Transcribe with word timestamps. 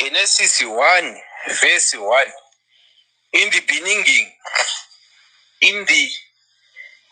Genesis 0.00 0.62
1, 0.62 1.16
verse 1.62 1.94
1. 1.98 2.26
In 3.34 3.50
the 3.50 3.60
beginning, 3.68 4.26
in 5.62 5.86
the 5.86 6.08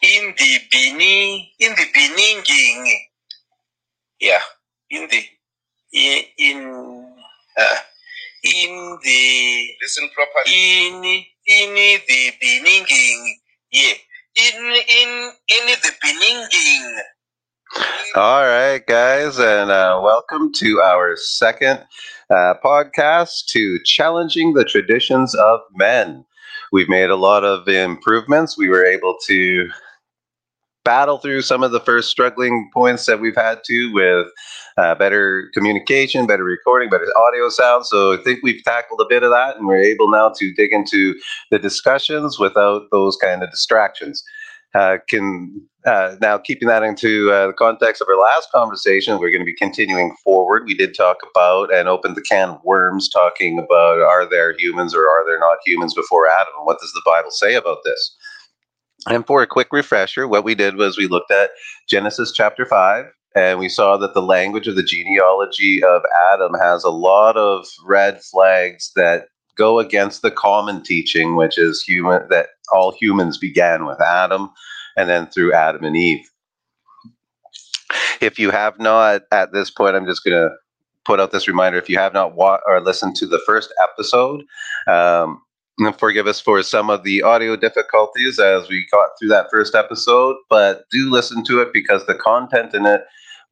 in 0.02 0.34
the 0.38 0.58
beginning, 0.72 1.48
in 1.60 1.72
the 1.72 1.86
beginning, 1.94 3.00
yeah, 4.20 4.40
in 4.90 5.08
the 5.10 5.24
in 5.92 6.24
in 6.38 7.14
uh, 7.58 7.76
in 8.44 8.98
the 9.04 9.68
Listen 9.82 10.08
properly. 10.14 10.52
in 10.88 11.24
in 11.46 11.74
the 11.74 12.32
beginning, 12.40 13.38
yeah, 13.72 13.94
in 14.36 14.62
in 14.64 15.32
in 15.50 15.66
the 15.82 15.92
beginning. 16.02 16.98
All 18.14 18.44
right, 18.44 18.86
guys, 18.86 19.38
and 19.38 19.70
uh, 19.70 20.00
welcome 20.04 20.52
to 20.54 20.80
our 20.82 21.16
second 21.16 21.80
uh, 22.30 22.54
podcast 22.64 23.46
to 23.46 23.78
Challenging 23.84 24.54
the 24.54 24.64
Traditions 24.64 25.34
of 25.34 25.60
Men. 25.74 26.24
We've 26.72 26.88
made 26.88 27.10
a 27.10 27.16
lot 27.16 27.44
of 27.44 27.68
improvements. 27.68 28.58
We 28.58 28.68
were 28.68 28.84
able 28.84 29.16
to 29.26 29.68
battle 30.84 31.18
through 31.18 31.42
some 31.42 31.64
of 31.64 31.72
the 31.72 31.80
first 31.80 32.10
struggling 32.10 32.70
points 32.72 33.06
that 33.06 33.20
we've 33.20 33.36
had 33.36 33.58
to 33.64 33.92
with 33.92 34.28
uh, 34.76 34.94
better 34.94 35.50
communication, 35.52 36.26
better 36.26 36.44
recording, 36.44 36.88
better 36.88 37.06
audio 37.16 37.48
sound. 37.48 37.86
So 37.86 38.12
I 38.12 38.18
think 38.22 38.40
we've 38.42 38.62
tackled 38.62 39.00
a 39.00 39.06
bit 39.08 39.24
of 39.24 39.30
that, 39.30 39.56
and 39.56 39.66
we're 39.66 39.82
able 39.82 40.08
now 40.08 40.32
to 40.36 40.54
dig 40.54 40.72
into 40.72 41.14
the 41.50 41.58
discussions 41.58 42.38
without 42.38 42.82
those 42.92 43.16
kind 43.16 43.42
of 43.42 43.50
distractions. 43.50 44.22
Uh, 44.76 44.98
can 45.08 45.62
uh, 45.86 46.16
now 46.20 46.36
keeping 46.36 46.68
that 46.68 46.82
into 46.82 47.30
uh, 47.32 47.46
the 47.46 47.52
context 47.52 48.02
of 48.02 48.08
our 48.08 48.20
last 48.20 48.50
conversation, 48.50 49.18
we're 49.18 49.30
going 49.30 49.40
to 49.40 49.46
be 49.46 49.54
continuing 49.54 50.14
forward. 50.22 50.64
We 50.66 50.74
did 50.74 50.94
talk 50.94 51.18
about 51.30 51.72
and 51.72 51.88
opened 51.88 52.16
the 52.16 52.22
can 52.22 52.50
of 52.50 52.64
worms, 52.64 53.08
talking 53.08 53.58
about 53.58 54.00
are 54.00 54.28
there 54.28 54.54
humans 54.58 54.94
or 54.94 55.08
are 55.08 55.24
there 55.24 55.38
not 55.38 55.58
humans 55.64 55.94
before 55.94 56.28
Adam? 56.28 56.52
And 56.58 56.66
what 56.66 56.80
does 56.80 56.92
the 56.92 57.02
Bible 57.06 57.30
say 57.30 57.54
about 57.54 57.78
this? 57.84 58.16
And 59.08 59.26
for 59.26 59.40
a 59.40 59.46
quick 59.46 59.68
refresher, 59.72 60.28
what 60.28 60.44
we 60.44 60.54
did 60.54 60.76
was 60.76 60.98
we 60.98 61.06
looked 61.06 61.30
at 61.30 61.50
Genesis 61.88 62.32
chapter 62.32 62.66
5, 62.66 63.06
and 63.36 63.58
we 63.58 63.68
saw 63.68 63.96
that 63.96 64.12
the 64.12 64.22
language 64.22 64.66
of 64.66 64.76
the 64.76 64.82
genealogy 64.82 65.82
of 65.82 66.02
Adam 66.32 66.52
has 66.60 66.84
a 66.84 66.90
lot 66.90 67.36
of 67.36 67.66
red 67.84 68.20
flags 68.20 68.90
that 68.96 69.28
go 69.56 69.78
against 69.78 70.22
the 70.22 70.30
common 70.30 70.82
teaching, 70.82 71.36
which 71.36 71.58
is 71.58 71.82
human 71.82 72.22
that 72.30 72.48
all 72.72 72.92
humans 72.92 73.38
began 73.38 73.86
with 73.86 74.00
Adam 74.00 74.50
and 74.96 75.08
then 75.08 75.26
through 75.26 75.52
Adam 75.52 75.84
and 75.84 75.96
Eve. 75.96 76.28
If 78.20 78.38
you 78.38 78.50
have 78.50 78.78
not, 78.78 79.22
at 79.32 79.52
this 79.52 79.70
point, 79.70 79.96
I'm 79.96 80.06
just 80.06 80.24
going 80.24 80.36
to 80.36 80.54
put 81.04 81.20
out 81.20 81.30
this 81.30 81.48
reminder. 81.48 81.78
If 81.78 81.88
you 81.88 81.98
have 81.98 82.12
not 82.12 82.34
wa- 82.34 82.60
or 82.66 82.80
listened 82.80 83.16
to 83.16 83.26
the 83.26 83.40
first 83.46 83.72
episode, 83.82 84.42
um, 84.88 85.42
forgive 85.98 86.26
us 86.26 86.40
for 86.40 86.62
some 86.62 86.90
of 86.90 87.04
the 87.04 87.22
audio 87.22 87.56
difficulties 87.56 88.38
as 88.38 88.68
we 88.68 88.86
got 88.90 89.10
through 89.18 89.28
that 89.28 89.46
first 89.50 89.74
episode, 89.74 90.36
but 90.48 90.84
do 90.90 91.10
listen 91.10 91.44
to 91.44 91.60
it 91.60 91.68
because 91.72 92.06
the 92.06 92.14
content 92.14 92.74
in 92.74 92.86
it 92.86 93.02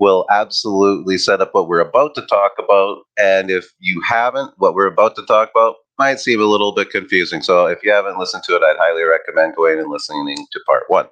will 0.01 0.27
absolutely 0.31 1.17
set 1.17 1.41
up 1.41 1.55
what 1.55 1.69
we're 1.69 1.81
about 1.81 2.15
to 2.17 2.23
talk 2.27 2.53
about. 2.59 2.99
And 3.17 3.51
if 3.51 3.73
you 3.79 4.01
haven't, 4.01 4.53
what 4.57 4.75
we're 4.75 4.89
about 4.89 5.15
to 5.17 5.27
talk 5.27 5.51
about 5.55 5.77
might 5.99 6.21
seem 6.21 6.41
a 6.41 6.47
little 6.47 6.73
bit 6.73 6.91
confusing. 6.91 7.43
So 7.43 7.67
if 7.67 7.83
you 7.83 7.93
haven't 7.93 8.19
listened 8.19 8.43
to 8.45 8.57
it, 8.57 8.63
I'd 8.63 8.77
highly 8.79 9.05
recommend 9.05 9.57
going 9.57 9.79
and 9.79 9.91
listening 9.91 10.37
to 10.53 10.61
part 10.67 10.85
one. 10.89 11.07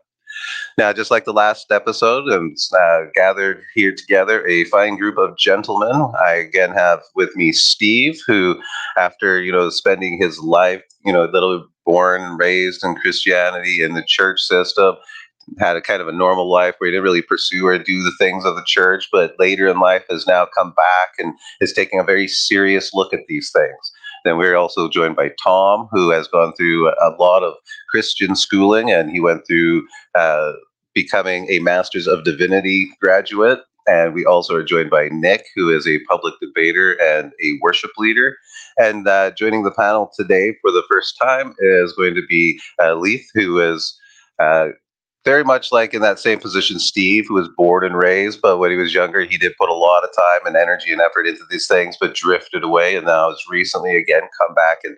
Now, 0.78 0.92
just 0.92 1.10
like 1.10 1.24
the 1.24 1.32
last 1.32 1.70
episode, 1.70 2.28
I'm 2.32 2.54
uh, 2.74 3.02
gathered 3.14 3.62
here 3.74 3.94
together 3.94 4.46
a 4.46 4.64
fine 4.64 4.96
group 4.96 5.18
of 5.18 5.36
gentlemen. 5.36 6.10
I 6.24 6.32
again 6.32 6.72
have 6.72 7.00
with 7.14 7.36
me 7.36 7.52
Steve, 7.52 8.18
who, 8.26 8.60
after 8.96 9.40
you 9.40 9.52
know 9.52 9.68
spending 9.70 10.18
his 10.20 10.38
life, 10.40 10.82
you 11.04 11.12
know, 11.12 11.24
little 11.24 11.66
born 11.84 12.22
and 12.22 12.38
raised 12.38 12.82
in 12.84 12.94
Christianity 12.96 13.82
in 13.82 13.94
the 13.94 14.04
church 14.06 14.40
system, 14.40 14.96
had 15.58 15.76
a 15.76 15.82
kind 15.82 16.00
of 16.00 16.08
a 16.08 16.12
normal 16.12 16.50
life 16.50 16.74
where 16.78 16.88
he 16.88 16.92
didn't 16.92 17.04
really 17.04 17.22
pursue 17.22 17.66
or 17.66 17.78
do 17.78 18.02
the 18.02 18.14
things 18.18 18.44
of 18.44 18.54
the 18.56 18.64
church, 18.66 19.08
but 19.12 19.34
later 19.38 19.68
in 19.68 19.80
life 19.80 20.04
has 20.08 20.26
now 20.26 20.46
come 20.46 20.72
back 20.72 21.10
and 21.18 21.34
is 21.60 21.72
taking 21.72 21.98
a 21.98 22.04
very 22.04 22.28
serious 22.28 22.94
look 22.94 23.12
at 23.12 23.26
these 23.28 23.50
things. 23.52 23.91
Then 24.24 24.38
we're 24.38 24.56
also 24.56 24.88
joined 24.88 25.16
by 25.16 25.30
Tom, 25.42 25.88
who 25.90 26.10
has 26.10 26.28
gone 26.28 26.52
through 26.54 26.88
a 26.88 27.14
lot 27.18 27.42
of 27.42 27.54
Christian 27.88 28.36
schooling, 28.36 28.90
and 28.90 29.10
he 29.10 29.20
went 29.20 29.46
through 29.46 29.86
uh, 30.14 30.52
becoming 30.94 31.46
a 31.50 31.58
Master's 31.58 32.06
of 32.06 32.24
Divinity 32.24 32.88
graduate. 33.00 33.60
And 33.86 34.14
we 34.14 34.24
also 34.24 34.54
are 34.54 34.62
joined 34.62 34.90
by 34.90 35.08
Nick, 35.10 35.44
who 35.56 35.68
is 35.68 35.88
a 35.88 35.98
public 36.08 36.34
debater 36.40 36.92
and 37.02 37.32
a 37.42 37.58
worship 37.60 37.90
leader. 37.98 38.36
And 38.78 39.08
uh, 39.08 39.32
joining 39.32 39.64
the 39.64 39.72
panel 39.72 40.10
today 40.16 40.54
for 40.60 40.70
the 40.70 40.84
first 40.88 41.18
time 41.20 41.54
is 41.58 41.92
going 41.92 42.14
to 42.14 42.22
be 42.28 42.60
uh, 42.80 42.94
Leith, 42.94 43.28
who 43.34 43.58
is 43.58 43.98
uh, 44.38 44.68
very 45.24 45.44
much 45.44 45.70
like 45.70 45.94
in 45.94 46.02
that 46.02 46.18
same 46.18 46.40
position 46.40 46.78
Steve, 46.78 47.26
who 47.28 47.34
was 47.34 47.48
born 47.56 47.84
and 47.84 47.96
raised, 47.96 48.40
but 48.40 48.58
when 48.58 48.70
he 48.70 48.76
was 48.76 48.94
younger, 48.94 49.24
he 49.24 49.38
did 49.38 49.56
put 49.58 49.68
a 49.68 49.74
lot 49.74 50.02
of 50.02 50.10
time 50.16 50.46
and 50.46 50.56
energy 50.56 50.92
and 50.92 51.00
effort 51.00 51.26
into 51.26 51.44
these 51.50 51.66
things, 51.66 51.96
but 52.00 52.14
drifted 52.14 52.64
away, 52.64 52.96
and 52.96 53.06
now 53.06 53.30
has 53.30 53.42
recently 53.48 53.96
again 53.96 54.22
come 54.40 54.54
back 54.54 54.78
and 54.84 54.96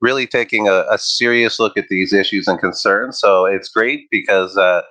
really 0.00 0.26
taking 0.26 0.68
a, 0.68 0.84
a 0.90 0.98
serious 0.98 1.60
look 1.60 1.76
at 1.76 1.88
these 1.88 2.12
issues 2.12 2.48
and 2.48 2.58
concerns. 2.58 3.18
So 3.18 3.44
it's 3.44 3.68
great 3.68 4.08
because 4.10 4.56
uh, 4.56 4.82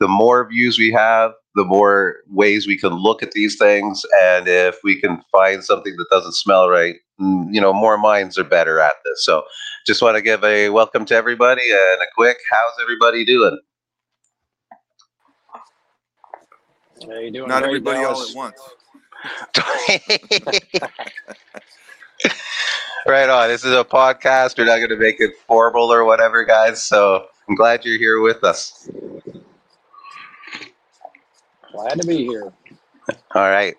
the 0.00 0.08
more 0.08 0.48
views 0.48 0.78
we 0.78 0.92
have, 0.92 1.32
the 1.54 1.64
more 1.64 2.16
ways 2.28 2.66
we 2.66 2.76
can 2.78 2.92
look 2.92 3.22
at 3.22 3.32
these 3.32 3.56
things, 3.56 4.04
and 4.22 4.46
if 4.48 4.76
we 4.84 5.00
can 5.00 5.22
find 5.32 5.64
something 5.64 5.94
that 5.96 6.06
doesn't 6.10 6.34
smell 6.34 6.68
right, 6.68 6.96
mm, 7.20 7.46
you 7.50 7.60
know, 7.60 7.72
more 7.72 7.96
minds 7.96 8.36
are 8.36 8.44
better 8.44 8.80
at 8.80 8.96
this. 9.04 9.24
So 9.24 9.44
just 9.86 10.02
want 10.02 10.16
to 10.16 10.22
give 10.22 10.44
a 10.44 10.68
welcome 10.68 11.06
to 11.06 11.14
everybody 11.14 11.70
and 11.70 12.02
a 12.02 12.06
quick, 12.14 12.36
how's 12.50 12.82
everybody 12.82 13.24
doing? 13.24 13.58
How 17.02 17.18
you 17.18 17.30
doing? 17.30 17.48
Not 17.48 17.62
Great, 17.62 17.68
everybody 17.68 18.04
all 18.04 18.22
at 18.22 18.34
once. 18.34 18.58
right 23.06 23.28
on. 23.28 23.48
This 23.48 23.64
is 23.64 23.72
a 23.72 23.84
podcast. 23.84 24.56
We're 24.56 24.64
not 24.64 24.78
going 24.78 24.88
to 24.88 24.96
make 24.96 25.20
it 25.20 25.32
formal 25.46 25.92
or 25.92 26.04
whatever, 26.04 26.42
guys. 26.44 26.82
So 26.82 27.26
I'm 27.48 27.54
glad 27.54 27.84
you're 27.84 27.98
here 27.98 28.20
with 28.20 28.42
us. 28.44 28.88
Glad 31.72 32.00
to 32.00 32.06
be 32.06 32.24
here. 32.24 32.50
All 33.34 33.50
right. 33.50 33.76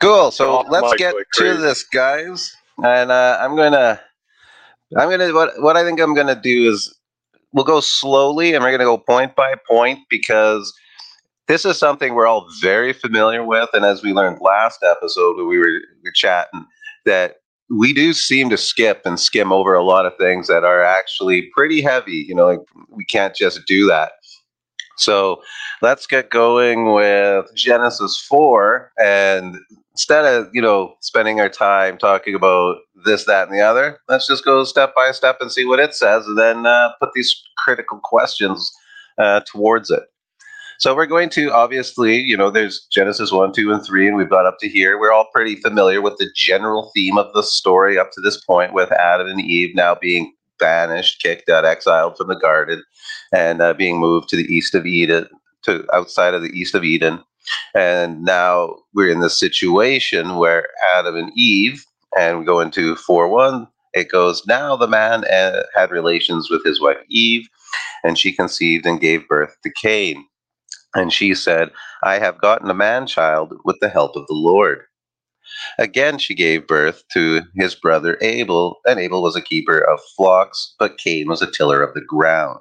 Cool. 0.00 0.32
So 0.32 0.56
Off 0.56 0.66
let's 0.68 0.90
mic 0.90 0.98
get 0.98 1.12
to 1.12 1.24
crazy. 1.34 1.60
this, 1.60 1.84
guys. 1.84 2.52
And 2.84 3.12
uh, 3.12 3.38
I'm 3.40 3.56
gonna, 3.56 4.00
I'm 4.96 5.10
gonna 5.10 5.32
what 5.32 5.60
what 5.60 5.76
I 5.76 5.84
think 5.84 6.00
I'm 6.00 6.14
gonna 6.14 6.40
do 6.40 6.70
is 6.70 6.96
we'll 7.52 7.64
go 7.64 7.80
slowly 7.80 8.54
and 8.54 8.62
we're 8.62 8.70
gonna 8.70 8.84
go 8.84 8.98
point 8.98 9.34
by 9.34 9.54
point 9.68 9.98
because 10.08 10.72
this 11.48 11.64
is 11.64 11.78
something 11.78 12.14
we're 12.14 12.26
all 12.26 12.46
very 12.60 12.92
familiar 12.92 13.44
with, 13.44 13.70
and 13.72 13.84
as 13.84 14.02
we 14.02 14.12
learned 14.12 14.38
last 14.40 14.84
episode 14.84 15.36
we 15.36 15.58
were, 15.58 15.64
we 15.64 16.04
were 16.04 16.12
chatting, 16.14 16.66
that 17.06 17.36
we 17.70 17.92
do 17.92 18.12
seem 18.12 18.48
to 18.50 18.56
skip 18.56 19.02
and 19.04 19.18
skim 19.18 19.52
over 19.52 19.74
a 19.74 19.82
lot 19.82 20.06
of 20.06 20.16
things 20.16 20.46
that 20.48 20.64
are 20.64 20.82
actually 20.82 21.50
pretty 21.54 21.80
heavy. 21.80 22.24
You 22.28 22.34
know, 22.34 22.46
like 22.46 22.60
we 22.90 23.04
can't 23.04 23.34
just 23.34 23.66
do 23.66 23.86
that. 23.88 24.12
So 24.98 25.40
let's 25.80 26.06
get 26.06 26.30
going 26.30 26.92
with 26.92 27.46
Genesis 27.54 28.20
4. 28.28 28.92
And 29.02 29.56
instead 29.92 30.24
of, 30.24 30.48
you 30.52 30.60
know, 30.60 30.94
spending 31.00 31.40
our 31.40 31.48
time 31.48 31.98
talking 31.98 32.34
about 32.34 32.78
this, 33.04 33.24
that, 33.26 33.48
and 33.48 33.56
the 33.56 33.62
other, 33.62 33.98
let's 34.08 34.26
just 34.26 34.44
go 34.44 34.64
step 34.64 34.94
by 34.94 35.12
step 35.12 35.38
and 35.40 35.52
see 35.52 35.64
what 35.64 35.78
it 35.78 35.94
says 35.94 36.26
and 36.26 36.36
then 36.36 36.66
uh, 36.66 36.90
put 37.00 37.10
these 37.14 37.42
critical 37.58 38.00
questions 38.02 38.72
uh, 39.18 39.40
towards 39.50 39.90
it. 39.90 40.02
So 40.78 40.94
we're 40.94 41.06
going 41.06 41.28
to 41.30 41.52
obviously, 41.52 42.18
you 42.18 42.36
know, 42.36 42.50
there's 42.50 42.86
Genesis 42.88 43.32
1, 43.32 43.52
2, 43.52 43.72
and 43.72 43.84
3, 43.84 44.06
and 44.06 44.16
we've 44.16 44.30
got 44.30 44.46
up 44.46 44.58
to 44.60 44.68
here. 44.68 44.96
We're 44.96 45.10
all 45.10 45.26
pretty 45.34 45.56
familiar 45.56 46.00
with 46.00 46.18
the 46.18 46.30
general 46.36 46.92
theme 46.94 47.18
of 47.18 47.32
the 47.34 47.42
story 47.42 47.98
up 47.98 48.12
to 48.12 48.20
this 48.20 48.40
point 48.44 48.72
with 48.72 48.92
Adam 48.92 49.26
and 49.26 49.40
Eve 49.40 49.74
now 49.74 49.96
being 49.96 50.32
banished, 50.60 51.20
kicked 51.20 51.48
out, 51.48 51.64
exiled 51.64 52.16
from 52.16 52.28
the 52.28 52.36
garden, 52.36 52.84
and 53.32 53.60
uh, 53.60 53.74
being 53.74 53.98
moved 53.98 54.28
to 54.28 54.36
the 54.36 54.44
east 54.44 54.72
of 54.76 54.86
Eden, 54.86 55.26
to 55.62 55.84
outside 55.92 56.32
of 56.32 56.42
the 56.42 56.56
east 56.56 56.76
of 56.76 56.84
Eden. 56.84 57.24
And 57.74 58.22
now 58.22 58.76
we're 58.94 59.10
in 59.10 59.18
this 59.18 59.36
situation 59.36 60.36
where 60.36 60.68
Adam 60.94 61.16
and 61.16 61.32
Eve, 61.36 61.84
and 62.16 62.38
we 62.38 62.44
go 62.44 62.60
into 62.60 62.94
4 62.94 63.28
1, 63.28 63.66
it 63.94 64.12
goes, 64.12 64.46
Now 64.46 64.76
the 64.76 64.86
man 64.86 65.24
uh, 65.24 65.64
had 65.74 65.90
relations 65.90 66.48
with 66.48 66.64
his 66.64 66.80
wife 66.80 66.98
Eve, 67.08 67.48
and 68.04 68.16
she 68.16 68.30
conceived 68.30 68.86
and 68.86 69.00
gave 69.00 69.26
birth 69.26 69.56
to 69.64 69.72
Cain. 69.72 70.24
And 70.94 71.12
she 71.12 71.34
said, 71.34 71.70
I 72.02 72.18
have 72.18 72.40
gotten 72.40 72.70
a 72.70 72.74
man 72.74 73.06
child 73.06 73.52
with 73.64 73.76
the 73.80 73.88
help 73.88 74.16
of 74.16 74.26
the 74.26 74.34
Lord. 74.34 74.82
Again, 75.78 76.18
she 76.18 76.34
gave 76.34 76.66
birth 76.66 77.02
to 77.12 77.42
his 77.54 77.74
brother 77.74 78.18
Abel, 78.20 78.78
and 78.86 78.98
Abel 78.98 79.22
was 79.22 79.36
a 79.36 79.42
keeper 79.42 79.78
of 79.78 80.00
flocks, 80.16 80.74
but 80.78 80.98
Cain 80.98 81.28
was 81.28 81.42
a 81.42 81.50
tiller 81.50 81.82
of 81.82 81.94
the 81.94 82.02
ground. 82.02 82.60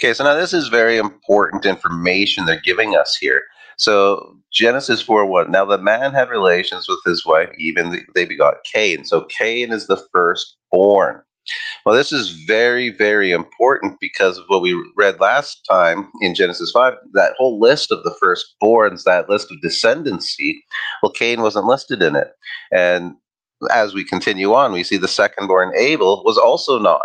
Okay, 0.00 0.12
so 0.12 0.24
now 0.24 0.34
this 0.34 0.52
is 0.52 0.68
very 0.68 0.96
important 0.96 1.66
information 1.66 2.46
they're 2.46 2.60
giving 2.60 2.96
us 2.96 3.16
here. 3.20 3.42
So 3.76 4.36
Genesis 4.52 5.00
4 5.02 5.26
1. 5.26 5.50
Now 5.50 5.64
the 5.64 5.78
man 5.78 6.12
had 6.12 6.30
relations 6.30 6.88
with 6.88 7.00
his 7.04 7.24
wife, 7.24 7.50
even 7.58 8.04
they 8.14 8.24
begot 8.24 8.64
Cain. 8.72 9.04
So 9.04 9.22
Cain 9.24 9.72
is 9.72 9.86
the 9.86 10.02
firstborn. 10.12 11.22
Well, 11.84 11.94
this 11.94 12.12
is 12.12 12.30
very, 12.30 12.90
very 12.90 13.30
important 13.30 14.00
because 14.00 14.38
of 14.38 14.44
what 14.48 14.62
we 14.62 14.74
read 14.96 15.20
last 15.20 15.64
time 15.68 16.10
in 16.20 16.34
Genesis 16.34 16.70
5, 16.70 16.94
that 17.12 17.34
whole 17.36 17.60
list 17.60 17.92
of 17.92 18.02
the 18.02 18.14
firstborns, 18.22 19.04
that 19.04 19.28
list 19.28 19.50
of 19.50 19.58
descendancy, 19.62 20.54
well, 21.02 21.12
Cain 21.12 21.42
wasn't 21.42 21.66
listed 21.66 22.02
in 22.02 22.16
it. 22.16 22.28
And 22.72 23.14
as 23.70 23.94
we 23.94 24.04
continue 24.04 24.54
on, 24.54 24.72
we 24.72 24.82
see 24.82 24.96
the 24.96 25.06
secondborn 25.06 25.74
Abel 25.76 26.22
was 26.24 26.38
also 26.38 26.78
not 26.78 27.02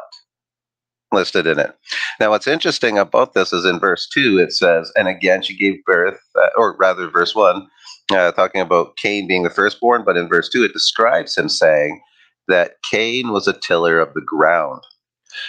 listed 1.12 1.47
in 1.47 1.59
it. 1.59 1.75
Now, 2.19 2.30
what's 2.30 2.47
interesting 2.47 2.97
about 2.97 3.33
this 3.33 3.51
is 3.51 3.65
in 3.65 3.80
verse 3.80 4.07
2, 4.13 4.39
it 4.39 4.53
says, 4.53 4.92
And 4.95 5.07
again 5.07 5.42
she 5.42 5.57
gave 5.57 5.83
birth, 5.85 6.19
uh, 6.42 6.50
or 6.57 6.75
rather, 6.77 7.09
verse 7.09 7.35
1, 7.35 7.68
uh, 8.12 8.31
talking 8.33 8.62
about 8.62 8.95
Cain 8.97 9.27
being 9.27 9.44
the 9.44 9.50
firstborn, 9.50 10.03
but 10.06 10.18
in 10.18 10.30
verse 10.30 10.50
2, 10.50 10.63
it 10.63 10.74
describes 10.74 11.38
him 11.38 11.50
saying 11.50 12.01
that 12.50 12.74
Cain 12.92 13.31
was 13.31 13.48
a 13.48 13.54
tiller 13.54 14.00
of 14.00 14.13
the 14.13 14.22
ground. 14.22 14.81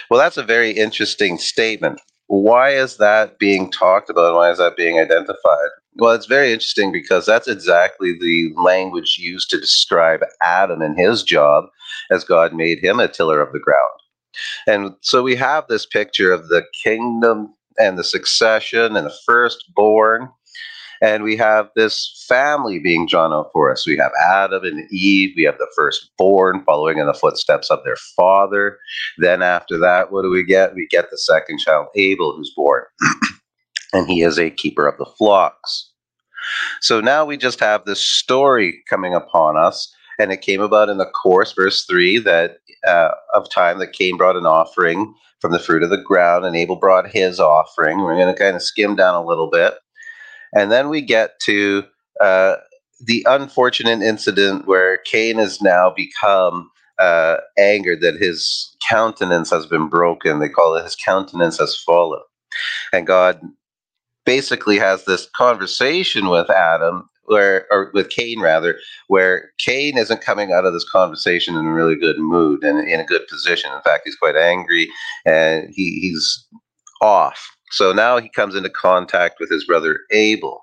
Well, 0.09 0.19
that's 0.19 0.37
a 0.37 0.43
very 0.43 0.71
interesting 0.71 1.37
statement. 1.37 1.99
Why 2.27 2.69
is 2.69 2.97
that 2.97 3.39
being 3.39 3.69
talked 3.69 4.09
about? 4.09 4.35
Why 4.35 4.51
is 4.51 4.57
that 4.57 4.77
being 4.77 4.99
identified? 4.99 5.69
Well, 5.95 6.13
it's 6.13 6.27
very 6.27 6.53
interesting 6.53 6.91
because 6.91 7.25
that's 7.25 7.49
exactly 7.49 8.17
the 8.17 8.53
language 8.55 9.17
used 9.19 9.49
to 9.49 9.59
describe 9.59 10.21
Adam 10.41 10.81
and 10.81 10.97
his 10.97 11.23
job 11.23 11.65
as 12.09 12.23
God 12.23 12.53
made 12.53 12.79
him 12.79 12.99
a 12.99 13.09
tiller 13.09 13.41
of 13.41 13.51
the 13.51 13.59
ground. 13.59 13.99
And 14.65 14.95
so 15.01 15.21
we 15.21 15.35
have 15.35 15.67
this 15.67 15.85
picture 15.85 16.31
of 16.31 16.47
the 16.47 16.63
kingdom 16.83 17.53
and 17.77 17.97
the 17.97 18.03
succession 18.03 18.95
and 18.95 19.07
the 19.07 19.17
firstborn. 19.25 20.29
And 21.01 21.23
we 21.23 21.35
have 21.37 21.69
this 21.75 22.25
family 22.27 22.79
being 22.79 23.07
drawn 23.07 23.33
out 23.33 23.49
for 23.53 23.71
us. 23.71 23.87
We 23.87 23.97
have 23.97 24.11
Adam 24.23 24.63
and 24.63 24.87
Eve. 24.91 25.33
We 25.35 25.43
have 25.43 25.57
the 25.57 25.71
firstborn 25.75 26.63
following 26.63 26.99
in 26.99 27.07
the 27.07 27.13
footsteps 27.13 27.71
of 27.71 27.83
their 27.83 27.97
father. 28.15 28.77
Then, 29.17 29.41
after 29.41 29.77
that, 29.79 30.11
what 30.11 30.21
do 30.21 30.29
we 30.29 30.43
get? 30.43 30.75
We 30.75 30.87
get 30.87 31.09
the 31.09 31.17
second 31.17 31.59
child, 31.59 31.87
Abel, 31.95 32.35
who's 32.35 32.53
born. 32.55 32.83
and 33.93 34.07
he 34.07 34.21
is 34.21 34.37
a 34.37 34.51
keeper 34.51 34.87
of 34.87 34.97
the 34.97 35.11
flocks. 35.17 35.89
So 36.81 37.01
now 37.01 37.25
we 37.25 37.37
just 37.37 37.59
have 37.59 37.85
this 37.85 38.01
story 38.01 38.83
coming 38.89 39.13
upon 39.13 39.57
us 39.57 39.93
and 40.21 40.31
it 40.31 40.41
came 40.41 40.61
about 40.61 40.89
in 40.89 40.97
the 40.97 41.05
course, 41.05 41.51
verse 41.53 41.85
3, 41.85 42.19
that 42.19 42.57
uh, 42.87 43.09
of 43.33 43.49
time 43.49 43.79
that 43.79 43.93
Cain 43.93 44.17
brought 44.17 44.35
an 44.35 44.45
offering 44.45 45.13
from 45.39 45.51
the 45.51 45.59
fruit 45.59 45.81
of 45.81 45.89
the 45.89 46.01
ground, 46.01 46.45
and 46.45 46.55
Abel 46.55 46.75
brought 46.75 47.09
his 47.09 47.39
offering. 47.39 47.99
We're 47.99 48.15
going 48.15 48.33
to 48.33 48.39
kind 48.39 48.55
of 48.55 48.61
skim 48.61 48.95
down 48.95 49.15
a 49.15 49.25
little 49.25 49.49
bit. 49.49 49.73
And 50.53 50.71
then 50.71 50.89
we 50.89 51.01
get 51.01 51.39
to 51.41 51.83
uh, 52.19 52.55
the 52.99 53.25
unfortunate 53.29 54.01
incident 54.01 54.67
where 54.67 54.97
Cain 54.99 55.37
has 55.37 55.61
now 55.61 55.91
become 55.95 56.69
uh, 56.99 57.37
angered 57.57 58.01
that 58.01 58.15
his 58.15 58.75
countenance 58.87 59.49
has 59.49 59.65
been 59.65 59.87
broken. 59.87 60.39
They 60.39 60.49
call 60.49 60.75
it 60.75 60.83
his 60.83 60.95
countenance 60.95 61.57
has 61.57 61.75
fallen. 61.75 62.21
And 62.93 63.07
God 63.07 63.41
basically 64.25 64.77
has 64.77 65.05
this 65.05 65.27
conversation 65.35 66.29
with 66.29 66.49
Adam 66.49 67.09
where 67.25 67.65
or 67.71 67.91
with 67.93 68.09
Cain 68.09 68.39
rather, 68.41 68.77
where 69.07 69.51
Cain 69.57 69.97
isn't 69.97 70.21
coming 70.21 70.51
out 70.51 70.65
of 70.65 70.73
this 70.73 70.89
conversation 70.89 71.55
in 71.55 71.65
a 71.65 71.73
really 71.73 71.95
good 71.95 72.17
mood 72.19 72.63
and 72.63 72.87
in 72.87 72.99
a 72.99 73.05
good 73.05 73.25
position. 73.27 73.71
In 73.73 73.81
fact, 73.81 74.03
he's 74.05 74.15
quite 74.15 74.35
angry 74.35 74.89
and 75.25 75.69
he, 75.71 75.99
he's 76.01 76.45
off. 77.01 77.55
So 77.71 77.93
now 77.93 78.19
he 78.19 78.29
comes 78.29 78.55
into 78.55 78.69
contact 78.69 79.39
with 79.39 79.49
his 79.49 79.65
brother 79.65 79.99
Abel. 80.11 80.61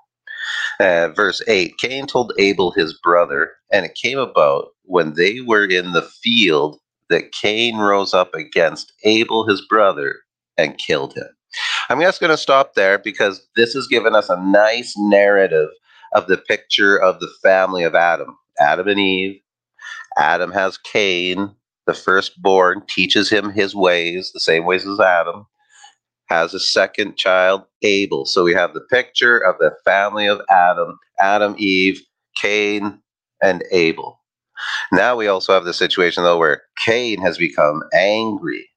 Uh, 0.79 1.09
verse 1.09 1.41
8 1.47 1.73
Cain 1.79 2.07
told 2.07 2.33
Abel 2.39 2.71
his 2.71 2.97
brother, 3.03 3.51
and 3.71 3.85
it 3.85 3.95
came 3.95 4.17
about 4.17 4.69
when 4.83 5.13
they 5.13 5.41
were 5.41 5.65
in 5.65 5.91
the 5.91 6.01
field 6.23 6.79
that 7.09 7.31
Cain 7.31 7.77
rose 7.77 8.13
up 8.13 8.33
against 8.33 8.93
Abel 9.03 9.47
his 9.47 9.61
brother 9.61 10.15
and 10.57 10.77
killed 10.77 11.13
him. 11.15 11.27
I'm 11.89 11.99
just 11.99 12.19
going 12.19 12.31
to 12.31 12.37
stop 12.37 12.75
there 12.75 12.99
because 12.99 13.45
this 13.55 13.73
has 13.73 13.87
given 13.87 14.15
us 14.15 14.29
a 14.29 14.41
nice 14.41 14.93
narrative 14.97 15.69
of 16.13 16.27
the 16.27 16.37
picture 16.37 16.97
of 16.97 17.19
the 17.19 17.29
family 17.41 17.83
of 17.83 17.95
Adam 17.95 18.37
Adam 18.59 18.87
and 18.87 18.99
Eve. 18.99 19.41
Adam 20.17 20.51
has 20.51 20.77
Cain, 20.77 21.55
the 21.87 21.93
firstborn, 21.93 22.83
teaches 22.89 23.29
him 23.29 23.51
his 23.51 23.73
ways, 23.73 24.31
the 24.33 24.39
same 24.39 24.65
ways 24.65 24.85
as 24.85 24.99
Adam. 24.99 25.45
Has 26.29 26.53
a 26.53 26.59
second 26.59 27.17
child, 27.17 27.63
Abel. 27.81 28.25
So 28.25 28.43
we 28.43 28.53
have 28.53 28.73
the 28.73 28.81
picture 28.81 29.37
of 29.39 29.57
the 29.59 29.71
family 29.85 30.27
of 30.27 30.41
Adam, 30.49 30.97
Adam, 31.19 31.55
Eve, 31.57 32.01
Cain, 32.37 33.01
and 33.41 33.63
Abel. 33.71 34.19
Now 34.91 35.15
we 35.15 35.27
also 35.27 35.53
have 35.53 35.65
the 35.65 35.73
situation, 35.73 36.23
though, 36.23 36.37
where 36.37 36.63
Cain 36.85 37.21
has 37.21 37.37
become 37.37 37.81
angry 37.93 38.67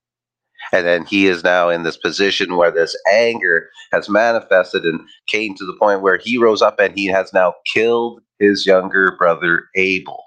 and 0.72 0.86
then 0.86 1.04
he 1.06 1.26
is 1.26 1.44
now 1.44 1.68
in 1.68 1.82
this 1.82 1.96
position 1.96 2.56
where 2.56 2.70
this 2.70 2.96
anger 3.12 3.70
has 3.92 4.08
manifested 4.08 4.84
and 4.84 5.00
came 5.26 5.54
to 5.56 5.66
the 5.66 5.76
point 5.78 6.02
where 6.02 6.18
he 6.18 6.38
rose 6.38 6.62
up 6.62 6.78
and 6.78 6.96
he 6.96 7.06
has 7.06 7.32
now 7.32 7.54
killed 7.72 8.20
his 8.38 8.66
younger 8.66 9.16
brother 9.18 9.64
Abel. 9.76 10.22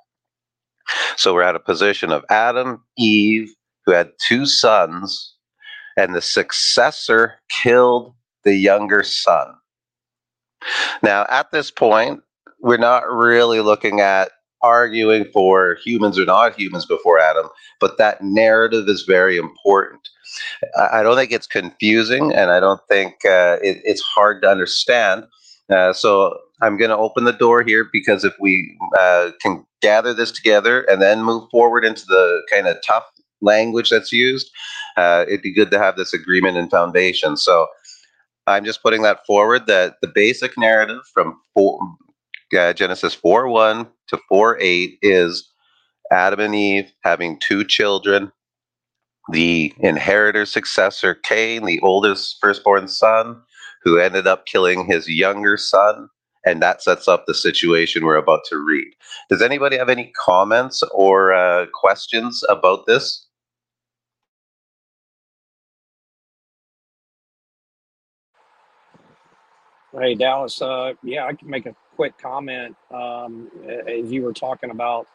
So 1.18 1.34
we're 1.34 1.44
at 1.44 1.56
a 1.56 1.60
position 1.60 2.12
of 2.12 2.26
Adam, 2.30 2.84
Eve, 2.98 3.54
who 3.86 3.94
had 3.94 4.12
two 4.28 4.46
sons, 4.46 5.35
and 5.98 6.16
the 6.16 6.22
successor 6.22 7.36
killed 7.50 8.14
the 8.44 8.56
younger 8.56 9.04
son. 9.04 9.54
Now, 11.04 11.26
at 11.30 11.52
this 11.52 11.72
point, 11.72 12.22
we're 12.62 12.78
not 12.78 13.10
really 13.10 13.62
looking 13.62 14.00
at 14.00 14.32
arguing 14.62 15.26
for 15.32 15.78
humans 15.84 16.18
or 16.18 16.26
not 16.26 16.60
humans 16.60 16.86
before 16.86 17.20
Adam, 17.20 17.48
but 17.80 17.98
that 17.98 18.22
narrative 18.24 18.90
is 18.90 19.04
very 19.04 19.38
important. 19.38 20.02
I 20.78 21.04
don't 21.04 21.16
think 21.16 21.32
it's 21.32 21.48
confusing, 21.48 22.34
and 22.34 22.50
I 22.52 22.60
don't 22.60 22.82
think 22.90 23.14
uh, 23.26 23.58
it, 23.62 23.82
it's 23.84 24.02
hard 24.02 24.42
to 24.42 24.50
understand. 24.50 25.26
Uh, 25.70 25.94
so 25.94 26.38
I'm 26.62 26.78
going 26.78 26.90
to 26.90 26.98
open 26.98 27.26
the 27.26 27.34
door 27.34 27.64
here 27.64 27.88
because 27.92 28.24
if 28.24 28.34
we 28.40 28.76
uh, 28.98 29.32
can 29.42 29.66
gather 29.82 30.14
this 30.14 30.32
together 30.32 30.82
and 30.90 31.02
then 31.02 31.24
move 31.24 31.48
forward 31.52 31.86
into 31.86 32.06
the 32.08 32.42
kind 32.52 32.68
of 32.68 32.78
tough 32.88 33.06
language 33.42 33.92
that's 33.92 34.12
used, 34.12 34.50
uh, 34.98 35.26
it'd 35.28 35.42
be 35.42 35.54
good 35.54 35.72
to 35.72 35.80
have 35.80 35.96
this 35.96 36.14
agreement 36.14 36.58
and 36.58 36.70
foundation. 36.70 37.38
So 37.38 37.68
I'm 38.48 38.66
just 38.66 38.84
putting 38.84 39.02
that 39.04 39.26
forward 39.26 39.68
that 39.68 39.96
the 40.02 40.12
basic 40.14 40.58
narrative 40.58 41.02
from 41.14 41.40
four, 41.54 41.80
uh, 42.58 42.74
Genesis 42.74 43.14
4 43.14 43.48
1 43.50 43.88
to 44.10 44.20
4 44.30 44.58
8 44.62 45.00
is 45.02 45.52
Adam 46.12 46.40
and 46.40 46.56
Eve 46.56 46.92
having 47.04 47.40
two 47.40 47.64
children 47.64 48.32
the 49.32 49.74
inheritor 49.80 50.46
successor 50.46 51.16
Cain, 51.16 51.66
the 51.66 51.80
oldest 51.82 52.38
firstborn 52.40 52.88
son, 52.88 53.42
who 53.84 53.98
ended 53.98 54.28
up 54.28 54.46
killing 54.46 54.86
his 54.86 55.08
younger 55.08 55.58
son. 55.58 56.10
And 56.46 56.62
that 56.62 56.84
sets 56.84 57.08
up 57.08 57.26
the 57.26 57.34
situation 57.34 58.06
we're 58.06 58.18
about 58.18 58.42
to 58.50 58.58
read. 58.58 58.94
Does 59.32 59.42
anybody 59.42 59.78
have 59.78 59.90
any 59.90 60.12
comments 60.16 60.84
or 60.94 61.34
uh, 61.34 61.66
questions 61.74 62.44
about 62.50 62.86
this? 62.86 63.25
Hey, 70.00 70.16
Dallas. 70.16 70.62
Uh, 70.62 70.94
yeah, 71.04 71.26
I 71.26 71.34
can 71.34 71.50
make 71.50 71.68
a 71.68 71.76
quick 71.96 72.18
comment. 72.18 72.78
Um, 72.94 73.52
as 73.88 74.12
you 74.12 74.24
were 74.24 74.34
talking 74.34 74.72
about, 74.72 75.08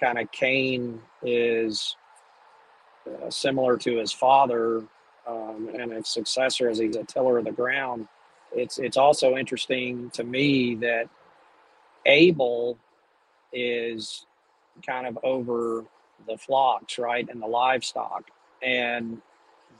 kind 0.00 0.18
of 0.18 0.30
Cain 0.32 1.00
is 1.22 1.96
uh, 3.08 3.30
similar 3.30 3.76
to 3.78 3.98
his 3.98 4.12
father 4.12 4.84
um, 5.26 5.70
and 5.74 5.92
his 5.92 6.08
successor 6.08 6.68
as 6.70 6.78
he's 6.78 6.96
a 6.96 7.04
tiller 7.04 7.38
of 7.38 7.46
the 7.46 7.52
ground. 7.52 8.08
It's 8.52 8.78
it's 8.78 8.96
also 8.98 9.36
interesting 9.36 10.10
to 10.10 10.24
me 10.24 10.76
that 10.76 11.08
Abel 12.06 12.78
is 13.52 14.26
kind 14.86 15.06
of 15.06 15.18
over 15.24 15.84
the 16.28 16.38
flocks, 16.38 16.98
right, 16.98 17.28
and 17.28 17.42
the 17.42 17.46
livestock, 17.46 18.30
and 18.62 19.22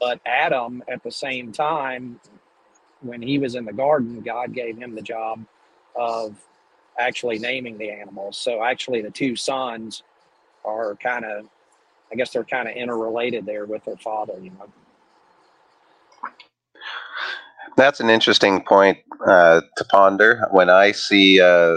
but 0.01 0.21
Adam 0.27 0.83
at 0.89 1.03
the 1.03 1.13
same 1.13 1.53
time, 1.53 2.21
when 3.03 3.23
he 3.23 3.39
was 3.39 3.55
in 3.55 3.65
the 3.65 3.73
garden, 3.73 4.21
God 4.21 4.55
gave 4.55 4.79
him 4.79 4.95
the 4.95 5.03
job 5.03 5.45
of 5.97 6.37
actually 6.99 7.39
naming 7.39 7.79
the 7.79 7.91
animals. 7.91 8.39
So 8.39 8.63
actually, 8.63 9.03
the 9.03 9.11
two 9.11 9.37
sons 9.37 10.03
are 10.65 10.97
kind 10.97 11.25
of 11.25 11.47
I 12.13 12.17
guess 12.17 12.31
they're 12.31 12.45
kind 12.45 12.69
of 12.69 12.77
interrelated 12.77 13.47
there 13.47 13.65
with 13.65 13.85
their 13.85 13.97
father, 13.97 14.35
you 14.41 14.51
know. 14.51 14.69
That's 17.77 18.01
an 18.01 18.11
interesting 18.11 18.63
point 18.63 18.99
uh, 19.27 19.63
to 19.79 19.85
ponder. 19.85 20.47
When 20.51 20.69
I 20.71 20.93
see 20.93 21.41
uh, 21.41 21.77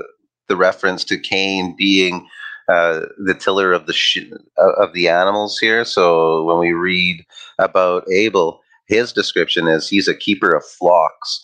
the 0.50 0.58
reference 0.58 1.06
to 1.06 1.18
Cain 1.20 1.76
being 1.78 2.28
uh, 2.68 3.02
the 3.26 3.34
tiller 3.34 3.72
of 3.72 3.88
the 3.88 3.94
sh- 3.94 4.20
uh, 4.58 4.74
of 4.74 4.94
the 4.94 5.08
animals 5.08 5.58
here, 5.58 5.86
so 5.86 6.44
when 6.44 6.60
we 6.60 6.74
read 6.74 7.26
about 7.60 8.10
Abel, 8.12 8.62
his 8.88 9.14
description 9.14 9.68
is 9.68 9.90
he's 9.90 10.08
a 10.08 10.16
keeper 10.16 10.56
of 10.56 10.66
flocks. 10.66 11.40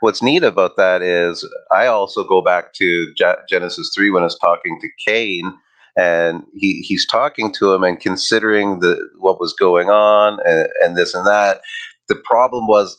what's 0.00 0.22
neat 0.22 0.42
about 0.42 0.76
that 0.76 1.02
is 1.02 1.46
I 1.70 1.86
also 1.86 2.24
go 2.24 2.40
back 2.40 2.72
to 2.74 3.14
Genesis 3.48 3.92
3 3.94 4.10
when 4.10 4.22
I 4.22 4.26
was 4.26 4.38
talking 4.38 4.78
to 4.80 4.88
Cain 5.06 5.52
and 5.96 6.42
he, 6.54 6.80
he's 6.80 7.06
talking 7.06 7.52
to 7.54 7.74
him 7.74 7.82
and 7.84 8.00
considering 8.00 8.80
the 8.80 8.98
what 9.18 9.40
was 9.40 9.52
going 9.52 9.90
on 9.90 10.38
and, 10.46 10.68
and 10.82 10.96
this 10.96 11.14
and 11.14 11.26
that. 11.26 11.60
The 12.08 12.16
problem 12.16 12.66
was 12.66 12.96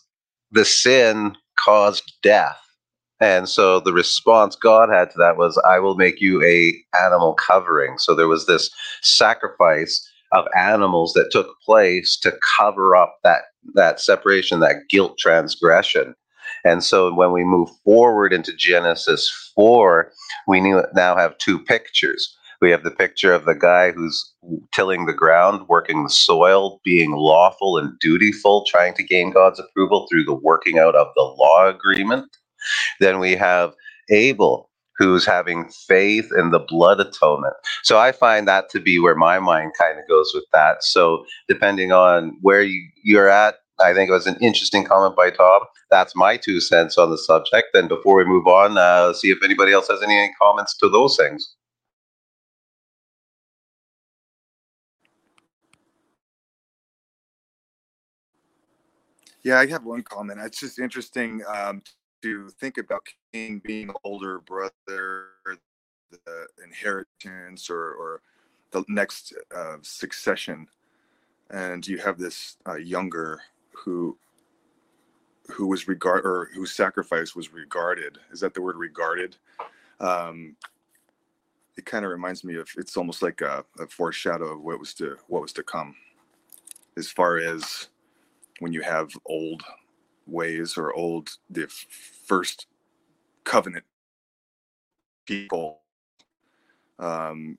the 0.52 0.66
sin 0.66 1.36
caused 1.58 2.14
death. 2.22 2.58
And 3.20 3.48
so 3.48 3.80
the 3.80 3.94
response 3.94 4.56
God 4.56 4.90
had 4.90 5.12
to 5.12 5.18
that 5.20 5.38
was, 5.38 5.62
I 5.66 5.80
will 5.80 5.96
make 5.96 6.20
you 6.20 6.44
a 6.44 6.74
animal 7.04 7.36
covering. 7.36 7.98
So 7.98 8.16
there 8.16 8.28
was 8.28 8.48
this 8.48 8.70
sacrifice 9.02 10.08
of 10.32 10.46
animals 10.58 11.14
that 11.14 11.30
took 11.32 11.60
place 11.64 12.18
to 12.18 12.34
cover 12.58 12.96
up 12.96 13.18
that 13.24 13.42
that 13.74 14.00
separation, 14.00 14.60
that 14.60 14.88
guilt 14.90 15.18
transgression. 15.18 16.16
And 16.66 16.84
so 16.84 17.14
when 17.14 17.32
we 17.32 17.44
move 17.44 17.70
forward 17.84 18.34
into 18.34 18.56
Genesis 18.56 19.52
4, 19.56 20.12
we 20.48 20.62
now 20.62 21.16
have 21.16 21.38
two 21.38 21.60
pictures. 21.60 22.36
We 22.62 22.72
have 22.72 22.84
the 22.84 22.92
picture 22.92 23.34
of 23.34 23.46
the 23.46 23.56
guy 23.56 23.92
who's 23.92 24.34
tilling 24.72 25.06
the 25.06 25.14
ground, 25.14 25.68
working 25.68 26.04
the 26.04 26.10
soil, 26.10 26.80
being 26.84 27.12
lawful 27.12 27.78
and 27.78 27.98
dutiful, 28.00 28.66
trying 28.68 28.94
to 28.96 29.04
gain 29.04 29.32
God's 29.32 29.60
approval 29.60 30.08
through 30.08 30.26
the 30.26 30.36
working 30.36 30.78
out 30.78 30.96
of 30.96 31.08
the 31.16 31.24
law 31.24 31.68
agreement. 31.68 32.26
Then 33.00 33.20
we 33.20 33.36
have 33.36 33.74
Abel, 34.10 34.70
who's 35.02 35.26
having 35.26 35.68
faith 35.88 36.32
in 36.38 36.52
the 36.52 36.60
blood 36.60 37.00
atonement. 37.00 37.56
So 37.82 37.98
I 37.98 38.12
find 38.12 38.48
that 38.48 38.70
to 38.70 38.80
be 38.80 39.00
where 39.00 39.16
my 39.16 39.40
mind 39.40 39.72
kind 39.76 39.98
of 39.98 40.08
goes 40.08 40.32
with 40.36 40.46
that. 40.54 40.84
So 40.84 41.26
depending 41.48 41.92
on 41.92 42.38
where 42.42 42.62
you, 42.62 42.88
you're 43.04 43.28
at, 43.30 43.56
I 43.80 43.96
think 43.96 44.10
it 44.10 44.14
was 44.14 44.28
an 44.28 44.38
interesting 44.42 44.84
comment 44.86 45.16
by 45.16 45.32
Tom. 45.32 45.62
That's 45.90 46.16
my 46.16 46.38
two 46.38 46.62
cents 46.62 47.00
on 47.00 47.10
the 47.10 47.18
subject. 47.18 47.70
And 47.74 47.90
before 47.90 48.18
we 48.18 48.26
move 48.26 48.46
on, 48.46 48.78
uh, 48.78 49.14
see 49.14 49.32
if 49.32 49.40
anybody 49.44 49.72
else 49.74 49.88
has 49.88 50.04
any 50.04 50.32
comments 50.40 50.78
to 50.78 50.88
those 50.88 51.18
things. 51.18 51.56
Yeah, 59.44 59.60
I 59.60 59.66
have 59.66 59.84
one 59.84 60.04
comment. 60.04 60.40
It's 60.44 60.60
just 60.60 60.78
interesting 60.78 61.42
um, 61.52 61.82
to 62.22 62.50
think 62.60 62.78
about 62.78 63.02
Being 63.34 63.92
older 64.04 64.40
brother, 64.40 65.28
the 66.12 66.48
inheritance, 66.64 67.70
or, 67.70 67.94
or 67.94 68.22
the 68.72 68.84
next 68.90 69.34
uh, 69.56 69.78
succession, 69.82 70.68
and 71.50 71.88
you 71.88 71.98
have 71.98 72.18
this 72.18 72.58
uh, 72.68 72.76
younger 72.76 73.42
who 73.74 74.18
who 75.48 75.68
was 75.68 75.88
regard 75.88 76.26
or 76.26 76.50
whose 76.54 76.74
sacrifice 76.74 77.36
was 77.36 77.54
regarded. 77.54 78.18
Is 78.32 78.42
that 78.42 78.54
the 78.54 78.62
word 78.62 78.78
regarded? 78.78 79.38
Um, 80.00 80.56
it 81.78 81.86
kind 81.86 82.06
of 82.06 82.12
reminds 82.12 82.44
me 82.44 82.56
of 82.56 82.70
it's 82.78 82.98
almost 82.98 83.22
like 83.22 83.42
a, 83.42 83.64
a 83.80 83.88
foreshadow 83.88 84.54
of 84.54 84.62
what 84.62 84.80
was 84.80 84.94
to 84.96 85.18
what 85.28 85.42
was 85.42 85.54
to 85.54 85.64
come, 85.64 85.96
as 86.98 87.10
far 87.10 87.38
as 87.38 87.88
when 88.60 88.74
you 88.74 88.82
have 88.82 89.10
old 89.26 89.64
ways 90.28 90.78
or 90.78 90.94
old 90.94 91.38
the 91.50 91.68
first 92.26 92.68
covenant 93.44 93.86
people 95.26 95.82
um 97.00 97.58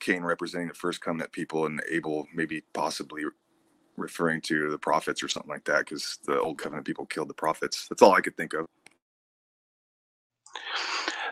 cain 0.00 0.22
representing 0.22 0.68
the 0.68 0.74
first 0.74 1.00
covenant 1.00 1.30
people 1.32 1.66
and 1.66 1.80
abel 1.90 2.26
maybe 2.34 2.62
possibly 2.72 3.22
referring 3.96 4.40
to 4.40 4.70
the 4.70 4.78
prophets 4.78 5.22
or 5.22 5.28
something 5.28 5.50
like 5.50 5.64
that 5.64 5.80
because 5.80 6.18
the 6.26 6.40
old 6.40 6.58
covenant 6.58 6.86
people 6.86 7.04
killed 7.06 7.28
the 7.28 7.34
prophets. 7.34 7.86
That's 7.88 8.02
all 8.02 8.12
i 8.12 8.20
could 8.20 8.36
think 8.36 8.54
of. 8.54 8.66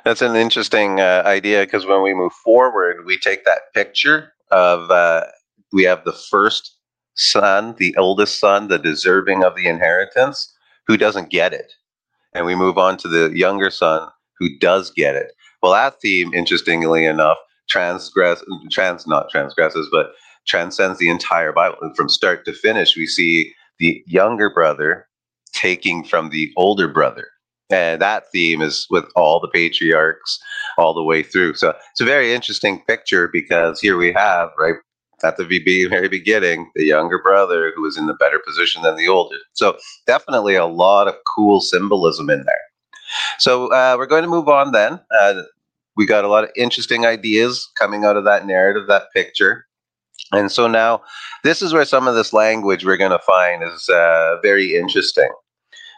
That's 0.05 0.23
an 0.23 0.37
interesting 0.37 1.00
uh, 1.00 1.23
idea 1.27 1.62
because 1.62 1.87
when 1.87 2.03
we 2.03 2.15
move 2.15 2.33
forward 2.33 3.05
we 3.05 3.19
take 3.19 3.45
that 3.45 3.73
picture 3.75 4.33
of 4.50 4.91
uh, 4.91 5.25
we 5.73 5.85
have 5.85 6.05
the 6.05 6.12
first 6.12 6.77
son, 7.15 7.75
the 7.79 7.95
oldest 7.97 8.39
son, 8.39 8.69
the 8.69 8.79
deserving 8.79 9.45
of 9.45 9.55
the 9.55 9.67
inheritance, 9.67 10.55
who 10.87 10.97
doesn't 10.97 11.31
get 11.31 11.53
it. 11.53 11.73
And 12.33 12.47
we 12.47 12.55
move 12.55 12.79
on 12.79 12.97
to 12.99 13.09
the 13.09 13.31
younger 13.37 13.71
son 13.71 14.09
who 14.39 14.57
does 14.59 14.91
get 14.91 15.15
it. 15.15 15.33
Well, 15.63 15.73
that 15.73 16.01
theme, 16.01 16.33
interestingly 16.33 17.05
enough, 17.05 17.39
transgress 17.69 18.43
trans 18.71 19.07
not 19.07 19.31
transgresses, 19.31 19.89
but 19.91 20.13
transcends 20.47 20.99
the 20.99 21.11
entire 21.11 21.53
Bible. 21.53 21.77
And 21.83 21.95
from 21.97 22.09
start 22.09 22.45
to 22.45 22.53
finish, 22.53 22.97
we 22.97 23.07
see 23.07 23.53
the 23.79 24.03
younger 24.07 24.51
brother 24.51 25.07
taking 25.53 26.05
from 26.05 26.31
the 26.31 26.53
older 26.57 26.89
brother. 26.89 27.29
And 27.71 28.01
that 28.03 28.25
theme 28.33 28.63
is 28.63 28.87
with 28.91 29.05
all 29.15 29.39
the 29.39 29.49
patriarchs 29.49 30.41
all 30.77 30.93
the 30.93 31.05
way 31.05 31.23
through. 31.23 31.55
So 31.55 31.75
it's 31.91 32.01
a 32.01 32.05
very 32.05 32.33
interesting 32.33 32.83
picture 32.87 33.29
because 33.29 33.81
here 33.81 33.97
we 33.97 34.13
have, 34.13 34.49
right, 34.59 34.75
at 35.25 35.37
the 35.37 35.45
very 35.89 36.09
beginning, 36.09 36.71
the 36.75 36.85
younger 36.85 37.21
brother 37.23 37.73
who 37.75 37.83
was 37.83 37.97
in 37.97 38.07
the 38.07 38.15
better 38.15 38.41
position 38.45 38.83
than 38.83 38.97
the 38.97 39.09
older. 39.09 39.37
So 39.53 39.77
definitely 40.07 40.55
a 40.55 40.67
lot 40.67 41.09
of 41.09 41.15
cool 41.35 41.61
symbolism 41.61 42.31
in 42.31 42.45
there. 42.45 42.61
So 43.39 43.73
uh, 43.73 43.97
we're 43.99 44.07
going 44.07 44.23
to 44.23 44.29
move 44.29 44.49
on 44.49 44.73
then. 44.73 45.00
Uh, 45.21 45.43
we 45.97 46.07
got 46.07 46.25
a 46.25 46.29
lot 46.29 46.45
of 46.45 46.50
interesting 46.57 47.05
ideas 47.05 47.69
coming 47.79 48.05
out 48.05 48.17
of 48.17 48.25
that 48.25 48.47
narrative, 48.47 48.87
that 48.89 49.12
picture. 49.15 49.67
And 50.33 50.50
so 50.50 50.67
now 50.69 51.03
this 51.43 51.61
is 51.61 51.73
where 51.73 51.85
some 51.85 52.07
of 52.07 52.15
this 52.15 52.33
language 52.33 52.85
we're 52.85 52.97
going 52.97 53.11
to 53.11 53.19
find 53.19 53.62
is 53.62 53.89
uh, 53.89 54.37
very 54.43 54.77
interesting. 54.77 55.31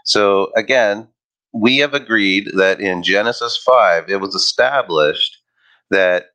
So 0.04 0.50
again, 0.56 1.06
we 1.52 1.76
have 1.78 1.92
agreed 1.94 2.50
that 2.54 2.80
in 2.80 3.02
Genesis 3.02 3.62
5, 3.64 4.08
it 4.08 4.20
was 4.20 4.34
established 4.34 5.36
that, 5.90 6.26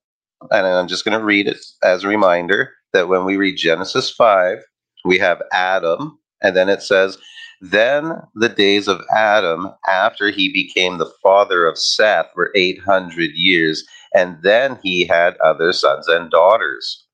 and 0.51 0.65
I'm 0.67 0.88
just 0.88 1.03
going 1.03 1.17
to 1.17 1.25
read 1.25 1.48
it 1.48 1.58
as 1.84 2.03
a 2.03 2.08
reminder 2.08 2.72
that 2.94 3.08
when 3.08 3.25
we 3.25 3.38
read 3.38 3.58
Genesis 3.58 4.10
5, 4.12 4.60
we 5.06 5.17
have 5.20 5.41
Adam, 5.51 6.20
and 6.41 6.56
then 6.56 6.70
it 6.70 6.82
says, 6.82 7.17
Then 7.62 8.13
the 8.36 8.50
days 8.50 8.88
of 8.88 9.01
Adam 9.15 9.70
after 9.88 10.32
he 10.32 10.51
became 10.51 10.98
the 10.98 11.12
father 11.24 11.65
of 11.65 11.77
Seth 11.77 12.27
were 12.36 12.51
800 12.56 13.32
years, 13.34 13.84
and 14.13 14.38
then 14.44 14.79
he 14.84 15.06
had 15.06 15.38
other 15.38 15.74
sons 15.74 16.08
and 16.08 16.29
daughters. 16.29 17.06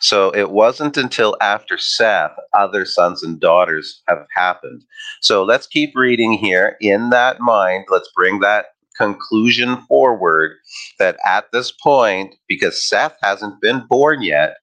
So 0.00 0.30
it 0.30 0.50
wasn't 0.50 0.96
until 0.96 1.36
after 1.40 1.78
Seth, 1.78 2.32
other 2.52 2.84
sons 2.84 3.22
and 3.22 3.40
daughters 3.40 4.02
have 4.08 4.26
happened. 4.34 4.82
So 5.20 5.42
let's 5.42 5.66
keep 5.66 5.96
reading 5.96 6.34
here. 6.34 6.76
In 6.80 7.10
that 7.10 7.40
mind, 7.40 7.86
let's 7.88 8.10
bring 8.14 8.40
that 8.40 8.66
conclusion 8.96 9.78
forward 9.88 10.52
that 10.98 11.16
at 11.26 11.46
this 11.52 11.72
point, 11.72 12.34
because 12.48 12.88
Seth 12.88 13.16
hasn't 13.22 13.60
been 13.60 13.84
born 13.88 14.22
yet, 14.22 14.56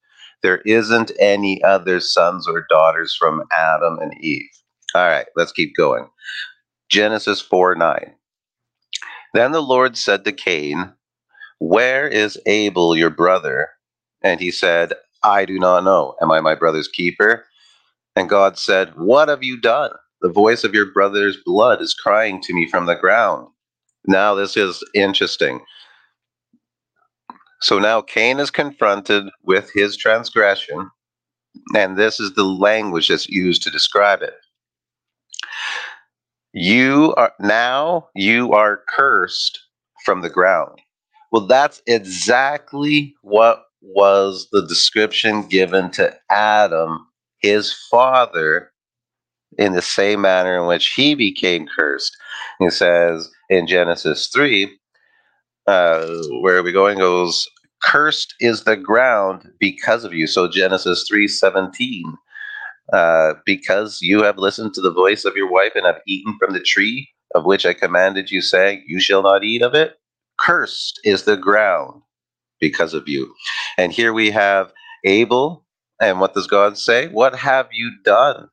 there 0.43 0.61
isn't 0.65 1.11
any 1.19 1.63
other 1.63 1.99
sons 1.99 2.47
or 2.47 2.65
daughters 2.69 3.15
from 3.17 3.43
Adam 3.57 3.99
and 3.99 4.13
Eve. 4.21 4.49
All 4.95 5.07
right, 5.07 5.27
let's 5.35 5.51
keep 5.51 5.75
going. 5.75 6.07
Genesis 6.89 7.41
4 7.41 7.75
9. 7.75 8.13
Then 9.33 9.51
the 9.51 9.61
Lord 9.61 9.97
said 9.97 10.25
to 10.25 10.31
Cain, 10.31 10.93
Where 11.59 12.07
is 12.07 12.37
Abel, 12.45 12.97
your 12.97 13.09
brother? 13.09 13.69
And 14.21 14.39
he 14.39 14.51
said, 14.51 14.93
I 15.23 15.45
do 15.45 15.59
not 15.59 15.83
know. 15.83 16.15
Am 16.21 16.31
I 16.31 16.41
my 16.41 16.55
brother's 16.55 16.87
keeper? 16.87 17.45
And 18.15 18.29
God 18.29 18.57
said, 18.57 18.93
What 18.95 19.29
have 19.29 19.43
you 19.43 19.59
done? 19.59 19.91
The 20.21 20.29
voice 20.29 20.63
of 20.63 20.73
your 20.73 20.91
brother's 20.91 21.37
blood 21.45 21.81
is 21.81 21.93
crying 21.93 22.41
to 22.41 22.53
me 22.53 22.67
from 22.67 22.85
the 22.85 22.95
ground. 22.95 23.47
Now, 24.07 24.35
this 24.35 24.57
is 24.57 24.83
interesting. 24.93 25.61
So 27.61 27.77
now 27.79 28.01
Cain 28.01 28.39
is 28.39 28.49
confronted 28.49 29.25
with 29.43 29.71
his 29.73 29.95
transgression, 29.95 30.89
and 31.75 31.97
this 31.97 32.19
is 32.19 32.33
the 32.33 32.43
language 32.43 33.09
that's 33.09 33.29
used 33.29 33.63
to 33.63 33.71
describe 33.71 34.21
it. 34.21 34.33
You 36.53 37.13
are 37.15 37.33
now 37.39 38.09
you 38.15 38.53
are 38.53 38.81
cursed 38.89 39.59
from 40.03 40.21
the 40.21 40.29
ground. 40.29 40.79
Well, 41.31 41.45
that's 41.45 41.81
exactly 41.87 43.13
what 43.21 43.63
was 43.81 44.47
the 44.51 44.65
description 44.67 45.43
given 45.47 45.91
to 45.91 46.13
Adam, 46.29 47.07
his 47.39 47.73
father, 47.89 48.71
in 49.57 49.73
the 49.73 49.81
same 49.81 50.21
manner 50.21 50.59
in 50.59 50.67
which 50.67 50.93
he 50.93 51.15
became 51.15 51.67
cursed. 51.67 52.15
He 52.59 52.69
says 52.69 53.29
in 53.49 53.67
Genesis 53.67 54.27
3 54.27 54.77
uh, 55.67 56.07
where 56.41 56.57
are 56.57 56.63
we 56.63 56.71
going? 56.71 56.99
Goes, 56.99 57.47
cursed 57.83 58.35
is 58.39 58.63
the 58.63 58.77
ground 58.77 59.49
because 59.59 60.03
of 60.03 60.13
you. 60.13 60.27
So 60.27 60.47
Genesis 60.47 61.05
three 61.07 61.27
seventeen. 61.27 62.05
Uh, 62.93 63.33
because 63.45 63.99
you 64.01 64.23
have 64.23 64.37
listened 64.37 64.73
to 64.73 64.81
the 64.81 64.93
voice 64.93 65.25
of 65.25 65.35
your 65.35 65.51
wife 65.51 65.73
and 65.75 65.85
have 65.85 66.01
eaten 66.07 66.35
from 66.39 66.53
the 66.53 66.61
tree 66.61 67.09
of 67.35 67.45
which 67.45 67.65
I 67.65 67.73
commanded 67.73 68.31
you, 68.31 68.41
saying, 68.41 68.83
You 68.87 68.99
shall 68.99 69.23
not 69.23 69.43
eat 69.43 69.61
of 69.61 69.75
it. 69.75 69.99
Cursed 70.39 70.99
is 71.03 71.23
the 71.23 71.37
ground 71.37 72.01
because 72.59 72.93
of 72.93 73.07
you. 73.07 73.33
And 73.77 73.91
here 73.93 74.13
we 74.13 74.31
have 74.31 74.73
Abel. 75.05 75.65
And 76.01 76.19
what 76.19 76.33
does 76.33 76.47
God 76.47 76.77
say? 76.77 77.09
What 77.09 77.35
have 77.35 77.69
you 77.71 77.91
done? 78.03 78.49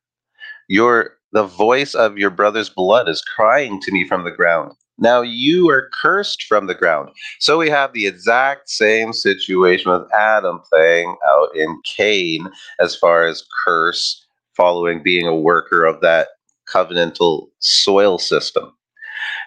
Your 0.68 1.12
the 1.32 1.44
voice 1.44 1.94
of 1.94 2.18
your 2.18 2.30
brother's 2.30 2.70
blood 2.70 3.08
is 3.08 3.22
crying 3.22 3.80
to 3.82 3.92
me 3.92 4.06
from 4.08 4.24
the 4.24 4.30
ground. 4.30 4.72
Now 4.98 5.22
you 5.22 5.70
are 5.70 5.90
cursed 6.00 6.42
from 6.42 6.66
the 6.66 6.74
ground. 6.74 7.10
So 7.38 7.56
we 7.58 7.70
have 7.70 7.92
the 7.92 8.06
exact 8.06 8.68
same 8.68 9.12
situation 9.12 9.92
with 9.92 10.12
Adam 10.12 10.60
playing 10.70 11.16
out 11.26 11.54
in 11.54 11.80
Cain 11.96 12.48
as 12.80 12.96
far 12.96 13.24
as 13.24 13.46
curse 13.64 14.26
following 14.56 15.02
being 15.02 15.26
a 15.26 15.36
worker 15.36 15.84
of 15.84 16.00
that 16.00 16.28
covenantal 16.68 17.46
soil 17.60 18.18
system. 18.18 18.72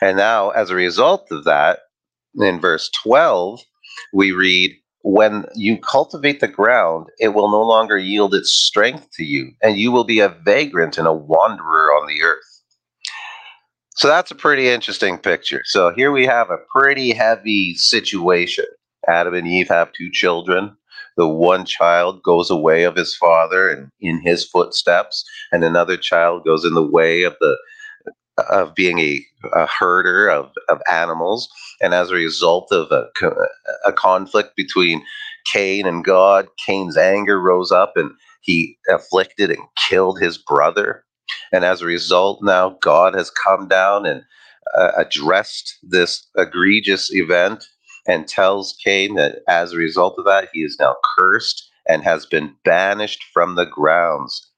And 0.01 0.17
now, 0.17 0.49
as 0.51 0.69
a 0.69 0.75
result 0.75 1.27
of 1.31 1.43
that, 1.43 1.79
in 2.35 2.59
verse 2.59 2.89
12, 3.03 3.61
we 4.13 4.31
read, 4.31 4.71
When 5.03 5.45
you 5.53 5.77
cultivate 5.77 6.39
the 6.39 6.47
ground, 6.47 7.07
it 7.19 7.29
will 7.29 7.51
no 7.51 7.61
longer 7.61 7.97
yield 7.97 8.33
its 8.33 8.51
strength 8.51 9.09
to 9.15 9.23
you, 9.23 9.51
and 9.61 9.77
you 9.77 9.91
will 9.91 10.05
be 10.05 10.19
a 10.19 10.29
vagrant 10.29 10.97
and 10.97 11.07
a 11.07 11.13
wanderer 11.13 11.91
on 11.91 12.07
the 12.07 12.21
earth. 12.23 12.50
So 13.95 14.07
that's 14.07 14.31
a 14.31 14.35
pretty 14.35 14.69
interesting 14.69 15.17
picture. 15.17 15.61
So 15.65 15.91
here 15.93 16.11
we 16.11 16.25
have 16.25 16.49
a 16.49 16.59
pretty 16.73 17.11
heavy 17.11 17.75
situation. 17.75 18.65
Adam 19.07 19.33
and 19.33 19.47
Eve 19.47 19.67
have 19.69 19.91
two 19.91 20.09
children. 20.11 20.75
The 21.17 21.27
one 21.27 21.65
child 21.65 22.23
goes 22.23 22.49
away 22.49 22.83
of 22.83 22.95
his 22.95 23.15
father 23.15 23.69
and 23.69 23.89
in 23.99 24.21
his 24.21 24.45
footsteps, 24.45 25.25
and 25.51 25.63
another 25.63 25.97
child 25.97 26.45
goes 26.45 26.63
in 26.63 26.73
the 26.73 26.87
way 26.87 27.23
of 27.23 27.35
the 27.41 27.57
of 28.49 28.73
being 28.75 28.99
a, 28.99 29.23
a 29.53 29.67
herder 29.67 30.29
of, 30.29 30.51
of 30.69 30.81
animals. 30.91 31.49
And 31.81 31.93
as 31.93 32.09
a 32.09 32.15
result 32.15 32.71
of 32.71 32.91
a, 32.91 33.07
a 33.85 33.91
conflict 33.91 34.55
between 34.55 35.03
Cain 35.45 35.85
and 35.85 36.03
God, 36.03 36.47
Cain's 36.65 36.97
anger 36.97 37.39
rose 37.39 37.71
up 37.71 37.93
and 37.97 38.11
he 38.41 38.77
afflicted 38.89 39.51
and 39.51 39.63
killed 39.87 40.19
his 40.19 40.37
brother. 40.37 41.03
And 41.51 41.65
as 41.65 41.81
a 41.81 41.85
result, 41.85 42.39
now 42.43 42.77
God 42.81 43.13
has 43.13 43.29
come 43.29 43.67
down 43.67 44.05
and 44.05 44.23
uh, 44.77 44.91
addressed 44.97 45.77
this 45.83 46.27
egregious 46.37 47.13
event 47.13 47.65
and 48.07 48.27
tells 48.27 48.75
Cain 48.83 49.15
that 49.15 49.39
as 49.47 49.73
a 49.73 49.77
result 49.77 50.15
of 50.17 50.25
that, 50.25 50.49
he 50.53 50.61
is 50.61 50.77
now 50.79 50.95
cursed 51.17 51.69
and 51.87 52.03
has 52.03 52.25
been 52.25 52.55
banished 52.63 53.23
from 53.33 53.55
the 53.55 53.65
grounds. 53.65 54.49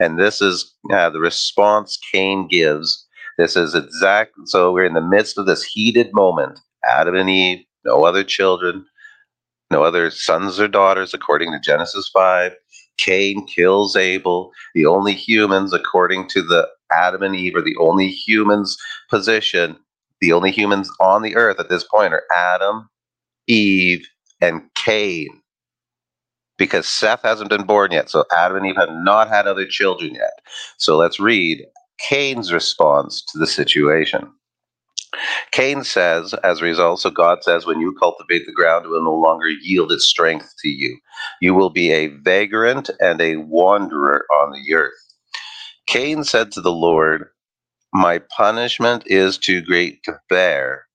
And 0.00 0.18
this 0.18 0.42
is 0.42 0.74
uh, 0.92 1.10
the 1.10 1.20
response 1.20 1.98
Cain 2.12 2.48
gives. 2.48 3.06
This 3.38 3.56
is 3.56 3.74
exact. 3.74 4.32
So 4.46 4.72
we're 4.72 4.84
in 4.84 4.94
the 4.94 5.00
midst 5.00 5.38
of 5.38 5.46
this 5.46 5.64
heated 5.64 6.10
moment. 6.12 6.58
Adam 6.84 7.14
and 7.14 7.30
Eve, 7.30 7.64
no 7.84 8.04
other 8.04 8.24
children, 8.24 8.84
no 9.70 9.82
other 9.84 10.10
sons 10.10 10.58
or 10.58 10.68
daughters, 10.68 11.14
according 11.14 11.52
to 11.52 11.60
Genesis 11.60 12.10
5. 12.12 12.52
Cain 13.00 13.46
kills 13.46 13.96
Abel. 13.96 14.52
The 14.74 14.86
only 14.86 15.14
humans, 15.14 15.72
according 15.72 16.28
to 16.28 16.42
the 16.42 16.68
Adam 16.92 17.22
and 17.22 17.34
Eve, 17.34 17.56
are 17.56 17.62
the 17.62 17.76
only 17.78 18.08
humans 18.08 18.76
position. 19.08 19.76
The 20.20 20.32
only 20.32 20.50
humans 20.50 20.90
on 21.00 21.22
the 21.22 21.36
earth 21.36 21.58
at 21.58 21.68
this 21.68 21.84
point 21.84 22.12
are 22.12 22.24
Adam, 22.36 22.88
Eve, 23.46 24.06
and 24.40 24.62
Cain. 24.74 25.28
Because 26.58 26.86
Seth 26.86 27.22
hasn't 27.22 27.48
been 27.48 27.64
born 27.64 27.90
yet. 27.92 28.10
So 28.10 28.24
Adam 28.36 28.58
and 28.58 28.66
Eve 28.66 28.76
have 28.76 28.92
not 28.92 29.28
had 29.28 29.46
other 29.46 29.64
children 29.64 30.14
yet. 30.14 30.40
So 30.76 30.98
let's 30.98 31.18
read 31.18 31.64
Cain's 31.98 32.52
response 32.52 33.22
to 33.32 33.38
the 33.38 33.46
situation. 33.46 34.30
Cain 35.52 35.84
says, 35.84 36.34
as 36.44 36.60
a 36.60 36.64
result, 36.64 37.00
so 37.00 37.10
God 37.10 37.42
says, 37.42 37.66
when 37.66 37.80
you 37.80 37.94
cultivate 37.98 38.46
the 38.46 38.52
ground, 38.52 38.84
it 38.84 38.88
will 38.88 39.04
no 39.04 39.14
longer 39.14 39.48
yield 39.48 39.92
its 39.92 40.06
strength 40.06 40.54
to 40.62 40.68
you. 40.68 40.98
You 41.40 41.54
will 41.54 41.70
be 41.70 41.90
a 41.92 42.08
vagrant 42.08 42.90
and 43.00 43.20
a 43.20 43.36
wanderer 43.36 44.26
on 44.32 44.52
the 44.52 44.74
earth. 44.74 44.92
Cain 45.86 46.24
said 46.24 46.52
to 46.52 46.60
the 46.62 46.72
Lord, 46.72 47.28
My 47.94 48.20
punishment 48.36 49.04
is 49.06 49.38
too 49.38 49.62
great 49.62 50.02
to 50.04 50.20
bear. 50.28 50.86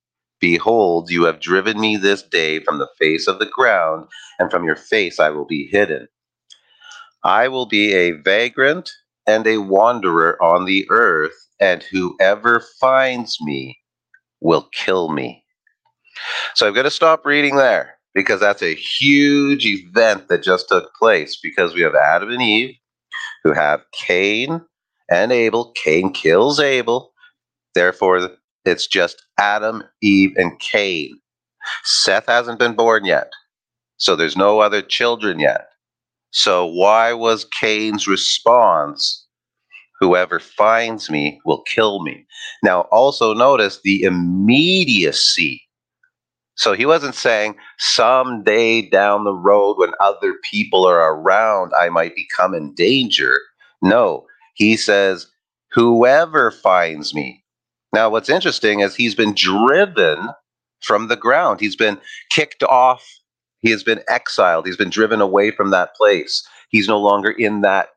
Behold, 0.41 1.12
you 1.12 1.25
have 1.25 1.39
driven 1.41 1.79
me 1.79 1.98
this 1.98 2.24
day 2.24 2.60
from 2.62 2.79
the 2.79 2.89
face 3.00 3.27
of 3.27 3.39
the 3.39 3.48
ground, 3.48 4.07
and 4.39 4.51
from 4.51 4.65
your 4.65 4.77
face 4.77 5.19
I 5.19 5.31
will 5.31 5.45
be 5.45 5.67
hidden. 5.72 6.08
I 7.23 7.49
will 7.49 7.67
be 7.67 7.93
a 7.93 8.12
vagrant 8.13 8.91
and 9.28 9.47
a 9.47 9.60
wanderer 9.60 10.41
on 10.43 10.65
the 10.65 10.88
earth, 10.91 11.36
and 11.60 11.84
whoever 11.84 12.62
finds 12.82 13.38
me 13.41 13.80
will 14.41 14.69
kill 14.74 15.10
me. 15.10 15.43
So 16.56 16.67
I'm 16.67 16.74
going 16.74 16.86
to 16.86 16.91
stop 16.91 17.26
reading 17.26 17.56
there 17.58 17.98
because 18.13 18.39
that's 18.39 18.63
a 18.63 18.76
huge 18.76 19.65
event 19.65 20.30
that 20.30 20.43
just 20.43 20.69
took 20.69 20.93
place 20.95 21.38
because 21.41 21.74
we 21.74 21.82
have 21.82 21.95
Adam 21.95 22.32
and 22.32 22.41
Eve 22.41 22.76
who 23.43 23.54
have 23.54 23.84
Cain 23.93 24.62
and 25.10 25.32
Abel. 25.32 25.74
Cain 25.84 26.12
kills 26.13 26.60
Abel. 26.60 27.13
Therefore, 27.76 28.32
it's 28.65 28.88
just 28.88 29.24
Adam, 29.39 29.84
Eve, 30.02 30.34
and 30.38 30.60
Cain. 30.60 31.19
Seth 31.84 32.28
hasn't 32.28 32.60
been 32.60 32.76
born 32.76 33.06
yet. 33.06 33.32
So 33.98 34.15
there's 34.15 34.38
no 34.38 34.60
other 34.60 34.82
children 34.82 35.39
yet. 35.39 35.67
So 36.32 36.65
why 36.65 37.13
was 37.13 37.48
Cain's 37.62 38.08
response 38.08 39.25
Whoever 39.99 40.39
finds 40.39 41.10
me 41.10 41.39
will 41.45 41.62
kill 41.62 42.03
me. 42.03 42.25
Now, 42.63 42.81
also 42.91 43.34
notice 43.34 43.79
the 43.84 44.03
immediacy. 44.03 45.62
So 46.55 46.73
he 46.73 46.86
wasn't 46.86 47.15
saying 47.15 47.55
someday 47.79 48.81
down 48.81 49.23
the 49.23 49.34
road 49.34 49.77
when 49.77 49.91
other 49.99 50.36
people 50.49 50.86
are 50.88 51.13
around, 51.13 51.73
I 51.77 51.89
might 51.89 52.15
become 52.15 52.53
in 52.53 52.73
danger. 52.73 53.39
No, 53.81 54.25
he 54.55 54.77
says, 54.77 55.27
whoever 55.71 56.51
finds 56.51 57.13
me. 57.13 57.43
Now, 57.93 58.10
what's 58.10 58.29
interesting 58.29 58.79
is 58.79 58.95
he's 58.95 59.15
been 59.15 59.34
driven 59.34 60.29
from 60.81 61.08
the 61.08 61.15
ground, 61.17 61.60
he's 61.60 61.75
been 61.75 61.99
kicked 62.31 62.63
off, 62.63 63.05
he 63.62 63.71
has 63.71 63.84
been 63.84 64.01
exiled, 64.08 64.65
he's 64.65 64.77
been 64.77 64.89
driven 64.89 65.21
away 65.21 65.51
from 65.51 65.71
that 65.71 65.95
place. 65.95 66.45
He's 66.69 66.88
no 66.88 66.99
longer 66.99 67.31
in 67.31 67.62
that, 67.62 67.89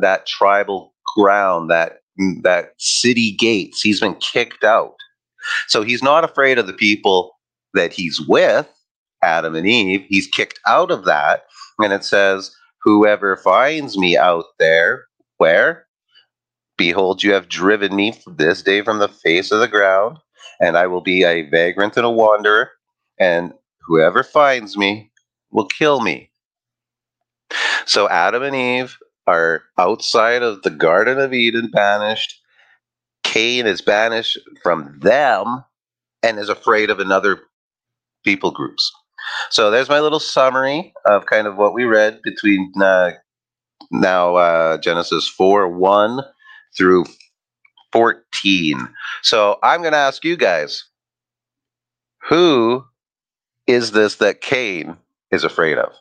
that 0.00 0.26
tribal 0.26 0.93
ground, 1.16 1.70
that 1.70 1.98
mm, 2.20 2.42
that 2.42 2.72
city 2.78 3.32
gates. 3.32 3.80
He's 3.80 4.00
been 4.00 4.16
kicked 4.16 4.64
out. 4.64 4.94
So 5.68 5.82
he's 5.82 6.02
not 6.02 6.24
afraid 6.24 6.58
of 6.58 6.66
the 6.66 6.72
people 6.72 7.32
that 7.74 7.92
he's 7.92 8.20
with, 8.28 8.68
Adam 9.22 9.54
and 9.54 9.66
Eve. 9.66 10.04
He's 10.08 10.26
kicked 10.26 10.60
out 10.66 10.90
of 10.90 11.04
that. 11.04 11.44
And 11.78 11.92
it 11.92 12.04
says, 12.04 12.54
Whoever 12.82 13.36
finds 13.36 13.96
me 13.96 14.16
out 14.16 14.44
there, 14.58 15.06
where? 15.38 15.86
Behold, 16.76 17.22
you 17.22 17.32
have 17.32 17.48
driven 17.48 17.94
me 17.96 18.14
this 18.26 18.62
day 18.62 18.82
from 18.82 18.98
the 18.98 19.08
face 19.08 19.50
of 19.50 19.60
the 19.60 19.68
ground, 19.68 20.18
and 20.60 20.76
I 20.76 20.86
will 20.86 21.00
be 21.00 21.24
a 21.24 21.48
vagrant 21.48 21.96
and 21.96 22.04
a 22.04 22.10
wanderer, 22.10 22.70
and 23.18 23.54
whoever 23.86 24.22
finds 24.22 24.76
me 24.76 25.10
will 25.50 25.66
kill 25.66 26.00
me. 26.00 26.30
So 27.86 28.08
Adam 28.08 28.42
and 28.42 28.56
Eve 28.56 28.98
are 29.26 29.62
outside 29.78 30.42
of 30.42 30.62
the 30.62 30.70
Garden 30.70 31.18
of 31.18 31.32
Eden 31.32 31.70
banished. 31.72 32.40
Cain 33.22 33.66
is 33.66 33.80
banished 33.80 34.38
from 34.62 34.98
them 35.00 35.64
and 36.22 36.38
is 36.38 36.48
afraid 36.48 36.90
of 36.90 37.00
another 37.00 37.40
people 38.24 38.50
groups. 38.50 38.92
So 39.50 39.70
there's 39.70 39.88
my 39.88 40.00
little 40.00 40.20
summary 40.20 40.92
of 41.06 41.26
kind 41.26 41.46
of 41.46 41.56
what 41.56 41.74
we 41.74 41.84
read 41.84 42.20
between 42.22 42.72
uh, 42.80 43.12
now 43.90 44.36
uh, 44.36 44.78
Genesis 44.78 45.28
4 45.28 45.68
1 45.68 46.20
through 46.76 47.04
14. 47.92 48.88
So 49.22 49.58
I'm 49.62 49.80
going 49.80 49.92
to 49.92 49.98
ask 49.98 50.24
you 50.24 50.36
guys 50.36 50.84
who 52.28 52.84
is 53.66 53.92
this 53.92 54.16
that 54.16 54.40
Cain 54.40 54.96
is 55.30 55.44
afraid 55.44 55.78
of? 55.78 55.92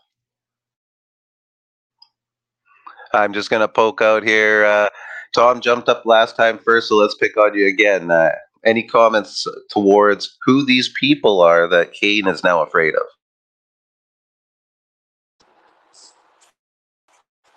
I'm 3.14 3.34
just 3.34 3.50
to 3.62 3.68
poke 3.68 4.02
out 4.02 4.24
here. 4.24 4.66
Uh, 4.66 4.90
Tom 5.34 5.62
jumped 5.62 5.90
up 5.90 6.06
last 6.06 6.36
time 6.36 6.60
first, 6.60 6.90
so 6.90 6.96
let's 6.96 7.16
pick 7.16 7.38
on 7.38 7.56
you 7.56 7.68
again. 7.68 8.12
Uh, 8.12 8.32
any 8.66 8.84
comments 8.84 9.46
towards 9.70 10.38
who 10.46 10.66
these 10.66 10.94
people 11.00 11.42
are 11.42 11.68
that 11.68 11.94
Cain 11.94 12.28
is 12.28 12.44
now 12.44 12.62
afraid 12.62 12.96
of? 12.96 13.04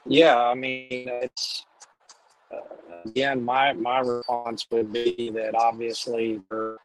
Yeah, 0.08 0.36
I 0.36 0.54
mean, 0.54 1.08
it's 1.08 1.64
uh, 2.52 2.58
again, 3.04 3.42
my 3.42 3.72
my 3.72 4.00
response 4.00 4.66
would 4.70 4.92
be 4.92 5.30
that 5.34 5.54
obviously 5.54 6.40
there 6.48 6.76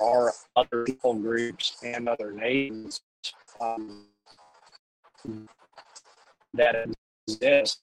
are 0.00 0.32
other 0.54 0.84
people 0.84 1.14
groups 1.14 1.78
and 1.82 2.08
other 2.08 2.32
nations 2.32 3.00
um, 3.60 4.04
that 6.52 6.74
exist. 7.28 7.80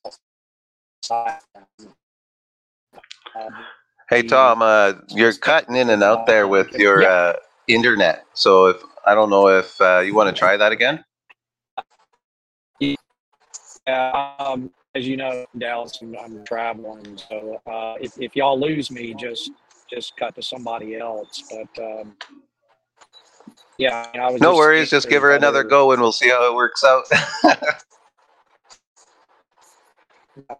Hey 4.09 4.23
Tom, 4.23 4.61
uh, 4.61 4.93
you're 5.09 5.33
cutting 5.33 5.75
in 5.75 5.89
and 5.89 6.03
out 6.03 6.25
there 6.27 6.47
with 6.47 6.71
your 6.73 7.03
uh, 7.03 7.33
internet. 7.67 8.25
So 8.33 8.67
if 8.67 8.81
I 9.05 9.15
don't 9.15 9.29
know 9.29 9.47
if 9.47 9.79
uh, 9.81 9.99
you 9.99 10.15
want 10.15 10.33
to 10.33 10.39
try 10.39 10.55
that 10.57 10.71
again. 10.71 11.03
Yeah, 13.87 14.35
um, 14.39 14.71
as 14.95 15.07
you 15.07 15.17
know, 15.17 15.45
Dallas, 15.57 15.99
I'm, 16.01 16.15
I'm 16.17 16.45
traveling, 16.45 17.17
so 17.17 17.61
uh, 17.65 17.95
if, 17.99 18.13
if 18.17 18.35
y'all 18.35 18.59
lose 18.59 18.91
me, 18.91 19.13
just 19.13 19.51
just 19.89 20.15
cut 20.15 20.35
to 20.35 20.41
somebody 20.41 20.97
else. 20.97 21.43
But 21.49 21.83
um, 21.83 22.15
yeah, 23.77 24.07
I 24.13 24.31
was 24.31 24.41
No 24.41 24.55
worries. 24.55 24.89
Just 24.89 25.09
give 25.09 25.21
her 25.21 25.35
another 25.35 25.63
go, 25.63 25.91
and 25.91 26.01
we'll 26.01 26.13
see 26.13 26.29
how 26.29 26.49
it 26.49 26.55
works 26.55 26.83
out. 26.83 27.03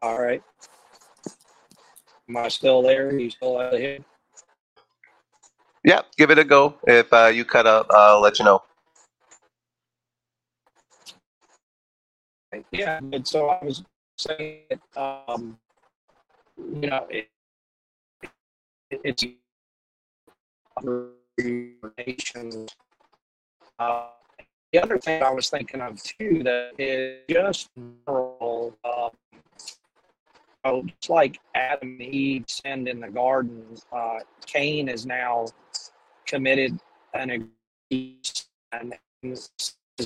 All 0.02 0.22
right. 0.22 0.44
Am 2.30 2.38
I 2.38 2.48
still 2.48 2.82
there? 2.82 3.18
You 3.18 3.30
still 3.30 3.60
out 3.60 3.74
of 3.74 3.80
here? 3.80 4.00
yeah, 5.84 6.02
give 6.18 6.32
it 6.32 6.40
a 6.40 6.44
go. 6.44 6.76
If 6.88 7.12
uh, 7.12 7.28
you 7.28 7.46
cut 7.46 7.68
up, 7.68 7.88
I'll 7.92 8.22
let 8.22 8.40
you 8.40 8.46
know. 8.46 8.64
Yeah, 12.72 13.00
and 13.12 13.28
so 13.28 13.50
I 13.50 13.66
was 13.66 13.84
saying, 14.18 14.80
um, 14.96 15.58
you 16.58 16.88
know, 16.88 17.08
it, 17.10 17.30
it, 18.92 19.02
it's 19.04 19.26
nations. 21.98 22.76
Uh, 23.80 24.08
the 24.72 24.84
other 24.84 25.00
thing 25.00 25.24
I 25.24 25.32
was 25.32 25.50
thinking 25.50 25.82
of 25.82 26.02
too 26.02 26.44
that 26.44 26.74
is 26.78 27.22
just 27.28 27.70
general, 27.76 28.78
uh, 28.84 29.10
oh, 30.66 30.84
just 30.84 31.10
like 31.10 31.40
Adam 31.56 31.98
and 32.00 32.02
Eve 32.02 32.46
sinned 32.48 32.88
in 32.88 33.00
the 33.00 33.10
garden, 33.10 33.64
uh, 33.92 34.20
Cain 34.46 34.88
is 34.90 35.06
now 35.06 35.46
committed 36.26 36.80
an 37.14 37.50
and 38.72 38.94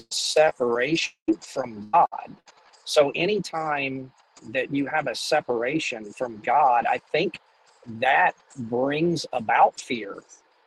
separation 0.10 1.14
from 1.40 1.90
God. 1.92 2.36
So 2.86 3.12
anytime 3.16 4.12
that 4.50 4.74
you 4.74 4.86
have 4.88 5.08
a 5.08 5.16
separation 5.16 6.12
from 6.14 6.38
God, 6.46 6.86
I 6.88 7.00
think 7.12 7.40
that 8.00 8.34
brings 8.58 9.26
about 9.34 9.80
fear. 9.80 10.18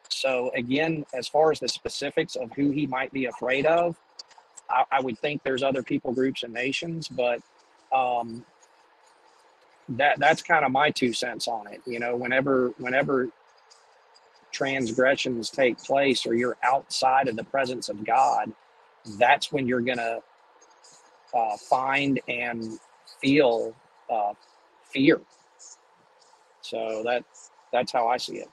So 0.08 0.50
again, 0.54 1.04
as 1.14 1.28
far 1.28 1.52
as 1.52 1.60
the 1.60 1.68
specifics 1.68 2.36
of 2.36 2.50
who 2.52 2.70
he 2.70 2.86
might 2.86 3.12
be 3.12 3.26
afraid 3.26 3.66
of, 3.66 3.96
I, 4.68 4.84
I 4.90 5.00
would 5.00 5.18
think 5.18 5.42
there's 5.42 5.62
other 5.62 5.82
people 5.82 6.12
groups 6.12 6.42
and 6.42 6.52
nations, 6.52 7.08
but 7.08 7.40
um, 7.92 8.44
that 9.90 10.18
that's 10.20 10.42
kind 10.42 10.64
of 10.64 10.72
my 10.72 10.90
two 10.90 11.14
cents 11.14 11.48
on 11.48 11.68
it. 11.68 11.82
You 11.86 12.00
know, 12.00 12.16
whenever 12.16 12.70
whenever 12.78 13.30
transgressions 14.52 15.50
take 15.50 15.78
place 15.78 16.26
or 16.26 16.34
you're 16.34 16.58
outside 16.64 17.28
of 17.28 17.36
the 17.36 17.44
presence 17.44 17.88
of 17.88 18.04
God, 18.04 18.52
that's 19.18 19.52
when 19.52 19.66
you're 19.66 19.82
gonna 19.82 20.20
uh, 21.34 21.56
find 21.58 22.20
and 22.28 22.78
feel 23.22 23.74
uh, 24.10 24.34
fear. 24.92 25.20
So 26.62 27.02
that 27.04 27.24
that's 27.72 27.92
how 27.92 28.08
I 28.08 28.18
see 28.18 28.36
it. 28.38 28.48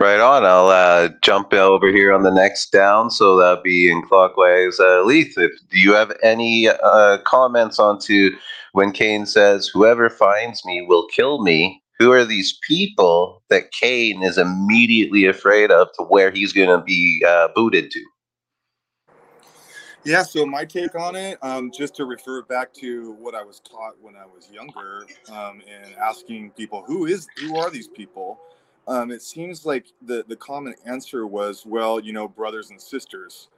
Right 0.00 0.18
on. 0.18 0.46
I'll 0.46 0.68
uh, 0.68 1.10
jump 1.20 1.52
over 1.52 1.88
here 1.88 2.10
on 2.14 2.22
the 2.22 2.30
next 2.30 2.72
down, 2.72 3.10
so 3.10 3.36
that'll 3.36 3.62
be 3.62 3.90
in 3.90 4.00
clockwise. 4.00 4.80
Uh, 4.80 5.02
Leith, 5.02 5.36
if, 5.36 5.52
do 5.68 5.78
you 5.78 5.92
have 5.92 6.16
any 6.22 6.68
uh, 6.70 7.18
comments 7.26 7.78
onto 7.78 8.30
when 8.72 8.92
Cain 8.92 9.26
says, 9.26 9.68
"Whoever 9.68 10.08
finds 10.08 10.64
me 10.64 10.86
will 10.88 11.06
kill 11.08 11.42
me"? 11.42 11.82
Who 11.98 12.12
are 12.12 12.24
these 12.24 12.58
people 12.66 13.42
that 13.50 13.72
Cain 13.72 14.22
is 14.22 14.38
immediately 14.38 15.26
afraid 15.26 15.70
of, 15.70 15.88
to 15.98 16.04
where 16.04 16.30
he's 16.30 16.54
going 16.54 16.70
to 16.70 16.82
be 16.82 17.22
uh, 17.28 17.48
booted 17.54 17.90
to? 17.90 18.00
Yeah, 20.04 20.22
so 20.22 20.46
my 20.46 20.64
take 20.64 20.94
on 20.94 21.14
it, 21.14 21.36
um, 21.42 21.70
just 21.70 21.94
to 21.96 22.06
refer 22.06 22.40
back 22.40 22.72
to 22.74 23.12
what 23.20 23.34
I 23.34 23.42
was 23.42 23.60
taught 23.60 24.00
when 24.00 24.16
I 24.16 24.24
was 24.24 24.50
younger, 24.50 25.04
um, 25.30 25.60
and 25.68 25.94
asking 25.96 26.52
people 26.52 26.84
who 26.86 27.04
is 27.04 27.26
who 27.36 27.58
are 27.58 27.68
these 27.68 27.88
people, 27.88 28.40
um, 28.88 29.10
it 29.12 29.22
seems 29.22 29.66
like 29.66 29.86
the 30.02 30.24
the 30.28 30.36
common 30.36 30.74
answer 30.86 31.26
was, 31.26 31.64
well, 31.66 32.00
you 32.00 32.12
know, 32.12 32.28
brothers 32.28 32.70
and 32.70 32.80
sisters, 32.80 33.48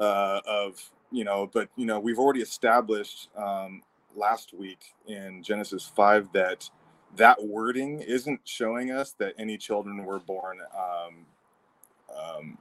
uh, 0.00 0.40
of 0.46 0.90
you 1.12 1.24
know, 1.24 1.50
but 1.52 1.68
you 1.76 1.86
know, 1.86 2.00
we've 2.00 2.18
already 2.18 2.42
established 2.42 3.30
um, 3.36 3.82
last 4.16 4.54
week 4.54 4.94
in 5.08 5.42
Genesis 5.42 5.84
five 5.94 6.32
that 6.34 6.70
that 7.16 7.42
wording 7.44 8.00
isn't 8.02 8.40
showing 8.44 8.90
us 8.92 9.12
that 9.18 9.34
any 9.38 9.58
children 9.58 10.04
were 10.04 10.20
born 10.20 10.58
um, 10.78 11.26
um, 12.16 12.58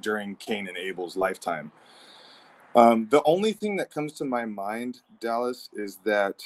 during 0.00 0.36
Cain 0.36 0.68
and 0.68 0.76
Abel's 0.78 1.16
lifetime. 1.16 1.72
Um, 2.76 3.08
the 3.10 3.22
only 3.26 3.52
thing 3.52 3.76
that 3.78 3.92
comes 3.92 4.14
to 4.14 4.26
my 4.26 4.46
mind, 4.46 5.00
Dallas, 5.20 5.70
is 5.74 5.98
that 6.06 6.42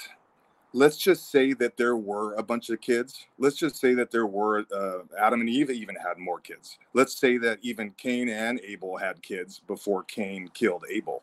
let's 0.73 0.97
just 0.97 1.31
say 1.31 1.53
that 1.55 1.77
there 1.77 1.97
were 1.97 2.35
a 2.35 2.43
bunch 2.43 2.71
of 2.71 2.81
kids. 2.81 3.27
Let's 3.39 3.57
just 3.57 3.77
say 3.77 3.95
that 3.95 4.11
there 4.11 4.27
were 4.27 4.65
uh, 4.75 5.01
Adam 5.19 5.41
and 5.41 5.49
Eve 5.51 5.71
even 5.71 5.97
had 5.97 6.19
more 6.19 6.41
kids. 6.41 6.79
Let's 6.95 7.17
say 7.19 7.39
that 7.39 7.59
even 7.63 7.91
Cain 7.93 8.29
and 8.29 8.61
Abel 8.65 8.97
had 8.97 9.23
kids 9.23 9.61
before 9.67 10.05
Cain 10.05 10.51
killed 10.55 10.85
Abel. 10.91 11.23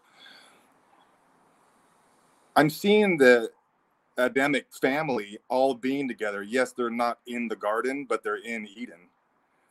I'm 2.55 2.69
seeing 2.69 3.17
the 3.17 3.51
Adamic 4.17 4.65
family 4.81 5.37
all 5.47 5.75
being 5.75 6.07
together. 6.07 6.41
Yes, 6.41 6.71
they're 6.71 6.89
not 6.89 7.19
in 7.27 7.47
the 7.47 7.55
garden, 7.55 8.05
but 8.09 8.23
they're 8.23 8.43
in 8.43 8.67
Eden. 8.75 9.09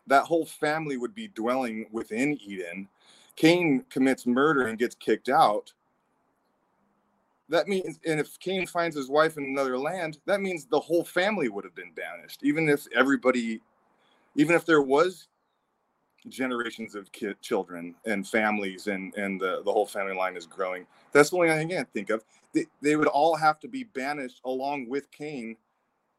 That 0.07 0.25
whole 0.25 0.47
family 0.47 0.97
would 0.97 1.15
be 1.15 1.29
dwelling 1.29 1.87
within 1.91 2.39
Eden. 2.45 2.89
Cain 3.35 3.85
commits 3.91 4.25
murder 4.25 4.69
and 4.69 4.79
gets 4.79 4.95
kicked 4.95 5.29
out. 5.29 5.73
That 7.49 7.69
means, 7.69 8.01
and 8.07 8.19
if 8.19 8.39
Cain 8.41 8.67
finds 8.67 8.97
his 8.97 9.09
wife 9.09 9.37
in 9.37 9.45
another 9.45 9.79
land, 9.79 10.19
that 10.27 10.41
means 10.41 10.67
the 10.67 10.81
whole 10.81 11.05
family 11.05 11.49
would 11.49 11.65
have 11.65 11.77
been 11.77 11.93
banished. 11.93 12.41
Even 12.43 12.69
if 12.69 12.87
everybody, 12.95 13.61
even 14.35 14.57
if 14.57 14.67
there 14.67 14.83
was 14.83 15.29
generations 16.29 16.95
of 16.95 17.11
kid, 17.13 17.41
children 17.41 17.95
and 18.05 18.27
families 18.27 18.87
and 18.87 19.15
and 19.17 19.41
the, 19.41 19.63
the 19.65 19.73
whole 19.73 19.87
family 19.87 20.15
line 20.15 20.37
is 20.37 20.47
growing 20.47 20.87
that's 21.13 21.31
the 21.31 21.37
only 21.37 21.49
thing 21.49 21.73
i 21.73 21.75
can 21.75 21.87
think 21.95 22.11
of 22.11 22.25
they, 22.53 22.67
they 22.83 22.97
would 22.97 23.07
all 23.09 23.37
have 23.37 23.61
to 23.61 23.69
be 23.69 23.85
banished 23.85 24.41
along 24.45 24.89
with 24.89 25.11
cain 25.11 25.57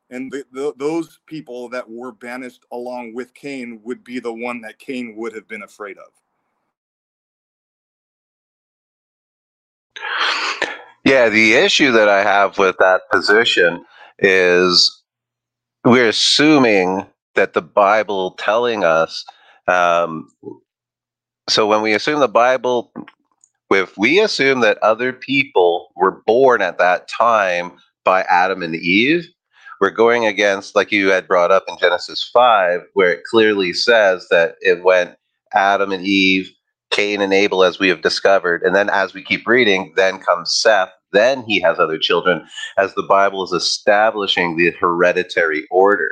and 0.09 0.31
the, 0.31 0.45
the, 0.53 0.73
those 0.77 1.19
people 1.25 1.67
that 1.69 1.89
were 1.89 2.11
banished 2.13 2.65
along 2.71 3.13
with 3.13 3.33
cain 3.33 3.81
would 3.83 4.03
be 4.03 4.19
the 4.19 4.31
one 4.31 4.61
that 4.61 4.79
cain 4.79 5.15
would 5.17 5.33
have 5.35 5.47
been 5.47 5.63
afraid 5.63 5.97
of 5.97 6.11
Yeah, 11.08 11.30
the 11.30 11.56
issue 11.56 11.93
that 11.93 12.10
I 12.10 12.24
have 12.24 12.60
with 12.60 12.78
that 12.80 13.04
position 13.12 13.86
is 14.20 15.04
we're 15.86 16.10
assuming 16.10 17.08
that 17.36 17.54
the 17.54 17.62
Bible 17.63 18.32
telling 18.34 18.84
us. 18.84 19.26
Um, 19.67 20.30
so 21.50 21.67
when 21.67 21.82
we 21.82 21.93
assume 21.93 22.20
the 22.22 22.28
Bible, 22.30 22.91
if 23.72 23.98
we 23.98 24.20
assume 24.22 24.62
that 24.62 24.80
other 24.80 25.13
people 25.13 25.89
were 25.98 26.24
born 26.28 26.62
at 26.62 26.80
that 26.80 27.10
time 27.10 27.74
by 28.06 28.24
Adam 28.24 28.63
and 28.63 28.76
Eve, 28.76 29.28
we're 29.82 29.91
going 29.91 30.26
against, 30.26 30.76
like 30.76 30.91
you 30.91 31.10
had 31.10 31.28
brought 31.28 31.52
up 31.52 31.65
in 31.67 31.78
Genesis 31.80 32.30
5, 32.34 32.82
where 32.93 33.12
it 33.13 33.24
clearly 33.30 33.74
says 33.74 34.28
that 34.32 34.56
it 34.62 34.84
went 34.84 35.15
Adam 35.54 35.91
and 35.93 36.06
Eve, 36.06 36.52
Cain 36.91 37.22
and 37.22 37.34
Abel, 37.34 37.63
as 37.63 37.80
we 37.80 37.89
have 37.89 38.02
discovered. 38.02 38.63
And 38.63 38.76
then 38.76 38.89
as 38.89 39.13
we 39.13 39.24
keep 39.24 39.48
reading, 39.48 39.93
then 39.98 40.20
comes 40.20 40.54
Seth. 40.56 40.91
Then 41.12 41.43
he 41.43 41.60
has 41.62 41.80
other 41.80 41.98
children, 41.98 42.46
as 42.78 42.93
the 42.93 43.04
Bible 43.04 43.43
is 43.43 43.52
establishing 43.52 44.58
the 44.58 44.72
hereditary 44.72 45.65
order. 45.72 46.10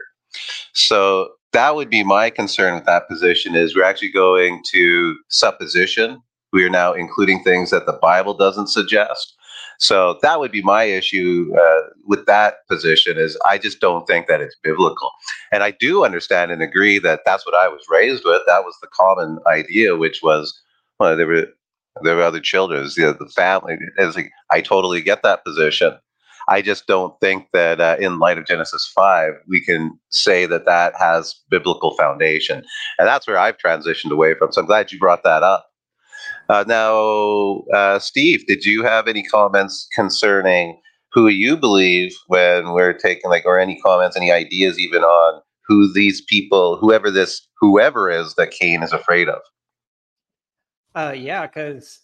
So 0.74 1.30
that 1.54 1.76
would 1.76 1.90
be 1.90 2.04
my 2.04 2.30
concern 2.30 2.76
with 2.76 2.86
that 2.86 3.08
position 3.08 3.56
is 3.56 3.76
we're 3.76 3.84
actually 3.84 4.12
going 4.12 4.62
to 4.72 5.16
supposition. 5.30 6.22
We 6.52 6.64
are 6.66 6.70
now 6.70 6.94
including 6.94 7.44
things 7.44 7.72
that 7.72 7.86
the 7.86 7.98
Bible 8.02 8.34
doesn't 8.34 8.68
suggest. 8.68 9.36
So 9.80 10.18
that 10.22 10.40
would 10.40 10.52
be 10.52 10.62
my 10.62 10.84
issue 10.84 11.54
uh, 11.60 11.82
with 12.06 12.26
that 12.28 12.68
position 12.70 13.18
is 13.18 13.38
I 13.46 13.58
just 13.58 13.80
don't 13.82 14.06
think 14.06 14.28
that 14.28 14.42
it's 14.42 14.56
biblical. 14.64 15.12
And 15.52 15.64
I 15.64 15.72
do 15.72 16.06
understand 16.06 16.52
and 16.52 16.62
agree 16.62 17.00
that 17.00 17.22
that's 17.26 17.46
what 17.46 17.56
I 17.56 17.68
was 17.68 17.86
raised 17.90 18.24
with. 18.26 18.42
That 18.48 18.64
was 18.64 18.76
the 18.82 18.88
common 18.88 19.40
idea, 19.48 19.96
which 19.98 20.22
was, 20.24 20.62
well, 21.00 21.18
there 21.18 21.28
were 21.28 21.48
there 22.04 22.16
were 22.16 22.24
other 22.24 22.40
children, 22.40 22.88
you 22.98 23.04
know, 23.04 23.14
the 23.14 23.28
family. 23.28 23.78
It's 23.98 24.16
like, 24.16 24.32
I 24.52 24.62
totally 24.62 25.02
get 25.02 25.24
that 25.24 25.46
position. 25.46 25.98
I 26.48 26.62
just 26.62 26.86
don't 26.86 27.20
think 27.20 27.48
that 27.54 27.82
uh, 27.82 27.96
in 28.00 28.20
light 28.20 28.38
of 28.38 28.46
Genesis 28.46 28.92
5, 28.94 29.34
we 29.48 29.64
can 29.64 29.98
say 30.10 30.46
that 30.46 30.66
that 30.66 30.94
has 31.00 31.36
biblical 31.50 31.96
foundation. 31.96 32.64
And 33.00 33.08
that's 33.08 33.28
where 33.28 33.38
I've 33.38 33.58
transitioned 33.58 34.12
away 34.12 34.36
from. 34.36 34.52
So 34.52 34.62
I'm 34.62 34.68
glad 34.68 34.92
you 34.92 35.00
brought 35.00 35.24
that 35.24 35.42
up. 35.42 35.68
Uh, 36.48 36.64
now, 36.68 37.64
uh, 37.74 37.98
Steve, 37.98 38.46
did 38.46 38.66
you 38.66 38.84
have 38.84 39.08
any 39.08 39.24
comments 39.24 39.88
concerning 39.96 40.80
who 41.12 41.28
you 41.28 41.58
believe 41.58 42.14
when 42.28 42.74
we're 42.74 42.94
taking, 42.94 43.32
like, 43.32 43.46
or 43.46 43.58
any 43.58 43.80
comments, 43.82 44.16
any 44.16 44.32
ideas 44.32 44.78
even 44.78 45.02
on 45.02 45.42
who 45.68 45.92
these 45.92 46.22
people, 46.22 46.78
whoever 46.78 47.10
this, 47.10 47.48
whoever 47.60 48.10
is 48.10 48.36
that 48.36 48.52
Cain 48.52 48.84
is 48.84 48.94
afraid 48.94 49.30
of? 49.30 49.40
Uh, 50.96 51.14
yeah, 51.16 51.46
because 51.46 52.00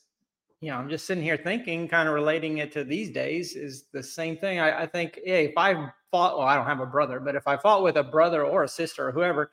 you 0.59 0.69
know, 0.69 0.77
I'm 0.77 0.89
just 0.89 1.07
sitting 1.07 1.23
here 1.23 1.37
thinking, 1.37 1.87
kind 1.87 2.07
of 2.07 2.13
relating 2.13 2.59
it 2.59 2.71
to 2.73 2.83
these 2.83 3.09
days 3.11 3.55
is 3.55 3.85
the 3.93 4.03
same 4.03 4.37
thing. 4.37 4.59
I, 4.59 4.83
I 4.83 4.85
think, 4.85 5.19
if 5.23 5.53
I 5.57 5.73
fought, 6.11 6.37
well, 6.37 6.47
I 6.47 6.55
don't 6.55 6.67
have 6.67 6.81
a 6.81 6.85
brother, 6.85 7.19
but 7.19 7.35
if 7.35 7.47
I 7.47 7.57
fought 7.57 7.83
with 7.83 7.97
a 7.97 8.03
brother 8.03 8.45
or 8.45 8.63
a 8.63 8.67
sister 8.67 9.07
or 9.07 9.11
whoever, 9.11 9.51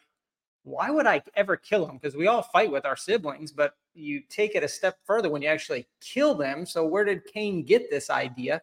why 0.65 0.91
would 0.91 1.07
I 1.07 1.23
ever 1.37 1.57
kill 1.57 1.87
them? 1.87 1.99
Because 1.99 2.17
we 2.17 2.27
all 2.27 2.43
fight 2.43 2.71
with 2.71 2.87
our 2.87 2.97
siblings, 2.97 3.53
but 3.53 3.75
you 3.95 4.23
take 4.29 4.55
it 4.55 4.65
a 4.65 4.69
step 4.69 4.99
further 5.05 5.31
when 5.31 5.43
you 5.43 5.49
actually 5.49 5.87
kill 6.03 6.35
them. 6.35 6.67
So 6.67 6.85
where 6.87 7.05
did 7.05 7.25
Cain 7.27 7.65
get 7.65 7.91
this 7.91 8.11
idea? 8.11 8.63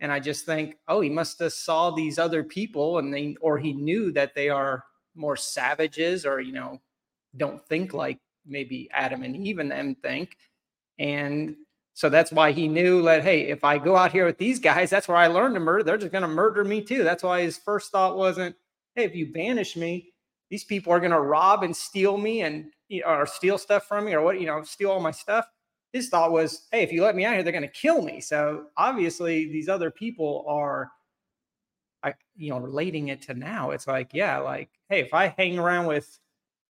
And 0.00 0.12
I 0.12 0.20
just 0.20 0.46
think, 0.46 0.76
oh, 0.88 1.00
he 1.02 1.10
must 1.10 1.38
have 1.40 1.52
saw 1.52 1.90
these 1.90 2.18
other 2.18 2.44
people 2.44 2.98
and 2.98 3.12
they, 3.12 3.36
or 3.40 3.58
he 3.58 3.72
knew 3.74 4.12
that 4.12 4.34
they 4.34 4.48
are 4.48 4.84
more 5.14 5.36
savages 5.36 6.26
or, 6.26 6.40
you 6.40 6.52
know, 6.52 6.80
don't 7.36 7.64
think 7.68 7.94
like 7.94 8.18
maybe 8.46 8.88
Adam 8.92 9.22
and 9.22 9.36
Eve 9.36 9.58
and 9.58 9.70
them 9.70 9.94
think. 10.02 10.36
And 10.98 11.56
so 11.94 12.08
that's 12.08 12.32
why 12.32 12.52
he 12.52 12.68
knew 12.68 13.02
that, 13.02 13.22
hey, 13.22 13.42
if 13.42 13.62
I 13.62 13.78
go 13.78 13.96
out 13.96 14.12
here 14.12 14.26
with 14.26 14.38
these 14.38 14.58
guys, 14.58 14.90
that's 14.90 15.08
where 15.08 15.16
I 15.16 15.28
learned 15.28 15.54
to 15.54 15.60
murder. 15.60 15.84
They're 15.84 15.96
just 15.96 16.12
going 16.12 16.22
to 16.22 16.28
murder 16.28 16.64
me 16.64 16.82
too. 16.82 17.04
That's 17.04 17.22
why 17.22 17.42
his 17.42 17.56
first 17.56 17.92
thought 17.92 18.16
wasn't, 18.16 18.56
hey, 18.94 19.04
if 19.04 19.14
you 19.14 19.32
banish 19.32 19.76
me, 19.76 20.12
these 20.50 20.64
people 20.64 20.92
are 20.92 21.00
going 21.00 21.12
to 21.12 21.20
rob 21.20 21.62
and 21.62 21.74
steal 21.74 22.16
me 22.16 22.42
and 22.42 22.66
or 23.06 23.26
steal 23.26 23.58
stuff 23.58 23.86
from 23.86 24.04
me 24.04 24.12
or 24.12 24.22
what, 24.22 24.40
you 24.40 24.46
know, 24.46 24.62
steal 24.62 24.90
all 24.90 25.00
my 25.00 25.10
stuff. 25.10 25.46
His 25.92 26.08
thought 26.08 26.32
was, 26.32 26.66
hey, 26.72 26.82
if 26.82 26.92
you 26.92 27.02
let 27.02 27.14
me 27.14 27.24
out 27.24 27.34
here, 27.34 27.42
they're 27.42 27.52
going 27.52 27.62
to 27.62 27.68
kill 27.68 28.02
me. 28.02 28.20
So 28.20 28.66
obviously, 28.76 29.46
these 29.46 29.68
other 29.68 29.90
people 29.90 30.44
are, 30.48 30.90
I, 32.02 32.14
you 32.36 32.50
know, 32.50 32.58
relating 32.58 33.08
it 33.08 33.22
to 33.22 33.34
now. 33.34 33.70
It's 33.70 33.86
like, 33.86 34.10
yeah, 34.12 34.38
like, 34.38 34.70
hey, 34.88 35.00
if 35.00 35.14
I 35.14 35.28
hang 35.38 35.58
around 35.58 35.86
with 35.86 36.18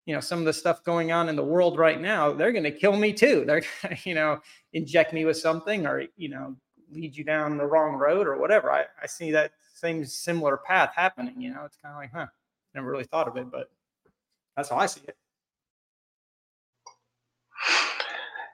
you 0.05 0.13
know 0.13 0.19
some 0.19 0.39
of 0.39 0.45
the 0.45 0.53
stuff 0.53 0.83
going 0.83 1.11
on 1.11 1.29
in 1.29 1.35
the 1.35 1.43
world 1.43 1.77
right 1.77 1.99
now 1.99 2.31
they're 2.31 2.51
going 2.51 2.63
to 2.63 2.71
kill 2.71 2.95
me 2.95 3.11
too. 3.11 3.43
They're 3.47 3.63
going 3.81 3.95
to 3.95 4.09
you 4.09 4.15
know 4.15 4.39
inject 4.73 5.13
me 5.13 5.25
with 5.25 5.37
something 5.37 5.85
or 5.85 6.03
you 6.15 6.29
know 6.29 6.55
lead 6.91 7.15
you 7.17 7.23
down 7.23 7.57
the 7.57 7.65
wrong 7.65 7.95
road 7.95 8.27
or 8.27 8.37
whatever. 8.37 8.71
I, 8.71 8.85
I 9.01 9.07
see 9.07 9.31
that 9.31 9.51
same 9.73 10.05
similar 10.05 10.57
path 10.57 10.91
happening 10.95 11.41
you 11.41 11.53
know? 11.53 11.63
It's 11.65 11.77
kind 11.77 11.93
of 11.93 11.99
like 11.99 12.11
huh 12.13 12.27
never 12.73 12.89
really 12.89 13.03
thought 13.03 13.27
of 13.27 13.37
it 13.37 13.49
but 13.51 13.69
that's 14.55 14.69
how 14.69 14.77
i 14.77 14.85
see 14.85 15.01
it. 15.07 15.17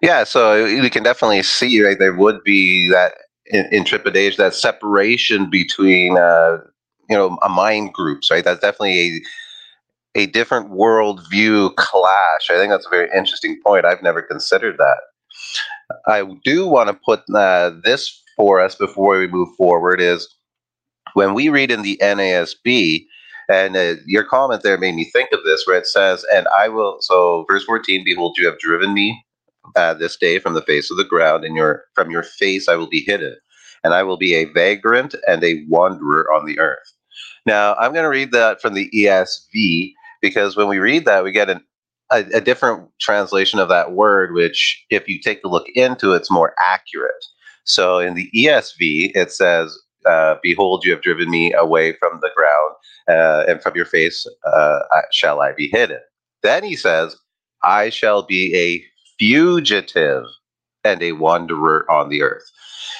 Yeah 0.02 0.24
so 0.24 0.64
we 0.66 0.90
can 0.90 1.04
definitely 1.04 1.44
see 1.44 1.84
right 1.84 2.00
there 2.00 2.16
would 2.16 2.44
be 2.44 2.90
that 2.90 3.14
intrepidation 3.72 4.44
that 4.44 4.56
separation 4.56 5.50
between 5.50 6.18
uh 6.18 6.58
you 7.10 7.18
know 7.18 7.38
a 7.44 7.50
mind 7.50 7.94
groups 7.94 8.32
right? 8.32 8.44
That's 8.44 8.62
definitely 8.62 9.00
a 9.00 9.22
a 10.15 10.26
different 10.28 10.71
worldview 10.71 11.76
clash. 11.76 12.50
I 12.50 12.58
think 12.58 12.71
that's 12.71 12.86
a 12.86 12.89
very 12.89 13.10
interesting 13.15 13.60
point. 13.65 13.86
I've 13.86 14.04
never 14.04 14.21
considered 14.21 14.78
that. 14.78 14.97
I 16.08 16.24
do 16.43 16.67
want 16.67 16.89
to 16.89 17.00
put 17.06 17.21
uh, 17.34 17.71
this 17.84 18.21
for 18.36 18.60
us 18.60 18.76
before 18.76 19.19
we 19.19 19.28
move 19.28 19.50
forward 19.58 20.02
is 20.02 20.28
when 21.13 21.34
we 21.34 21.50
read 21.50 21.71
in 21.71 21.82
the 21.82 22.00
NASB, 22.02 23.06
and 23.50 23.76
uh, 23.76 23.95
your 24.06 24.24
comment 24.24 24.63
there 24.63 24.78
made 24.78 24.95
me 24.95 25.06
think 25.06 25.30
of 25.34 25.43
this, 25.43 25.63
where 25.65 25.78
it 25.78 25.88
says, 25.88 26.26
"And 26.34 26.47
I 26.58 26.69
will." 26.69 26.97
So, 27.02 27.45
verse 27.50 27.65
fourteen: 27.65 28.04
Behold, 28.06 28.36
you 28.38 28.45
have 28.45 28.60
driven 28.60 28.93
me 28.93 29.24
uh, 29.76 29.93
this 29.93 30.17
day 30.17 30.39
from 30.39 30.54
the 30.54 30.62
face 30.62 30.89
of 30.91 30.97
the 30.97 31.04
ground, 31.04 31.43
and 31.43 31.56
your 31.56 31.86
from 31.95 32.12
your 32.12 32.24
face 32.24 32.69
I 32.69 32.76
will 32.76 32.89
be 32.89 33.02
hidden, 33.02 33.36
and 33.84 33.93
I 33.93 34.04
will 34.04 34.17
be 34.17 34.34
a 34.36 34.45
vagrant 34.45 35.15
and 35.28 35.43
a 35.43 35.65
wanderer 35.67 36.32
on 36.34 36.45
the 36.45 36.60
earth. 36.60 36.93
Now, 37.45 37.76
I'm 37.76 37.93
going 37.93 38.04
to 38.04 38.10
read 38.10 38.32
that 38.32 38.62
from 38.62 38.76
the 38.76 38.89
ESV, 38.95 39.93
because 40.22 40.56
when 40.56 40.68
we 40.68 40.80
read 40.80 41.06
that, 41.06 41.24
we 41.24 41.32
get 41.32 41.50
an, 41.50 41.62
a, 42.12 42.26
a 42.34 42.42
different 42.42 42.90
translation 43.00 43.60
of 43.60 43.70
that 43.70 43.94
word, 43.94 44.34
which, 44.34 44.84
if 44.90 45.08
you 45.08 45.20
take 45.20 45.44
a 45.44 45.50
look 45.50 45.68
into, 45.76 46.14
it's 46.14 46.32
more 46.32 46.54
accurate. 46.66 47.26
So 47.64 48.00
in 48.00 48.16
the 48.16 48.30
ESV, 48.36 49.12
it 49.16 49.32
says, 49.32 49.78
uh, 50.06 50.36
"Behold, 50.42 50.84
you 50.86 50.92
have 50.92 51.02
driven 51.02 51.30
me 51.30 51.54
away 51.54 51.94
from 51.94 52.20
the 52.22 52.32
ground, 52.36 52.76
uh, 53.08 53.46
and 53.48 53.62
from 53.62 53.76
your 53.76 53.86
face 53.86 54.26
uh, 54.46 54.80
shall 55.12 55.42
I 55.42 55.54
be 55.54 55.70
hidden." 55.72 56.00
Then 56.44 56.64
he 56.64 56.76
says, 56.76 57.16
"I 57.64 57.90
shall 57.90 58.24
be 58.24 58.56
a 58.56 58.84
fugitive 59.20 60.24
and 60.84 61.04
a 61.04 61.12
wanderer 61.14 61.86
on 61.90 62.10
the 62.10 62.24
earth." 62.24 62.44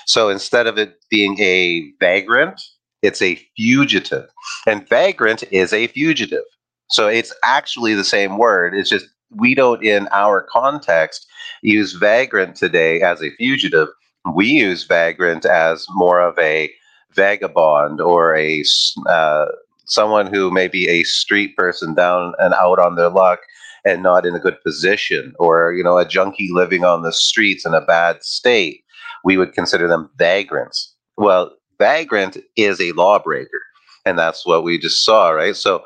So 0.06 0.30
instead 0.30 0.68
of 0.68 0.78
it 0.78 0.96
being 1.10 1.40
a 1.40 1.92
vagrant, 2.00 2.62
it's 3.02 3.22
a 3.22 3.36
fugitive, 3.58 4.30
and 4.68 4.88
vagrant 4.88 5.44
is 5.52 5.74
a 5.74 5.88
fugitive. 5.88 6.44
So 6.92 7.08
it's 7.08 7.34
actually 7.44 7.94
the 7.94 8.04
same 8.04 8.38
word. 8.38 8.76
It's 8.76 8.90
just 8.90 9.06
we 9.32 9.56
don't, 9.56 9.84
in 9.84 10.08
our 10.12 10.46
context, 10.52 11.26
use 11.62 11.94
vagrant 11.94 12.56
today 12.56 13.02
as 13.02 13.22
a 13.22 13.32
fugitive. 13.38 13.88
We 14.34 14.48
use 14.48 14.84
vagrant 14.84 15.46
as 15.46 15.86
more 15.92 16.20
of 16.20 16.38
a 16.38 16.70
vagabond 17.14 18.02
or 18.02 18.36
a 18.36 18.64
uh, 19.08 19.46
someone 19.86 20.28
who 20.28 20.52
may 20.52 20.68
be 20.68 20.88
a 20.88 21.04
street 21.04 21.56
person 21.58 21.94
down 21.94 22.34
and 22.40 22.54
out 22.54 22.80
on 22.80 22.96
their 22.96 23.10
luck 23.10 23.40
and 23.84 24.04
not 24.04 24.26
in 24.26 24.36
a 24.36 24.40
good 24.40 24.62
position, 24.62 25.34
or 25.40 25.74
you 25.74 25.84
know, 25.84 25.98
a 25.98 26.06
junkie 26.06 26.50
living 26.52 26.84
on 26.84 27.02
the 27.02 27.12
streets 27.12 27.66
in 27.66 27.74
a 27.74 27.82
bad 27.82 28.24
state. 28.24 28.84
We 29.24 29.38
would 29.38 29.54
consider 29.54 29.88
them 29.88 30.10
vagrants. 30.18 30.94
Well, 31.18 31.52
vagrant 31.80 32.38
is 32.56 32.80
a 32.80 32.92
lawbreaker, 32.92 33.62
and 34.06 34.20
that's 34.20 34.46
what 34.46 34.64
we 34.64 34.78
just 34.78 35.04
saw, 35.04 35.30
right? 35.30 35.56
So 35.56 35.84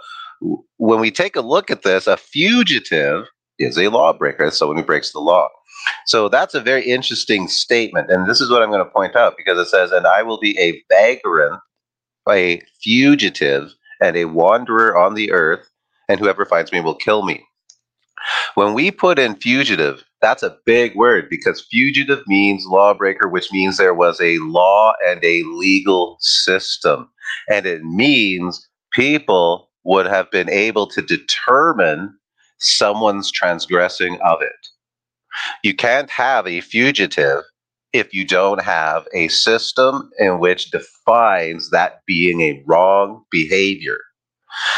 when 0.78 1.00
we 1.00 1.12
take 1.12 1.36
a 1.36 1.42
look 1.42 1.72
at 1.72 1.84
this, 1.84 2.08
a 2.08 2.18
fugitive 2.18 3.26
is 3.60 3.78
a 3.78 3.88
lawbreaker, 3.88 4.52
someone 4.52 4.78
who 4.78 4.84
breaks 4.84 5.12
the 5.12 5.20
law. 5.20 5.48
So 6.06 6.30
that's 6.30 6.54
a 6.54 6.62
very 6.62 6.84
interesting 6.84 7.48
statement. 7.48 8.10
And 8.10 8.30
this 8.30 8.42
is 8.42 8.50
what 8.50 8.62
I'm 8.62 8.70
going 8.70 8.84
to 8.84 8.92
point 8.92 9.16
out 9.16 9.36
because 9.38 9.58
it 9.58 9.70
says, 9.70 9.92
And 9.92 10.08
I 10.08 10.24
will 10.24 10.40
be 10.40 10.58
a 10.60 10.82
vagrant, 10.90 11.60
a 12.30 12.62
fugitive, 12.84 13.72
and 14.02 14.18
a 14.18 14.26
wanderer 14.26 14.98
on 14.98 15.14
the 15.14 15.32
earth, 15.32 15.70
and 16.10 16.20
whoever 16.20 16.46
finds 16.46 16.72
me 16.72 16.82
will 16.82 16.96
kill 16.96 17.24
me. 17.24 17.46
When 18.56 18.74
we 18.74 18.92
put 18.92 19.20
in 19.20 19.36
fugitive, 19.36 20.04
that's 20.22 20.44
a 20.44 20.58
big 20.66 20.96
word 20.96 21.28
because 21.30 21.68
fugitive 21.70 22.24
means 22.28 22.66
lawbreaker, 22.66 23.28
which 23.28 23.52
means 23.52 23.78
there 23.78 23.94
was 23.94 24.20
a 24.20 24.40
law 24.40 24.94
and 25.08 25.24
a 25.24 25.44
legal 25.44 26.18
system. 26.20 27.10
And 27.50 27.66
it 27.66 27.84
means 27.84 28.68
people 28.92 29.70
would 29.86 30.08
have 30.08 30.30
been 30.32 30.50
able 30.50 30.88
to 30.88 31.02
determine 31.02 32.18
someone's 32.60 33.32
transgressing 33.32 34.18
of 34.22 34.42
it. 34.42 34.68
You 35.64 35.76
can't 35.76 36.10
have 36.10 36.48
a 36.48 36.62
fugitive 36.62 37.44
if 37.94 38.14
you 38.14 38.26
don't 38.26 38.62
have 38.62 39.08
a 39.14 39.28
system 39.30 40.10
in 40.20 40.40
which 40.40 40.72
defines 40.72 41.70
that 41.70 42.02
being 42.06 42.42
a 42.42 42.64
wrong 42.66 43.24
behavior. 43.32 44.00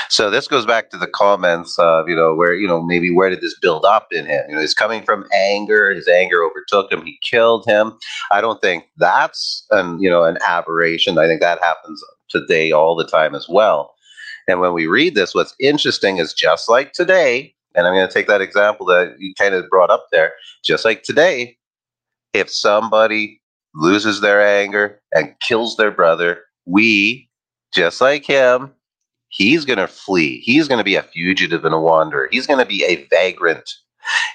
So 0.10 0.30
this 0.30 0.48
goes 0.48 0.65
back 0.65 0.89
to 0.89 0.98
the 0.98 1.08
comments 1.08 1.78
of, 1.78 2.10
you 2.10 2.15
know, 2.15 2.34
where, 2.34 2.54
you 2.54 2.67
know, 2.67 2.82
maybe 2.82 3.13
where 3.13 3.30
did 3.30 3.41
this 3.41 3.58
build 3.60 3.86
up 3.86 4.08
in 4.12 4.26
him? 4.26 4.43
You 4.50 4.56
know, 4.56 4.62
he's 4.62 4.74
coming 4.74 5.04
from 5.04 5.26
anger, 5.34 5.91
his 5.93 6.08
anger 6.08 6.43
overtook 6.43 6.91
him, 6.91 7.06
he 7.06 7.20
killed 7.22 7.65
him. 7.67 7.93
I 8.32 8.41
don't 8.41 8.62
think 8.62 8.86
that's 8.98 9.65
an, 9.72 10.00
you 10.00 10.10
know, 10.10 10.24
an 10.24 10.38
aberration. 10.48 11.17
I 11.17 11.28
think 11.28 11.41
that 11.41 11.62
happens 11.62 12.02
today 12.30 12.72
all 12.72 12.96
the 12.96 13.08
time 13.08 13.36
as 13.36 13.48
well. 13.48 13.93
And 14.47 14.62
when 14.62 14.73
we 14.73 14.88
read 14.88 15.15
this, 15.15 15.36
what's 15.36 15.55
interesting 15.60 16.17
is 16.17 16.33
just 16.33 16.69
like 16.69 16.93
today, 16.93 17.53
and 17.75 17.86
I'm 17.86 17.93
going 17.93 18.07
to 18.07 18.13
take 18.13 18.27
that 18.27 18.41
example 18.41 18.86
that 18.88 19.15
you 19.19 19.33
kind 19.38 19.53
of 19.53 19.69
brought 19.69 19.89
up 19.89 20.07
there, 20.12 20.33
just 20.63 20.86
like 20.86 21.03
today, 21.03 21.57
if 22.33 22.49
somebody 22.49 23.41
loses 23.75 24.21
their 24.21 24.41
anger 24.41 25.01
and 25.13 25.36
kills 25.41 25.75
their 25.75 25.91
brother, 25.91 26.41
we, 26.65 27.29
just 27.73 27.99
like 27.99 28.25
him, 28.25 28.71
he's 29.29 29.65
going 29.65 29.79
to 29.79 29.88
flee. 29.88 30.39
He's 30.39 30.67
going 30.67 30.79
to 30.79 30.83
be 30.83 30.95
a 30.95 31.03
fugitive 31.03 31.65
and 31.65 31.75
a 31.75 31.79
wanderer. 31.79 32.29
He's 32.31 32.47
going 32.47 32.60
to 32.60 32.65
be 32.65 32.83
a 32.86 33.05
vagrant. 33.10 33.69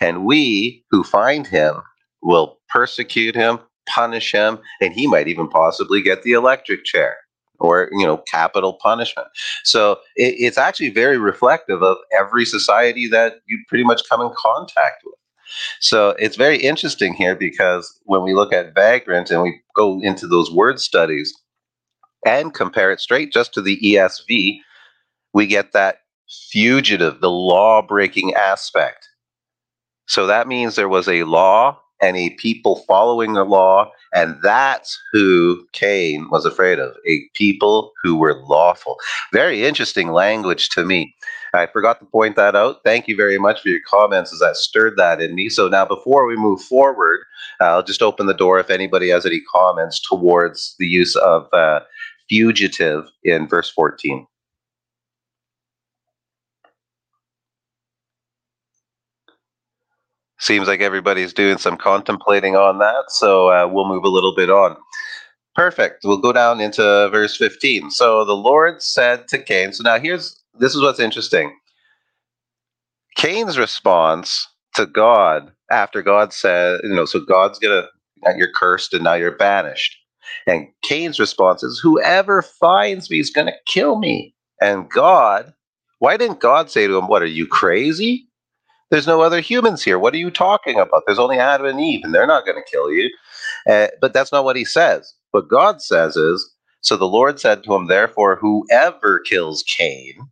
And 0.01 0.27
we 0.27 0.85
who 0.91 1.03
find 1.03 1.47
him 1.47 1.77
will 2.23 2.59
persecute 2.69 3.35
him, 3.35 3.59
punish 3.89 4.33
him, 4.33 4.59
and 4.81 4.93
he 4.93 5.07
might 5.07 5.29
even 5.29 5.49
possibly 5.49 6.03
get 6.03 6.23
the 6.23 6.33
electric 6.33 6.85
chair 6.85 7.17
or 7.63 7.89
you 7.93 8.05
know 8.05 8.19
capital 8.31 8.75
punishment. 8.75 9.29
So 9.65 9.93
it, 10.17 10.35
it's 10.39 10.59
actually 10.59 10.91
very 10.91 11.19
reflective 11.19 11.83
of 11.83 11.97
every 12.19 12.45
society 12.45 13.09
that 13.09 13.37
you 13.47 13.59
pretty 13.69 13.85
much 13.85 14.03
come 14.09 14.21
in 14.21 14.31
contact 14.37 15.03
with. 15.05 15.15
So 15.81 16.11
it's 16.19 16.37
very 16.37 16.59
interesting 16.59 17.15
here 17.15 17.37
because 17.37 17.99
when 18.05 18.23
we 18.23 18.35
look 18.35 18.53
at 18.53 18.75
vagrant 18.75 19.31
and 19.31 19.43
we 19.43 19.61
go 19.77 20.01
into 20.03 20.27
those 20.27 20.51
word 20.51 20.81
studies 20.81 21.33
and 22.27 22.55
compare 22.55 22.91
it 22.93 23.01
straight 23.01 23.33
just 23.33 23.53
to 23.55 23.61
the 23.61 23.79
esv 23.83 24.59
we 25.35 25.47
get 25.47 25.73
that 25.73 25.99
fugitive 26.51 27.21
the 27.21 27.31
law 27.31 27.83
breaking 27.83 28.35
aspect. 28.35 29.09
So 30.07 30.27
that 30.27 30.49
means 30.49 30.77
there 30.77 30.89
was 30.89 31.09
a 31.09 31.25
law 31.25 31.79
any 32.03 32.31
people 32.31 32.85
following 32.89 33.33
the 33.33 33.45
law, 33.45 33.91
and 34.13 34.37
that's 34.43 35.01
who 35.13 35.67
Cain 35.73 36.29
was 36.31 36.45
afraid 36.45 36.79
of 36.79 36.95
a 37.07 37.23
people 37.35 37.93
who 38.03 38.17
were 38.17 38.43
lawful. 38.47 38.97
Very 39.33 39.65
interesting 39.65 40.09
language 40.09 40.69
to 40.71 40.85
me. 40.85 41.15
I 41.55 41.67
forgot 41.67 42.01
to 42.01 42.07
point 42.07 42.37
that 42.37 42.57
out. 42.57 42.81
Thank 42.83 43.09
you 43.09 43.17
very 43.17 43.39
much 43.39 43.61
for 43.61 43.69
your 43.69 43.81
comments 43.87 44.33
as 44.33 44.41
that 44.41 44.57
stirred 44.57 44.97
that 44.97 45.21
in 45.21 45.35
me. 45.35 45.49
So 45.51 45.69
now, 45.69 45.85
before 45.85 46.27
we 46.27 46.37
move 46.37 46.63
forward, 46.63 47.21
uh, 47.61 47.65
I'll 47.65 47.83
just 47.83 48.03
open 48.03 48.27
the 48.27 48.35
door 48.35 48.59
if 48.59 48.71
anybody 48.71 49.11
has 49.11 49.27
any 49.27 49.43
comments 49.55 50.01
towards 50.01 50.75
the 50.79 50.87
use 50.87 51.15
of 51.17 51.47
uh, 51.53 51.81
fugitive 52.29 53.05
in 53.23 53.47
verse 53.47 53.71
14. 53.71 54.27
Seems 60.43 60.67
like 60.67 60.81
everybody's 60.81 61.33
doing 61.33 61.57
some 61.57 61.77
contemplating 61.77 62.57
on 62.57 62.79
that, 62.79 63.05
so 63.11 63.51
uh, 63.51 63.69
we'll 63.73 63.87
move 63.87 64.03
a 64.05 64.09
little 64.09 64.35
bit 64.35 64.51
on. 64.51 64.77
Perfect. 65.55 66.01
We'll 66.03 66.19
go 66.19 66.33
down 66.33 66.61
into 66.61 66.83
verse 67.13 67.37
15. 67.37 67.93
So 67.93 68.25
the 68.25 68.35
Lord 68.35 68.83
said 68.83 69.29
to 69.29 69.39
Cain, 69.39 69.73
so 69.73 69.85
now 69.85 70.01
here's 70.01 70.43
this 70.59 70.75
is 70.75 70.83
what's 70.83 70.99
interesting. 70.99 71.57
Cain's 73.17 73.57
response 73.57 74.49
to 74.75 74.85
God 74.85 75.53
after 75.71 76.03
God 76.03 76.33
said, 76.33 76.81
you 76.83 76.95
know, 76.95 77.05
so 77.05 77.21
God's 77.21 77.61
gonna 77.61 77.87
you're 78.37 78.53
cursed 78.53 78.95
and 78.95 79.05
now 79.05 79.15
you're 79.15 79.37
banished. 79.37 79.97
And 80.49 80.67
Cain's 80.83 81.21
response 81.21 81.63
is, 81.63 81.79
Whoever 81.81 82.43
finds 82.43 83.11
me 83.11 83.21
is 83.21 83.31
gonna 83.31 83.55
kill 83.67 83.97
me. 84.01 84.35
And 84.61 84.91
God, 84.91 85.55
why 86.01 86.17
didn't 86.17 86.41
God 86.41 86.69
say 86.69 86.89
to 86.89 86.99
him, 86.99 87.07
What 87.07 87.23
are 87.23 87.27
you 87.27 87.47
crazy? 87.47 88.27
There's 88.93 89.09
no 89.09 89.23
other 89.23 89.41
humans 89.41 89.83
here. 89.83 89.99
What 89.99 90.15
are 90.15 90.19
you 90.19 90.31
talking 90.31 90.79
about? 90.79 91.05
There's 91.07 91.19
only 91.19 91.39
Adam 91.39 91.67
and 91.67 91.81
Eve, 91.81 92.03
and 92.05 92.15
they're 92.15 92.29
not 92.29 92.47
going 92.47 92.63
to 92.63 92.71
kill 92.71 92.93
you. 92.93 93.11
Uh, 93.69 93.89
but 94.03 94.13
that's 94.13 94.33
not 94.33 94.45
what 94.45 94.57
he 94.57 94.67
says. 94.67 95.15
What 95.33 95.49
God 95.49 95.83
says 95.83 96.15
is, 96.15 96.55
So 96.83 96.99
the 96.99 97.07
Lord 97.09 97.41
said 97.41 97.65
to 97.65 97.75
him, 97.75 97.89
Therefore, 97.89 98.37
whoever 98.37 99.21
kills 99.21 99.65
Cain, 99.65 100.29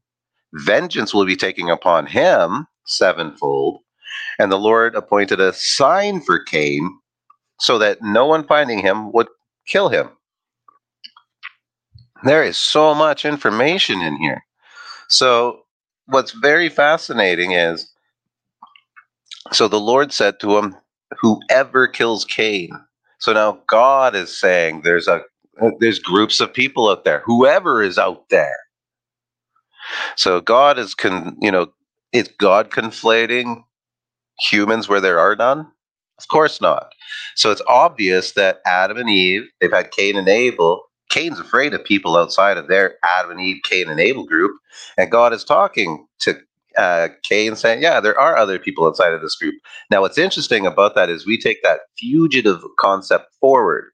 vengeance 0.55 1.15
will 1.15 1.27
be 1.27 1.37
taken 1.37 1.71
upon 1.71 2.07
him 2.07 2.67
sevenfold. 2.87 3.81
And 4.39 4.53
the 4.53 4.59
Lord 4.59 4.95
appointed 4.95 5.41
a 5.41 5.55
sign 5.55 6.21
for 6.21 6.39
Cain 6.45 7.01
so 7.61 7.79
that 7.79 8.03
no 8.03 8.27
one 8.27 8.47
finding 8.47 8.81
him 8.81 9.13
would 9.13 9.29
kill 9.67 9.89
him. 9.89 10.11
There 12.25 12.45
is 12.45 12.59
so 12.59 12.95
much 12.95 13.25
information 13.25 14.03
in 14.03 14.17
here. 14.19 14.45
So, 15.09 15.63
what's 16.07 16.33
very 16.33 16.69
fascinating 16.69 17.53
is 17.53 17.90
so 19.53 19.69
the 19.69 19.81
Lord 19.81 20.13
said 20.13 20.41
to 20.41 20.59
him, 20.59 20.77
Whoever 21.21 21.89
kills 21.89 22.25
Cain. 22.25 22.71
So 23.19 23.33
now 23.33 23.61
God 23.69 24.15
is 24.15 24.39
saying 24.39 24.83
there's 24.83 25.09
a 25.09 25.23
there's 25.81 25.99
groups 25.99 26.41
of 26.41 26.53
people 26.55 26.89
out 26.89 27.05
there. 27.05 27.23
Whoever 27.27 27.83
is 27.83 27.99
out 27.99 28.29
there. 28.31 28.57
So 30.17 30.41
God 30.41 30.79
is 30.79 30.95
con 30.95 31.37
you 31.41 31.51
know, 31.51 31.69
is 32.13 32.29
God 32.39 32.71
conflating 32.71 33.63
humans 34.41 34.89
where 34.89 35.01
there 35.01 35.19
are 35.21 35.37
none? 35.37 35.69
Of 36.19 36.29
course 36.29 36.61
not. 36.61 36.93
So 37.37 37.51
it's 37.51 37.63
obvious 37.69 38.33
that 38.33 38.61
Adam 38.67 38.99
and 38.99 39.11
Eve, 39.11 39.45
they've 39.61 39.73
had 39.73 39.91
Cain 39.93 40.17
and 40.17 40.29
Abel. 40.29 40.83
Cain's 41.11 41.41
afraid 41.41 41.75
of 41.75 41.85
people 41.85 42.17
outside 42.17 42.57
of 42.59 42.69
their 42.69 42.97
Adam 43.19 43.33
and 43.33 43.41
Eve, 43.41 43.61
Cain 43.65 43.89
and 43.91 44.01
Abel 44.01 44.25
group. 44.25 44.53
And 44.99 45.11
God 45.11 45.33
is 45.33 45.45
talking 45.45 46.07
to 46.21 46.39
uh, 46.77 47.09
Cain 47.29 47.57
saying, 47.57 47.83
Yeah, 47.83 48.01
there 48.01 48.19
are 48.19 48.37
other 48.37 48.59
people 48.59 48.87
outside 48.87 49.13
of 49.13 49.21
this 49.21 49.37
group. 49.37 49.55
Now, 49.91 50.03
what's 50.03 50.19
interesting 50.19 50.67
about 50.67 50.95
that 50.95 51.11
is 51.11 51.27
we 51.27 51.39
take 51.39 51.63
that 51.63 51.81
fugitive 51.99 52.61
concept 52.79 53.27
forward. 53.41 53.91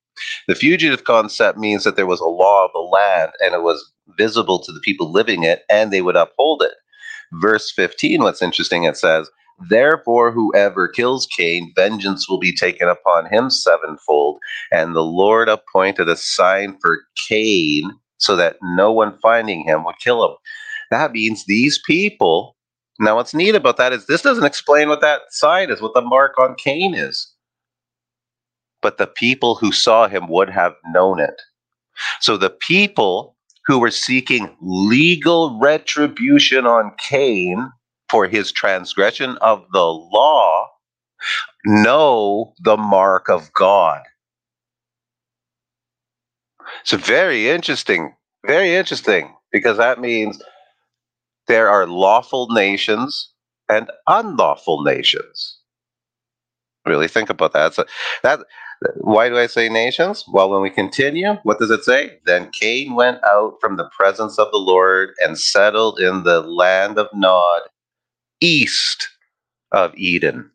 The 0.49 0.55
fugitive 0.55 1.05
concept 1.05 1.59
means 1.59 1.85
that 1.85 1.97
there 1.97 2.07
was 2.07 2.21
a 2.21 2.27
law 2.27 2.65
of 2.65 2.71
the 2.73 2.79
land 2.81 3.33
and 3.45 3.55
it 3.55 3.62
was 3.62 3.93
visible 4.17 4.59
to 4.61 4.73
the 4.73 4.81
people 4.81 5.12
living 5.12 5.45
it 5.45 5.62
and 5.69 5.93
they 5.93 6.03
would 6.03 6.17
uphold 6.17 6.62
it. 6.62 6.73
Verse 7.33 7.73
15, 7.73 8.23
what's 8.23 8.43
interesting, 8.43 8.85
it 8.85 8.97
says, 8.97 9.29
Therefore, 9.69 10.33
whoever 10.33 10.87
kills 10.87 11.27
Cain, 11.27 11.73
vengeance 11.75 12.29
will 12.29 12.39
be 12.39 12.55
taken 12.55 12.89
upon 12.89 13.27
him 13.27 13.51
sevenfold. 13.51 14.39
And 14.71 14.95
the 14.95 15.03
Lord 15.03 15.49
appointed 15.49 16.09
a 16.09 16.17
sign 16.17 16.77
for 16.81 17.01
Cain 17.29 17.91
so 18.19 18.37
that 18.37 18.57
no 18.62 18.93
one 18.93 19.19
finding 19.21 19.65
him 19.65 19.85
would 19.85 19.99
kill 20.03 20.25
him. 20.25 20.37
That 20.91 21.12
means 21.12 21.45
these 21.45 21.81
people 21.87 22.56
now, 22.99 23.17
what's 23.17 23.35
neat 23.35 23.55
about 23.55 23.77
that 23.77 23.93
is 23.93 24.07
this 24.07 24.23
doesn't 24.23 24.45
explain 24.45 24.89
what 24.89 25.01
that 25.03 25.23
sign 25.31 25.71
is, 25.71 25.83
what 25.83 25.95
the 25.95 26.01
mark 26.01 26.39
on 26.39 26.55
Cain 26.55 26.95
is. 26.95 27.33
But 28.81 28.99
the 28.99 29.07
people 29.07 29.55
who 29.55 29.73
saw 29.73 30.09
him 30.09 30.29
would 30.29 30.49
have 30.51 30.75
known 30.87 31.21
it. 31.21 31.43
So 32.21 32.37
the 32.37 32.51
people 32.51 33.37
who 33.67 33.79
were 33.79 33.91
seeking 33.91 34.57
legal 34.61 35.59
retribution 35.59 36.67
on 36.67 36.93
Cain 36.99 37.71
for 38.09 38.27
his 38.29 38.53
transgression 38.53 39.37
of 39.39 39.65
the 39.73 39.85
law 39.85 40.69
know 41.65 42.55
the 42.61 42.77
mark 42.77 43.29
of 43.29 43.53
God. 43.53 44.03
It's 46.83 46.93
very 46.93 47.49
interesting, 47.49 48.15
very 48.47 48.75
interesting, 48.75 49.35
because 49.51 49.77
that 49.79 50.01
means 50.01 50.41
there 51.49 51.69
are 51.69 51.87
lawful 51.87 52.49
nations 52.53 53.33
and 53.69 53.91
unlawful 54.07 54.83
nations. 54.83 55.59
Really 56.85 57.09
think 57.09 57.31
about 57.31 57.53
that. 57.53 57.75
So 57.75 57.85
that 58.23 58.41
why 58.99 59.29
do 59.29 59.39
I 59.39 59.47
say 59.47 59.69
nations? 59.69 60.25
Well, 60.29 60.51
when 60.51 60.61
we 60.61 60.71
continue, 60.71 61.35
what 61.43 61.59
does 61.59 61.71
it 61.71 61.85
say? 61.85 62.19
Then 62.27 62.51
Cain 62.51 62.95
went 62.95 63.19
out 63.25 63.55
from 63.61 63.77
the 63.77 63.89
presence 63.97 64.39
of 64.39 64.51
the 64.53 64.59
Lord 64.59 65.11
and 65.25 65.39
settled 65.39 65.99
in 65.99 66.25
the 66.25 66.43
land 66.43 66.99
of 66.99 67.09
Nod, 67.15 67.63
east 68.41 69.09
of 69.73 69.95
Eden. 69.97 70.51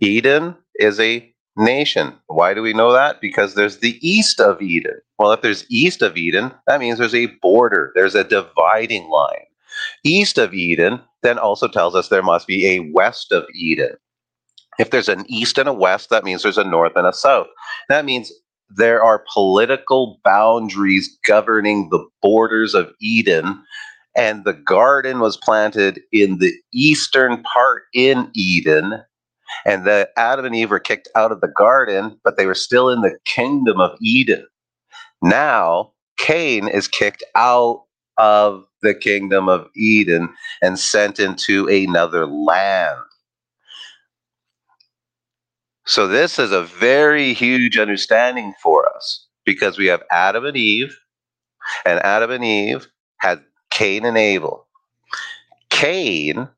Eden 0.00 0.56
is 0.76 1.00
a 1.00 1.28
nation. 1.56 2.14
Why 2.28 2.54
do 2.54 2.62
we 2.62 2.72
know 2.72 2.92
that? 2.92 3.20
Because 3.20 3.54
there's 3.54 3.78
the 3.78 3.98
east 4.06 4.40
of 4.40 4.62
Eden. 4.62 5.00
Well, 5.18 5.32
if 5.32 5.42
there's 5.42 5.66
east 5.68 6.00
of 6.00 6.16
Eden, 6.16 6.52
that 6.66 6.80
means 6.80 6.98
there's 6.98 7.14
a 7.14 7.26
border, 7.42 7.92
there's 7.94 8.14
a 8.14 8.24
dividing 8.24 9.08
line 9.10 9.46
east 10.04 10.38
of 10.38 10.54
Eden 10.54 11.00
then 11.22 11.38
also 11.38 11.68
tells 11.68 11.94
us 11.94 12.08
there 12.08 12.22
must 12.22 12.46
be 12.46 12.66
a 12.66 12.90
west 12.92 13.32
of 13.32 13.44
Eden. 13.54 13.92
If 14.78 14.90
there's 14.90 15.08
an 15.08 15.24
east 15.28 15.58
and 15.58 15.68
a 15.68 15.72
west, 15.72 16.10
that 16.10 16.24
means 16.24 16.42
there's 16.42 16.58
a 16.58 16.64
north 16.64 16.92
and 16.96 17.06
a 17.06 17.12
south. 17.12 17.46
That 17.88 18.04
means 18.04 18.32
there 18.74 19.02
are 19.02 19.24
political 19.32 20.18
boundaries 20.24 21.18
governing 21.26 21.90
the 21.90 22.04
borders 22.22 22.74
of 22.74 22.90
Eden, 23.00 23.62
and 24.16 24.44
the 24.44 24.54
garden 24.54 25.20
was 25.20 25.36
planted 25.36 26.00
in 26.10 26.38
the 26.38 26.52
eastern 26.72 27.42
part 27.42 27.84
in 27.94 28.30
Eden. 28.34 29.02
And 29.66 29.84
the 29.84 30.08
Adam 30.16 30.46
and 30.46 30.54
Eve 30.54 30.70
were 30.70 30.80
kicked 30.80 31.08
out 31.14 31.32
of 31.32 31.42
the 31.42 31.52
garden, 31.56 32.18
but 32.24 32.38
they 32.38 32.46
were 32.46 32.54
still 32.54 32.88
in 32.88 33.02
the 33.02 33.18
kingdom 33.26 33.78
of 33.78 33.96
Eden. 34.00 34.46
Now, 35.20 35.92
Cain 36.16 36.68
is 36.68 36.88
kicked 36.88 37.22
out 37.36 37.84
of 38.18 38.64
the 38.82 38.94
kingdom 38.94 39.48
of 39.48 39.68
Eden 39.76 40.28
and 40.60 40.78
sent 40.78 41.18
into 41.18 41.68
another 41.68 42.26
land. 42.26 42.98
So, 45.86 46.06
this 46.06 46.38
is 46.38 46.52
a 46.52 46.62
very 46.62 47.32
huge 47.34 47.78
understanding 47.78 48.54
for 48.62 48.88
us 48.94 49.26
because 49.44 49.78
we 49.78 49.86
have 49.86 50.02
Adam 50.10 50.44
and 50.44 50.56
Eve, 50.56 50.96
and 51.84 51.98
Adam 52.00 52.30
and 52.30 52.44
Eve 52.44 52.86
had 53.18 53.42
Cain 53.70 54.04
and 54.04 54.16
Abel. 54.16 54.66
Cain 55.70 56.48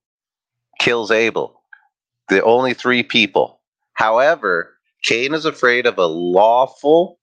kills 0.79 1.11
Abel, 1.11 1.63
the 2.29 2.43
only 2.45 2.75
three 2.75 3.03
people. 3.03 3.61
However, 3.95 4.75
Cain 5.05 5.33
is 5.33 5.45
afraid 5.47 5.87
of 5.87 5.99
a 5.99 6.07
lawful 6.07 7.19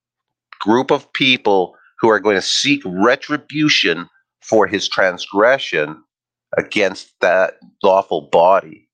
group 0.60 0.92
of 0.92 1.12
people 1.14 1.76
who 2.00 2.10
are 2.10 2.20
going 2.20 2.36
to 2.36 2.42
seek 2.42 2.82
retribution 2.86 4.10
for 4.42 4.68
his 4.68 4.88
transgression 4.88 6.04
against 6.58 7.14
that 7.22 7.56
lawful 7.84 8.30
body. 8.32 8.90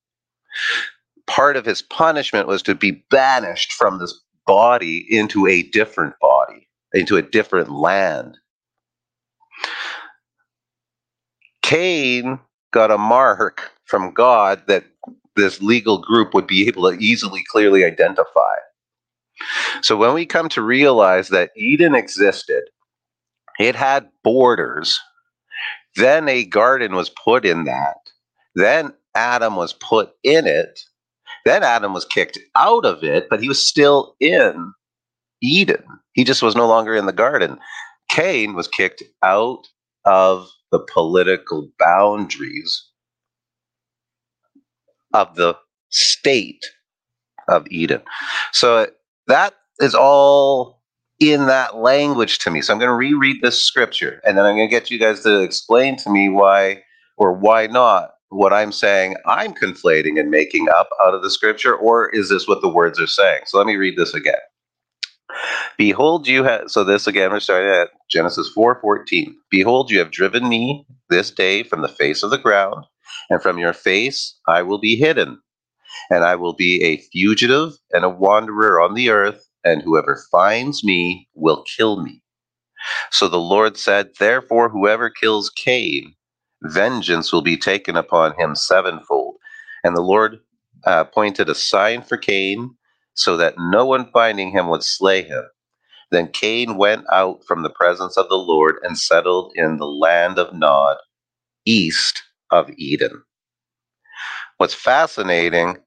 Part 1.26 1.56
of 1.56 1.64
his 1.64 1.82
punishment 1.82 2.46
was 2.46 2.62
to 2.62 2.74
be 2.74 3.04
banished 3.10 3.72
from 3.72 3.98
this 3.98 4.18
body 4.46 5.06
into 5.10 5.46
a 5.46 5.62
different 5.62 6.14
body, 6.20 6.68
into 6.94 7.16
a 7.16 7.22
different 7.22 7.70
land. 7.70 8.38
Cain 11.62 12.38
got 12.72 12.90
a 12.90 12.98
mark 12.98 13.72
from 13.84 14.12
God 14.14 14.62
that 14.68 14.84
this 15.36 15.60
legal 15.60 15.98
group 15.98 16.34
would 16.34 16.46
be 16.46 16.66
able 16.66 16.90
to 16.90 16.98
easily, 16.98 17.44
clearly 17.50 17.84
identify. 17.84 18.54
So 19.82 19.96
when 19.96 20.14
we 20.14 20.26
come 20.26 20.48
to 20.50 20.62
realize 20.62 21.28
that 21.28 21.50
Eden 21.56 21.94
existed, 21.94 22.64
it 23.58 23.76
had 23.76 24.08
borders 24.24 24.98
then 25.98 26.28
a 26.28 26.44
garden 26.44 26.94
was 26.94 27.10
put 27.10 27.44
in 27.44 27.64
that. 27.64 27.96
Then 28.54 28.92
Adam 29.14 29.56
was 29.56 29.72
put 29.72 30.12
in 30.22 30.46
it. 30.46 30.80
Then 31.44 31.62
Adam 31.62 31.92
was 31.92 32.04
kicked 32.04 32.38
out 32.56 32.84
of 32.84 33.04
it, 33.04 33.28
but 33.30 33.40
he 33.40 33.48
was 33.48 33.64
still 33.64 34.14
in 34.20 34.72
Eden. 35.42 35.84
He 36.12 36.24
just 36.24 36.42
was 36.42 36.56
no 36.56 36.66
longer 36.66 36.94
in 36.94 37.06
the 37.06 37.12
garden. 37.12 37.58
Cain 38.10 38.54
was 38.54 38.68
kicked 38.68 39.02
out 39.22 39.66
of 40.04 40.48
the 40.72 40.80
political 40.80 41.68
boundaries 41.78 42.84
of 45.14 45.34
the 45.36 45.54
state 45.90 46.64
of 47.48 47.66
Eden. 47.70 48.02
So 48.52 48.88
that 49.26 49.54
is 49.80 49.94
all 49.94 50.77
in 51.20 51.46
that 51.46 51.76
language 51.76 52.38
to 52.40 52.50
me. 52.50 52.60
So 52.62 52.72
I'm 52.72 52.78
going 52.78 52.88
to 52.90 52.94
reread 52.94 53.42
this 53.42 53.62
scripture 53.62 54.20
and 54.24 54.38
then 54.38 54.44
I'm 54.44 54.56
going 54.56 54.68
to 54.68 54.74
get 54.74 54.90
you 54.90 54.98
guys 54.98 55.22
to 55.22 55.40
explain 55.40 55.96
to 55.98 56.10
me 56.10 56.28
why 56.28 56.82
or 57.16 57.32
why 57.32 57.66
not 57.66 58.10
what 58.30 58.52
I'm 58.52 58.72
saying 58.72 59.16
I'm 59.26 59.54
conflating 59.54 60.20
and 60.20 60.30
making 60.30 60.68
up 60.68 60.90
out 61.04 61.14
of 61.14 61.22
the 61.22 61.30
scripture, 61.30 61.74
or 61.74 62.10
is 62.10 62.28
this 62.28 62.46
what 62.46 62.60
the 62.60 62.68
words 62.68 63.00
are 63.00 63.06
saying? 63.06 63.42
So 63.46 63.58
let 63.58 63.66
me 63.66 63.76
read 63.76 63.96
this 63.96 64.14
again. 64.14 64.34
Behold, 65.78 66.28
you 66.28 66.44
have 66.44 66.70
so 66.70 66.84
this 66.84 67.06
again 67.06 67.30
we're 67.30 67.40
starting 67.40 67.70
at 67.70 67.90
Genesis 68.10 68.50
4:14. 68.56 69.34
Behold, 69.50 69.90
you 69.90 69.98
have 69.98 70.10
driven 70.10 70.48
me 70.48 70.86
this 71.10 71.30
day 71.30 71.62
from 71.62 71.82
the 71.82 71.88
face 71.88 72.22
of 72.22 72.30
the 72.30 72.38
ground, 72.38 72.84
and 73.30 73.42
from 73.42 73.58
your 73.58 73.72
face 73.72 74.38
I 74.46 74.62
will 74.62 74.78
be 74.78 74.96
hidden, 74.96 75.40
and 76.10 76.24
I 76.24 76.36
will 76.36 76.54
be 76.54 76.82
a 76.84 76.98
fugitive 77.12 77.72
and 77.92 78.04
a 78.04 78.10
wanderer 78.10 78.80
on 78.80 78.94
the 78.94 79.10
earth, 79.10 79.48
and 79.68 79.82
whoever 79.82 80.24
finds 80.32 80.84
me 80.84 81.28
will 81.34 81.64
kill 81.76 82.02
me. 82.02 82.22
So 83.10 83.28
the 83.28 83.38
Lord 83.38 83.76
said, 83.76 84.10
Therefore, 84.18 84.68
whoever 84.68 85.10
kills 85.10 85.50
Cain, 85.50 86.14
vengeance 86.62 87.32
will 87.32 87.42
be 87.42 87.56
taken 87.56 87.96
upon 87.96 88.38
him 88.38 88.54
sevenfold. 88.54 89.36
And 89.84 89.96
the 89.96 90.02
Lord 90.02 90.38
uh, 90.86 91.04
appointed 91.08 91.48
a 91.48 91.54
sign 91.54 92.02
for 92.02 92.16
Cain 92.16 92.76
so 93.14 93.36
that 93.36 93.54
no 93.58 93.86
one 93.86 94.10
finding 94.12 94.50
him 94.52 94.68
would 94.68 94.84
slay 94.84 95.22
him. 95.22 95.44
Then 96.10 96.28
Cain 96.32 96.76
went 96.78 97.04
out 97.12 97.44
from 97.46 97.62
the 97.62 97.70
presence 97.70 98.16
of 98.16 98.28
the 98.28 98.36
Lord 98.36 98.76
and 98.82 98.98
settled 98.98 99.52
in 99.56 99.78
the 99.78 99.86
land 99.86 100.38
of 100.38 100.54
Nod, 100.54 100.96
east 101.66 102.22
of 102.50 102.70
Eden. 102.78 103.22
What's 104.58 104.74
fascinating 104.74 105.78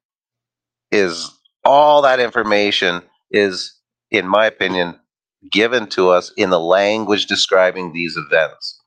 is 0.91 1.31
all 1.65 2.01
that 2.03 2.19
information 2.19 3.01
is, 3.31 3.73
in 4.11 4.27
my 4.27 4.45
opinion, 4.45 4.99
given 5.51 5.87
to 5.87 6.09
us 6.09 6.31
in 6.37 6.49
the 6.49 6.59
language 6.59 7.25
describing 7.25 7.93
these 7.93 8.15
events. 8.17 8.79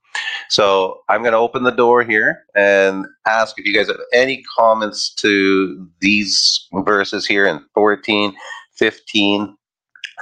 So 0.48 1.00
I'm 1.08 1.22
going 1.22 1.32
to 1.32 1.38
open 1.38 1.64
the 1.64 1.70
door 1.70 2.04
here 2.04 2.44
and 2.54 3.06
ask 3.26 3.58
if 3.58 3.66
you 3.66 3.74
guys 3.74 3.88
have 3.88 3.96
any 4.12 4.44
comments 4.56 5.12
to 5.16 5.88
these 6.00 6.68
verses 6.84 7.26
here 7.26 7.46
in 7.46 7.64
14, 7.74 8.32
15, 8.76 9.56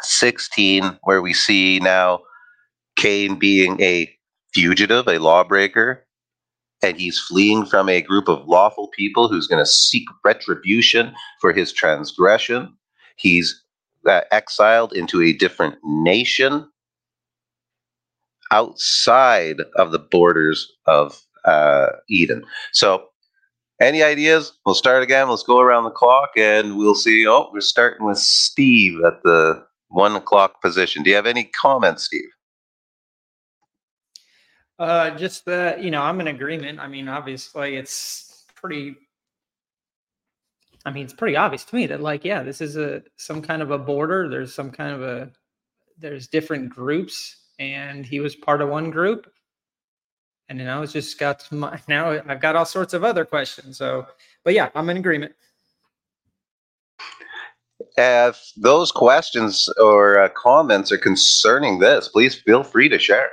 16, 0.01 0.99
where 1.03 1.21
we 1.21 1.35
see 1.35 1.79
now 1.81 2.21
Cain 2.97 3.39
being 3.39 3.81
a 3.83 4.11
fugitive, 4.55 5.07
a 5.09 5.19
lawbreaker, 5.19 6.07
and 6.83 6.97
he's 6.97 7.19
fleeing 7.19 7.67
from 7.67 7.89
a 7.89 8.01
group 8.01 8.29
of 8.29 8.47
lawful 8.47 8.89
people 8.89 9.29
who's 9.29 9.47
going 9.47 9.63
to 9.63 9.71
seek 9.71 10.05
retribution 10.25 11.15
for 11.41 11.53
his 11.53 11.73
transgression. 11.73 12.75
He's 13.17 13.63
uh, 14.07 14.23
exiled 14.31 14.93
into 14.93 15.23
a 15.23 15.33
different 15.33 15.77
nation 15.85 16.69
outside 18.51 19.57
of 19.77 19.93
the 19.93 19.99
borders 19.99 20.71
of 20.87 21.23
uh, 21.45 21.87
Eden. 22.09 22.45
So, 22.73 23.09
any 23.81 24.03
ideas? 24.03 24.53
We'll 24.65 24.77
start 24.77 25.03
again. 25.03 25.29
Let's 25.29 25.43
go 25.43 25.59
around 25.59 25.85
the 25.85 25.91
clock 25.91 26.31
and 26.37 26.77
we'll 26.77 26.95
see. 26.95 27.27
Oh, 27.27 27.51
we're 27.53 27.61
starting 27.61 28.07
with 28.07 28.19
Steve 28.19 29.01
at 29.05 29.23
the 29.25 29.65
one 29.89 30.15
o'clock 30.15 30.63
position. 30.63 31.03
Do 31.03 31.11
you 31.11 31.17
have 31.17 31.27
any 31.27 31.51
comments, 31.61 32.05
Steve? 32.05 32.29
Uh, 34.79 35.11
just 35.11 35.45
that, 35.47 35.83
you 35.83 35.91
know, 35.91 36.03
I'm 36.03 36.21
in 36.21 36.29
agreement. 36.29 36.81
I 36.81 36.89
mean, 36.89 37.09
obviously, 37.09 37.77
it's 37.77 38.45
pretty. 38.55 38.97
I 40.85 40.91
mean, 40.91 41.05
it's 41.05 41.15
pretty 41.15 41.37
obvious 41.37 41.65
to 41.65 41.75
me 41.75 41.87
that, 41.87 42.01
like, 42.01 42.25
yeah, 42.25 42.43
this 42.43 42.61
is 42.61 42.77
a 42.77 43.03
some 43.17 43.41
kind 43.43 43.63
of 43.63 43.71
a 43.71 43.79
border. 43.79 44.29
There's 44.29 44.55
some 44.55 44.71
kind 44.71 44.95
of 44.95 45.03
a 45.03 45.31
there's 45.99 46.27
different 46.27 46.71
groups 46.71 47.37
and 47.59 48.05
he 48.05 48.21
was 48.21 48.35
part 48.35 48.61
of 48.61 48.69
one 48.69 48.91
group. 48.91 49.31
And 50.49 50.59
now 50.59 50.83
it's 50.83 50.93
just 50.93 51.19
got 51.19 51.51
my, 51.51 51.81
now 51.89 52.21
I've 52.27 52.41
got 52.41 52.57
all 52.57 52.67
sorts 52.67 52.95
of 52.95 53.05
other 53.05 53.25
questions. 53.25 53.79
So, 53.79 54.07
but 54.45 54.55
yeah, 54.55 54.69
I'm 54.75 54.91
in 54.91 54.97
agreement. 54.97 55.33
If 57.97 58.53
those 58.57 58.91
questions 58.91 59.69
or 59.81 60.19
uh, 60.19 60.29
comments 60.31 60.93
are 60.93 60.99
concerning 60.99 61.79
this, 61.79 62.09
please 62.09 62.35
feel 62.35 62.63
free 62.63 62.89
to 62.89 62.99
share. 62.99 63.31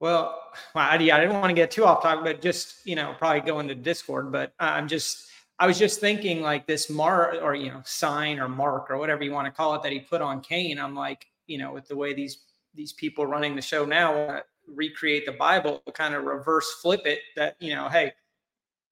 Well, 0.00 0.40
well 0.74 0.84
I, 0.84 0.94
I 0.94 0.98
didn't 0.98 1.34
want 1.34 1.50
to 1.50 1.54
get 1.54 1.70
too 1.70 1.84
off 1.84 2.02
topic, 2.02 2.24
but 2.24 2.42
just 2.42 2.86
you 2.86 2.96
know, 2.96 3.14
probably 3.18 3.40
go 3.40 3.60
into 3.60 3.74
Discord. 3.74 4.32
But 4.32 4.52
I'm 4.58 4.88
just, 4.88 5.28
I 5.58 5.66
was 5.66 5.78
just 5.78 6.00
thinking 6.00 6.42
like 6.42 6.66
this 6.66 6.90
mark 6.90 7.36
or 7.40 7.54
you 7.54 7.70
know, 7.70 7.82
sign 7.84 8.38
or 8.38 8.48
mark 8.48 8.90
or 8.90 8.98
whatever 8.98 9.22
you 9.22 9.32
want 9.32 9.46
to 9.46 9.52
call 9.52 9.74
it 9.74 9.82
that 9.82 9.92
he 9.92 10.00
put 10.00 10.20
on 10.20 10.40
Cain. 10.40 10.78
I'm 10.78 10.94
like, 10.94 11.26
you 11.46 11.58
know, 11.58 11.72
with 11.72 11.86
the 11.88 11.96
way 11.96 12.12
these 12.12 12.38
these 12.74 12.92
people 12.92 13.26
running 13.26 13.54
the 13.54 13.62
show 13.62 13.84
now 13.84 14.26
want 14.26 14.44
recreate 14.66 15.26
the 15.26 15.32
Bible, 15.32 15.82
kind 15.92 16.14
of 16.14 16.24
reverse 16.24 16.70
flip 16.82 17.02
it. 17.04 17.20
That 17.36 17.56
you 17.60 17.74
know, 17.74 17.88
hey, 17.88 18.12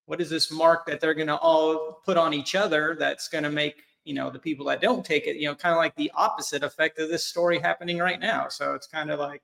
what 0.06 0.20
is 0.20 0.30
this 0.30 0.52
mark 0.52 0.86
that 0.86 1.00
they're 1.00 1.14
going 1.14 1.28
to 1.28 1.36
all 1.36 2.00
put 2.04 2.16
on 2.16 2.34
each 2.34 2.54
other 2.54 2.96
that's 2.98 3.28
going 3.28 3.44
to 3.44 3.50
make 3.50 3.82
you 4.04 4.14
know 4.14 4.30
the 4.30 4.38
people 4.38 4.66
that 4.66 4.80
don't 4.80 5.04
take 5.04 5.26
it, 5.26 5.36
you 5.36 5.46
know, 5.46 5.54
kind 5.54 5.72
of 5.72 5.78
like 5.78 5.96
the 5.96 6.12
opposite 6.14 6.62
effect 6.62 6.98
of 6.98 7.08
this 7.08 7.24
story 7.26 7.58
happening 7.58 7.98
right 7.98 8.20
now. 8.20 8.48
So 8.48 8.74
it's 8.74 8.86
kind 8.86 9.10
of 9.10 9.18
like, 9.18 9.42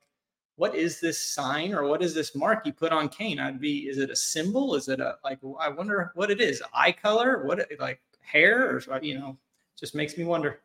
what 0.59 0.75
is 0.75 0.99
this 0.99 1.17
sign 1.17 1.73
or 1.73 1.87
what 1.87 2.03
is 2.03 2.13
this 2.13 2.35
mark 2.35 2.65
you 2.65 2.73
put 2.73 2.91
on 2.91 3.07
Cain? 3.07 3.39
I'd 3.39 3.61
be, 3.61 3.87
is 3.87 3.97
it 3.97 4.09
a 4.09 4.15
symbol? 4.15 4.75
Is 4.75 4.89
it 4.89 4.99
a 4.99 5.15
like? 5.23 5.39
I 5.57 5.69
wonder 5.69 6.11
what 6.15 6.29
it 6.29 6.41
is. 6.41 6.61
Eye 6.73 6.91
color? 6.91 7.45
What 7.45 7.65
like 7.79 8.01
hair 8.19 8.69
or 8.69 8.99
you 9.01 9.17
know? 9.17 9.37
Just 9.79 9.95
makes 9.95 10.17
me 10.17 10.25
wonder. 10.25 10.59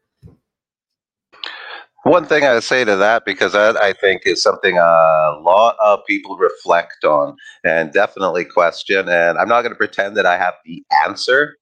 One 2.02 2.26
thing 2.26 2.42
I 2.42 2.54
would 2.54 2.64
say 2.64 2.84
to 2.84 2.96
that, 2.96 3.24
because 3.24 3.52
that 3.52 3.76
I 3.76 3.92
think 3.92 4.22
is 4.24 4.42
something 4.42 4.76
a 4.76 5.38
lot 5.40 5.76
of 5.80 6.00
people 6.06 6.36
reflect 6.36 7.04
on 7.04 7.36
and 7.62 7.92
definitely 7.92 8.44
question. 8.44 9.08
And 9.08 9.38
I'm 9.38 9.48
not 9.48 9.62
going 9.62 9.72
to 9.72 9.78
pretend 9.78 10.16
that 10.16 10.26
I 10.26 10.36
have 10.36 10.54
the 10.64 10.84
answer, 11.06 11.54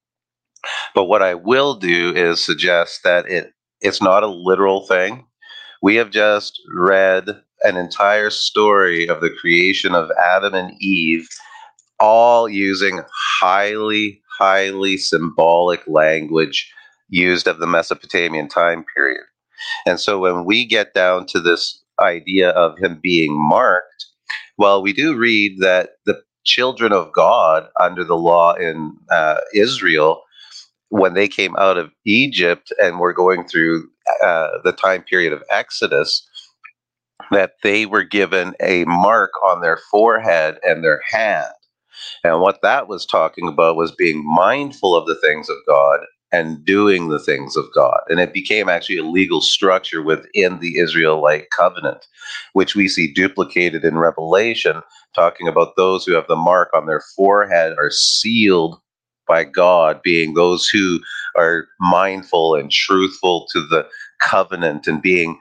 but 0.95 1.05
what 1.05 1.21
I 1.21 1.35
will 1.35 1.75
do 1.75 2.11
is 2.15 2.43
suggest 2.43 3.03
that 3.03 3.29
it 3.29 3.53
it's 3.81 4.01
not 4.01 4.23
a 4.23 4.27
literal 4.27 4.87
thing. 4.87 5.27
We 5.83 5.95
have 5.97 6.09
just 6.09 6.59
read 6.73 7.43
an 7.63 7.77
entire 7.77 8.29
story 8.29 9.07
of 9.07 9.21
the 9.21 9.29
creation 9.29 9.95
of 9.95 10.11
Adam 10.21 10.53
and 10.53 10.73
Eve, 10.81 11.27
all 11.99 12.49
using 12.49 13.01
highly, 13.39 14.21
highly 14.37 14.97
symbolic 14.97 15.81
language 15.87 16.71
used 17.09 17.47
of 17.47 17.59
the 17.59 17.67
Mesopotamian 17.67 18.47
time 18.47 18.85
period. 18.95 19.23
And 19.85 19.99
so 19.99 20.19
when 20.19 20.45
we 20.45 20.65
get 20.65 20.93
down 20.93 21.25
to 21.27 21.39
this 21.39 21.81
idea 22.01 22.49
of 22.49 22.77
him 22.79 22.99
being 23.01 23.33
marked, 23.33 24.05
well, 24.57 24.81
we 24.81 24.93
do 24.93 25.15
read 25.15 25.59
that 25.59 25.91
the 26.05 26.21
children 26.45 26.91
of 26.91 27.11
God 27.13 27.67
under 27.79 28.03
the 28.03 28.17
law 28.17 28.53
in 28.53 28.93
uh, 29.09 29.37
Israel, 29.53 30.21
when 30.89 31.13
they 31.13 31.27
came 31.27 31.55
out 31.57 31.77
of 31.77 31.91
Egypt 32.05 32.71
and 32.81 32.99
were 32.99 33.13
going 33.13 33.47
through 33.47 33.87
uh, 34.23 34.49
the 34.63 34.73
time 34.73 35.03
period 35.03 35.33
of 35.33 35.43
Exodus, 35.49 36.27
that 37.31 37.53
they 37.63 37.85
were 37.85 38.03
given 38.03 38.53
a 38.61 38.85
mark 38.85 39.31
on 39.43 39.61
their 39.61 39.79
forehead 39.91 40.59
and 40.63 40.83
their 40.83 41.01
hand. 41.09 41.53
And 42.23 42.41
what 42.41 42.61
that 42.61 42.87
was 42.87 43.05
talking 43.05 43.47
about 43.47 43.75
was 43.75 43.91
being 43.91 44.23
mindful 44.25 44.95
of 44.95 45.07
the 45.07 45.15
things 45.15 45.49
of 45.49 45.57
God 45.67 46.01
and 46.31 46.65
doing 46.65 47.09
the 47.09 47.19
things 47.19 47.55
of 47.55 47.65
God. 47.75 47.99
And 48.09 48.19
it 48.19 48.33
became 48.33 48.67
actually 48.67 48.97
a 48.97 49.05
legal 49.05 49.41
structure 49.41 50.01
within 50.01 50.59
the 50.59 50.79
Israelite 50.79 51.49
covenant, 51.51 52.07
which 52.53 52.75
we 52.75 52.87
see 52.87 53.13
duplicated 53.13 53.85
in 53.85 53.97
Revelation, 53.97 54.81
talking 55.15 55.47
about 55.47 55.75
those 55.77 56.05
who 56.05 56.13
have 56.13 56.27
the 56.27 56.35
mark 56.35 56.71
on 56.73 56.87
their 56.87 57.03
forehead 57.15 57.75
are 57.77 57.91
sealed 57.91 58.79
by 59.27 59.43
God, 59.43 60.01
being 60.03 60.33
those 60.33 60.67
who 60.67 60.99
are 61.37 61.67
mindful 61.79 62.55
and 62.55 62.71
truthful 62.71 63.47
to 63.53 63.61
the 63.67 63.87
covenant 64.19 64.87
and 64.87 65.01
being 65.01 65.39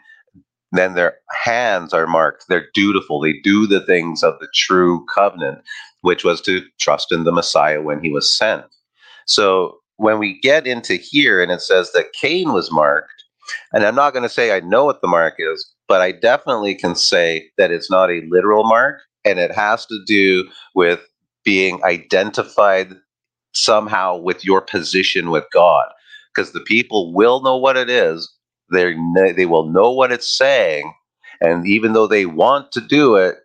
then 0.73 0.95
their 0.95 1.17
hands 1.31 1.93
are 1.93 2.07
marked. 2.07 2.47
They're 2.49 2.69
dutiful. 2.75 3.21
They 3.21 3.35
do 3.43 3.67
the 3.67 3.85
things 3.85 4.23
of 4.23 4.39
the 4.41 4.49
true 4.55 5.05
covenant, 5.15 5.59
which 6.01 6.25
was 6.25 6.41
to 6.43 6.63
trust 6.81 7.13
in 7.13 7.25
the 7.25 7.33
Messiah 7.33 7.83
when 7.83 8.03
he 8.03 8.11
was 8.11 8.37
sent. 8.37 8.65
So 9.27 9.79
when 9.97 10.19
we 10.19 10.41
get 10.41 10.67
into 10.67 10.95
here 10.95 11.43
and 11.43 11.53
it 11.53 11.61
says 11.61 11.93
that 11.93 12.13
Cain 12.21 12.53
was 12.53 12.73
marked, 12.73 13.13
and 13.73 13.85
I'm 13.85 13.95
not 13.95 14.13
going 14.13 14.23
to 14.23 14.29
say 14.29 14.57
I 14.57 14.61
know 14.61 14.85
what 14.85 15.01
the 15.01 15.09
mark 15.09 15.35
is, 15.39 15.75
but 15.89 16.01
I 16.01 16.13
definitely 16.13 16.75
can 16.75 16.95
say 16.95 17.51
that 17.59 17.71
it's 17.71 17.91
not 17.91 18.11
a 18.11 18.23
literal 18.29 18.65
mark 18.65 19.01
and 19.25 19.39
it 19.39 19.53
has 19.53 19.87
to 19.87 19.99
do 20.07 20.49
with 20.75 21.01
being 21.45 21.83
identified 21.85 22.95
somehow 23.53 24.17
with 24.17 24.45
your 24.45 24.61
position 24.63 25.31
with 25.31 25.45
God, 25.53 25.87
because 26.35 26.53
the 26.53 26.61
people 26.61 27.13
will 27.13 27.43
know 27.43 27.57
what 27.57 27.77
it 27.77 27.91
is. 27.91 28.33
They 28.73 28.95
they 29.33 29.47
will 29.47 29.71
know 29.71 29.91
what 29.91 30.13
it's 30.13 30.37
saying, 30.37 30.93
and 31.41 31.67
even 31.67 31.93
though 31.93 32.07
they 32.07 32.27
want 32.27 32.73
to 32.73 32.81
do 32.81 33.17
it, 33.17 33.37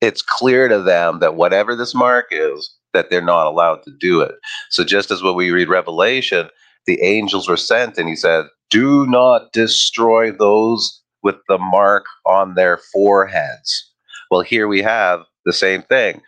it's 0.00 0.22
clear 0.22 0.68
to 0.68 0.80
them 0.80 1.18
that 1.20 1.34
whatever 1.36 1.74
this 1.74 1.94
mark 1.94 2.26
is, 2.30 2.74
that 2.94 3.10
they're 3.10 3.22
not 3.22 3.46
allowed 3.46 3.82
to 3.84 3.92
do 3.98 4.20
it. 4.20 4.34
So 4.70 4.84
just 4.84 5.10
as 5.10 5.22
when 5.22 5.34
we 5.34 5.50
read 5.50 5.68
Revelation, 5.68 6.48
the 6.86 7.00
angels 7.02 7.48
were 7.48 7.56
sent, 7.56 7.98
and 7.98 8.08
he 8.08 8.16
said, 8.16 8.46
"Do 8.70 9.06
not 9.06 9.52
destroy 9.52 10.30
those 10.30 11.02
with 11.22 11.36
the 11.48 11.58
mark 11.58 12.06
on 12.26 12.54
their 12.54 12.78
foreheads." 12.92 13.92
Well, 14.30 14.42
here 14.42 14.68
we 14.68 14.82
have 14.82 15.24
the 15.44 15.52
same 15.52 15.82
thing. 15.82 16.20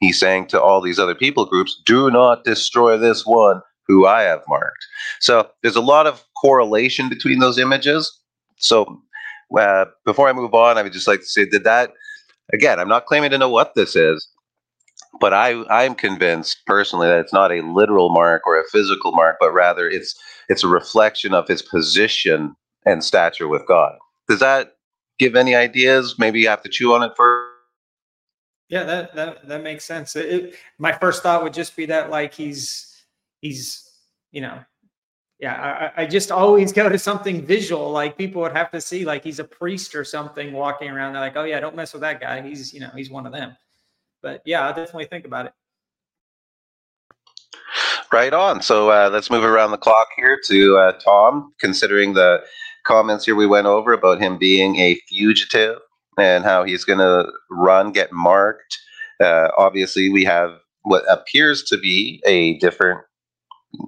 He's 0.00 0.20
saying 0.20 0.48
to 0.48 0.60
all 0.60 0.82
these 0.82 0.98
other 0.98 1.14
people 1.14 1.46
groups, 1.46 1.80
"Do 1.86 2.10
not 2.10 2.44
destroy 2.44 2.98
this 2.98 3.24
one 3.24 3.62
who 3.86 4.06
I 4.06 4.22
have 4.22 4.42
marked." 4.48 4.86
So 5.20 5.50
there's 5.62 5.76
a 5.76 5.80
lot 5.80 6.06
of 6.06 6.24
correlation 6.40 7.08
between 7.08 7.38
those 7.38 7.58
images. 7.58 8.18
So 8.58 9.00
uh, 9.58 9.86
before 10.04 10.28
I 10.28 10.32
move 10.32 10.54
on, 10.54 10.78
I 10.78 10.82
would 10.82 10.92
just 10.92 11.08
like 11.08 11.20
to 11.20 11.26
say 11.26 11.44
that 11.50 11.64
that 11.64 11.92
again, 12.52 12.78
I'm 12.78 12.88
not 12.88 13.06
claiming 13.06 13.30
to 13.30 13.38
know 13.38 13.48
what 13.48 13.74
this 13.74 13.96
is, 13.96 14.28
but 15.20 15.32
I 15.32 15.62
I'm 15.70 15.94
convinced 15.94 16.58
personally 16.66 17.08
that 17.08 17.20
it's 17.20 17.32
not 17.32 17.52
a 17.52 17.62
literal 17.62 18.10
mark 18.10 18.46
or 18.46 18.58
a 18.58 18.68
physical 18.70 19.12
mark, 19.12 19.36
but 19.40 19.52
rather 19.52 19.88
it's 19.88 20.14
it's 20.48 20.64
a 20.64 20.68
reflection 20.68 21.34
of 21.34 21.48
his 21.48 21.62
position 21.62 22.54
and 22.84 23.02
stature 23.02 23.48
with 23.48 23.66
God. 23.66 23.96
Does 24.28 24.40
that 24.40 24.76
give 25.18 25.36
any 25.36 25.54
ideas? 25.54 26.16
Maybe 26.18 26.40
you 26.40 26.48
have 26.48 26.62
to 26.62 26.68
chew 26.68 26.94
on 26.94 27.02
it 27.02 27.12
first. 27.16 27.52
Yeah, 28.68 28.84
that 28.84 29.14
that 29.14 29.48
that 29.48 29.62
makes 29.62 29.84
sense. 29.84 30.16
It, 30.16 30.56
my 30.78 30.92
first 30.92 31.22
thought 31.22 31.42
would 31.42 31.54
just 31.54 31.76
be 31.76 31.86
that 31.86 32.10
like 32.10 32.34
he's 32.34 32.85
he's 33.46 33.90
you 34.32 34.40
know 34.40 34.58
yeah 35.38 35.90
I, 35.96 36.02
I 36.02 36.06
just 36.06 36.30
always 36.30 36.72
go 36.80 36.88
to 36.88 36.98
something 36.98 37.44
visual 37.44 37.90
like 37.90 38.18
people 38.18 38.42
would 38.42 38.56
have 38.56 38.70
to 38.72 38.80
see 38.80 39.04
like 39.04 39.24
he's 39.24 39.38
a 39.38 39.44
priest 39.44 39.94
or 39.94 40.04
something 40.04 40.52
walking 40.52 40.90
around 40.90 41.12
they're 41.12 41.22
like 41.22 41.36
oh 41.36 41.44
yeah 41.44 41.60
don't 41.60 41.76
mess 41.76 41.92
with 41.92 42.02
that 42.02 42.20
guy 42.20 42.42
he's 42.42 42.72
you 42.72 42.80
know 42.80 42.90
he's 42.94 43.10
one 43.10 43.26
of 43.26 43.32
them 43.32 43.56
but 44.26 44.42
yeah, 44.44 44.66
I'll 44.66 44.74
definitely 44.74 45.06
think 45.06 45.24
about 45.24 45.46
it. 45.46 45.52
Right 48.12 48.32
on. 48.32 48.60
So 48.60 48.90
uh, 48.90 49.08
let's 49.12 49.30
move 49.30 49.44
around 49.44 49.70
the 49.70 49.78
clock 49.78 50.08
here 50.16 50.38
to 50.46 50.76
uh, 50.76 50.92
Tom, 50.98 51.52
considering 51.60 52.14
the 52.14 52.42
comments 52.84 53.24
here 53.24 53.36
we 53.36 53.46
went 53.46 53.68
over 53.68 53.92
about 53.92 54.20
him 54.20 54.36
being 54.36 54.76
a 54.76 54.96
fugitive 55.08 55.78
and 56.18 56.44
how 56.44 56.64
he's 56.64 56.84
going 56.84 56.98
to 56.98 57.30
run, 57.50 57.92
get 57.92 58.12
marked. 58.12 58.78
Uh, 59.20 59.48
obviously, 59.56 60.08
we 60.08 60.24
have 60.24 60.58
what 60.82 61.04
appears 61.08 61.62
to 61.64 61.76
be 61.76 62.20
a 62.26 62.58
different, 62.58 63.00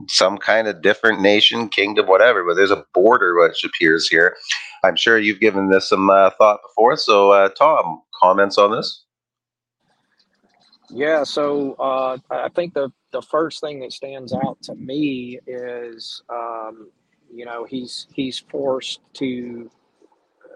some 0.08 0.38
kind 0.38 0.68
of 0.68 0.82
different 0.82 1.20
nation, 1.20 1.68
kingdom, 1.68 2.06
whatever, 2.06 2.44
but 2.44 2.54
there's 2.54 2.70
a 2.70 2.84
border 2.94 3.38
which 3.40 3.64
appears 3.64 4.08
here. 4.08 4.36
I'm 4.84 4.96
sure 4.96 5.18
you've 5.18 5.40
given 5.40 5.70
this 5.70 5.88
some 5.88 6.10
uh, 6.10 6.30
thought 6.38 6.60
before. 6.66 6.96
So, 6.96 7.30
uh, 7.30 7.48
Tom, 7.50 8.02
comments 8.20 8.58
on 8.58 8.72
this? 8.72 9.04
Yeah, 10.90 11.24
so 11.24 11.74
uh, 11.74 12.16
I 12.30 12.48
think 12.48 12.74
the 12.74 12.90
the 13.10 13.22
first 13.22 13.60
thing 13.60 13.80
that 13.80 13.92
stands 13.92 14.32
out 14.32 14.58
to 14.62 14.74
me 14.74 15.38
is, 15.46 16.22
um, 16.30 16.90
you 17.32 17.44
know, 17.44 17.64
he's 17.64 18.06
he's 18.14 18.38
forced 18.38 19.00
to 19.14 19.70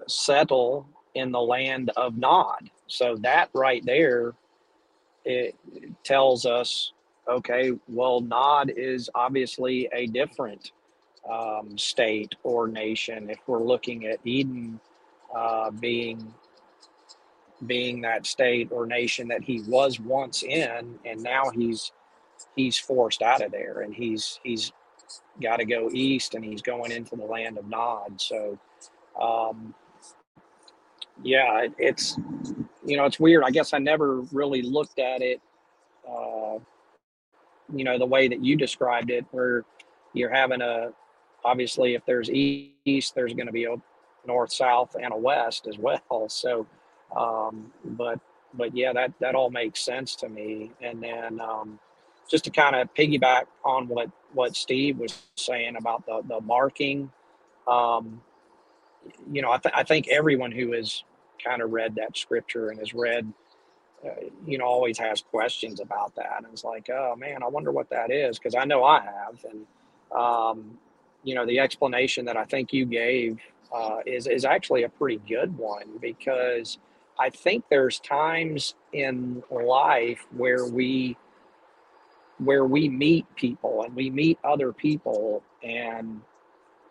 settle 0.09 0.87
in 1.15 1.33
the 1.33 1.41
land 1.41 1.91
of 1.97 2.17
Nod. 2.17 2.71
So 2.87 3.17
that 3.21 3.51
right 3.55 3.85
there, 3.85 4.35
it 5.25 5.55
tells 6.05 6.47
us, 6.47 6.93
okay, 7.29 7.73
well, 7.89 8.21
Nod 8.21 8.73
is 8.77 9.11
obviously 9.15 9.89
a 9.93 10.07
different 10.07 10.73
um, 11.31 11.79
state 11.79 12.35
or 12.43 12.69
nation. 12.69 13.31
If 13.31 13.39
we're 13.47 13.63
looking 13.63 14.07
at 14.07 14.19
Eden 14.25 14.81
uh, 15.35 15.71
being 15.71 16.35
being 17.67 18.01
that 18.03 18.27
state 18.27 18.69
or 18.73 18.87
nation 18.87 19.29
that 19.29 19.43
he 19.43 19.61
was 19.63 20.01
once 20.01 20.43
in 20.43 20.99
and 21.05 21.23
now 21.23 21.51
he's 21.51 21.93
he's 22.57 22.79
forced 22.79 23.23
out 23.23 23.43
of 23.43 23.53
there 23.53 23.83
and 23.83 23.95
he's 23.95 24.41
he's 24.43 24.73
got 25.43 25.57
to 25.59 25.65
go 25.65 25.91
east 25.93 26.35
and 26.35 26.45
he's 26.45 26.63
going 26.63 26.93
into 26.93 27.17
the 27.17 27.25
land 27.25 27.59
of 27.59 27.69
nod 27.69 28.21
so 28.21 28.59
um 29.21 29.75
yeah 31.23 31.63
it, 31.63 31.73
it's 31.79 32.19
you 32.85 32.97
know 32.97 33.05
it's 33.05 33.21
weird 33.21 33.45
i 33.45 33.51
guess 33.51 33.73
i 33.75 33.79
never 33.79 34.23
really 34.33 34.63
looked 34.63 34.99
at 34.99 35.23
it 35.23 35.41
uh 36.09 36.59
you 37.75 37.85
know 37.85 37.99
the 37.99 38.07
way 38.07 38.29
that 38.29 38.45
you 38.45 38.57
described 38.57 39.11
it 39.11 39.25
where 39.31 39.65
you're 40.13 40.33
having 40.33 40.61
a 40.61 40.91
obviously 41.45 41.95
if 41.95 42.05
there's 42.07 42.31
east 42.31 43.15
there's 43.15 43.35
going 43.35 43.47
to 43.47 43.53
be 43.53 43.65
a 43.65 43.77
north 44.27 44.53
south 44.53 44.95
and 45.01 45.13
a 45.13 45.17
west 45.17 45.67
as 45.67 45.79
well 45.79 46.29
so 46.29 46.67
um, 47.17 47.73
but 47.85 48.21
but 48.55 48.77
yeah, 48.77 48.93
that 48.93 49.13
that 49.21 49.35
all 49.35 49.51
makes 49.51 49.81
sense 49.81 50.17
to 50.17 50.29
me. 50.29 50.73
And 50.81 51.03
then 51.03 51.41
um, 51.41 51.79
just 52.31 52.45
to 52.45 52.51
kind 52.51 52.77
of 52.77 52.93
piggyback 52.95 53.45
on 53.65 53.89
what 53.89 54.11
what 54.33 54.57
Steve 54.57 54.99
was 54.99 55.17
saying 55.37 55.77
about 55.77 56.07
the 56.07 56.23
the 56.29 56.41
marking, 56.41 57.11
um, 57.69 58.21
you 59.31 59.43
know, 59.43 59.53
I, 59.53 59.59
th- 59.59 59.75
I 59.77 59.83
think 59.83 60.09
everyone 60.09 60.53
who 60.53 60.73
has 60.73 61.05
kind 61.45 61.63
of 61.63 61.73
read 61.73 61.97
that 61.97 62.17
scripture 62.17 62.71
and 62.71 62.79
has 62.79 62.95
read, 62.95 63.33
you 64.47 64.59
know, 64.59 64.65
always 64.65 64.99
has 64.99 65.23
questions 65.23 65.81
about 65.81 66.15
that. 66.17 66.35
And 66.39 66.47
it's 66.53 66.65
like, 66.65 66.89
oh 66.91 67.15
man, 67.17 67.43
I 67.43 67.49
wonder 67.49 67.73
what 67.73 67.91
that 67.91 68.11
is 68.11 68.39
because 68.39 68.55
I 68.55 68.65
know 68.65 68.85
I 68.85 69.01
have. 69.03 69.45
And 69.51 69.67
um, 70.17 70.79
you 71.25 71.35
know, 71.35 71.47
the 71.47 71.59
explanation 71.61 72.25
that 72.27 72.37
I 72.37 72.45
think 72.45 72.73
you 72.73 72.87
gave 72.87 73.41
uh, 73.75 73.99
is 74.07 74.27
is 74.27 74.45
actually 74.45 74.85
a 74.85 74.89
pretty 74.89 75.21
good 75.29 75.57
one 75.57 75.99
because 76.01 76.79
I 77.19 77.31
think 77.31 77.65
there's 77.71 78.01
times 78.01 78.75
in 78.93 79.43
life 79.51 80.27
where 80.37 80.67
we 80.67 81.17
where 82.39 82.65
we 82.65 82.89
meet 82.89 83.27
people 83.37 83.85
and 83.85 83.95
we 83.95 84.11
meet 84.11 84.39
other 84.45 84.73
people 84.73 85.43
and 85.63 86.21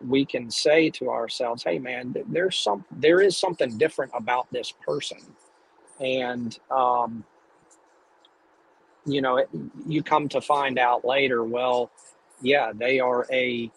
we 0.06 0.24
can 0.24 0.50
say 0.50 0.90
to 0.90 1.10
ourselves 1.10 1.62
hey 1.62 1.78
man 1.78 2.14
there's 2.28 2.56
some 2.56 2.84
there 2.90 3.20
is 3.20 3.36
something 3.36 3.76
different 3.78 4.10
about 4.14 4.46
this 4.50 4.72
person 4.84 5.18
and 6.02 6.58
um, 6.70 7.24
you 9.06 9.22
know 9.22 9.38
it, 9.38 9.48
you 9.86 10.02
come 10.02 10.28
to 10.28 10.40
find 10.40 10.78
out 10.78 11.04
later 11.04 11.44
well 11.44 11.90
yeah 12.42 12.72
they 12.74 13.00
are 13.00 13.26
a 13.32 13.70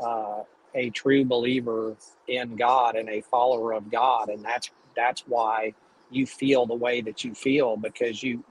uh, 0.00 0.42
a 0.74 0.90
true 0.90 1.24
believer 1.24 1.96
in 2.28 2.56
god 2.56 2.96
and 2.96 3.08
a 3.08 3.20
follower 3.22 3.72
of 3.72 3.90
god 3.90 4.28
and 4.28 4.44
that's 4.44 4.70
that's 4.96 5.22
why 5.26 5.74
you 6.10 6.26
feel 6.26 6.66
the 6.66 6.74
way 6.74 7.00
that 7.00 7.24
you 7.24 7.34
feel 7.34 7.76
because 7.76 8.22
you 8.22 8.44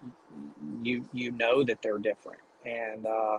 you 0.82 1.05
you 1.14 1.32
know 1.32 1.64
that 1.64 1.80
they're 1.84 1.99
different. 1.99 2.39
And 2.66 3.05
uh, 3.05 3.38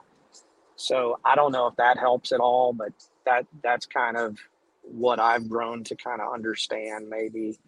so 0.77 1.19
i 1.25 1.35
don't 1.35 1.53
know 1.53 1.67
if 1.67 1.77
that 1.77 1.99
helps 1.99 2.33
at 2.33 2.41
all 2.41 2.73
but 2.73 2.93
that 3.27 3.47
that's 3.63 3.87
kind 3.87 4.17
of 4.17 4.39
what 4.83 5.21
i've 5.21 5.49
grown 5.49 5.85
to 5.85 5.95
kind 5.97 6.21
of 6.21 6.33
understand 6.33 7.09
maybe 7.09 7.59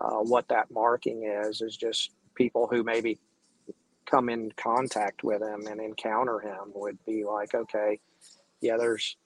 uh, 0.00 0.18
what 0.18 0.48
that 0.48 0.70
marking 0.70 1.24
is 1.24 1.60
is 1.60 1.76
just 1.76 2.12
people 2.34 2.66
who 2.70 2.82
maybe 2.82 3.18
come 4.06 4.28
in 4.28 4.50
contact 4.56 5.22
with 5.22 5.42
him 5.42 5.66
and 5.68 5.80
encounter 5.80 6.40
him 6.40 6.72
would 6.74 6.98
be 7.06 7.24
like 7.24 7.54
okay 7.54 7.98
yeah 8.60 8.76
there's 8.76 9.16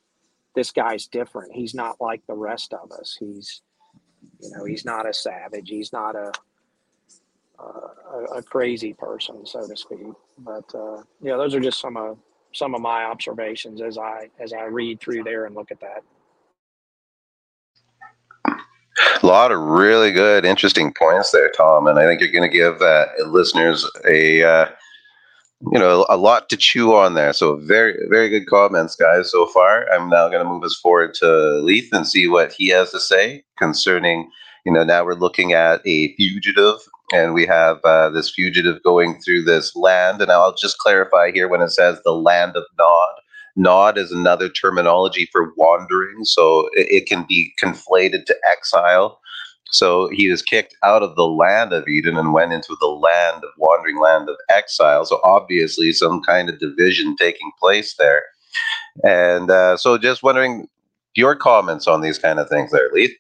this 0.55 0.71
guy's 0.71 1.07
different 1.07 1.53
he's 1.53 1.75
not 1.75 2.01
like 2.01 2.23
the 2.27 2.35
rest 2.35 2.75
of 2.75 2.93
us 2.93 3.17
he's 3.19 3.63
you 4.41 4.51
know 4.51 4.65
he's 4.65 4.85
not 4.85 5.09
a 5.09 5.15
savage 5.15 5.69
he's 5.69 5.93
not 5.93 6.15
a 6.15 6.33
a, 7.59 8.39
a, 8.39 8.43
crazy 8.43 8.93
person, 8.93 9.47
so 9.47 9.67
to 9.67 9.77
speak. 9.77 10.13
But 10.39 10.75
uh, 10.75 11.03
yeah, 11.21 11.37
those 11.37 11.55
are 11.55 11.61
just 11.61 11.81
some 11.81 11.97
of 11.97 12.19
some 12.53 12.75
of 12.75 12.81
my 12.81 13.05
observations 13.05 13.81
as 13.81 13.99
I 13.99 14.31
as 14.41 14.53
I 14.53 14.65
read 14.65 15.01
through 15.01 15.25
there 15.25 15.47
and 15.47 15.55
look 15.55 15.71
at 15.71 15.81
that. 15.81 16.03
A 19.23 19.27
lot 19.27 19.51
of 19.53 19.61
really 19.61 20.13
good, 20.13 20.45
interesting 20.45 20.93
points 20.93 21.31
there, 21.33 21.51
Tom, 21.57 21.87
and 21.87 21.99
I 21.99 22.07
think 22.07 22.21
you're 22.21 22.31
going 22.31 22.49
to 22.49 22.57
give 22.57 22.81
uh, 22.81 23.07
listeners 23.27 23.89
a 24.09 24.43
uh, 24.43 24.69
you 25.73 25.79
know 25.79 26.07
a 26.09 26.17
lot 26.17 26.49
to 26.51 26.57
chew 26.57 26.95
on 26.95 27.15
there. 27.15 27.33
So 27.33 27.57
very 27.57 27.97
very 28.09 28.29
good 28.29 28.47
comments, 28.47 28.95
guys, 28.95 29.31
so 29.31 29.47
far. 29.47 29.87
I'm 29.93 30.09
now 30.09 30.29
going 30.29 30.45
to 30.45 30.49
move 30.49 30.63
us 30.63 30.77
forward 30.77 31.15
to 31.15 31.27
Leith 31.63 31.89
and 31.93 32.07
see 32.07 32.29
what 32.29 32.53
he 32.53 32.69
has 32.69 32.91
to 32.93 33.01
say 33.01 33.45
concerning. 33.59 34.31
You 34.65 34.73
know, 34.73 34.85
now 34.85 35.05
we're 35.05 35.15
looking 35.15 35.53
at 35.53 35.81
a 35.87 36.15
fugitive 36.15 36.79
and 37.13 37.35
we 37.35 37.47
have 37.47 37.79
uh, 37.85 38.09
this 38.11 38.31
fugitive 38.31 38.83
going 38.83 39.21
through 39.21 39.45
this 39.45 39.77
land. 39.77 40.23
And 40.23 40.33
I'll 40.33 40.55
just 40.55 40.79
clarify 40.79 41.31
here 41.33 41.49
when 41.49 41.61
it 41.61 41.71
says 41.71 42.01
the 42.05 42.13
land 42.13 42.57
of 42.57 42.65
Nod. 42.79 43.15
Nod 43.57 43.99
is 43.99 44.11
another 44.11 44.49
terminology 44.49 45.29
for 45.31 45.53
wandering, 45.57 46.25
so 46.25 46.69
it, 46.73 46.89
it 46.91 47.07
can 47.07 47.25
be 47.29 47.53
conflated 47.63 48.27
to 48.27 48.37
exile. 48.51 49.21
So 49.71 50.09
he 50.13 50.29
was 50.29 50.43
kicked 50.43 50.77
out 50.83 51.03
of 51.03 51.17
the 51.17 51.27
land 51.27 51.73
of 51.73 51.89
Eden 51.89 52.17
and 52.17 52.33
went 52.33 52.53
into 52.53 52.77
the 52.81 52.87
land 52.87 53.39
of 53.39 53.51
wandering 53.59 53.99
land 53.99 54.29
of 54.29 54.37
exile. 54.49 55.05
So 55.05 55.21
obviously, 55.25 55.93
some 55.93 56.23
kind 56.23 56.49
of 56.49 56.59
division 56.59 57.17
taking 57.17 57.51
place 57.61 57.95
there. 57.99 58.23
And 59.03 59.51
uh, 59.51 59.77
so, 59.77 59.99
just 59.99 60.23
wondering 60.23 60.69
your 61.15 61.35
comments 61.35 61.87
on 61.87 62.01
these 62.01 62.19
kind 62.19 62.39
of 62.39 62.49
things 62.49 62.71
there, 62.71 62.91
Leith. 62.93 63.17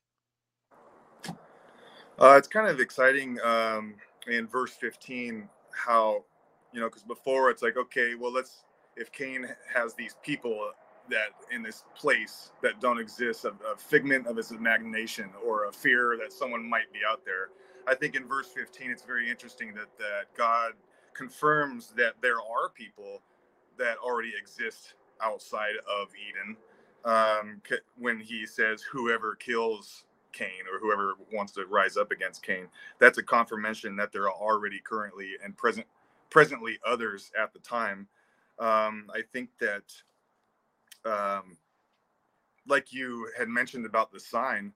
Uh, 2.19 2.37
it's 2.39 2.49
kind 2.49 2.69
of 2.69 2.79
exciting 2.79 3.41
um, 3.43 3.95
in 4.29 4.47
verse 4.47 4.73
15 4.73 5.49
how, 5.73 6.25
you 6.73 6.81
know, 6.81 6.87
because 6.87 7.03
before 7.03 7.51
it's 7.51 7.63
like, 7.63 7.77
okay, 7.77 8.15
well, 8.15 8.33
let's, 8.33 8.63
if 8.97 9.13
Cain 9.13 9.49
has 9.75 9.95
these 9.95 10.17
people 10.23 10.71
that 11.11 11.29
in 11.53 11.63
this 11.63 11.85
place 11.97 12.53
that 12.63 12.81
don't 12.81 12.99
exist, 12.99 13.45
a, 13.45 13.51
a 13.73 13.77
figment 13.77 14.27
of 14.27 14.37
his 14.37 14.53
imagination 14.53 15.31
or 15.47 15.67
a 15.67 15.73
fear 15.73 16.17
that 16.23 16.33
someone 16.33 16.69
might 16.69 16.93
be 16.93 17.01
out 17.09 17.25
there. 17.25 17.51
I 17.87 17.95
think 17.95 18.17
in 18.17 18.27
verse 18.29 18.49
15, 18.49 18.91
it's 18.91 19.03
very 19.05 19.31
interesting 19.31 19.75
that, 19.75 19.89
that 19.99 20.35
God 20.37 20.73
confirms 21.15 21.93
that 21.97 22.15
there 22.23 22.37
are 22.39 22.71
people 22.75 23.23
that 23.79 23.99
already 23.99 24.33
exist 24.39 24.95
outside 25.23 25.75
of 25.89 26.09
Eden 26.17 26.57
um, 27.05 27.61
when 27.99 28.21
he 28.21 28.47
says, 28.47 28.83
whoever 28.83 29.35
kills 29.37 30.05
Cain 30.33 30.65
or 30.73 30.79
whoever 30.81 31.15
wants 31.33 31.53
to 31.55 31.67
rise 31.67 31.97
up 31.97 32.13
against 32.13 32.43
Cain, 32.43 32.69
that's 32.99 33.19
a 33.19 33.23
confirmation 33.23 33.97
that 33.97 34.13
there 34.13 34.25
are 34.25 34.33
already 34.35 34.81
currently 34.81 35.33
and 35.45 35.57
present 35.57 35.87
presently 36.31 36.79
others 36.87 37.31
at 37.41 37.53
the 37.53 37.59
time. 37.61 38.09
Um, 38.59 39.11
I 39.15 39.23
think 39.33 39.51
that 39.61 39.83
um, 41.05 41.57
like 42.67 42.93
you 42.93 43.29
had 43.39 43.49
mentioned 43.49 43.87
about 43.87 44.13
the 44.13 44.21
sign, 44.21 44.73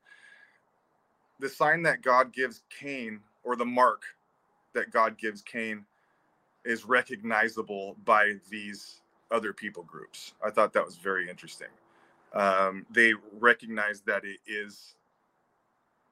the 1.40 1.48
sign 1.48 1.82
that 1.82 2.02
God 2.02 2.32
gives 2.32 2.62
Cain, 2.80 3.20
or 3.44 3.56
the 3.56 3.64
mark 3.64 4.02
that 4.74 4.90
God 4.90 5.18
gives 5.18 5.42
Cain, 5.42 5.84
is 6.64 6.84
recognizable 6.84 7.96
by 8.04 8.34
these 8.50 9.00
other 9.30 9.52
people 9.52 9.82
groups. 9.84 10.34
I 10.44 10.50
thought 10.50 10.72
that 10.72 10.84
was 10.84 10.96
very 10.96 11.28
interesting. 11.30 11.68
Um, 12.34 12.86
they 12.90 13.14
recognize 13.40 14.02
that 14.02 14.24
it 14.24 14.38
is 14.46 14.94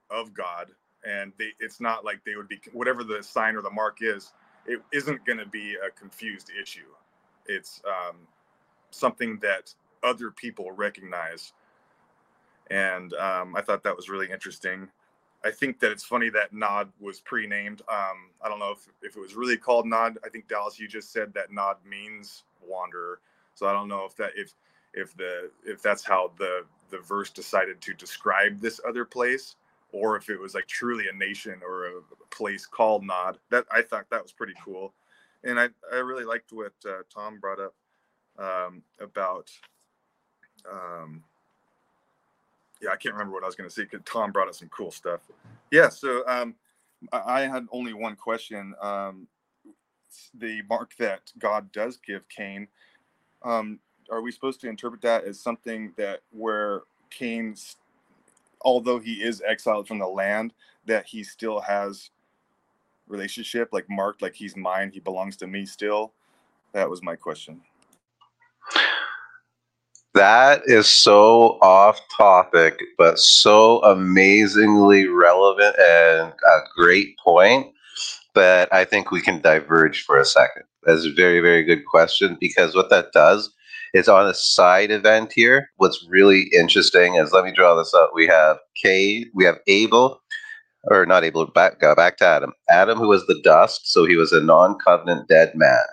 of 0.09 0.33
God, 0.33 0.69
and 1.05 1.33
they, 1.37 1.49
it's 1.59 1.79
not 1.79 2.05
like 2.05 2.23
they 2.25 2.35
would 2.35 2.47
be 2.47 2.59
whatever 2.73 3.03
the 3.03 3.21
sign 3.23 3.55
or 3.55 3.61
the 3.61 3.69
mark 3.69 3.99
is. 4.01 4.33
It 4.65 4.81
isn't 4.91 5.25
going 5.25 5.39
to 5.39 5.45
be 5.45 5.75
a 5.75 5.91
confused 5.91 6.51
issue. 6.61 6.87
It's 7.47 7.81
um, 7.85 8.17
something 8.91 9.39
that 9.41 9.73
other 10.03 10.31
people 10.31 10.71
recognize. 10.71 11.53
And 12.69 13.13
um, 13.13 13.55
I 13.55 13.61
thought 13.61 13.83
that 13.83 13.95
was 13.95 14.09
really 14.09 14.29
interesting. 14.29 14.89
I 15.45 15.51
think 15.51 15.79
that 15.79 15.91
it's 15.91 16.03
funny 16.03 16.29
that 16.31 16.51
Nod 16.51 16.91
was 16.99 17.19
pre-named. 17.21 17.81
Um, 17.87 18.31
I 18.43 18.49
don't 18.49 18.59
know 18.59 18.71
if, 18.71 18.87
if 19.01 19.15
it 19.15 19.19
was 19.19 19.35
really 19.35 19.57
called 19.57 19.85
Nod. 19.85 20.17
I 20.25 20.29
think 20.29 20.47
Dallas, 20.47 20.79
you 20.79 20.87
just 20.87 21.13
said 21.13 21.33
that 21.35 21.51
Nod 21.51 21.77
means 21.89 22.43
wanderer. 22.61 23.19
So 23.53 23.67
I 23.67 23.73
don't 23.73 23.87
know 23.87 24.05
if 24.05 24.15
that 24.17 24.31
if 24.35 24.53
if 24.93 25.15
the 25.15 25.51
if 25.63 25.81
that's 25.81 26.03
how 26.03 26.31
the 26.37 26.65
the 26.89 26.99
verse 26.99 27.29
decided 27.29 27.81
to 27.81 27.93
describe 27.93 28.59
this 28.59 28.81
other 28.87 29.05
place, 29.05 29.55
or 29.91 30.15
if 30.17 30.29
it 30.29 30.39
was 30.39 30.53
like 30.55 30.67
truly 30.67 31.05
a 31.07 31.15
nation 31.15 31.61
or 31.65 31.85
a 31.87 32.01
place 32.31 32.65
called 32.65 33.03
Nod. 33.03 33.37
That 33.49 33.65
I 33.71 33.81
thought 33.81 34.09
that 34.09 34.23
was 34.23 34.31
pretty 34.31 34.53
cool, 34.63 34.93
and 35.47 35.59
I 35.59 35.69
I 35.91 35.97
really 35.97 36.25
liked 36.25 36.51
what 36.51 36.73
uh, 36.85 37.01
Tom 37.13 37.39
brought 37.39 37.59
up 37.59 37.73
um, 38.37 38.83
about 38.99 39.49
um, 40.71 41.23
yeah, 42.81 42.91
I 42.91 42.97
can't 42.97 43.15
remember 43.15 43.33
what 43.33 43.43
I 43.43 43.47
was 43.47 43.55
going 43.55 43.69
to 43.69 43.73
say 43.73 43.83
because 43.83 44.01
Tom 44.05 44.31
brought 44.31 44.47
up 44.47 44.55
some 44.55 44.69
cool 44.69 44.91
stuff. 44.91 45.21
Yeah, 45.71 45.89
so 45.89 46.23
um, 46.27 46.55
I 47.11 47.41
had 47.41 47.65
only 47.71 47.93
one 47.93 48.15
question. 48.15 48.75
Um, 48.81 49.27
the 50.37 50.61
mark 50.69 50.95
that 50.99 51.31
God 51.39 51.71
does 51.71 51.97
give 51.97 52.27
Cain, 52.29 52.67
um, 53.43 53.79
are 54.11 54.21
we 54.21 54.31
supposed 54.31 54.61
to 54.61 54.69
interpret 54.69 55.01
that 55.01 55.23
as 55.25 55.39
something 55.39 55.93
that 55.97 56.21
where 56.31 56.81
Cain's, 57.09 57.77
although 58.61 58.99
he 58.99 59.13
is 59.23 59.41
exiled 59.45 59.87
from 59.87 59.99
the 59.99 60.07
land, 60.07 60.53
that 60.85 61.05
he 61.05 61.23
still 61.23 61.59
has 61.59 62.11
relationship, 63.07 63.69
like 63.71 63.85
marked, 63.89 64.21
like 64.21 64.35
he's 64.35 64.55
mine, 64.55 64.91
he 64.93 64.99
belongs 64.99 65.35
to 65.37 65.47
me 65.47 65.65
still? 65.65 66.13
That 66.73 66.89
was 66.89 67.01
my 67.01 67.15
question. 67.15 67.61
That 70.13 70.63
is 70.65 70.87
so 70.87 71.59
off 71.61 71.99
topic, 72.17 72.79
but 72.97 73.19
so 73.19 73.79
amazingly 73.83 75.07
relevant 75.07 75.75
and 75.77 76.33
a 76.33 76.59
great 76.75 77.17
point 77.19 77.67
that 78.33 78.67
I 78.73 78.83
think 78.83 79.11
we 79.11 79.21
can 79.21 79.41
diverge 79.41 80.03
for 80.03 80.17
a 80.17 80.25
second. 80.25 80.63
That's 80.83 81.05
a 81.05 81.13
very, 81.13 81.39
very 81.39 81.63
good 81.63 81.85
question 81.85 82.37
because 82.39 82.75
what 82.75 82.89
that 82.89 83.11
does 83.11 83.53
is 83.93 84.07
on 84.07 84.27
a 84.27 84.33
side 84.33 84.91
event 84.91 85.33
here. 85.33 85.69
What's 85.77 86.05
really 86.09 86.49
interesting 86.53 87.15
is 87.15 87.31
let 87.31 87.45
me 87.45 87.51
draw 87.51 87.75
this 87.75 87.93
up. 87.93 88.11
We 88.13 88.27
have 88.27 88.57
K, 88.81 89.25
we 89.33 89.45
have 89.45 89.59
Abel, 89.67 90.21
or 90.85 91.05
not 91.05 91.23
Abel, 91.23 91.45
back, 91.47 91.79
go 91.79 91.95
back 91.95 92.17
to 92.17 92.25
Adam. 92.25 92.53
Adam, 92.69 92.97
who 92.97 93.07
was 93.07 93.25
the 93.27 93.39
dust, 93.43 93.91
so 93.91 94.05
he 94.05 94.15
was 94.15 94.31
a 94.31 94.41
non 94.41 94.77
covenant 94.79 95.27
dead 95.27 95.53
man. 95.55 95.83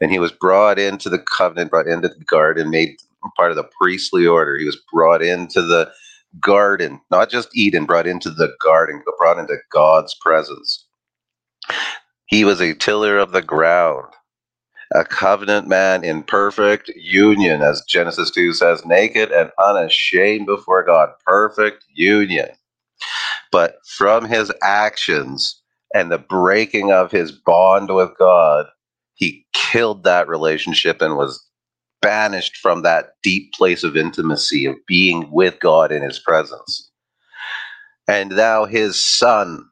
And 0.00 0.10
he 0.10 0.18
was 0.18 0.32
brought 0.32 0.78
into 0.78 1.08
the 1.08 1.18
covenant, 1.18 1.70
brought 1.70 1.86
into 1.86 2.08
the 2.08 2.24
garden, 2.24 2.70
made 2.70 2.96
part 3.36 3.50
of 3.50 3.56
the 3.56 3.68
priestly 3.80 4.26
order. 4.26 4.56
He 4.56 4.66
was 4.66 4.80
brought 4.92 5.22
into 5.22 5.62
the 5.62 5.90
garden, 6.40 7.00
not 7.10 7.30
just 7.30 7.56
Eden, 7.56 7.84
brought 7.84 8.06
into 8.06 8.30
the 8.30 8.52
garden, 8.62 9.02
but 9.04 9.16
brought 9.18 9.38
into 9.38 9.56
God's 9.70 10.14
presence. 10.20 10.86
He 12.26 12.44
was 12.44 12.60
a 12.60 12.74
tiller 12.74 13.18
of 13.18 13.32
the 13.32 13.42
ground, 13.42 14.06
a 14.94 15.04
covenant 15.04 15.68
man 15.68 16.04
in 16.04 16.22
perfect 16.22 16.88
union, 16.96 17.62
as 17.62 17.82
Genesis 17.88 18.30
2 18.30 18.54
says, 18.54 18.84
naked 18.86 19.30
and 19.30 19.50
unashamed 19.62 20.46
before 20.46 20.84
God. 20.84 21.10
Perfect 21.26 21.84
union. 21.94 22.48
But 23.52 23.76
from 23.86 24.24
his 24.24 24.50
actions 24.62 25.62
and 25.94 26.10
the 26.10 26.18
breaking 26.18 26.90
of 26.90 27.12
his 27.12 27.30
bond 27.30 27.94
with 27.94 28.10
God, 28.18 28.66
he 29.14 29.46
killed 29.52 30.04
that 30.04 30.26
relationship 30.26 31.02
and 31.02 31.16
was 31.16 31.46
banished 32.00 32.56
from 32.56 32.82
that 32.82 33.10
deep 33.22 33.52
place 33.52 33.84
of 33.84 33.96
intimacy 33.96 34.66
of 34.66 34.74
being 34.88 35.30
with 35.30 35.60
God 35.60 35.92
in 35.92 36.02
his 36.02 36.18
presence. 36.18 36.90
And 38.08 38.30
now 38.30 38.64
his 38.64 39.04
son 39.04 39.64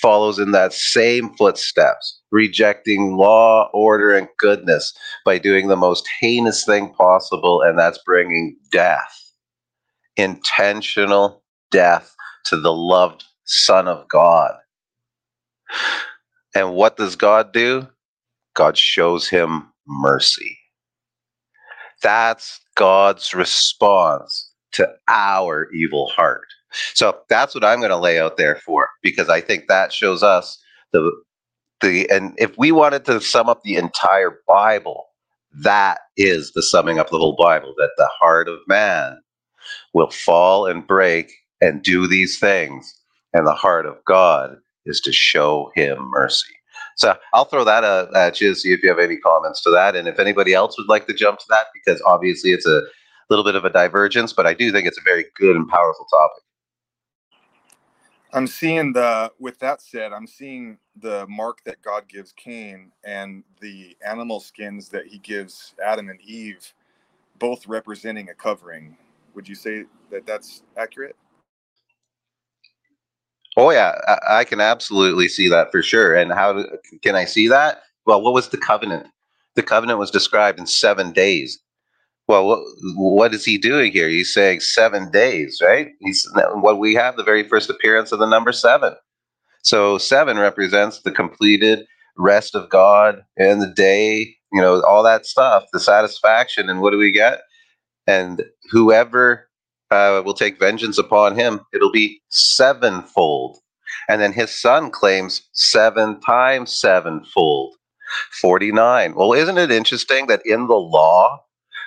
follows 0.00 0.38
in 0.38 0.52
that 0.52 0.72
same 0.72 1.34
footsteps, 1.34 2.22
rejecting 2.30 3.16
law, 3.16 3.68
order, 3.74 4.14
and 4.14 4.28
goodness 4.38 4.94
by 5.26 5.36
doing 5.36 5.68
the 5.68 5.76
most 5.76 6.08
heinous 6.20 6.64
thing 6.64 6.94
possible, 6.94 7.60
and 7.60 7.78
that's 7.78 7.98
bringing 8.06 8.56
death, 8.72 9.34
intentional 10.16 11.42
death 11.70 12.14
to 12.46 12.58
the 12.58 12.72
loved 12.72 13.24
Son 13.44 13.88
of 13.88 14.08
God. 14.08 14.54
And 16.54 16.74
what 16.74 16.96
does 16.96 17.16
God 17.16 17.52
do? 17.52 17.88
God 18.54 18.78
shows 18.78 19.28
him 19.28 19.72
mercy. 19.86 20.58
That's 22.02 22.60
God's 22.76 23.34
response 23.34 24.52
to 24.72 24.88
our 25.08 25.70
evil 25.72 26.08
heart. 26.08 26.46
So 26.94 27.18
that's 27.28 27.54
what 27.54 27.64
I'm 27.64 27.80
going 27.80 27.90
to 27.90 27.98
lay 27.98 28.20
out 28.20 28.36
there 28.36 28.56
for 28.56 28.88
because 29.02 29.28
I 29.30 29.40
think 29.40 29.68
that 29.68 29.92
shows 29.92 30.22
us 30.22 30.62
the 30.92 31.10
the 31.82 32.10
and 32.10 32.34
if 32.38 32.56
we 32.58 32.72
wanted 32.72 33.04
to 33.06 33.20
sum 33.20 33.48
up 33.48 33.62
the 33.64 33.76
entire 33.76 34.40
Bible, 34.48 35.06
that 35.62 36.00
is 36.16 36.52
the 36.54 36.62
summing 36.62 36.98
up 36.98 37.08
of 37.08 37.12
the 37.12 37.18
whole 37.18 37.36
Bible 37.36 37.74
that 37.78 37.92
the 37.98 38.08
heart 38.20 38.48
of 38.48 38.58
man 38.68 39.20
will 39.94 40.10
fall 40.10 40.66
and 40.66 40.86
break 40.86 41.32
and 41.60 41.82
do 41.82 42.06
these 42.06 42.38
things 42.38 42.94
and 43.32 43.46
the 43.46 43.52
heart 43.54 43.86
of 43.86 43.96
God 44.06 44.56
is 44.86 45.00
to 45.02 45.12
show 45.12 45.70
him 45.74 45.98
mercy. 46.10 46.54
So 46.96 47.16
I'll 47.32 47.44
throw 47.44 47.64
that 47.64 47.84
uh, 47.84 48.08
at 48.14 48.40
you, 48.40 48.54
see 48.54 48.72
if 48.72 48.82
you 48.82 48.88
have 48.88 48.98
any 48.98 49.16
comments 49.18 49.62
to 49.62 49.70
that, 49.70 49.96
and 49.96 50.08
if 50.08 50.18
anybody 50.18 50.54
else 50.54 50.76
would 50.78 50.88
like 50.88 51.06
to 51.06 51.14
jump 51.14 51.38
to 51.38 51.44
that, 51.50 51.66
because 51.74 52.02
obviously 52.06 52.50
it's 52.50 52.66
a 52.66 52.82
little 53.30 53.44
bit 53.44 53.54
of 53.54 53.64
a 53.64 53.70
divergence, 53.70 54.32
but 54.32 54.46
I 54.46 54.54
do 54.54 54.72
think 54.72 54.86
it's 54.86 54.98
a 54.98 55.02
very 55.04 55.24
good 55.36 55.56
and 55.56 55.68
powerful 55.68 56.06
topic. 56.10 56.42
I'm 58.32 58.46
seeing 58.46 58.92
the. 58.92 59.32
With 59.38 59.58
that 59.60 59.82
said, 59.82 60.12
I'm 60.12 60.26
seeing 60.26 60.78
the 61.00 61.26
mark 61.28 61.64
that 61.64 61.82
God 61.82 62.08
gives 62.08 62.32
Cain 62.32 62.92
and 63.04 63.44
the 63.60 63.96
animal 64.06 64.40
skins 64.40 64.88
that 64.90 65.06
He 65.06 65.18
gives 65.18 65.74
Adam 65.84 66.08
and 66.10 66.20
Eve, 66.20 66.74
both 67.38 67.66
representing 67.66 68.28
a 68.30 68.34
covering. 68.34 68.96
Would 69.34 69.48
you 69.48 69.54
say 69.56 69.84
that 70.10 70.26
that's 70.26 70.62
accurate? 70.76 71.16
Oh 73.56 73.70
yeah, 73.70 73.94
I, 74.06 74.40
I 74.40 74.44
can 74.44 74.60
absolutely 74.60 75.28
see 75.28 75.48
that 75.48 75.70
for 75.70 75.82
sure. 75.82 76.14
And 76.14 76.32
how 76.32 76.52
do, 76.52 76.66
can 77.02 77.14
I 77.14 77.24
see 77.24 77.48
that? 77.48 77.82
Well, 78.06 78.22
what 78.22 78.34
was 78.34 78.48
the 78.48 78.58
covenant? 78.58 79.06
The 79.56 79.62
covenant 79.62 79.98
was 79.98 80.10
described 80.10 80.58
in 80.58 80.66
seven 80.66 81.12
days. 81.12 81.58
Well, 82.28 82.46
what, 82.46 82.60
what 82.94 83.34
is 83.34 83.44
he 83.44 83.58
doing 83.58 83.90
here? 83.90 84.08
He's 84.08 84.32
saying 84.32 84.60
seven 84.60 85.10
days, 85.10 85.60
right? 85.60 85.88
He's 85.98 86.26
what 86.54 86.78
we 86.78 86.94
have 86.94 87.16
the 87.16 87.24
very 87.24 87.42
first 87.48 87.68
appearance 87.68 88.12
of 88.12 88.20
the 88.20 88.26
number 88.26 88.52
seven. 88.52 88.94
So 89.62 89.98
seven 89.98 90.38
represents 90.38 91.02
the 91.02 91.10
completed 91.10 91.84
rest 92.16 92.54
of 92.54 92.70
God 92.70 93.22
and 93.36 93.60
the 93.60 93.66
day, 93.66 94.36
you 94.52 94.60
know, 94.60 94.80
all 94.82 95.02
that 95.02 95.26
stuff, 95.26 95.64
the 95.72 95.80
satisfaction. 95.80 96.70
And 96.70 96.80
what 96.80 96.92
do 96.92 96.98
we 96.98 97.10
get? 97.10 97.40
And 98.06 98.42
whoever 98.70 99.49
uh, 99.90 100.22
will 100.24 100.34
take 100.34 100.58
vengeance 100.58 100.98
upon 100.98 101.36
him, 101.36 101.60
it'll 101.72 101.92
be 101.92 102.20
sevenfold. 102.28 103.58
And 104.08 104.20
then 104.20 104.32
his 104.32 104.50
son 104.50 104.90
claims 104.90 105.48
seven 105.52 106.20
times 106.20 106.72
sevenfold, 106.72 107.76
49. 108.40 109.14
Well, 109.14 109.32
isn't 109.32 109.58
it 109.58 109.70
interesting 109.70 110.26
that 110.28 110.42
in 110.44 110.66
the 110.66 110.74
law, 110.74 111.44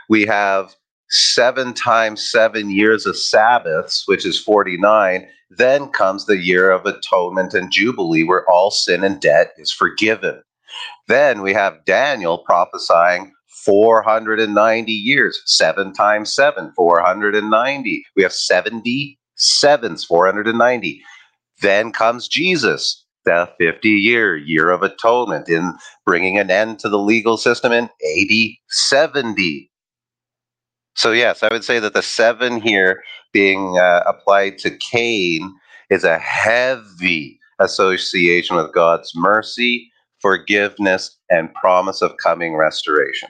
we 0.10 0.26
have 0.26 0.76
seven 1.10 1.74
times 1.74 2.30
seven 2.30 2.70
years 2.70 3.06
of 3.06 3.18
Sabbaths, 3.18 4.04
which 4.08 4.26
is 4.26 4.39
49. 4.39 5.28
Then 5.51 5.89
comes 5.89 6.26
the 6.26 6.38
year 6.38 6.72
of 6.72 6.86
atonement 6.86 7.54
and 7.54 7.72
jubilee, 7.72 8.24
where 8.24 8.49
all 8.49 8.72
sin 8.72 9.04
and 9.04 9.22
debt 9.22 9.51
is 9.58 9.72
forgiven. 9.72 10.41
Then 11.08 11.41
we 11.41 11.54
have 11.54 11.86
Daniel 11.86 12.39
prophesying 12.39 13.32
490 13.66 14.91
years, 14.91 15.41
seven 15.45 15.93
times 15.93 16.34
seven, 16.34 16.72
490. 16.76 18.06
We 18.16 18.24
have 18.24 18.34
70 18.34 19.20
sevens, 19.36 20.04
490. 20.06 21.01
Then 21.62 21.91
comes 21.91 22.28
Jesus, 22.28 23.06
the 23.26 23.49
50 23.60 23.89
year 23.89 24.36
year 24.36 24.70
of 24.70 24.84
atonement, 24.84 25.47
in 25.49 25.74
bringing 26.06 26.38
an 26.38 26.51
end 26.51 26.80
to 26.80 26.89
the 26.89 26.99
legal 26.99 27.38
system 27.38 27.72
in 27.72 27.86
AD 27.86 28.49
70. 28.70 29.70
So, 30.95 31.12
yes, 31.12 31.41
I 31.41 31.47
would 31.51 31.64
say 31.64 31.80
that 31.80 31.93
the 31.93 32.04
seven 32.04 32.62
here 32.62 33.01
being 33.32 33.78
uh, 33.78 34.04
applied 34.06 34.58
to 34.60 34.78
Cain 34.91 35.54
is 35.89 36.04
a 36.04 36.20
heavy 36.20 37.39
association 37.60 38.56
with 38.56 38.74
God's 38.74 39.12
mercy, 39.16 39.91
forgiveness, 40.20 41.18
and 41.30 41.54
promise 41.56 42.01
of 42.01 42.18
coming 42.18 42.56
restoration. 42.56 43.30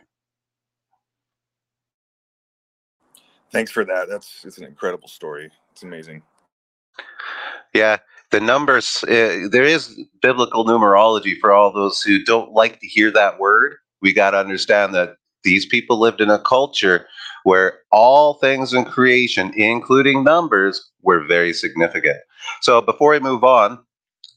Thanks 3.53 3.71
for 3.71 3.85
that. 3.85 4.09
That's 4.09 4.43
it's 4.43 4.57
an 4.57 4.65
incredible 4.65 5.07
story. 5.07 5.49
It's 5.71 5.83
amazing. 5.83 6.23
Yeah, 7.73 7.97
the 8.31 8.39
numbers, 8.39 9.03
uh, 9.03 9.47
there 9.51 9.63
is 9.63 9.99
biblical 10.21 10.65
numerology 10.65 11.39
for 11.39 11.51
all 11.53 11.71
those 11.71 12.01
who 12.01 12.23
don't 12.23 12.51
like 12.51 12.79
to 12.79 12.87
hear 12.87 13.11
that 13.11 13.39
word. 13.39 13.75
We 14.01 14.11
got 14.11 14.31
to 14.31 14.39
understand 14.39 14.93
that 14.95 15.15
these 15.43 15.65
people 15.65 15.99
lived 15.99 16.19
in 16.19 16.29
a 16.29 16.39
culture 16.39 17.05
where 17.43 17.79
all 17.91 18.35
things 18.35 18.73
in 18.73 18.85
creation, 18.85 19.51
including 19.55 20.23
numbers, 20.23 20.91
were 21.01 21.23
very 21.23 21.53
significant. 21.53 22.17
So 22.61 22.81
before 22.81 23.11
we 23.11 23.19
move 23.19 23.43
on, 23.43 23.79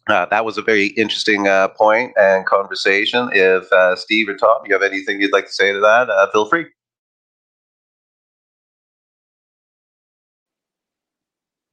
uh, 0.08 0.26
that 0.26 0.44
was 0.44 0.58
a 0.58 0.62
very 0.62 0.88
interesting 0.88 1.48
uh, 1.48 1.68
point 1.68 2.12
and 2.16 2.44
conversation. 2.46 3.28
If 3.32 3.70
uh, 3.72 3.96
Steve 3.96 4.28
or 4.28 4.36
Tom, 4.36 4.58
you 4.66 4.72
have 4.74 4.82
anything 4.82 5.20
you'd 5.20 5.32
like 5.32 5.46
to 5.46 5.52
say 5.52 5.72
to 5.72 5.80
that, 5.80 6.10
uh, 6.10 6.30
feel 6.30 6.48
free. 6.48 6.66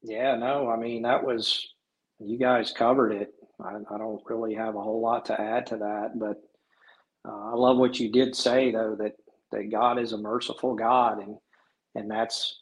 Yeah, 0.04 0.36
no, 0.38 0.70
I 0.70 0.78
mean, 0.78 1.04
that 1.04 1.26
was, 1.26 1.68
you 2.20 2.38
guys 2.40 2.72
covered 2.72 3.14
it. 3.14 3.34
I, 3.64 3.76
I 3.94 4.00
don't 4.00 4.22
really 4.28 4.56
have 4.56 4.76
a 4.76 4.82
whole 4.82 5.02
lot 5.02 5.26
to 5.28 5.42
add 5.42 5.68
to 5.68 5.78
that, 5.78 6.12
but 6.20 6.38
uh, 7.28 7.52
I 7.52 7.56
love 7.56 7.78
what 7.78 8.00
you 8.00 8.12
did 8.12 8.36
say, 8.36 8.72
though, 8.72 8.96
that 9.00 9.14
that 9.52 9.72
God 9.72 10.00
is 10.00 10.14
a 10.14 10.18
merciful 10.18 10.76
God, 10.76 11.20
and 11.20 11.38
and 11.96 12.10
that's 12.12 12.62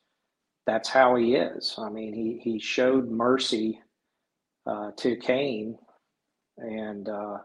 that's 0.68 0.90
how 0.90 1.16
He 1.16 1.36
is. 1.36 1.76
I 1.78 1.90
mean, 1.90 2.14
He 2.14 2.40
He 2.44 2.60
showed 2.60 3.10
mercy 3.10 3.82
uh, 4.68 4.92
to 4.98 5.16
Cain, 5.18 5.78
and 6.58 7.10
uh, 7.10 7.40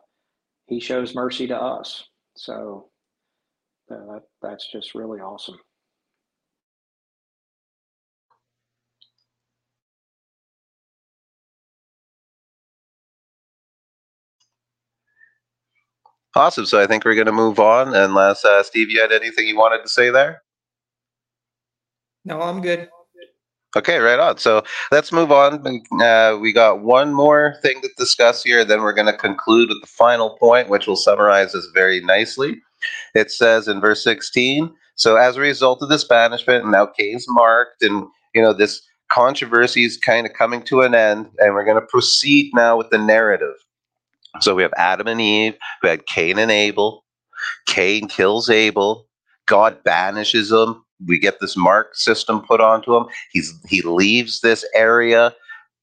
He 0.68 0.80
shows 0.80 1.14
mercy 1.14 1.46
to 1.48 1.56
us. 1.56 2.04
So 2.36 2.90
uh, 3.90 3.96
that 4.14 4.22
that's 4.42 4.70
just 4.72 4.94
really 4.94 5.20
awesome. 5.20 5.58
Awesome. 16.36 16.66
So 16.66 16.78
I 16.78 16.86
think 16.86 17.06
we're 17.06 17.14
going 17.14 17.26
to 17.26 17.32
move 17.32 17.58
on. 17.58 17.94
Unless 17.94 18.44
uh, 18.44 18.62
Steve, 18.62 18.90
you 18.90 19.00
had 19.00 19.10
anything 19.10 19.48
you 19.48 19.56
wanted 19.56 19.82
to 19.82 19.88
say 19.88 20.10
there? 20.10 20.42
No, 22.26 22.42
I'm 22.42 22.60
good. 22.60 22.90
Okay, 23.74 23.98
right 23.98 24.18
on. 24.18 24.36
So 24.36 24.62
let's 24.92 25.12
move 25.12 25.32
on. 25.32 25.82
Uh, 25.98 26.36
we 26.38 26.52
got 26.52 26.82
one 26.82 27.14
more 27.14 27.54
thing 27.62 27.80
to 27.80 27.88
discuss 27.96 28.42
here. 28.42 28.66
Then 28.66 28.82
we're 28.82 28.92
going 28.92 29.10
to 29.10 29.16
conclude 29.16 29.70
with 29.70 29.80
the 29.80 29.86
final 29.86 30.36
point, 30.36 30.68
which 30.68 30.86
will 30.86 30.96
summarize 30.96 31.52
this 31.52 31.68
very 31.72 32.00
nicely. 32.00 32.60
It 33.14 33.30
says 33.30 33.66
in 33.66 33.80
verse 33.80 34.04
16 34.04 34.70
So 34.96 35.16
as 35.16 35.36
a 35.36 35.40
result 35.40 35.80
of 35.80 35.88
this 35.88 36.04
banishment, 36.04 36.70
now 36.70 36.84
Cain's 36.84 37.24
marked, 37.28 37.82
and 37.82 38.04
you 38.34 38.42
know, 38.42 38.52
this 38.52 38.82
controversy 39.10 39.86
is 39.86 39.96
kind 39.96 40.26
of 40.26 40.34
coming 40.34 40.62
to 40.64 40.82
an 40.82 40.94
end, 40.94 41.30
and 41.38 41.54
we're 41.54 41.64
going 41.64 41.80
to 41.80 41.86
proceed 41.86 42.50
now 42.54 42.76
with 42.76 42.90
the 42.90 42.98
narrative. 42.98 43.54
So 44.40 44.54
we 44.54 44.62
have 44.62 44.72
Adam 44.76 45.06
and 45.06 45.20
Eve, 45.20 45.54
we 45.82 45.88
had 45.88 46.06
Cain 46.06 46.38
and 46.38 46.50
Abel. 46.50 47.04
Cain 47.66 48.08
kills 48.08 48.48
Abel. 48.48 49.06
God 49.46 49.82
banishes 49.84 50.50
him. 50.50 50.82
We 51.06 51.18
get 51.18 51.40
this 51.40 51.56
mark 51.56 51.94
system 51.94 52.40
put 52.40 52.60
onto 52.60 52.96
him. 52.96 53.06
He's 53.30 53.52
he 53.68 53.82
leaves 53.82 54.40
this 54.40 54.64
area 54.74 55.34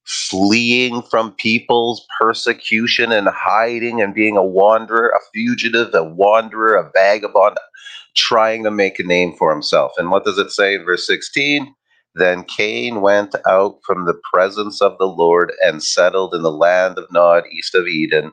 fleeing 0.06 1.02
from 1.04 1.32
people's 1.34 2.06
persecution 2.20 3.12
and 3.12 3.30
hiding 3.30 4.02
and 4.02 4.14
being 4.14 4.36
a 4.36 4.44
wanderer, 4.44 5.10
a 5.10 5.20
fugitive, 5.34 5.94
a 5.94 6.04
wanderer, 6.04 6.76
a 6.76 6.92
vagabond, 6.94 7.58
trying 8.16 8.64
to 8.64 8.72
make 8.72 9.00
a 9.00 9.04
name 9.04 9.34
for 9.38 9.52
himself. 9.52 9.94
And 9.98 10.12
what 10.12 10.26
does 10.26 10.38
it 10.38 10.52
say 10.52 10.76
in 10.76 10.84
verse 10.84 11.08
16? 11.08 11.74
Then 12.16 12.44
Cain 12.44 13.02
went 13.02 13.36
out 13.48 13.80
from 13.86 14.06
the 14.06 14.20
presence 14.34 14.82
of 14.82 14.98
the 15.00 15.08
Lord 15.08 15.52
and 15.64 15.84
settled 15.84 16.36
in 16.36 16.44
the 16.44 16.52
land 16.52 16.98
of 16.98 17.12
Nod, 17.12 17.44
east 17.52 17.76
of 17.76 17.88
Eden. 17.88 18.32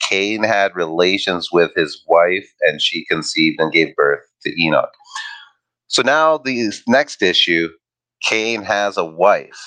Cain 0.00 0.42
had 0.42 0.76
relations 0.76 1.50
with 1.52 1.72
his 1.74 2.02
wife, 2.06 2.48
and 2.62 2.80
she 2.80 3.04
conceived 3.06 3.60
and 3.60 3.72
gave 3.72 3.96
birth 3.96 4.22
to 4.42 4.62
Enoch. 4.62 4.92
So 5.88 6.02
now, 6.02 6.38
the 6.38 6.72
next 6.86 7.22
issue 7.22 7.68
Cain 8.22 8.62
has 8.62 8.96
a 8.96 9.04
wife. 9.04 9.60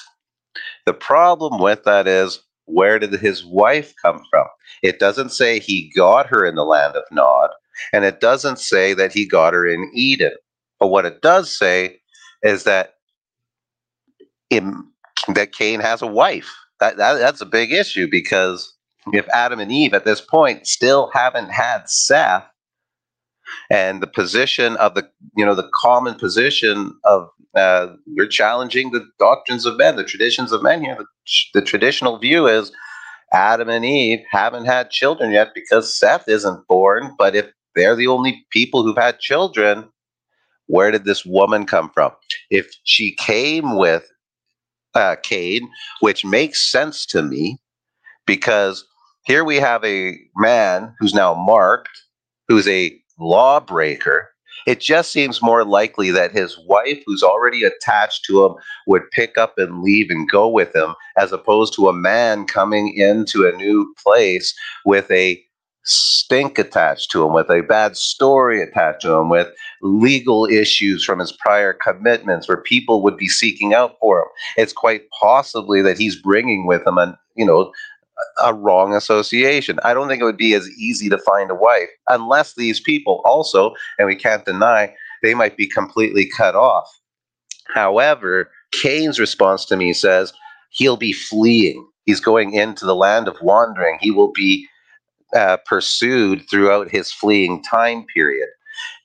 The 0.86 0.94
problem 0.94 1.62
with 1.62 1.84
that 1.84 2.08
is 2.08 2.40
where 2.66 3.00
did 3.00 3.14
his 3.14 3.46
wife 3.46 3.94
come 4.02 4.22
from? 4.30 4.48
It 4.84 5.00
doesn't 5.00 5.32
say 5.32 5.60
he 5.60 5.92
got 5.96 6.28
her 6.28 6.46
in 6.46 6.56
the 6.56 6.66
land 6.66 6.96
of 6.96 7.04
Nod, 7.12 7.50
and 7.94 8.06
it 8.06 8.22
doesn't 8.22 8.60
say 8.60 8.94
that 8.94 9.14
he 9.14 9.28
got 9.28 9.54
her 9.54 9.66
in 9.68 9.92
Eden. 9.94 10.34
But 10.80 10.88
what 10.88 11.06
it 11.06 11.22
does 11.22 11.56
say 11.58 12.00
is 12.44 12.64
that 12.64 12.96
in, 14.50 14.84
that 15.30 15.54
Cain 15.54 15.80
has 15.80 16.02
a 16.02 16.08
wife. 16.08 16.52
That, 16.80 16.98
that 16.98 17.20
that's 17.20 17.42
a 17.42 17.46
big 17.46 17.74
issue 17.74 18.08
because 18.10 18.74
if 19.14 19.28
Adam 19.30 19.60
and 19.60 19.72
Eve 19.72 19.94
at 19.94 20.06
this 20.06 20.22
point 20.22 20.68
still 20.68 21.12
haven't 21.14 21.52
had 21.52 21.90
Seth, 21.90 22.46
and 23.70 24.02
the 24.02 24.08
position 24.08 24.78
of 24.78 24.96
the 24.96 25.10
you 25.36 25.46
know 25.46 25.56
the 25.56 25.70
common 25.76 26.16
position 26.16 26.98
of 27.04 27.30
uh, 27.56 27.88
we're 28.08 28.28
challenging 28.28 28.92
the 28.92 29.06
doctrines 29.20 29.66
of 29.66 29.78
men, 29.78 29.96
the 29.96 30.04
traditions 30.04 30.52
of 30.52 30.64
men 30.64 30.84
here. 30.84 30.96
The, 30.98 31.06
the 31.60 31.66
traditional 31.66 32.18
view 32.20 32.48
is 32.48 32.72
Adam 33.34 33.70
and 33.70 33.86
Eve 33.86 34.22
haven't 34.32 34.66
had 34.66 34.90
children 34.92 35.32
yet 35.32 35.50
because 35.54 35.98
Seth 35.98 36.28
isn't 36.28 36.68
born. 36.68 37.14
But 37.18 37.36
if 37.36 37.48
they're 37.76 37.96
the 37.96 38.08
only 38.08 38.46
people 38.52 38.84
who've 38.84 38.98
had 38.98 39.20
children, 39.20 39.90
where 40.68 40.92
did 40.92 41.06
this 41.06 41.26
woman 41.26 41.66
come 41.66 41.92
from? 41.94 42.12
If 42.50 42.72
she 42.84 43.16
came 43.16 43.78
with 43.78 44.10
uh, 44.96 45.16
Cain, 45.24 45.70
which 46.00 46.26
makes 46.26 46.72
sense 46.72 47.06
to 47.08 47.22
me 47.22 47.58
because 48.26 48.86
here 49.26 49.44
we 49.44 49.58
have 49.58 49.84
a 49.84 50.18
man 50.36 50.94
who's 51.00 51.14
now 51.14 51.34
marked, 51.34 51.90
who's 52.48 52.68
a 52.68 53.00
lawbreaker. 53.20 54.30
It 54.68 54.80
just 54.82 55.12
seems 55.12 55.42
more 55.42 55.64
likely 55.64 56.12
that 56.12 56.32
his 56.32 56.58
wife, 56.68 57.02
who's 57.06 57.24
already 57.24 57.64
attached 57.64 58.26
to 58.26 58.46
him, 58.46 58.56
would 58.88 59.10
pick 59.12 59.38
up 59.38 59.58
and 59.58 59.82
leave 59.82 60.10
and 60.10 60.30
go 60.30 60.48
with 60.48 60.76
him, 60.76 60.96
as 61.18 61.32
opposed 61.32 61.74
to 61.76 61.88
a 61.88 61.94
man 61.94 62.46
coming 62.46 62.94
into 62.94 63.48
a 63.48 63.56
new 63.56 63.94
place 64.04 64.54
with 64.86 65.10
a 65.12 65.42
stink 65.90 66.60
attached 66.60 67.12
to 67.12 67.26
him, 67.26 67.34
with 67.34 67.50
a 67.50 67.62
bad 67.62 67.98
story 67.98 68.62
attached 68.62 69.02
to 69.02 69.14
him, 69.14 69.30
with 69.30 69.48
legal 69.82 70.46
issues 70.46 71.04
from 71.04 71.20
his 71.20 71.32
prior 71.32 71.74
commitments 71.74 72.48
where 72.48 72.62
people 72.62 73.02
would 73.02 73.18
be 73.18 73.28
seeking 73.28 73.74
out 73.74 73.96
for 74.00 74.20
him. 74.20 74.28
It's 74.58 74.74
quite 74.74 75.04
possibly 75.20 75.82
that 75.82 75.98
he's 75.98 76.22
bringing 76.22 76.68
with 76.68 76.86
him 76.86 76.98
an, 76.98 77.18
you 77.36 77.46
know, 77.46 77.72
a 78.44 78.54
wrong 78.54 78.94
association. 78.94 79.80
I 79.84 79.94
don't 79.94 80.08
think 80.08 80.22
it 80.22 80.26
would 80.26 80.38
be 80.38 80.54
as 80.54 80.70
easy 80.72 81.10
to 81.10 81.18
find 81.18 81.50
a 81.50 81.56
wife 81.56 81.90
unless 82.10 82.56
these 82.56 82.80
people 82.80 83.22
also, 83.26 83.74
and 83.98 84.08
we 84.08 84.16
can't 84.16 84.46
deny, 84.46 84.94
they 85.24 85.34
might 85.34 85.58
be 85.58 85.68
completely 85.68 86.30
cut 86.30 86.56
off. 86.56 86.88
However, 87.74 88.52
Cain's 88.72 89.20
response 89.20 89.66
to 89.66 89.78
me 89.78 89.94
says 89.94 90.34
he'll 90.72 90.98
be 90.98 91.14
fleeing. 91.14 91.88
He's 92.06 92.20
going 92.20 92.54
into 92.54 92.86
the 92.86 92.96
land 92.96 93.28
of 93.28 93.38
wandering. 93.42 93.98
He 94.02 94.12
will 94.12 94.32
be 94.32 94.68
uh, 95.36 95.58
pursued 95.66 96.44
throughout 96.50 96.90
his 96.90 97.12
fleeing 97.12 97.64
time 97.64 98.06
period. 98.14 98.50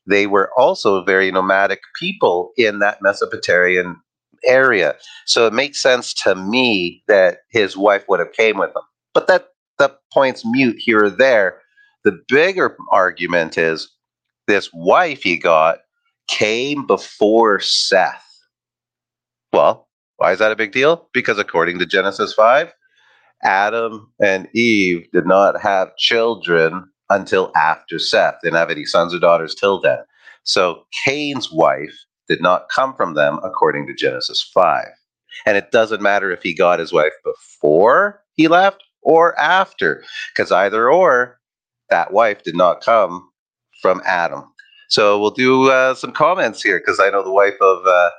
They 0.07 0.27
were 0.27 0.51
also 0.57 1.03
very 1.05 1.31
nomadic 1.31 1.81
people 1.99 2.53
in 2.57 2.79
that 2.81 2.99
Mesopotamian 3.01 3.97
area. 4.45 4.95
So 5.27 5.47
it 5.47 5.53
makes 5.53 5.81
sense 5.81 6.13
to 6.25 6.35
me 6.35 7.03
that 7.09 7.39
his 7.51 7.77
wife 7.77 8.05
would 8.09 8.21
have 8.21 8.33
came 8.33 8.59
with 8.59 8.71
him. 8.71 8.83
But 9.15 9.27
that 9.29 9.49
the 9.79 9.97
point's 10.13 10.45
mute 10.45 10.77
here 10.79 11.05
or 11.05 11.11
there. 11.11 11.61
The 12.05 12.21
bigger 12.29 12.77
argument 12.91 13.57
is 13.59 13.91
this 14.47 14.71
wife 14.73 15.23
he 15.23 15.39
got 15.39 15.79
came 16.29 16.87
before 16.87 17.61
Seth. 17.61 18.23
Well, 19.53 19.89
why 20.17 20.33
is 20.33 20.39
that 20.39 20.53
a 20.53 20.57
big 20.57 20.73
deal? 20.73 21.09
Because 21.13 21.39
according 21.39 21.79
to 21.79 21.87
Genesis 21.87 22.33
5, 22.35 22.73
Adam 23.45 24.11
and 24.23 24.49
Eve 24.55 25.07
did 25.13 25.27
not 25.27 25.61
have 25.61 25.97
children 25.97 26.89
until 27.11 27.53
after 27.55 27.99
Seth. 27.99 28.37
They 28.43 28.49
didn't 28.49 28.59
have 28.59 28.71
any 28.71 28.85
sons 28.85 29.15
or 29.15 29.19
daughters 29.19 29.55
till 29.55 29.81
then. 29.81 29.99
So 30.45 30.87
Cain's 31.05 31.53
wife 31.53 31.95
did 32.29 32.41
not 32.41 32.69
come 32.75 32.95
from 32.95 33.15
them 33.15 33.39
according 33.45 33.87
to 33.87 33.95
Genesis 33.95 34.43
5. 34.55 34.87
And 35.47 35.57
it 35.57 35.71
doesn't 35.71 36.03
matter 36.03 36.31
if 36.31 36.43
he 36.43 36.55
got 36.55 36.79
his 36.79 36.93
wife 36.93 37.13
before 37.25 38.23
he 38.35 38.49
left 38.49 38.83
or 39.03 39.39
after, 39.39 40.03
because 40.35 40.51
either 40.51 40.91
or, 40.91 41.39
that 41.91 42.13
wife 42.13 42.43
did 42.43 42.57
not 42.57 42.81
come 42.81 43.29
from 43.83 44.01
Adam. 44.07 44.45
So 44.89 45.21
we'll 45.21 45.31
do 45.31 45.71
uh, 45.71 45.95
some 45.95 46.13
comments 46.13 46.63
here, 46.63 46.79
because 46.79 47.01
I 47.01 47.11
know 47.11 47.23
the 47.23 47.33
wife 47.33 47.61
of 47.61 47.87
uh, 47.87 48.11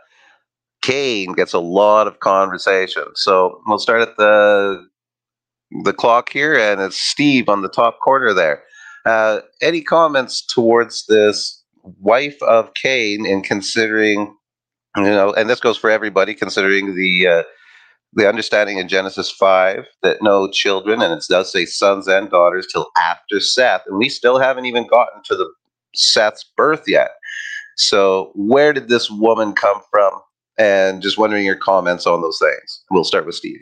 Cain 0.82 1.34
gets 1.34 1.53
a 1.53 1.59
lot 1.59 2.05
of 2.05 2.19
conversation. 2.19 3.05
So 3.15 3.61
we'll 3.65 3.80
start 3.80 4.01
at 4.01 4.17
the 4.17 4.88
the 5.84 5.93
clock 5.93 6.32
here, 6.32 6.57
and 6.57 6.82
it's 6.82 6.97
Steve 6.97 7.49
on 7.49 7.61
the 7.61 7.69
top 7.69 7.99
corner 7.99 8.34
there. 8.34 8.63
Uh, 9.05 9.41
any 9.61 9.82
comments 9.82 10.45
towards 10.45 11.05
this 11.07 11.63
wife 11.99 12.41
of 12.41 12.73
Cain 12.73 13.26
in 13.26 13.41
considering, 13.41 14.34
you 14.97 15.03
know, 15.03 15.34
and 15.34 15.49
this 15.49 15.59
goes 15.59 15.78
for 15.78 15.89
everybody, 15.89 16.34
considering 16.34 16.95
the 16.95 17.28
uh, 17.28 17.43
the 18.13 18.28
understanding 18.30 18.78
in 18.78 18.88
Genesis 18.88 19.30
five 19.30 19.86
that 20.01 20.17
no 20.21 20.49
children, 20.49 21.01
and 21.01 21.13
it 21.13 21.23
does 21.30 21.51
say 21.51 21.65
sons 21.65 22.07
and 22.07 22.30
daughters 22.30 22.65
till 22.71 22.89
after 22.97 23.39
Seth, 23.39 23.84
and 23.88 23.97
we 23.97 24.09
still 24.09 24.39
haven't 24.39 24.65
even 24.65 24.88
gotten 24.88 25.21
to 25.26 25.36
the 25.36 25.51
Seth's 25.93 26.45
birth 26.55 26.84
yet. 26.88 27.11
So 27.78 28.32
where 28.36 28.71
did 28.73 28.88
this 28.88 29.09
woman 29.09 29.53
come 29.53 29.82
from? 29.91 30.13
And 30.57 31.01
just 31.01 31.17
wondering 31.17 31.45
your 31.45 31.57
comments 31.57 32.07
on 32.07 32.21
those 32.21 32.39
things. 32.39 32.84
We'll 32.89 33.03
start 33.03 33.26
with 33.26 33.36
Steve. 33.36 33.59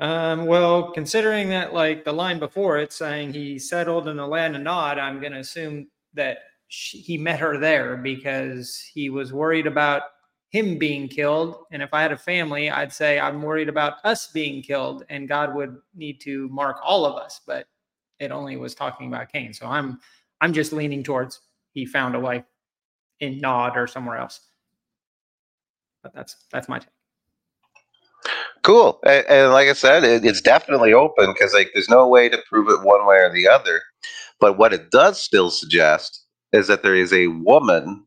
Um, 0.00 0.46
well, 0.46 0.92
considering 0.92 1.48
that, 1.48 1.74
like 1.74 2.04
the 2.04 2.12
line 2.12 2.38
before 2.38 2.78
it 2.78 2.92
saying 2.92 3.32
he 3.32 3.58
settled 3.58 4.08
in 4.08 4.16
the 4.16 4.26
land 4.26 4.54
of 4.54 4.62
Nod, 4.62 4.98
I'm 4.98 5.20
going 5.20 5.32
to 5.32 5.40
assume 5.40 5.88
that 6.14 6.38
she, 6.68 6.98
he 6.98 7.18
met 7.18 7.40
her 7.40 7.58
there 7.58 7.96
because 7.96 8.80
he 8.80 9.10
was 9.10 9.32
worried 9.32 9.66
about 9.66 10.02
him 10.50 10.78
being 10.78 11.08
killed. 11.08 11.64
And 11.72 11.82
if 11.82 11.92
I 11.92 12.02
had 12.02 12.12
a 12.12 12.16
family, 12.16 12.70
I'd 12.70 12.92
say 12.92 13.18
I'm 13.18 13.42
worried 13.42 13.68
about 13.68 13.94
us 14.04 14.28
being 14.28 14.62
killed, 14.62 15.04
and 15.08 15.28
God 15.28 15.54
would 15.54 15.76
need 15.94 16.20
to 16.22 16.48
mark 16.48 16.78
all 16.82 17.04
of 17.04 17.16
us. 17.16 17.40
But 17.46 17.66
it 18.20 18.30
only 18.30 18.56
was 18.56 18.74
talking 18.74 19.08
about 19.08 19.32
Cain, 19.32 19.52
so 19.52 19.66
I'm 19.66 20.00
I'm 20.40 20.52
just 20.52 20.72
leaning 20.72 21.02
towards 21.02 21.40
he 21.72 21.84
found 21.86 22.14
a 22.14 22.20
wife 22.20 22.44
in 23.20 23.38
Nod 23.38 23.76
or 23.76 23.86
somewhere 23.86 24.16
else. 24.16 24.40
But 26.02 26.14
that's 26.14 26.36
that's 26.50 26.68
my 26.68 26.78
take. 26.78 26.97
Cool, 28.68 29.00
and, 29.06 29.24
and 29.30 29.52
like 29.54 29.66
I 29.66 29.72
said, 29.72 30.04
it, 30.04 30.26
it's 30.26 30.42
definitely 30.42 30.92
open 30.92 31.32
because 31.32 31.54
like 31.54 31.70
there's 31.72 31.88
no 31.88 32.06
way 32.06 32.28
to 32.28 32.36
prove 32.50 32.68
it 32.68 32.84
one 32.86 33.06
way 33.06 33.16
or 33.16 33.32
the 33.32 33.48
other. 33.48 33.80
But 34.40 34.58
what 34.58 34.74
it 34.74 34.90
does 34.90 35.18
still 35.18 35.48
suggest 35.48 36.22
is 36.52 36.66
that 36.66 36.82
there 36.82 36.94
is 36.94 37.10
a 37.10 37.28
woman 37.28 38.04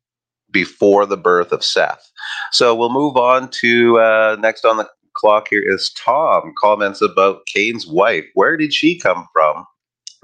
before 0.52 1.08
the 1.08 1.18
birth 1.18 1.52
of 1.52 1.64
Seth. 1.64 2.12
So 2.52 2.76
we'll 2.76 2.94
move 2.94 3.18
on 3.18 3.50
to 3.62 3.98
uh, 3.98 4.38
next 4.40 4.64
on 4.64 4.78
the 4.78 4.88
clock 5.16 5.48
here 5.50 5.64
is 5.66 5.92
Tom 5.94 6.54
comments 6.62 7.02
about 7.02 7.42
Cain's 7.48 7.88
wife. 7.88 8.26
Where 8.36 8.56
did 8.56 8.72
she 8.72 9.00
come 9.00 9.28
from 9.34 9.66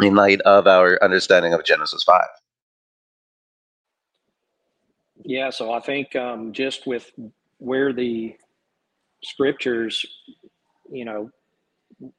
in 0.03 0.13
light 0.13 0.41
of 0.41 0.67
our 0.67 1.03
understanding 1.03 1.55
of 1.55 1.65
Genesis 1.65 2.03
5? 2.03 2.21
Yeah, 5.25 5.49
so 5.49 5.73
I 5.73 5.79
think 5.79 6.15
um, 6.15 6.53
just 6.53 6.85
with 6.85 7.11
where 7.57 7.91
the 7.91 8.35
scriptures, 9.23 10.05
you 10.91 11.05
know, 11.05 11.29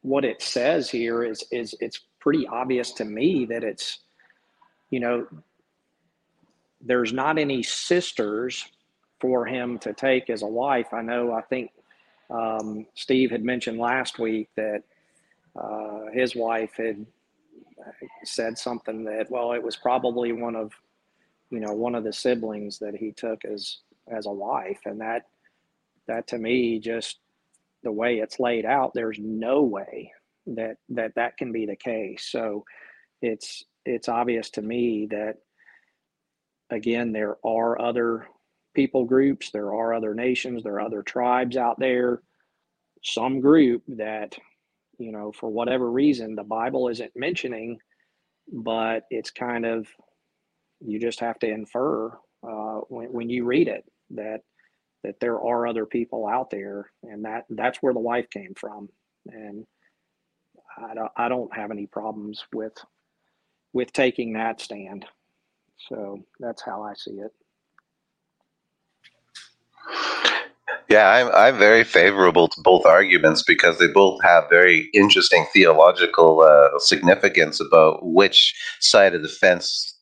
what 0.02 0.24
it 0.24 0.42
says 0.42 0.90
here 0.90 1.22
is 1.22 1.44
is 1.52 1.74
it's 1.80 2.00
pretty 2.18 2.46
obvious 2.48 2.92
to 2.92 3.04
me 3.04 3.46
that 3.46 3.62
it's, 3.62 4.00
you 4.90 5.00
know, 5.00 5.26
there's 6.80 7.12
not 7.12 7.38
any 7.38 7.62
sisters 7.62 8.64
for 9.20 9.46
him 9.46 9.78
to 9.78 9.92
take 9.92 10.30
as 10.30 10.42
a 10.42 10.46
wife. 10.46 10.92
I 10.92 11.02
know, 11.02 11.32
I 11.32 11.42
think 11.42 11.70
um, 12.30 12.86
Steve 12.94 13.30
had 13.30 13.44
mentioned 13.44 13.78
last 13.78 14.18
week 14.18 14.48
that 14.56 14.82
uh, 15.56 16.06
his 16.12 16.36
wife 16.36 16.72
had 16.76 17.06
said 18.24 18.58
something 18.58 19.04
that, 19.04 19.30
well, 19.30 19.52
it 19.52 19.62
was 19.62 19.76
probably 19.76 20.32
one 20.32 20.56
of, 20.56 20.72
you 21.50 21.60
know, 21.60 21.72
one 21.72 21.94
of 21.94 22.04
the 22.04 22.12
siblings 22.12 22.78
that 22.78 22.94
he 22.94 23.12
took 23.12 23.44
as 23.44 23.78
as 24.10 24.26
a 24.26 24.32
wife, 24.32 24.80
and 24.86 25.00
that 25.00 25.26
that 26.08 26.28
to 26.28 26.38
me 26.38 26.80
just 26.80 27.18
the 27.84 27.92
way 27.92 28.16
it's 28.18 28.40
laid 28.40 28.64
out, 28.66 28.92
there's 28.94 29.18
no 29.20 29.62
way 29.62 30.12
that 30.46 30.76
that 30.90 31.14
that 31.14 31.36
can 31.36 31.52
be 31.52 31.66
the 31.66 31.76
case. 31.76 32.26
So 32.30 32.64
it's 33.22 33.64
it's 33.84 34.08
obvious 34.08 34.50
to 34.50 34.62
me 34.62 35.06
that 35.10 35.36
again, 36.70 37.12
there 37.12 37.36
are 37.44 37.80
other 37.80 38.26
people 38.74 39.04
groups, 39.04 39.50
there 39.50 39.72
are 39.72 39.94
other 39.94 40.14
nations, 40.14 40.62
there 40.62 40.74
are 40.74 40.80
other 40.80 41.02
tribes 41.02 41.56
out 41.56 41.78
there, 41.78 42.22
some 43.02 43.40
group 43.40 43.82
that, 43.88 44.36
you 44.98 45.12
know, 45.12 45.32
for 45.32 45.48
whatever 45.48 45.90
reason, 45.90 46.34
the 46.34 46.42
Bible 46.42 46.88
isn't 46.88 47.12
mentioning, 47.16 47.78
but 48.52 49.04
it's 49.10 49.30
kind 49.30 49.64
of, 49.64 49.88
you 50.80 51.00
just 51.00 51.20
have 51.20 51.38
to 51.40 51.48
infer 51.48 52.08
uh, 52.42 52.80
when, 52.88 53.08
when 53.12 53.30
you 53.30 53.44
read 53.44 53.68
it 53.68 53.84
that 54.10 54.40
that 55.04 55.20
there 55.20 55.40
are 55.40 55.66
other 55.66 55.86
people 55.86 56.26
out 56.26 56.50
there 56.50 56.90
and 57.02 57.24
that 57.24 57.44
that's 57.50 57.78
where 57.80 57.94
the 57.94 58.00
wife 58.00 58.28
came 58.30 58.54
from 58.54 58.88
and 59.26 59.66
I 60.78 60.94
don't, 60.94 61.12
I 61.16 61.28
don't 61.28 61.54
have 61.56 61.70
any 61.70 61.86
problems 61.86 62.44
with 62.52 62.74
with 63.72 63.92
taking 63.92 64.32
that 64.32 64.60
stand 64.60 65.04
so 65.88 66.18
that's 66.40 66.62
how 66.62 66.82
I 66.82 66.94
see 66.94 67.12
it. 67.12 67.32
Yeah, 70.88 71.08
I'm 71.10 71.28
I'm 71.34 71.58
very 71.58 71.84
favorable 71.84 72.48
to 72.48 72.60
both 72.62 72.86
arguments 72.86 73.42
because 73.42 73.78
they 73.78 73.88
both 73.88 74.22
have 74.22 74.48
very 74.48 74.88
interesting 74.94 75.46
theological 75.52 76.40
uh, 76.40 76.78
significance 76.78 77.60
about 77.60 78.04
which 78.06 78.54
side 78.80 79.14
of 79.14 79.22
the 79.22 79.28
fence 79.28 79.97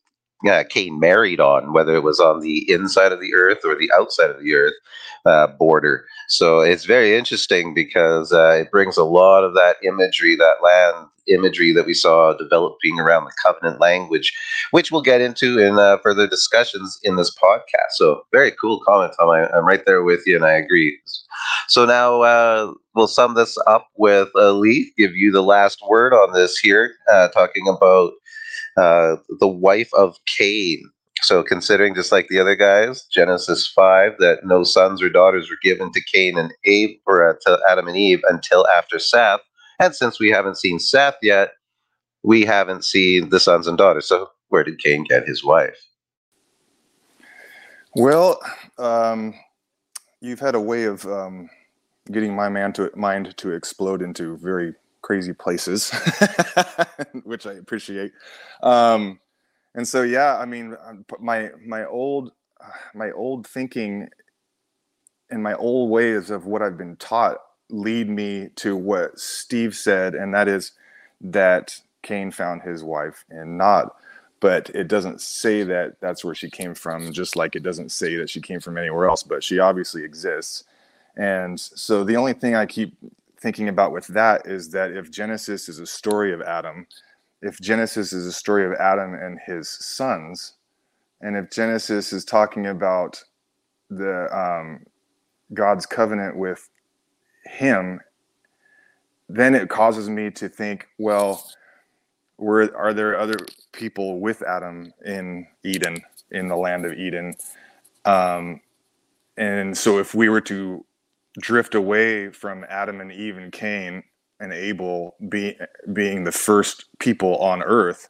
uh, 0.49 0.65
Cain 0.69 1.01
married 1.01 1.41
on, 1.41 1.73
whether 1.73 1.95
it 1.95 2.03
was 2.03 2.21
on 2.21 2.41
the 2.41 2.71
inside 2.71 3.13
of 3.13 3.21
the 3.21 3.35
earth 3.35 3.59
or 3.65 3.77
the 3.77 3.91
outside 3.93 4.31
of 4.31 4.41
the 4.41 4.55
earth 4.55 4.75
uh, 5.25 5.47
border. 5.47 6.05
So 6.29 6.61
it's 6.61 6.85
very 6.85 7.17
interesting 7.17 7.75
because 7.75 8.33
uh, 8.33 8.59
it 8.61 8.71
brings 8.71 8.97
a 8.97 9.05
lot 9.05 9.45
of 9.45 9.55
that 9.55 9.77
imagery, 9.83 10.37
that 10.37 10.63
land 10.63 11.09
imagery 11.29 11.73
that 11.73 11.87
we 11.87 11.95
saw 11.95 12.33
developing 12.35 12.99
around 13.01 13.25
the 13.25 13.33
covenant 13.43 13.81
language, 13.81 14.33
which 14.71 14.91
we'll 14.91 15.03
get 15.03 15.21
into 15.21 15.59
in 15.59 15.79
uh, 15.79 15.99
further 15.99 16.27
discussions 16.27 16.99
in 17.03 17.17
this 17.17 17.35
podcast. 17.35 17.93
So 17.93 18.23
very 18.33 18.53
cool 18.53 18.81
comment, 18.87 19.13
Tom. 19.19 19.31
I, 19.31 19.49
am 19.57 19.67
right 19.67 19.85
there 19.87 20.03
with 20.03 20.23
you, 20.27 20.37
and 20.37 20.45
I 20.45 20.53
agree. 20.53 20.99
So 21.69 21.85
now 21.85 22.23
uh, 22.23 22.73
we'll 22.95 23.09
sum 23.09 23.35
this 23.35 23.57
up 23.67 23.89
with 23.97 24.29
uh, 24.37 24.53
Leith, 24.53 24.93
give 24.97 25.15
you 25.15 25.33
the 25.33 25.43
last 25.43 25.81
word 25.89 26.13
on 26.13 26.33
this 26.33 26.59
here, 26.59 26.93
uh, 27.13 27.29
talking 27.29 27.67
about 27.69 28.13
uh, 28.77 29.17
the 29.41 29.49
wife 29.49 29.91
of 29.95 30.17
Cain. 30.39 30.83
So, 31.23 31.43
considering 31.43 31.95
just 31.95 32.13
like 32.13 32.29
the 32.29 32.39
other 32.39 32.55
guys, 32.55 33.07
Genesis 33.11 33.67
5, 33.75 34.17
that 34.19 34.41
no 34.45 34.65
sons 34.65 35.01
or 35.03 35.09
daughters 35.09 35.49
were 35.49 35.57
given 35.63 35.91
to 35.93 36.05
Cain 36.13 36.37
and 36.37 36.53
Abe, 36.65 36.99
or 37.07 37.31
uh, 37.31 37.35
to 37.47 37.59
Adam 37.69 37.89
and 37.89 37.97
Eve 37.97 38.21
until 38.29 38.67
after 38.69 38.99
Seth. 38.99 39.41
And 39.81 39.95
since 39.95 40.21
we 40.21 40.31
haven't 40.31 40.59
seen 40.59 40.79
Seth 40.79 41.17
yet, 41.23 41.53
we 42.23 42.45
haven't 42.45 42.85
seen 42.85 43.31
the 43.31 43.41
sons 43.41 43.67
and 43.67 43.79
daughters. 43.79 44.07
So, 44.09 44.29
where 44.49 44.63
did 44.63 44.79
Cain 44.79 45.05
get 45.05 45.27
his 45.27 45.43
wife? 45.43 45.79
Well, 47.95 48.39
um, 48.79 49.35
you've 50.21 50.41
had 50.41 50.55
a 50.55 50.61
way 50.61 50.85
of 50.85 51.07
um, 51.07 51.49
getting 52.13 52.37
my 52.37 52.51
man 52.51 52.75
to 52.75 52.91
mind 52.95 53.35
to 53.39 53.53
explode 53.53 54.03
into 54.03 54.37
very 54.37 54.75
crazy 55.07 55.33
places, 55.33 55.93
which 57.23 57.47
I 57.47 57.53
appreciate. 57.53 58.11
Um, 58.61 59.21
and 59.77 59.87
so 59.87 60.03
yeah, 60.03 60.37
I 60.37 60.47
mean, 60.47 60.77
um, 60.85 61.05
my 61.21 61.51
my 61.65 61.85
old 61.87 62.33
my 62.93 63.13
old 63.13 63.47
thinking 63.47 64.09
and 65.31 65.41
my 65.41 65.55
old 65.55 65.91
ways 65.91 66.31
of 66.31 66.47
what 66.47 66.61
I've 66.61 66.77
been 66.77 66.97
taught 66.97 67.37
lead 67.71 68.09
me 68.09 68.49
to 68.57 68.75
what 68.75 69.21
Steve 69.21 69.77
said, 69.77 70.17
and 70.17 70.35
that 70.35 70.49
is 70.49 70.73
that 71.21 71.81
Cain 72.03 72.33
found 72.33 72.63
his 72.63 72.83
wife 72.83 73.25
in 73.31 73.57
Nod. 73.57 73.91
But 74.41 74.71
it 74.71 74.89
doesn't 74.89 75.21
say 75.21 75.63
that 75.63 76.01
that's 76.01 76.25
where 76.25 76.35
she 76.35 76.51
came 76.51 76.75
from, 76.75 77.13
just 77.13 77.37
like 77.37 77.55
it 77.55 77.63
doesn't 77.63 77.93
say 77.93 78.17
that 78.17 78.29
she 78.29 78.41
came 78.41 78.59
from 78.59 78.77
anywhere 78.77 79.07
else, 79.09 79.23
but 79.23 79.45
she 79.45 79.61
obviously 79.61 80.03
exists. 80.03 80.65
And 81.17 81.59
so 81.59 82.03
the 82.03 82.17
only 82.17 82.33
thing 82.33 82.57
I 82.57 82.67
keep 82.67 82.95
thinking 83.41 83.69
about 83.69 83.93
with 83.93 84.07
that 84.09 84.47
is 84.47 84.71
that 84.71 84.93
if 84.93 85.11
Genesis 85.11 85.69
is 85.69 85.79
a 85.79 85.87
story 85.87 86.33
of 86.33 86.41
Adam, 86.43 86.87
if 87.43 87.61
Genesis 87.61 88.13
is 88.13 88.27
a 88.27 88.33
story 88.33 88.65
of 88.65 88.73
Adam 88.75 89.15
and 89.15 89.39
his 89.45 89.69
sons, 89.69 90.55
and 91.21 91.37
if 91.37 91.51
Genesis 91.51 92.13
is 92.13 92.25
talking 92.25 92.67
about 92.67 93.23
the 93.91 94.29
um, 94.37 94.85
God's 95.55 95.87
covenant 95.87 96.37
with 96.37 96.69
him, 97.45 98.01
then 99.29 99.55
it 99.55 99.69
causes 99.69 100.09
me 100.09 100.31
to 100.31 100.49
think, 100.49 100.89
well, 100.99 101.45
were 102.39 102.75
are 102.77 102.93
there 102.93 103.19
other 103.19 103.37
people 103.73 104.21
with 104.21 104.43
Adam 104.43 104.93
in 105.05 105.47
Eden, 105.65 106.03
in 106.31 106.49
the 106.49 106.57
land 106.57 106.85
of 106.85 106.93
Eden? 106.93 107.35
Um, 108.05 108.61
and 109.37 109.77
so 109.77 109.99
if 109.99 110.15
we 110.15 110.29
were 110.29 110.41
to 110.43 110.85
drift 111.39 111.75
away 111.75 112.31
from 112.31 112.65
Adam 112.69 113.01
and 113.01 113.13
Eve 113.13 113.37
and 113.37 113.53
Cain 113.53 114.03
and 114.41 114.53
Abel 114.53 115.17
be, 115.29 115.57
being 115.93 116.25
the 116.25 116.33
first 116.33 116.87
people 116.99 117.37
on 117.39 117.63
earth, 117.63 118.09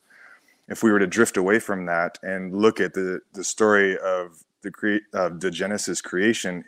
if 0.69 0.83
we 0.83 0.91
were 0.91 0.99
to 0.99 1.07
drift 1.07 1.37
away 1.37 1.59
from 1.59 1.87
that 1.87 2.19
and 2.23 2.55
look 2.55 2.81
at 2.81 2.95
the, 2.95 3.21
the 3.33 3.45
story 3.45 3.97
of 3.99 4.45
the 4.63 4.71
cre- 4.71 5.07
of 5.13 5.41
the 5.41 5.51
Genesis 5.51 6.01
creation, 6.01 6.65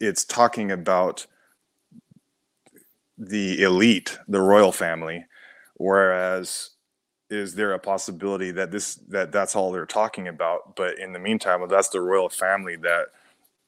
it's 0.00 0.24
talking 0.24 0.70
about 0.70 1.26
the 3.18 3.62
elite, 3.62 4.18
the 4.28 4.40
royal 4.40 4.72
family, 4.72 5.24
whereas 5.74 6.70
is 7.30 7.54
there 7.54 7.72
a 7.72 7.78
possibility 7.78 8.52
that 8.52 8.70
this 8.70 8.96
that 9.08 9.32
that's 9.32 9.56
all 9.56 9.72
they're 9.72 9.86
talking 9.86 10.28
about? 10.28 10.76
But 10.76 10.98
in 10.98 11.12
the 11.12 11.18
meantime 11.18 11.60
well, 11.60 11.68
that's 11.68 11.88
the 11.88 12.00
royal 12.00 12.28
family 12.28 12.76
that 12.76 13.06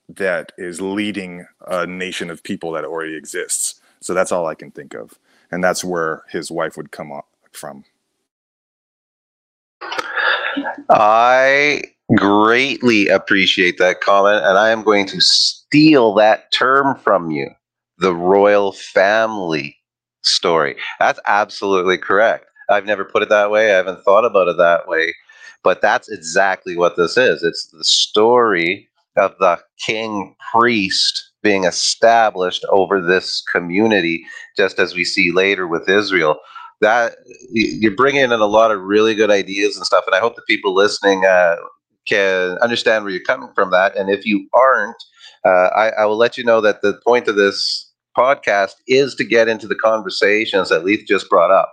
that 0.08 0.52
is 0.58 0.80
leading 0.80 1.46
a 1.66 1.86
nation 1.86 2.30
of 2.30 2.42
people 2.42 2.72
that 2.72 2.84
already 2.84 3.16
exists 3.16 3.80
so 4.00 4.14
that's 4.14 4.32
all 4.32 4.46
i 4.46 4.54
can 4.54 4.70
think 4.70 4.94
of 4.94 5.18
and 5.50 5.62
that's 5.62 5.84
where 5.84 6.22
his 6.30 6.50
wife 6.50 6.76
would 6.76 6.90
come 6.90 7.12
up 7.12 7.26
from 7.52 7.84
I 10.90 11.82
greatly 12.16 13.08
appreciate 13.08 13.78
that 13.78 14.00
comment, 14.00 14.44
and 14.44 14.58
I 14.58 14.70
am 14.70 14.82
going 14.82 15.06
to 15.08 15.20
steal 15.20 16.14
that 16.14 16.50
term 16.52 16.96
from 16.96 17.30
you 17.30 17.50
the 17.98 18.14
royal 18.14 18.72
family 18.72 19.76
story. 20.22 20.76
That's 21.00 21.18
absolutely 21.26 21.98
correct. 21.98 22.46
I've 22.70 22.86
never 22.86 23.04
put 23.04 23.22
it 23.22 23.28
that 23.28 23.50
way, 23.50 23.72
I 23.72 23.76
haven't 23.76 24.04
thought 24.04 24.24
about 24.24 24.46
it 24.46 24.56
that 24.56 24.86
way, 24.86 25.14
but 25.64 25.80
that's 25.80 26.08
exactly 26.08 26.76
what 26.76 26.96
this 26.96 27.16
is. 27.16 27.42
It's 27.42 27.66
the 27.66 27.82
story 27.82 28.87
of 29.18 29.34
the 29.38 29.58
king 29.84 30.34
priest 30.52 31.30
being 31.42 31.64
established 31.64 32.64
over 32.70 33.00
this 33.00 33.42
community, 33.42 34.24
just 34.56 34.78
as 34.78 34.94
we 34.94 35.04
see 35.04 35.30
later 35.32 35.66
with 35.66 35.88
Israel. 35.88 36.38
That 36.80 37.16
you're 37.50 37.96
bringing 37.96 38.22
in 38.22 38.32
a 38.32 38.46
lot 38.46 38.70
of 38.70 38.80
really 38.80 39.14
good 39.14 39.32
ideas 39.32 39.76
and 39.76 39.84
stuff 39.84 40.04
and 40.06 40.14
i 40.14 40.20
hope 40.20 40.36
the 40.36 40.42
people 40.46 40.72
listening 40.72 41.24
uh, 41.24 41.56
can 42.06 42.56
understand 42.58 43.04
where 43.04 43.12
you're 43.12 43.22
coming 43.22 43.50
from 43.54 43.70
that. 43.72 43.96
And 43.96 44.08
if 44.08 44.24
you 44.24 44.48
aren't 44.54 44.96
uh, 45.44 45.70
I, 45.74 45.90
I, 45.90 46.04
will 46.04 46.16
let 46.16 46.36
you 46.36 46.44
know 46.44 46.60
that 46.60 46.82
the 46.82 47.00
point 47.04 47.28
of 47.28 47.36
this 47.36 47.92
podcast 48.16 48.72
is 48.88 49.14
to 49.14 49.24
get 49.24 49.48
into 49.48 49.66
the 49.66 49.76
conversations 49.76 50.68
that 50.68 50.84
leith 50.84 51.06
just 51.06 51.30
brought 51.30 51.50
up. 51.50 51.72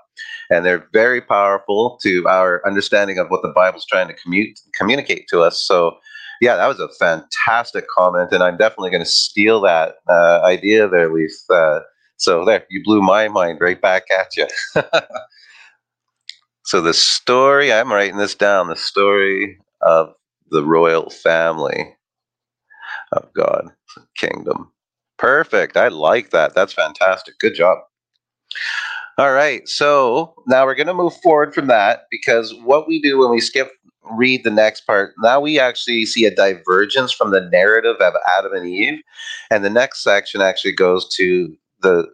And 0.52 0.64
they're 0.64 0.88
very 0.94 1.20
powerful 1.20 1.98
to 2.04 2.28
our 2.28 2.62
understanding 2.66 3.18
of 3.18 3.30
what 3.30 3.42
the 3.42 3.52
bible's 3.56 3.86
trying 3.86 4.08
to 4.08 4.14
commute, 4.14 4.60
communicate 4.76 5.28
to 5.30 5.42
us. 5.42 5.62
So 5.62 5.98
yeah 6.42 6.56
that 6.56 6.68
was 6.68 6.80
a 6.80 6.90
fantastic 7.00 7.86
comment 7.98 8.32
and 8.32 8.44
i'm 8.44 8.58
definitely 8.58 8.90
going 8.92 9.04
to 9.04 9.10
steal 9.10 9.62
that 9.62 9.96
uh, 10.10 10.42
idea 10.44 10.88
there 10.88 11.14
leith 11.14 11.46
uh, 11.52 11.80
so 12.18 12.46
there, 12.46 12.66
you 12.70 12.82
blew 12.84 13.02
my 13.02 13.28
mind 13.28 13.60
right 13.62 13.80
back 13.80 14.04
at 14.18 14.36
you. 14.38 14.48
so 16.66 16.82
the 16.82 16.94
story, 16.94 17.74
I'm 17.74 17.92
writing 17.92 18.18
this 18.18 18.36
down, 18.36 18.68
the 18.68 18.76
story 18.76 19.60
of 19.82 20.14
the 20.52 20.64
royal 20.64 21.10
family 21.10 21.96
of 23.12 23.28
God 23.34 23.70
kingdom. 24.18 24.72
Perfect. 25.18 25.78
I 25.78 25.90
like 25.90 26.32
that. 26.32 26.56
That's 26.56 26.74
fantastic. 26.74 27.40
Good 27.40 27.56
job. 27.56 27.80
All 29.18 29.32
right. 29.34 29.68
So 29.68 30.36
now 30.48 30.66
we're 30.66 30.76
going 30.76 30.88
to 30.88 30.94
move 30.94 31.16
forward 31.24 31.54
from 31.54 31.68
that 31.68 32.04
because 32.12 32.54
what 32.64 32.88
we 32.88 33.02
do 33.02 33.20
when 33.20 33.32
we 33.32 33.42
skip 33.42 33.72
read 34.12 34.44
the 34.44 34.52
next 34.52 34.82
part, 34.82 35.14
now 35.20 35.40
we 35.40 35.60
actually 35.60 36.06
see 36.06 36.26
a 36.26 36.36
divergence 36.36 37.12
from 37.12 37.32
the 37.32 37.42
narrative 37.52 37.98
of 38.00 38.14
Adam 38.38 38.54
and 38.54 38.68
Eve. 38.68 39.02
And 39.52 39.64
the 39.64 39.70
next 39.70 40.04
section 40.04 40.42
actually 40.42 40.74
goes 40.74 41.08
to 41.16 41.56
the 41.82 42.08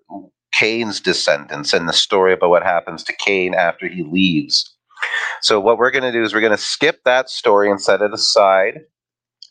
Cain's 0.52 1.00
descendants 1.00 1.74
and 1.74 1.88
the 1.88 1.94
story 1.94 2.34
about 2.34 2.50
what 2.50 2.64
happens 2.64 3.04
to 3.04 3.14
Cain 3.14 3.54
after 3.54 3.88
he 3.88 4.04
leaves. 4.04 4.76
So 5.42 5.60
what 5.60 5.78
we're 5.78 5.92
going 5.92 6.04
to 6.04 6.12
do 6.12 6.24
is 6.24 6.34
we're 6.34 6.42
going 6.42 6.52
to 6.52 6.58
skip 6.58 7.02
that 7.06 7.30
story 7.30 7.70
and 7.70 7.82
set 7.82 8.02
it 8.02 8.14
aside 8.14 8.82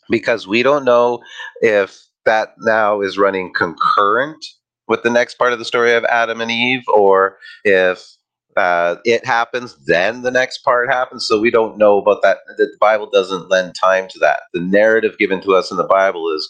because 0.09 0.47
we 0.47 0.63
don't 0.63 0.85
know 0.85 1.19
if 1.61 2.01
that 2.25 2.53
now 2.59 3.01
is 3.01 3.17
running 3.17 3.51
concurrent 3.53 4.43
with 4.87 5.03
the 5.03 5.09
next 5.09 5.35
part 5.35 5.53
of 5.53 5.59
the 5.59 5.65
story 5.65 5.93
of 5.93 6.05
Adam 6.05 6.41
and 6.41 6.51
Eve 6.51 6.83
or 6.93 7.37
if 7.63 8.05
uh, 8.57 8.97
it 9.05 9.25
happens, 9.25 9.75
then 9.85 10.21
the 10.23 10.31
next 10.31 10.59
part 10.59 10.89
happens. 10.89 11.27
So 11.27 11.39
we 11.39 11.51
don't 11.51 11.77
know 11.77 11.97
about 11.97 12.21
that. 12.23 12.39
The 12.57 12.69
Bible 12.79 13.09
doesn't 13.11 13.49
lend 13.49 13.75
time 13.75 14.07
to 14.09 14.19
that. 14.19 14.43
The 14.53 14.61
narrative 14.61 15.17
given 15.17 15.41
to 15.41 15.55
us 15.55 15.71
in 15.71 15.77
the 15.77 15.85
Bible 15.85 16.29
is 16.35 16.49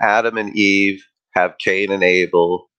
Adam 0.00 0.36
and 0.38 0.56
Eve 0.56 1.02
have 1.34 1.58
Cain 1.58 1.92
and 1.92 2.02
Abel. 2.02 2.70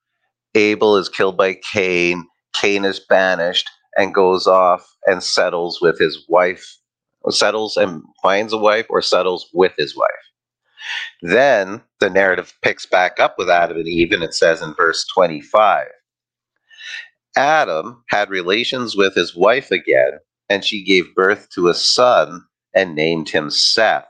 Abel 0.56 0.98
is 0.98 1.10
killed 1.10 1.38
by 1.38 1.56
Cain. 1.56 2.26
Cain 2.54 2.86
is 2.86 3.00
banished 3.00 3.70
and 3.98 4.14
goes 4.14 4.48
off 4.48 4.88
and 5.08 5.24
settles 5.24 5.82
with 5.82 6.00
his 6.00 6.26
wife, 6.30 6.78
settles 7.30 7.78
and 7.78 8.04
finds 8.22 8.54
a 8.54 8.58
wife 8.58 8.88
or 8.90 9.02
settles 9.02 9.50
with 9.54 9.74
his 9.78 9.96
wife. 9.96 10.10
Then 11.22 11.82
the 12.00 12.10
narrative 12.10 12.54
picks 12.64 12.86
back 12.86 13.20
up 13.20 13.36
with 13.38 13.50
Adam 13.50 13.78
and 13.78 13.88
Eve, 13.88 14.14
and 14.14 14.24
it 14.24 14.34
says 14.34 14.62
in 14.62 14.74
verse 14.76 15.06
25 15.14 15.88
Adam 17.38 18.04
had 18.10 18.32
relations 18.32 18.96
with 18.98 19.14
his 19.14 19.36
wife 19.36 19.70
again, 19.70 20.14
and 20.50 20.66
she 20.66 20.84
gave 20.84 21.14
birth 21.14 21.48
to 21.52 21.68
a 21.68 21.74
son 21.74 22.44
and 22.74 22.96
named 22.96 23.30
him 23.30 23.52
Seth. 23.52 24.08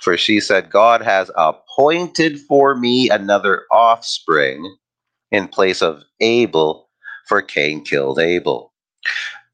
For 0.00 0.16
she 0.16 0.38
said, 0.38 0.70
God 0.70 1.02
has 1.02 1.32
appointed 1.36 2.38
for 2.38 2.76
me 2.76 3.10
another 3.10 3.64
offspring 3.72 4.76
in 5.32 5.48
place 5.48 5.82
of 5.82 6.04
Abel, 6.20 6.88
for 7.26 7.42
Cain 7.42 7.84
killed 7.84 8.20
Abel. 8.20 8.72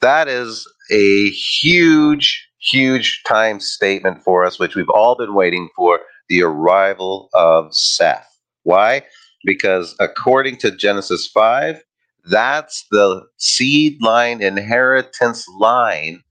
That 0.03 0.29
is 0.29 0.71
a 0.93 1.31
huge, 1.31 2.47
huge 2.61 3.23
time 3.27 3.61
statement 3.61 4.23
for 4.23 4.45
us, 4.45 4.59
which 4.59 4.77
we've 4.77 4.91
all 4.91 5.17
been 5.17 5.35
waiting 5.35 5.71
for 5.75 6.01
the 6.29 6.43
arrival 6.43 7.31
of 7.33 7.75
Seth. 7.75 8.29
Why? 8.65 9.05
Because 9.45 9.95
according 9.99 10.59
to 10.59 10.71
Genesis 10.71 11.27
5, 11.29 11.83
that's 12.27 12.87
the 12.91 13.23
seed 13.39 14.01
line 14.03 14.43
inheritance 14.43 15.47
line 15.59 16.23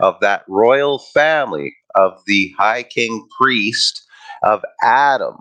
of 0.00 0.18
that 0.20 0.44
royal 0.48 0.98
family 0.98 1.74
of 1.94 2.20
the 2.26 2.54
high 2.58 2.82
king 2.82 3.26
priest 3.38 4.04
of 4.42 4.62
Adam 4.82 5.36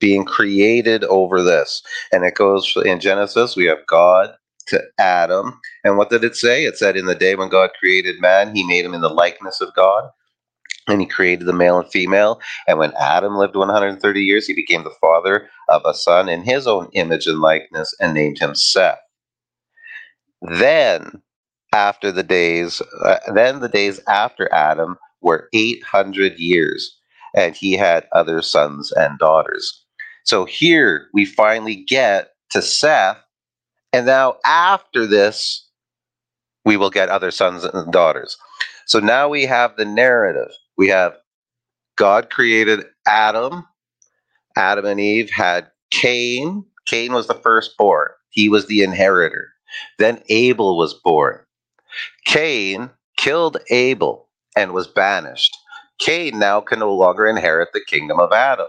being 0.00 0.24
created 0.24 1.04
over 1.04 1.42
this. 1.42 1.82
And 2.12 2.24
it 2.24 2.34
goes 2.34 2.72
in 2.84 3.00
Genesis, 3.00 3.56
we 3.56 3.64
have 3.66 3.86
God 3.86 4.34
to 4.66 4.82
Adam. 4.98 5.60
And 5.84 5.96
what 5.96 6.10
did 6.10 6.24
it 6.24 6.36
say? 6.36 6.64
It 6.64 6.76
said, 6.76 6.96
In 6.96 7.06
the 7.06 7.14
day 7.14 7.34
when 7.34 7.48
God 7.48 7.70
created 7.78 8.20
man, 8.20 8.54
he 8.54 8.64
made 8.64 8.84
him 8.84 8.94
in 8.94 9.00
the 9.00 9.08
likeness 9.08 9.60
of 9.60 9.74
God. 9.74 10.10
And 10.88 11.00
he 11.00 11.06
created 11.06 11.46
the 11.46 11.52
male 11.52 11.78
and 11.78 11.90
female. 11.90 12.40
And 12.66 12.78
when 12.78 12.94
Adam 12.98 13.36
lived 13.36 13.56
130 13.56 14.22
years, 14.22 14.46
he 14.46 14.54
became 14.54 14.84
the 14.84 14.94
father 15.00 15.48
of 15.68 15.82
a 15.84 15.94
son 15.94 16.28
in 16.28 16.42
his 16.42 16.66
own 16.66 16.88
image 16.92 17.26
and 17.26 17.40
likeness 17.40 17.94
and 18.00 18.14
named 18.14 18.38
him 18.38 18.54
Seth. 18.54 18.98
Then, 20.42 21.22
after 21.72 22.12
the 22.12 22.22
days, 22.22 22.80
uh, 23.04 23.18
then 23.34 23.60
the 23.60 23.68
days 23.68 24.00
after 24.08 24.52
Adam 24.52 24.96
were 25.20 25.48
800 25.52 26.38
years, 26.38 26.96
and 27.34 27.56
he 27.56 27.72
had 27.72 28.06
other 28.12 28.40
sons 28.42 28.92
and 28.92 29.18
daughters. 29.18 29.84
So 30.24 30.44
here 30.44 31.08
we 31.12 31.24
finally 31.24 31.84
get 31.88 32.30
to 32.50 32.62
Seth. 32.62 33.18
And 33.92 34.06
now 34.06 34.36
after 34.44 35.06
this, 35.06 35.66
we 36.64 36.76
will 36.76 36.90
get 36.90 37.08
other 37.08 37.30
sons 37.30 37.64
and 37.64 37.92
daughters. 37.92 38.36
So 38.86 39.00
now 39.00 39.28
we 39.28 39.44
have 39.44 39.76
the 39.76 39.84
narrative. 39.84 40.50
We 40.76 40.88
have 40.88 41.16
God 41.96 42.30
created 42.30 42.84
Adam. 43.06 43.66
Adam 44.56 44.84
and 44.84 45.00
Eve 45.00 45.30
had 45.30 45.68
Cain. 45.90 46.64
Cain 46.86 47.12
was 47.12 47.26
the 47.26 47.34
firstborn, 47.34 48.08
he 48.30 48.48
was 48.48 48.66
the 48.66 48.82
inheritor. 48.82 49.48
Then 49.98 50.22
Abel 50.28 50.76
was 50.78 50.94
born. 50.94 51.40
Cain 52.26 52.90
killed 53.18 53.58
Abel 53.70 54.28
and 54.56 54.72
was 54.72 54.88
banished. 54.88 55.56
Cain 56.00 56.38
now 56.38 56.60
can 56.60 56.80
no 56.80 56.94
longer 56.94 57.26
inherit 57.26 57.70
the 57.74 57.84
kingdom 57.86 58.20
of 58.20 58.32
Adam. 58.32 58.68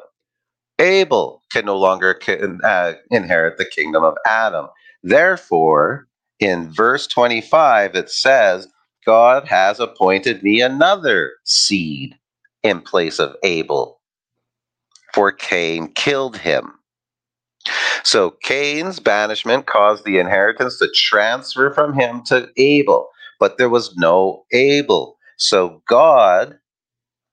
Abel 0.80 1.44
can 1.52 1.66
no 1.66 1.78
longer 1.78 2.14
can, 2.14 2.60
uh, 2.64 2.94
inherit 3.12 3.58
the 3.58 3.66
kingdom 3.66 4.04
of 4.04 4.16
Adam. 4.26 4.68
Therefore, 5.04 6.08
in 6.40 6.72
verse 6.74 7.08
25, 7.08 7.96
it 7.96 8.10
says, 8.10 8.68
God 9.06 9.48
has 9.48 9.80
appointed 9.80 10.44
me 10.44 10.62
another 10.62 11.34
seed 11.46 12.16
in 12.64 12.82
place 12.82 13.20
of 13.20 13.36
Abel, 13.44 14.02
for 15.14 15.32
Cain 15.32 15.92
killed 15.94 16.38
him. 16.38 16.74
So 18.04 18.32
Cain's 18.44 19.00
banishment 19.00 19.66
caused 19.68 20.06
the 20.06 20.20
inheritance 20.20 20.78
to 20.80 20.90
transfer 20.96 21.74
from 21.74 21.94
him 21.94 22.24
to 22.28 22.50
Abel, 22.58 23.10
but 23.40 23.58
there 23.58 23.70
was 23.70 23.96
no 23.98 24.46
Abel. 24.52 25.18
So 25.38 25.82
God 25.88 26.58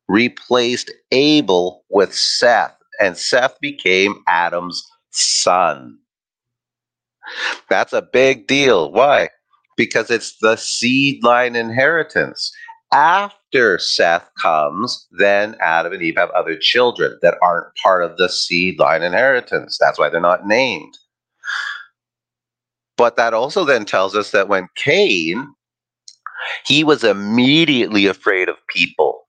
replaced 0.09 0.93
Abel 1.12 1.85
with 1.91 2.14
Seth, 2.14 2.77
and 3.01 3.17
Seth 3.17 3.59
became 3.61 4.23
Adam's 4.29 4.87
son. 5.11 5.99
That's 7.69 7.93
a 7.93 8.03
big 8.03 8.47
deal. 8.47 8.93
Why? 8.93 9.31
Because 9.77 10.11
it's 10.11 10.37
the 10.41 10.57
seed 10.57 11.23
line 11.25 11.57
inheritance. 11.57 12.53
After 12.93 13.37
Seth 13.78 14.28
comes, 14.42 15.07
then 15.12 15.57
Adam 15.61 15.92
and 15.92 16.02
Eve 16.02 16.16
have 16.16 16.30
other 16.30 16.57
children 16.57 17.18
that 17.22 17.38
aren't 17.42 17.74
part 17.82 18.04
of 18.04 18.16
the 18.16 18.28
seed 18.28 18.78
line 18.78 19.02
inheritance. 19.02 19.78
That's 19.80 19.98
why 19.98 20.09
they're 20.09 20.20
not 20.20 20.46
named. 20.46 20.96
But 22.96 23.16
that 23.16 23.34
also 23.34 23.64
then 23.64 23.84
tells 23.84 24.14
us 24.16 24.30
that 24.30 24.48
when 24.48 24.68
Cain, 24.76 25.54
he 26.64 26.84
was 26.84 27.04
immediately 27.04 28.07
afraid 28.07 28.48
of 28.48 28.57
people. 28.68 29.26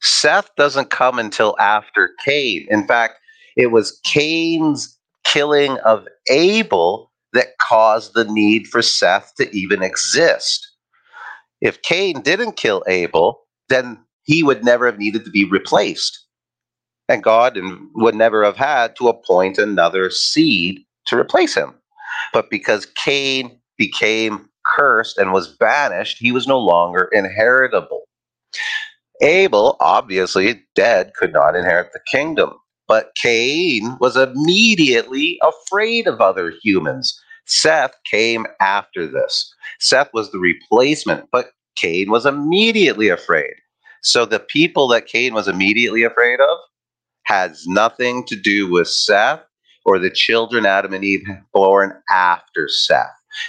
Seth 0.00 0.50
doesn't 0.56 0.90
come 0.90 1.18
until 1.18 1.56
after 1.58 2.10
Cain. 2.24 2.66
In 2.70 2.86
fact, 2.86 3.14
it 3.56 3.68
was 3.68 4.00
Cain's 4.04 4.96
killing 5.24 5.78
of 5.78 6.06
Abel 6.30 7.10
that 7.32 7.58
caused 7.60 8.14
the 8.14 8.24
need 8.24 8.66
for 8.68 8.82
Seth 8.82 9.32
to 9.36 9.50
even 9.54 9.82
exist. 9.82 10.66
If 11.60 11.82
Cain 11.82 12.20
didn't 12.22 12.52
kill 12.52 12.84
Abel, 12.86 13.40
then 13.68 13.98
he 14.24 14.42
would 14.42 14.64
never 14.64 14.86
have 14.86 14.98
needed 14.98 15.24
to 15.24 15.30
be 15.30 15.44
replaced. 15.44 16.26
And 17.08 17.22
God 17.22 17.58
would 17.94 18.14
never 18.14 18.44
have 18.44 18.56
had 18.56 18.94
to 18.96 19.08
appoint 19.08 19.58
another 19.58 20.10
seed 20.10 20.80
to 21.06 21.18
replace 21.18 21.54
him. 21.54 21.74
But 22.32 22.50
because 22.50 22.86
Cain 22.86 23.58
became 23.78 24.48
cursed 24.66 25.16
and 25.18 25.32
was 25.32 25.48
banished, 25.48 26.18
he 26.18 26.32
was 26.32 26.46
no 26.46 26.58
longer 26.58 27.08
inheritable. 27.12 28.02
Abel, 29.22 29.76
obviously 29.80 30.62
dead, 30.74 31.12
could 31.14 31.32
not 31.32 31.56
inherit 31.56 31.92
the 31.92 32.00
kingdom. 32.06 32.52
But 32.86 33.12
Cain 33.16 33.96
was 34.00 34.16
immediately 34.16 35.38
afraid 35.42 36.06
of 36.06 36.20
other 36.20 36.52
humans. 36.62 37.20
Seth 37.46 37.94
came 38.10 38.46
after 38.60 39.06
this. 39.06 39.52
Seth 39.80 40.10
was 40.12 40.30
the 40.30 40.38
replacement, 40.38 41.28
but 41.32 41.50
Cain 41.80 42.10
was 42.10 42.26
immediately 42.26 43.08
afraid. 43.08 43.54
So 44.02 44.24
the 44.24 44.40
people 44.40 44.88
that 44.88 45.06
Cain 45.06 45.34
was 45.34 45.48
immediately 45.48 46.02
afraid 46.02 46.40
of 46.40 46.58
has 47.24 47.64
nothing 47.66 48.24
to 48.26 48.36
do 48.36 48.70
with 48.70 48.88
Seth 48.88 49.42
or 49.84 49.98
the 49.98 50.10
children 50.10 50.66
Adam 50.66 50.94
and 50.94 51.04
Eve 51.04 51.26
born 51.52 51.92
after 52.10 52.68
Seth. 52.68 53.06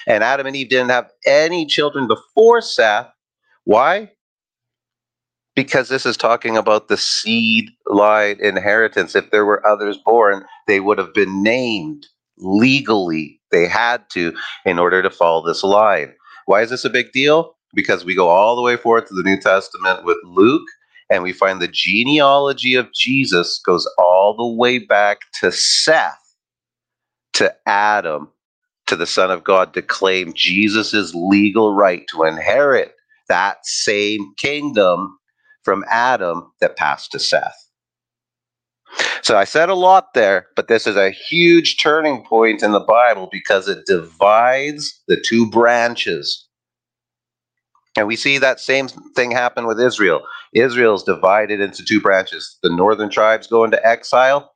And 0.08 0.24
Adam 0.24 0.48
and 0.48 0.56
Eve 0.56 0.70
didn't 0.70 0.90
have 0.90 1.10
any 1.26 1.66
children 1.66 2.08
before 2.08 2.62
Seth. 2.62 3.08
Why? 3.66 4.12
Because 5.56 5.90
this 5.90 6.06
is 6.06 6.18
talking 6.18 6.58
about 6.58 6.88
the 6.88 6.98
seed 6.98 7.70
line 7.88 8.38
inheritance. 8.42 9.16
If 9.16 9.32
there 9.32 9.46
were 9.46 9.66
others 9.68 9.98
born, 9.98 10.46
they 10.68 10.80
would 10.80 10.98
have 10.98 11.14
been 11.14 11.44
named 11.44 12.08
legally. 12.38 13.42
They 13.52 13.68
had 13.68 14.04
to 14.12 14.34
in 14.66 14.80
order 14.80 15.02
to 15.02 15.10
follow 15.10 15.46
this 15.46 15.64
line. 15.64 16.14
Why 16.46 16.62
is 16.62 16.70
this 16.70 16.86
a 16.86 16.90
big 16.90 17.12
deal? 17.12 17.56
Because 17.74 18.06
we 18.06 18.16
go 18.16 18.30
all 18.30 18.56
the 18.56 18.62
way 18.62 18.78
forward 18.78 19.08
to 19.08 19.14
the 19.14 19.24
New 19.24 19.40
Testament 19.40 20.04
with 20.04 20.18
Luke, 20.24 20.68
and 21.10 21.24
we 21.24 21.34
find 21.34 21.62
the 21.62 21.68
genealogy 21.68 22.76
of 22.76 22.94
Jesus 22.94 23.60
goes 23.60 23.88
all 23.98 24.36
the 24.36 24.48
way 24.48 24.80
back 24.80 25.20
to 25.42 25.52
Seth, 25.52 26.36
to 27.34 27.54
Adam, 27.68 28.30
to 28.88 28.96
the 28.96 29.06
Son 29.06 29.32
of 29.32 29.44
God 29.44 29.74
to 29.76 29.82
claim 29.82 30.34
Jesus' 30.34 31.14
legal 31.14 31.74
right 31.76 32.06
to 32.12 32.24
inherit 32.24 32.94
that 33.28 33.66
same 33.66 34.34
kingdom 34.38 35.18
from 35.64 35.86
Adam 35.90 36.52
that 36.62 36.76
passed 36.76 37.12
to 37.12 37.20
Seth. 37.20 37.70
So 39.22 39.38
I 39.38 39.44
said 39.44 39.70
a 39.70 39.76
lot 39.76 40.14
there, 40.16 40.48
but 40.56 40.68
this 40.68 40.88
is 40.88 40.96
a 40.96 41.12
huge 41.12 41.78
turning 41.78 42.24
point 42.26 42.64
in 42.64 42.72
the 42.72 42.80
Bible 42.80 43.30
because 43.32 43.68
it 43.68 43.86
divides 43.86 45.00
the 45.08 45.22
two 45.24 45.50
branches. 45.50 46.48
And 47.98 48.08
we 48.08 48.16
see 48.16 48.38
that 48.38 48.60
same 48.60 48.88
thing 49.16 49.32
happen 49.32 49.68
with 49.68 49.80
Israel. 49.80 50.22
Israel's 50.54 51.04
divided 51.04 51.62
into 51.62 51.84
two 51.84 52.02
branches. 52.02 52.58
The 52.64 52.70
northern 52.76 53.10
tribes 53.10 53.48
go 53.48 53.64
into 53.64 53.86
exile. 53.86 54.54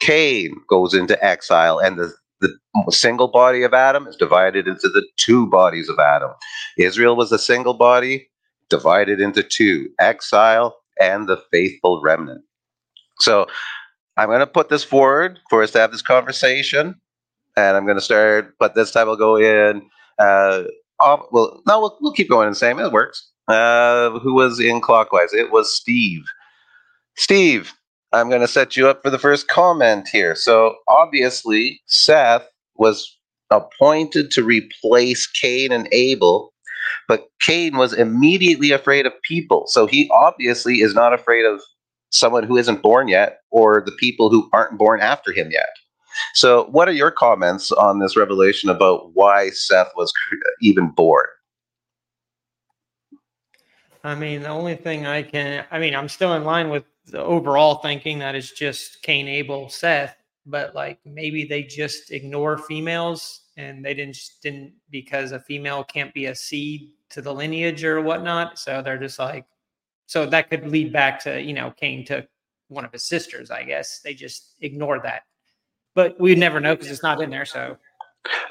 Cain 0.00 0.54
goes 0.68 0.94
into 0.94 1.22
exile, 1.24 1.78
and 1.78 1.98
the 1.98 2.12
the 2.40 2.92
single 2.92 3.28
body 3.28 3.62
of 3.62 3.74
Adam 3.74 4.06
is 4.06 4.16
divided 4.16 4.68
into 4.68 4.88
the 4.88 5.06
two 5.16 5.46
bodies 5.48 5.88
of 5.88 5.98
Adam. 5.98 6.30
Israel 6.78 7.16
was 7.16 7.32
a 7.32 7.38
single 7.38 7.74
body 7.74 8.30
divided 8.68 9.20
into 9.20 9.42
two 9.42 9.90
exile 9.98 10.76
and 11.00 11.28
the 11.28 11.42
faithful 11.50 12.00
remnant. 12.02 12.42
So 13.20 13.46
I'm 14.16 14.28
going 14.28 14.40
to 14.40 14.46
put 14.46 14.68
this 14.68 14.84
forward 14.84 15.40
for 15.50 15.62
us 15.62 15.72
to 15.72 15.80
have 15.80 15.92
this 15.92 16.02
conversation. 16.02 16.96
And 17.56 17.76
I'm 17.76 17.84
going 17.84 17.98
to 17.98 18.02
start, 18.04 18.54
but 18.58 18.74
this 18.74 18.92
time 18.92 19.08
I'll 19.08 19.16
go 19.16 19.36
in. 19.36 19.82
Uh, 20.18 20.64
off, 21.00 21.26
well, 21.30 21.62
no, 21.66 21.80
we'll, 21.80 21.98
we'll 22.00 22.12
keep 22.12 22.28
going 22.28 22.48
the 22.48 22.54
same. 22.54 22.78
It 22.78 22.92
works. 22.92 23.30
Uh, 23.48 24.18
who 24.20 24.34
was 24.34 24.60
in 24.60 24.80
clockwise? 24.80 25.32
It 25.32 25.50
was 25.50 25.74
Steve. 25.74 26.22
Steve, 27.16 27.72
I'm 28.12 28.28
going 28.28 28.40
to 28.40 28.48
set 28.48 28.76
you 28.76 28.88
up 28.88 29.02
for 29.02 29.10
the 29.10 29.18
first 29.18 29.48
comment 29.48 30.08
here. 30.12 30.34
So 30.34 30.76
obviously, 30.88 31.80
Seth 31.86 32.46
was 32.76 33.16
appointed 33.50 34.30
to 34.32 34.44
replace 34.44 35.26
Cain 35.26 35.72
and 35.72 35.88
Abel, 35.92 36.52
but 37.08 37.28
Cain 37.42 37.76
was 37.76 37.92
immediately 37.92 38.70
afraid 38.72 39.06
of 39.06 39.12
people. 39.22 39.64
So 39.66 39.86
he 39.86 40.08
obviously 40.12 40.76
is 40.80 40.94
not 40.94 41.12
afraid 41.12 41.44
of 41.44 41.60
someone 42.10 42.44
who 42.44 42.56
isn't 42.56 42.82
born 42.82 43.08
yet 43.08 43.38
or 43.50 43.82
the 43.84 43.92
people 43.92 44.30
who 44.30 44.48
aren't 44.52 44.78
born 44.78 45.00
after 45.00 45.32
him 45.32 45.50
yet. 45.50 45.70
So, 46.34 46.64
what 46.70 46.88
are 46.88 46.92
your 46.92 47.10
comments 47.10 47.70
on 47.72 47.98
this 47.98 48.16
revelation 48.16 48.70
about 48.70 49.14
why 49.14 49.50
Seth 49.50 49.90
was 49.96 50.12
even 50.60 50.90
born? 50.90 51.26
I 54.02 54.14
mean, 54.14 54.42
the 54.42 54.48
only 54.48 54.76
thing 54.76 55.06
I 55.06 55.22
can, 55.22 55.64
I 55.70 55.78
mean, 55.78 55.94
I'm 55.94 56.08
still 56.08 56.34
in 56.34 56.44
line 56.44 56.70
with 56.70 56.84
the 57.06 57.22
overall 57.22 57.76
thinking 57.76 58.18
that 58.20 58.34
it's 58.34 58.52
just 58.52 59.02
Cain, 59.02 59.28
Abel, 59.28 59.68
Seth, 59.68 60.16
but 60.46 60.74
like 60.74 60.98
maybe 61.04 61.44
they 61.44 61.62
just 61.62 62.10
ignore 62.10 62.56
females 62.56 63.42
and 63.56 63.84
they 63.84 63.94
didn't 63.94 64.18
didn't 64.42 64.72
because 64.90 65.32
a 65.32 65.40
female 65.40 65.84
can't 65.84 66.14
be 66.14 66.26
a 66.26 66.34
seed 66.34 66.92
to 67.10 67.20
the 67.20 67.32
lineage 67.32 67.84
or 67.84 68.00
whatnot. 68.00 68.58
So 68.58 68.80
they're 68.82 68.98
just 68.98 69.18
like, 69.18 69.44
so 70.06 70.26
that 70.26 70.48
could 70.48 70.66
lead 70.66 70.92
back 70.92 71.20
to 71.24 71.40
you 71.40 71.52
know 71.52 71.72
Cain 71.76 72.04
took 72.04 72.26
one 72.68 72.84
of 72.84 72.92
his 72.92 73.04
sisters. 73.04 73.50
I 73.50 73.64
guess 73.64 74.00
they 74.00 74.14
just 74.14 74.54
ignore 74.60 75.00
that, 75.00 75.22
but 75.94 76.18
we 76.20 76.34
never 76.34 76.60
know 76.60 76.74
because 76.74 76.90
it's 76.90 77.02
not 77.02 77.20
in 77.20 77.30
there. 77.30 77.44
So. 77.44 77.76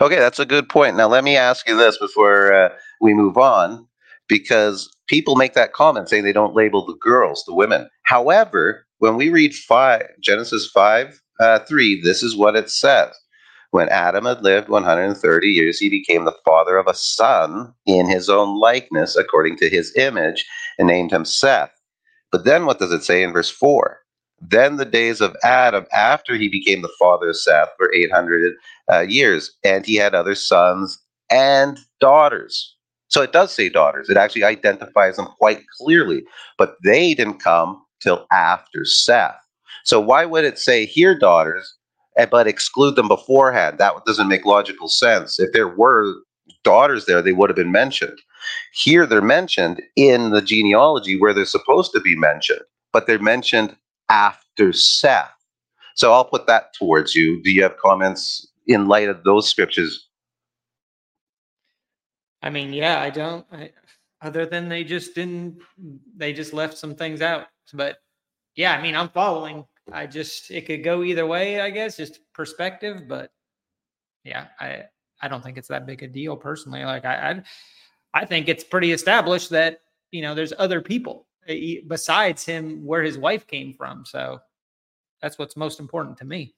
Okay, 0.01 0.17
that's 0.17 0.39
a 0.39 0.45
good 0.45 0.69
point. 0.69 0.95
Now 0.95 1.07
let 1.07 1.23
me 1.23 1.37
ask 1.37 1.67
you 1.67 1.77
this 1.77 1.97
before 1.97 2.53
uh, 2.53 2.69
we 3.01 3.13
move 3.13 3.37
on, 3.37 3.87
because 4.27 4.89
people 5.07 5.35
make 5.35 5.53
that 5.53 5.73
comment 5.73 6.09
saying 6.09 6.23
they 6.23 6.33
don't 6.33 6.55
label 6.55 6.85
the 6.85 6.97
girls, 6.99 7.43
the 7.45 7.53
women. 7.53 7.89
However, 8.03 8.85
when 8.99 9.15
we 9.15 9.29
read 9.29 9.53
five, 9.53 10.03
Genesis 10.21 10.69
5 10.73 11.21
uh, 11.39 11.59
3, 11.59 12.01
this 12.01 12.23
is 12.23 12.35
what 12.35 12.55
it 12.55 12.69
says. 12.69 13.15
When 13.71 13.89
Adam 13.89 14.25
had 14.25 14.41
lived 14.41 14.69
130 14.69 15.47
years, 15.47 15.77
he 15.77 15.89
became 15.89 16.25
the 16.25 16.35
father 16.43 16.77
of 16.77 16.87
a 16.87 16.93
son 16.93 17.71
in 17.85 18.07
his 18.09 18.27
own 18.27 18.59
likeness, 18.59 19.15
according 19.15 19.57
to 19.57 19.69
his 19.69 19.95
image, 19.95 20.45
and 20.79 20.87
named 20.87 21.11
him 21.11 21.23
Seth. 21.23 21.71
But 22.31 22.45
then 22.45 22.65
what 22.65 22.79
does 22.79 22.91
it 22.91 23.03
say 23.03 23.21
in 23.21 23.31
verse 23.31 23.49
4? 23.49 23.99
Then 24.41 24.77
the 24.77 24.85
days 24.85 25.21
of 25.21 25.35
Adam, 25.43 25.85
after 25.93 26.35
he 26.35 26.47
became 26.47 26.81
the 26.81 26.93
father 26.99 27.29
of 27.29 27.37
Seth, 27.37 27.69
were 27.79 27.93
800 27.93 28.55
uh, 28.91 28.99
years, 29.01 29.51
and 29.63 29.85
he 29.85 29.95
had 29.95 30.15
other 30.15 30.35
sons 30.35 30.97
and 31.29 31.77
daughters. 31.99 32.75
So 33.09 33.21
it 33.21 33.31
does 33.31 33.51
say 33.51 33.69
daughters. 33.69 34.09
It 34.09 34.17
actually 34.17 34.43
identifies 34.43 35.17
them 35.17 35.27
quite 35.37 35.61
clearly. 35.77 36.23
But 36.57 36.75
they 36.83 37.13
didn't 37.13 37.43
come 37.43 37.83
till 38.01 38.25
after 38.31 38.85
Seth. 38.85 39.35
So 39.83 39.99
why 39.99 40.25
would 40.25 40.45
it 40.45 40.59
say 40.59 40.85
here 40.85 41.17
daughters, 41.17 41.75
eh, 42.17 42.27
but 42.29 42.47
exclude 42.47 42.95
them 42.95 43.07
beforehand? 43.07 43.77
That 43.79 43.93
doesn't 44.05 44.27
make 44.27 44.45
logical 44.45 44.87
sense. 44.87 45.39
If 45.39 45.51
there 45.53 45.67
were 45.67 46.13
daughters 46.63 47.05
there, 47.05 47.21
they 47.21 47.31
would 47.31 47.49
have 47.49 47.57
been 47.57 47.71
mentioned. 47.71 48.19
Here 48.73 49.05
they're 49.05 49.21
mentioned 49.21 49.81
in 49.95 50.29
the 50.29 50.41
genealogy 50.41 51.19
where 51.19 51.33
they're 51.33 51.45
supposed 51.45 51.91
to 51.93 51.99
be 51.99 52.15
mentioned, 52.15 52.61
but 52.93 53.07
they're 53.07 53.19
mentioned 53.19 53.75
after 54.09 54.73
Seth. 54.73 55.31
So 55.95 56.13
I'll 56.13 56.25
put 56.25 56.47
that 56.47 56.73
towards 56.73 57.15
you. 57.15 57.41
Do 57.43 57.51
you 57.51 57.63
have 57.63 57.77
comments 57.77 58.47
in 58.67 58.87
light 58.87 59.09
of 59.09 59.23
those 59.23 59.49
scriptures? 59.49 60.09
I 62.41 62.49
mean, 62.49 62.71
yeah, 62.73 63.01
I 63.01 63.09
don't. 63.09 63.45
I, 63.51 63.71
other 64.21 64.45
than 64.45 64.69
they 64.69 64.83
just 64.83 65.15
didn't, 65.15 65.59
they 66.15 66.33
just 66.33 66.53
left 66.53 66.77
some 66.77 66.95
things 66.95 67.21
out. 67.21 67.47
But 67.73 67.97
yeah, 68.55 68.73
I 68.73 68.81
mean, 68.81 68.95
I'm 68.95 69.09
following. 69.09 69.65
I 69.91 70.05
just 70.05 70.51
it 70.51 70.65
could 70.65 70.83
go 70.83 71.03
either 71.03 71.25
way, 71.25 71.61
I 71.61 71.69
guess, 71.69 71.97
just 71.97 72.19
perspective. 72.33 73.07
But 73.07 73.31
yeah, 74.23 74.47
I 74.59 74.83
I 75.21 75.27
don't 75.27 75.43
think 75.43 75.57
it's 75.57 75.67
that 75.69 75.85
big 75.85 76.03
a 76.03 76.07
deal 76.07 76.37
personally. 76.37 76.83
Like 76.83 77.05
I 77.05 77.31
I, 78.13 78.21
I 78.21 78.25
think 78.25 78.47
it's 78.47 78.63
pretty 78.63 78.91
established 78.91 79.49
that 79.51 79.81
you 80.11 80.21
know 80.21 80.35
there's 80.35 80.53
other 80.57 80.81
people 80.81 81.27
besides 81.87 82.45
him 82.45 82.85
where 82.85 83.03
his 83.03 83.17
wife 83.17 83.47
came 83.47 83.73
from. 83.73 84.05
So 84.05 84.39
that's 85.21 85.37
what's 85.37 85.57
most 85.57 85.79
important 85.79 86.17
to 86.19 86.25
me. 86.25 86.53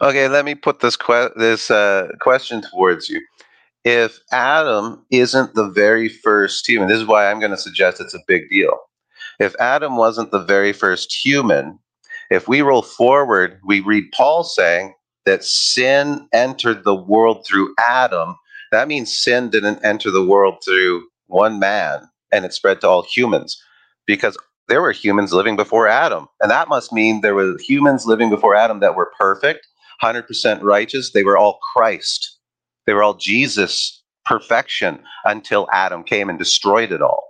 Okay, 0.00 0.28
let 0.28 0.44
me 0.44 0.54
put 0.54 0.80
this 0.80 0.96
que- 0.96 1.32
this 1.36 1.70
uh, 1.70 2.08
question 2.20 2.62
towards 2.62 3.08
you. 3.08 3.20
If 3.84 4.20
Adam 4.32 5.04
isn't 5.10 5.54
the 5.54 5.68
very 5.68 6.08
first 6.08 6.68
human, 6.68 6.88
this 6.88 6.98
is 6.98 7.06
why 7.06 7.30
I'm 7.30 7.40
going 7.40 7.52
to 7.52 7.56
suggest 7.56 8.00
it's 8.00 8.14
a 8.14 8.20
big 8.26 8.50
deal. 8.50 8.78
If 9.38 9.54
Adam 9.58 9.96
wasn't 9.96 10.30
the 10.30 10.42
very 10.42 10.72
first 10.72 11.14
human, 11.14 11.78
if 12.30 12.48
we 12.48 12.60
roll 12.60 12.82
forward, 12.82 13.60
we 13.64 13.80
read 13.80 14.12
Paul 14.12 14.44
saying 14.44 14.94
that 15.24 15.44
sin 15.44 16.28
entered 16.32 16.84
the 16.84 16.94
world 16.94 17.46
through 17.46 17.74
Adam. 17.78 18.36
That 18.72 18.88
means 18.88 19.16
sin 19.16 19.48
didn't 19.48 19.84
enter 19.84 20.10
the 20.10 20.24
world 20.24 20.58
through 20.64 21.06
one 21.26 21.58
man 21.58 22.08
and 22.32 22.44
it 22.44 22.52
spread 22.52 22.80
to 22.80 22.88
all 22.88 23.02
humans 23.02 23.60
because 24.06 24.36
there 24.68 24.82
were 24.82 24.92
humans 24.92 25.32
living 25.32 25.56
before 25.56 25.88
Adam. 25.88 26.28
And 26.40 26.50
that 26.50 26.68
must 26.68 26.92
mean 26.92 27.20
there 27.20 27.34
were 27.34 27.56
humans 27.58 28.06
living 28.06 28.30
before 28.30 28.54
Adam 28.54 28.80
that 28.80 28.94
were 28.94 29.12
perfect, 29.18 29.66
100% 30.02 30.62
righteous. 30.62 31.12
They 31.12 31.24
were 31.24 31.38
all 31.38 31.58
Christ. 31.74 32.38
They 32.86 32.92
were 32.92 33.02
all 33.02 33.14
Jesus' 33.14 34.02
perfection 34.24 35.02
until 35.24 35.68
Adam 35.72 36.04
came 36.04 36.28
and 36.28 36.38
destroyed 36.38 36.92
it 36.92 37.02
all. 37.02 37.24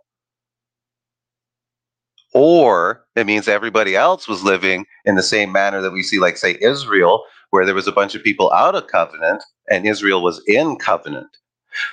Or 2.34 3.04
it 3.16 3.26
means 3.26 3.48
everybody 3.48 3.96
else 3.96 4.28
was 4.28 4.42
living 4.42 4.84
in 5.04 5.14
the 5.14 5.22
same 5.22 5.50
manner 5.50 5.80
that 5.80 5.92
we 5.92 6.02
see, 6.02 6.18
like, 6.18 6.36
say, 6.36 6.58
Israel, 6.60 7.24
where 7.50 7.64
there 7.64 7.74
was 7.74 7.86
a 7.86 7.92
bunch 7.92 8.14
of 8.14 8.22
people 8.22 8.52
out 8.52 8.74
of 8.74 8.88
covenant 8.88 9.42
and 9.70 9.86
Israel 9.86 10.22
was 10.22 10.42
in 10.46 10.76
covenant. 10.76 11.37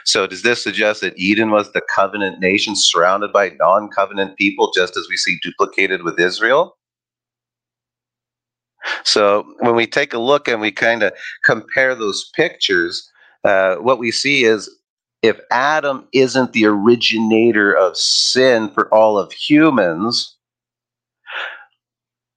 So 0.03 0.28
does 0.28 0.41
this 0.41 0.64
suggest 0.64 1.02
that 1.02 1.18
Eden 1.18 1.52
was 1.52 1.72
the 1.72 1.82
covenant 1.94 2.40
nation 2.40 2.76
surrounded 2.76 3.32
by 3.32 3.52
non-covenant 3.60 4.38
people, 4.38 4.72
just 4.76 4.98
as 4.98 5.07
we 5.10 5.18
see 5.18 5.38
duplicated 5.41 6.03
with 6.03 6.20
Israel? 6.20 6.78
So 9.03 9.45
when 9.60 9.76
we 9.76 9.88
take 9.88 10.14
a 10.14 10.20
look 10.20 10.48
and 10.48 10.62
we 10.62 10.72
kind 10.72 11.03
of 11.03 11.14
compare 11.44 11.95
those 11.95 12.30
pictures, 12.36 13.10
uh, 13.44 13.76
what 13.76 13.99
we 13.99 14.12
see 14.12 14.44
is 14.44 14.70
if 15.22 15.40
Adam 15.52 16.07
isn't 16.14 16.53
the 16.53 16.66
originator 16.66 17.74
of 17.76 17.98
sin 17.98 18.70
for 18.70 18.94
all 18.94 19.18
of 19.18 19.32
humans, 19.32 20.36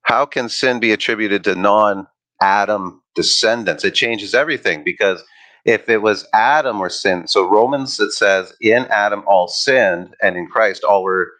how 0.03 0.25
can 0.25 0.49
sin 0.49 0.81
be 0.81 0.93
attributed 0.93 1.45
to 1.45 1.55
non 1.55 2.07
Adam 2.41 3.03
descendants? 3.15 3.85
It 3.85 3.95
changes 3.95 4.35
everything 4.35 4.83
because 4.85 5.23
if 5.69 5.89
it 5.90 6.01
was 6.01 6.27
Adam 6.32 6.81
or 6.81 6.89
sin, 6.89 7.28
so 7.28 7.47
Romans 7.47 8.01
it 8.01 8.12
says, 8.12 8.55
in 8.61 8.86
Adam 8.86 9.23
all 9.27 9.49
sinned, 9.49 10.16
and 10.23 10.36
in 10.36 10.47
Christ 10.47 10.82
all 10.82 11.03
were 11.03 11.31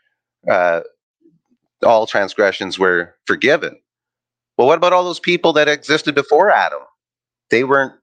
uh, 0.51 0.81
all 1.83 2.07
transgressions 2.07 2.79
were 2.79 3.15
forgiven. 3.27 3.75
Well, 4.57 4.67
what 4.69 4.77
about 4.77 4.93
all 4.93 5.05
those 5.05 5.21
people 5.21 5.53
that 5.55 5.69
existed 5.69 6.15
before 6.15 6.51
Adam? 6.51 6.83
They 7.51 7.65
weren't. 7.65 7.95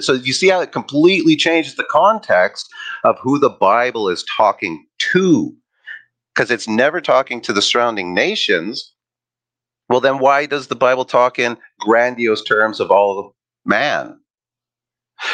So 0.00 0.14
you 0.14 0.32
see 0.32 0.48
how 0.48 0.62
it 0.62 0.72
completely 0.72 1.36
changes 1.36 1.74
the 1.74 1.90
context 1.90 2.66
of 3.04 3.18
who 3.20 3.38
the 3.38 3.50
Bible 3.50 4.08
is 4.08 4.24
talking 4.36 4.86
to, 5.12 5.54
because 6.32 6.50
it's 6.50 6.68
never 6.68 7.02
talking 7.02 7.42
to 7.42 7.52
the 7.52 7.60
surrounding 7.60 8.14
nations. 8.14 8.94
Well, 9.90 10.00
then 10.00 10.18
why 10.18 10.46
does 10.46 10.68
the 10.68 10.76
Bible 10.76 11.04
talk 11.04 11.38
in 11.38 11.58
grandiose 11.80 12.44
terms 12.44 12.80
of 12.80 12.90
all 12.90 13.34
man? 13.66 14.18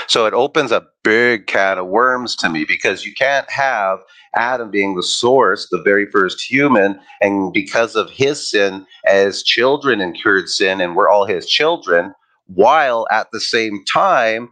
So 0.07 0.27
it 0.27 0.35
opens 0.35 0.73
a 0.73 0.87
big 1.03 1.47
can 1.47 1.79
of 1.79 1.87
worms 1.87 2.37
to 2.37 2.49
me 2.49 2.65
because 2.65 3.05
you 3.05 3.13
can't 3.15 3.49
have 3.51 3.99
Adam 4.37 4.71
being 4.71 4.97
the 4.97 5.03
source, 5.03 5.69
the 5.71 5.83
very 5.83 6.07
first 6.11 6.41
human, 6.41 6.99
and 7.21 7.53
because 7.53 7.95
of 7.95 8.11
his 8.11 8.51
sin, 8.51 8.87
as 9.07 9.43
children 9.43 10.01
incurred 10.01 10.49
sin, 10.49 10.81
and 10.81 10.97
we're 10.97 11.09
all 11.09 11.27
his 11.27 11.47
children, 11.47 12.15
while 12.47 13.07
at 13.11 13.29
the 13.33 13.41
same 13.41 13.85
time, 13.93 14.51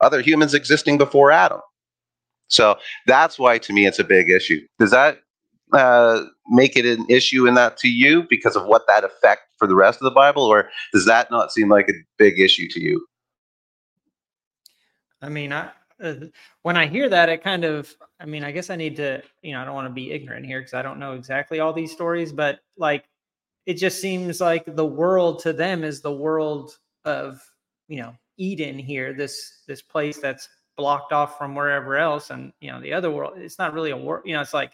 other 0.00 0.20
humans 0.20 0.54
existing 0.54 0.98
before 0.98 1.30
Adam. 1.30 1.60
So 2.48 2.76
that's 3.06 3.38
why 3.38 3.58
to 3.58 3.72
me 3.72 3.86
it's 3.86 3.98
a 3.98 4.04
big 4.04 4.30
issue. 4.30 4.60
Does 4.78 4.90
that 4.90 5.18
uh, 5.72 6.22
make 6.48 6.76
it 6.76 6.86
an 6.86 7.04
issue 7.10 7.46
in 7.46 7.54
that 7.54 7.76
to 7.78 7.88
you 7.88 8.24
because 8.30 8.56
of 8.56 8.64
what 8.66 8.86
that 8.88 9.04
effect 9.04 9.42
for 9.58 9.68
the 9.68 9.74
rest 9.74 10.00
of 10.00 10.04
the 10.04 10.10
Bible, 10.10 10.44
or 10.44 10.68
does 10.94 11.04
that 11.04 11.30
not 11.30 11.52
seem 11.52 11.68
like 11.68 11.88
a 11.88 11.94
big 12.16 12.40
issue 12.40 12.68
to 12.70 12.80
you? 12.80 13.06
I 15.22 15.28
mean, 15.28 15.52
I 15.52 15.70
uh, 16.02 16.14
when 16.62 16.76
I 16.76 16.86
hear 16.86 17.08
that, 17.08 17.28
it 17.28 17.42
kind 17.42 17.64
of, 17.64 17.92
I 18.20 18.26
mean, 18.26 18.44
I 18.44 18.52
guess 18.52 18.70
I 18.70 18.76
need 18.76 18.96
to, 18.96 19.22
you 19.42 19.52
know, 19.52 19.60
I 19.60 19.64
don't 19.64 19.74
want 19.74 19.88
to 19.88 19.92
be 19.92 20.12
ignorant 20.12 20.46
here 20.46 20.60
because 20.60 20.74
I 20.74 20.82
don't 20.82 21.00
know 21.00 21.14
exactly 21.14 21.60
all 21.60 21.72
these 21.72 21.92
stories, 21.92 22.32
but 22.32 22.60
like, 22.76 23.04
it 23.66 23.74
just 23.74 24.00
seems 24.00 24.40
like 24.40 24.64
the 24.76 24.86
world 24.86 25.40
to 25.40 25.52
them 25.52 25.84
is 25.84 26.00
the 26.00 26.12
world 26.12 26.78
of, 27.04 27.42
you 27.88 28.00
know, 28.00 28.14
Eden 28.38 28.78
here, 28.78 29.12
this 29.12 29.62
this 29.66 29.82
place 29.82 30.18
that's 30.18 30.48
blocked 30.76 31.12
off 31.12 31.36
from 31.36 31.54
wherever 31.54 31.96
else, 31.96 32.30
and 32.30 32.52
you 32.60 32.70
know, 32.70 32.80
the 32.80 32.92
other 32.92 33.10
world. 33.10 33.34
It's 33.36 33.58
not 33.58 33.74
really 33.74 33.90
a 33.90 33.96
world, 33.96 34.22
you 34.24 34.34
know. 34.34 34.40
It's 34.40 34.54
like 34.54 34.72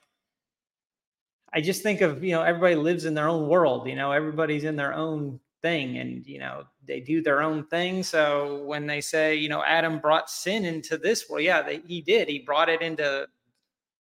I 1.52 1.60
just 1.60 1.82
think 1.82 2.02
of, 2.02 2.22
you 2.22 2.32
know, 2.32 2.42
everybody 2.42 2.74
lives 2.74 3.04
in 3.06 3.14
their 3.14 3.28
own 3.28 3.48
world. 3.48 3.88
You 3.88 3.96
know, 3.96 4.12
everybody's 4.12 4.64
in 4.64 4.76
their 4.76 4.92
own 4.92 5.40
thing 5.64 5.96
and 5.96 6.26
you 6.26 6.38
know 6.38 6.64
they 6.86 7.00
do 7.00 7.22
their 7.22 7.40
own 7.40 7.64
thing. 7.64 8.02
So 8.02 8.62
when 8.64 8.86
they 8.86 9.00
say 9.00 9.34
you 9.34 9.48
know 9.48 9.64
adam 9.64 9.98
brought 9.98 10.28
sin 10.28 10.66
into 10.66 10.98
this 10.98 11.28
world 11.28 11.42
yeah 11.42 11.62
they, 11.62 11.80
he 11.86 12.02
did. 12.02 12.28
He 12.28 12.40
brought 12.40 12.68
it 12.68 12.82
into 12.82 13.26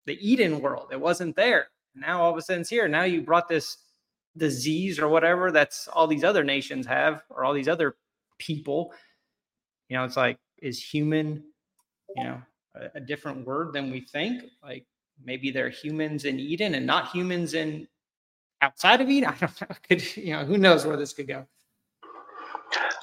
the 0.06 0.18
eden 0.20 0.60
world. 0.60 0.88
It 0.90 1.00
wasn't 1.00 1.36
there. 1.36 1.68
Now 1.94 2.22
all 2.22 2.32
of 2.32 2.36
a 2.36 2.42
sudden 2.42 2.62
it's 2.62 2.70
here. 2.70 2.88
Now 2.88 3.04
you 3.04 3.22
brought 3.22 3.48
this 3.48 3.76
disease 4.36 4.98
or 4.98 5.06
whatever 5.06 5.52
that's 5.52 5.86
all 5.86 6.08
these 6.08 6.24
other 6.24 6.42
nations 6.42 6.86
have 6.86 7.22
or 7.30 7.44
all 7.44 7.54
these 7.54 7.68
other 7.68 7.94
people. 8.38 8.92
You 9.88 9.96
know 9.96 10.04
it's 10.04 10.16
like 10.16 10.38
is 10.60 10.82
human 10.82 11.44
you 12.16 12.24
know 12.24 12.42
a, 12.74 12.98
a 12.98 13.00
different 13.00 13.46
word 13.46 13.72
than 13.72 13.92
we 13.92 14.00
think? 14.00 14.42
Like 14.60 14.86
maybe 15.24 15.52
they're 15.52 15.70
humans 15.70 16.24
in 16.24 16.40
eden 16.40 16.74
and 16.74 16.84
not 16.84 17.12
humans 17.12 17.54
in 17.54 17.86
outside 18.64 19.00
of 19.00 19.08
Eden. 19.08 19.28
I 19.34 19.36
don't 19.38 19.60
know. 19.60 19.76
Could 19.88 20.16
you 20.16 20.32
know? 20.32 20.44
Who 20.44 20.58
knows 20.58 20.86
where 20.86 20.96
this 20.96 21.12
could 21.12 21.28
go? 21.28 21.46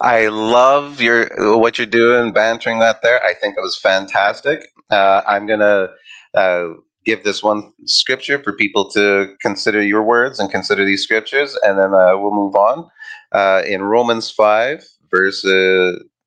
I 0.02 0.28
love 0.28 1.00
your 1.00 1.30
what 1.60 1.78
you're 1.78 1.88
doing, 1.88 2.34
bantering 2.34 2.80
that 2.80 3.02
there. 3.04 3.24
I 3.24 3.34
think 3.34 3.56
it 3.58 3.62
was 3.62 3.78
fantastic. 3.78 4.68
Uh, 4.90 5.22
I'm 5.28 5.46
gonna 5.48 5.90
uh, 6.34 6.70
give 7.06 7.24
this 7.24 7.44
one 7.44 7.72
scripture 7.86 8.42
for 8.44 8.54
people 8.54 8.90
to 8.92 9.36
consider 9.42 9.82
your 9.82 10.04
words 10.04 10.40
and 10.40 10.52
consider 10.52 10.84
these 10.84 11.04
scriptures, 11.04 11.58
and 11.64 11.78
then 11.78 11.94
uh, 11.94 12.18
we'll 12.18 12.34
move 12.34 12.56
on. 12.56 12.90
Uh, 13.32 13.62
in 13.66 13.84
Romans 13.84 14.30
five, 14.32 14.84
verse 15.10 15.46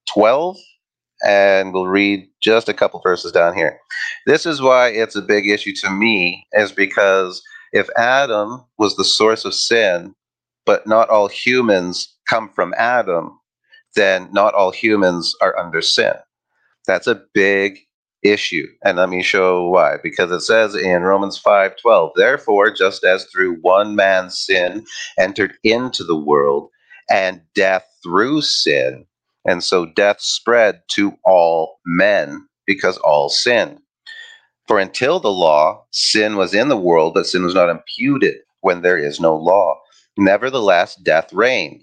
twelve, 0.09 0.57
and 1.27 1.75
we'll 1.75 1.89
read 1.89 2.27
just 2.41 2.69
a 2.69 2.75
couple 2.75 3.01
verses 3.01 3.33
down 3.33 3.55
here. 3.55 3.79
This 4.27 4.47
is 4.47 4.63
why 4.63 4.89
it's 4.89 5.17
a 5.17 5.23
big 5.23 5.49
issue 5.49 5.75
to 5.83 5.91
me, 5.91 6.47
is 6.53 6.73
because 6.73 7.43
if 7.75 7.91
Adam 7.99 8.65
was 8.79 8.97
the 8.97 9.05
source 9.05 9.45
of 9.47 9.55
sin, 9.55 10.15
but 10.67 10.87
not 10.89 11.11
all 11.11 11.29
humans 11.29 12.17
come 12.31 12.51
from 12.51 12.75
Adam, 12.79 13.39
then 13.97 14.31
not 14.33 14.55
all 14.55 14.73
humans 14.73 15.37
are 15.43 15.59
under 15.59 15.83
sin. 15.83 16.15
That's 16.87 17.07
a 17.07 17.23
big 17.35 17.79
issue. 18.23 18.67
And 18.85 18.99
let 18.99 19.09
me 19.11 19.23
show 19.23 19.69
why. 19.69 19.97
Because 20.03 20.31
it 20.33 20.43
says 20.43 20.75
in 20.75 21.03
Romans 21.03 21.39
5:12, 21.41 22.13
therefore, 22.17 22.71
just 22.71 23.05
as 23.05 23.27
through 23.27 23.57
one 23.63 23.97
man's 23.97 24.41
sin 24.41 24.87
entered 25.19 25.55
into 25.65 26.05
the 26.05 26.17
world, 26.17 26.71
and 27.11 27.43
death 27.55 27.87
through 28.05 28.43
sin, 28.43 29.07
and 29.47 29.65
so 29.65 29.87
death 29.87 30.21
spread 30.21 30.83
to 30.93 31.13
all 31.25 31.81
men 31.87 32.49
because 32.67 32.99
all 32.99 33.29
sinned. 33.31 33.81
For 34.67 34.79
until 34.79 35.21
the 35.21 35.33
law, 35.33 35.85
sin 35.91 36.37
was 36.37 36.55
in 36.55 36.69
the 36.69 36.77
world, 36.77 37.15
but 37.15 37.27
sin 37.27 37.45
was 37.45 37.55
not 37.55 37.69
imputed 37.69 38.37
when 38.61 38.83
there 38.83 38.99
is 38.99 39.21
no 39.21 39.37
law. 39.37 39.81
Nevertheless, 40.17 40.97
death 40.97 41.33
reigned. 41.33 41.83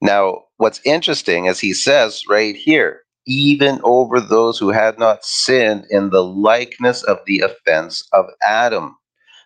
Now, 0.00 0.44
what's 0.58 0.80
interesting 0.84 1.46
is 1.46 1.60
he 1.60 1.74
says 1.74 2.22
right 2.28 2.56
here, 2.56 3.02
even 3.26 3.80
over 3.84 4.20
those 4.20 4.58
who 4.58 4.70
had 4.70 4.98
not 4.98 5.24
sinned 5.24 5.86
in 5.90 6.10
the 6.10 6.24
likeness 6.24 7.02
of 7.04 7.18
the 7.26 7.40
offense 7.40 8.06
of 8.12 8.26
Adam, 8.42 8.96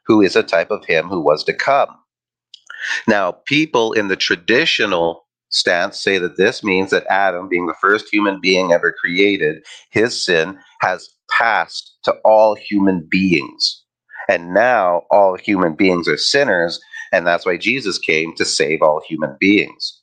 who 0.07 0.23
is 0.23 0.37
a 0.37 0.43
type 0.43 0.71
of 0.71 0.85
him 0.87 1.09
who 1.09 1.21
was 1.21 1.45
to 1.45 1.55
come. 1.55 1.97
Now, 3.09 3.33
people 3.47 3.93
in 3.93 4.09
the 4.09 4.17
traditional 4.17 5.27
stance 5.51 5.99
say 5.99 6.19
that 6.19 6.37
this 6.37 6.65
means 6.65 6.91
that 6.91 7.07
Adam, 7.09 7.49
being 7.49 7.67
the 7.67 7.75
first 7.81 8.07
human 8.11 8.41
being 8.41 8.73
ever 8.73 8.93
created, 8.93 9.65
his 9.91 10.25
sin 10.25 10.59
has 10.81 11.09
passed 11.39 11.99
to 12.05 12.13
all 12.25 12.55
human 12.55 13.07
beings. 13.11 13.85
And 14.29 14.55
now 14.55 15.03
all 15.11 15.37
human 15.37 15.75
beings 15.75 16.09
are 16.09 16.17
sinners, 16.17 16.81
and 17.13 17.27
that's 17.27 17.45
why 17.45 17.57
Jesus 17.57 17.99
came 17.99 18.35
to 18.37 18.45
save 18.45 18.83
all 18.83 19.03
human 19.07 19.37
beings. 19.41 20.01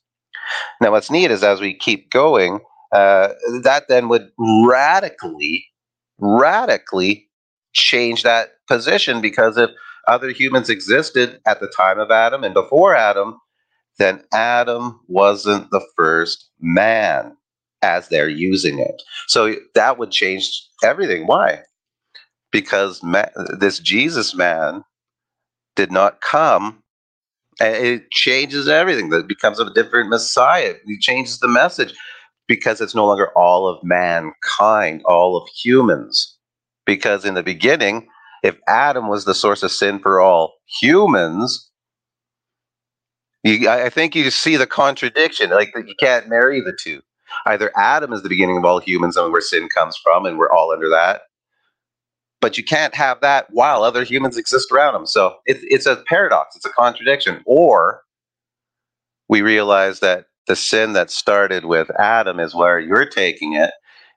Now, 0.80 0.92
what's 0.92 1.10
neat 1.10 1.30
is 1.30 1.42
as 1.42 1.60
we 1.60 1.74
keep 1.74 2.10
going, 2.10 2.60
uh, 2.92 3.28
that 3.62 3.84
then 3.88 4.08
would 4.08 4.30
radically, 4.38 5.66
radically 6.18 7.28
change 7.74 8.22
that 8.22 8.50
position 8.66 9.20
because 9.20 9.56
if 9.56 9.70
other 10.06 10.30
humans 10.30 10.70
existed 10.70 11.38
at 11.46 11.60
the 11.60 11.72
time 11.76 11.98
of 11.98 12.10
Adam 12.10 12.44
and 12.44 12.54
before 12.54 12.94
Adam, 12.94 13.38
then 13.98 14.22
Adam 14.32 15.00
wasn't 15.08 15.70
the 15.70 15.84
first 15.96 16.48
man 16.60 17.36
as 17.82 18.08
they're 18.08 18.28
using 18.28 18.78
it. 18.78 19.02
So 19.26 19.54
that 19.74 19.98
would 19.98 20.10
change 20.10 20.50
everything. 20.82 21.26
Why? 21.26 21.62
Because 22.52 23.00
this 23.58 23.78
Jesus 23.78 24.34
man 24.34 24.84
did 25.76 25.92
not 25.92 26.20
come. 26.20 26.82
And 27.60 27.74
it 27.74 28.10
changes 28.10 28.68
everything. 28.68 29.10
That 29.10 29.26
becomes 29.26 29.58
a 29.58 29.72
different 29.74 30.10
Messiah. 30.10 30.74
He 30.86 30.98
changes 30.98 31.40
the 31.40 31.48
message 31.48 31.92
because 32.46 32.80
it's 32.80 32.94
no 32.94 33.06
longer 33.06 33.30
all 33.36 33.68
of 33.68 33.82
mankind, 33.82 35.02
all 35.04 35.36
of 35.36 35.48
humans. 35.62 36.36
Because 36.86 37.24
in 37.24 37.34
the 37.34 37.42
beginning, 37.42 38.08
if 38.42 38.56
Adam 38.68 39.08
was 39.08 39.24
the 39.24 39.34
source 39.34 39.62
of 39.62 39.72
sin 39.72 39.98
for 39.98 40.20
all 40.20 40.54
humans, 40.80 41.68
you, 43.44 43.68
I 43.68 43.88
think 43.90 44.14
you 44.14 44.30
see 44.30 44.56
the 44.56 44.66
contradiction. 44.66 45.50
Like 45.50 45.72
you 45.74 45.94
can't 45.98 46.28
marry 46.28 46.60
the 46.60 46.76
two. 46.78 47.02
Either 47.46 47.70
Adam 47.76 48.12
is 48.12 48.22
the 48.22 48.28
beginning 48.28 48.56
of 48.56 48.64
all 48.64 48.80
humans 48.80 49.16
and 49.16 49.32
where 49.32 49.40
sin 49.40 49.68
comes 49.68 49.96
from, 50.02 50.26
and 50.26 50.38
we're 50.38 50.50
all 50.50 50.72
under 50.72 50.88
that. 50.88 51.22
But 52.40 52.56
you 52.56 52.64
can't 52.64 52.94
have 52.94 53.20
that 53.20 53.48
while 53.50 53.82
other 53.82 54.04
humans 54.04 54.36
exist 54.36 54.70
around 54.72 54.94
them. 54.94 55.06
So 55.06 55.36
it, 55.46 55.58
it's 55.62 55.86
a 55.86 56.02
paradox. 56.08 56.56
It's 56.56 56.66
a 56.66 56.70
contradiction. 56.70 57.42
Or 57.46 58.02
we 59.28 59.42
realize 59.42 60.00
that 60.00 60.26
the 60.46 60.56
sin 60.56 60.94
that 60.94 61.10
started 61.10 61.64
with 61.66 61.90
Adam 61.98 62.40
is 62.40 62.54
where 62.54 62.80
you're 62.80 63.08
taking 63.08 63.54
it 63.54 63.70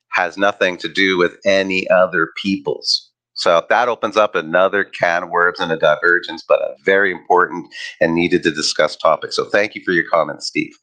has 0.09 0.37
nothing 0.37 0.77
to 0.77 0.89
do 0.89 1.17
with 1.17 1.37
any 1.45 1.89
other 1.89 2.29
peoples. 2.41 3.10
So 3.41 3.65
that 3.69 3.89
opens 3.89 4.17
up 4.17 4.35
another 4.35 4.83
can 4.83 5.23
of 5.23 5.29
worms 5.29 5.59
and 5.59 5.71
a 5.71 5.77
divergence, 5.77 6.43
but 6.47 6.61
a 6.61 6.75
very 6.85 7.11
important 7.11 7.73
and 7.99 8.13
needed 8.13 8.43
to 8.43 8.51
discuss 8.51 8.95
topic. 8.95 9.33
So 9.33 9.45
thank 9.45 9.73
you 9.73 9.81
for 9.83 9.93
your 9.93 10.07
comments, 10.07 10.45
Steve. 10.45 10.77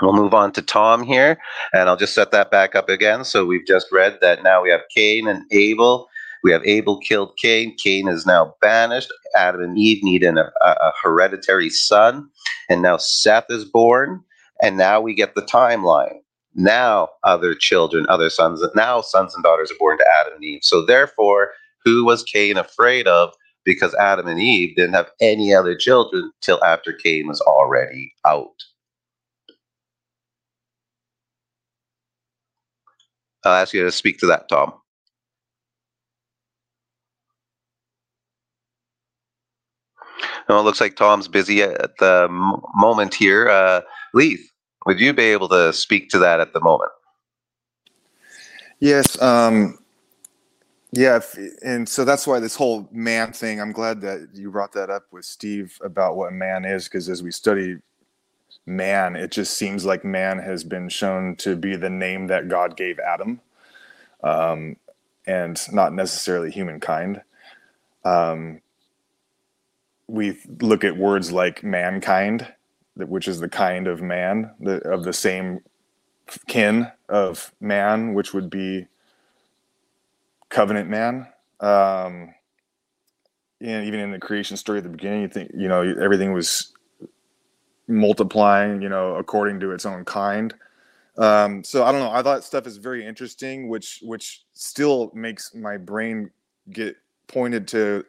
We'll 0.00 0.12
move 0.12 0.34
on 0.34 0.52
to 0.52 0.62
Tom 0.62 1.02
here, 1.02 1.36
and 1.72 1.88
I'll 1.88 1.96
just 1.96 2.14
set 2.14 2.30
that 2.30 2.52
back 2.52 2.76
up 2.76 2.88
again. 2.88 3.24
So 3.24 3.44
we've 3.44 3.66
just 3.66 3.90
read 3.90 4.18
that 4.20 4.44
now 4.44 4.62
we 4.62 4.70
have 4.70 4.82
Cain 4.94 5.26
and 5.26 5.42
Abel. 5.50 6.06
We 6.44 6.52
have 6.52 6.64
Abel 6.64 7.00
killed 7.00 7.36
Cain. 7.42 7.74
Cain 7.76 8.06
is 8.06 8.24
now 8.24 8.54
banished. 8.60 9.12
Adam 9.36 9.60
and 9.60 9.76
Eve 9.76 10.04
need 10.04 10.22
an, 10.22 10.38
a, 10.38 10.52
a 10.62 10.92
hereditary 11.02 11.70
son, 11.70 12.28
and 12.68 12.82
now 12.82 12.98
Seth 12.98 13.46
is 13.50 13.64
born. 13.64 14.22
And 14.62 14.76
now 14.76 15.00
we 15.00 15.12
get 15.12 15.34
the 15.34 15.42
timeline. 15.42 16.18
Now 16.54 17.08
other 17.24 17.52
children, 17.52 18.06
other 18.08 18.30
sons, 18.30 18.64
now 18.76 19.00
sons 19.00 19.34
and 19.34 19.42
daughters 19.42 19.72
are 19.72 19.78
born 19.80 19.98
to 19.98 20.06
Adam 20.20 20.34
and 20.34 20.44
Eve. 20.44 20.60
So 20.62 20.84
therefore, 20.84 21.50
who 21.84 22.04
was 22.04 22.22
Cain 22.22 22.56
afraid 22.56 23.06
of? 23.06 23.32
Because 23.64 23.94
Adam 23.94 24.26
and 24.26 24.40
Eve 24.40 24.76
didn't 24.76 24.94
have 24.94 25.10
any 25.20 25.54
other 25.54 25.74
children 25.74 26.30
till 26.42 26.62
after 26.62 26.92
Cain 26.92 27.26
was 27.28 27.40
already 27.40 28.12
out. 28.26 28.48
I'll 33.44 33.52
ask 33.52 33.74
you 33.74 33.84
to 33.84 33.92
speak 33.92 34.18
to 34.18 34.26
that, 34.26 34.48
Tom. 34.48 34.72
Well, 40.48 40.60
it 40.60 40.64
looks 40.64 40.80
like 40.80 40.96
Tom's 40.96 41.28
busy 41.28 41.62
at 41.62 41.96
the 41.98 42.28
moment 42.74 43.14
here. 43.14 43.48
Uh, 43.48 43.80
Leith, 44.12 44.46
would 44.86 45.00
you 45.00 45.12
be 45.12 45.24
able 45.24 45.48
to 45.48 45.72
speak 45.72 46.10
to 46.10 46.18
that 46.18 46.40
at 46.40 46.52
the 46.52 46.60
moment? 46.60 46.90
Yes. 48.80 49.20
Um, 49.22 49.78
yeah, 50.96 51.16
if, 51.16 51.36
and 51.62 51.88
so 51.88 52.04
that's 52.04 52.26
why 52.26 52.40
this 52.40 52.56
whole 52.56 52.88
man 52.92 53.32
thing. 53.32 53.60
I'm 53.60 53.72
glad 53.72 54.00
that 54.02 54.28
you 54.32 54.50
brought 54.50 54.72
that 54.72 54.90
up 54.90 55.04
with 55.10 55.24
Steve 55.24 55.78
about 55.82 56.16
what 56.16 56.32
man 56.32 56.64
is, 56.64 56.84
because 56.84 57.08
as 57.08 57.22
we 57.22 57.30
study 57.30 57.78
man, 58.66 59.16
it 59.16 59.30
just 59.30 59.56
seems 59.56 59.84
like 59.84 60.04
man 60.04 60.38
has 60.38 60.64
been 60.64 60.88
shown 60.88 61.36
to 61.36 61.56
be 61.56 61.76
the 61.76 61.90
name 61.90 62.28
that 62.28 62.48
God 62.48 62.76
gave 62.76 62.98
Adam, 62.98 63.40
um, 64.22 64.76
and 65.26 65.60
not 65.72 65.92
necessarily 65.92 66.50
humankind. 66.50 67.22
Um, 68.04 68.60
we 70.06 70.38
look 70.60 70.84
at 70.84 70.96
words 70.96 71.32
like 71.32 71.64
mankind, 71.64 72.46
which 72.96 73.26
is 73.26 73.40
the 73.40 73.48
kind 73.48 73.86
of 73.86 74.02
man, 74.02 74.50
the, 74.60 74.76
of 74.88 75.04
the 75.04 75.12
same 75.12 75.60
kin 76.46 76.90
of 77.08 77.52
man, 77.60 78.14
which 78.14 78.32
would 78.32 78.50
be 78.50 78.86
covenant 80.54 80.88
man. 80.88 81.26
Um, 81.58 82.32
and 83.60 83.86
even 83.86 84.00
in 84.00 84.12
the 84.12 84.18
creation 84.18 84.56
story 84.56 84.78
at 84.78 84.84
the 84.84 84.90
beginning, 84.90 85.22
you 85.22 85.28
think 85.28 85.50
you 85.54 85.68
know 85.68 85.82
everything 85.82 86.32
was 86.32 86.72
multiplying, 87.88 88.80
you 88.80 88.88
know, 88.88 89.16
according 89.16 89.60
to 89.60 89.72
its 89.72 89.84
own 89.84 90.04
kind. 90.04 90.54
Um, 91.18 91.62
so 91.64 91.84
I 91.84 91.92
don't 91.92 92.00
know. 92.00 92.10
I 92.10 92.22
thought 92.22 92.44
stuff 92.44 92.66
is 92.66 92.76
very 92.76 93.04
interesting, 93.04 93.68
which 93.68 94.00
which 94.02 94.44
still 94.52 95.10
makes 95.14 95.54
my 95.54 95.76
brain 95.76 96.30
get 96.70 96.96
pointed 97.26 97.66
to, 97.68 98.04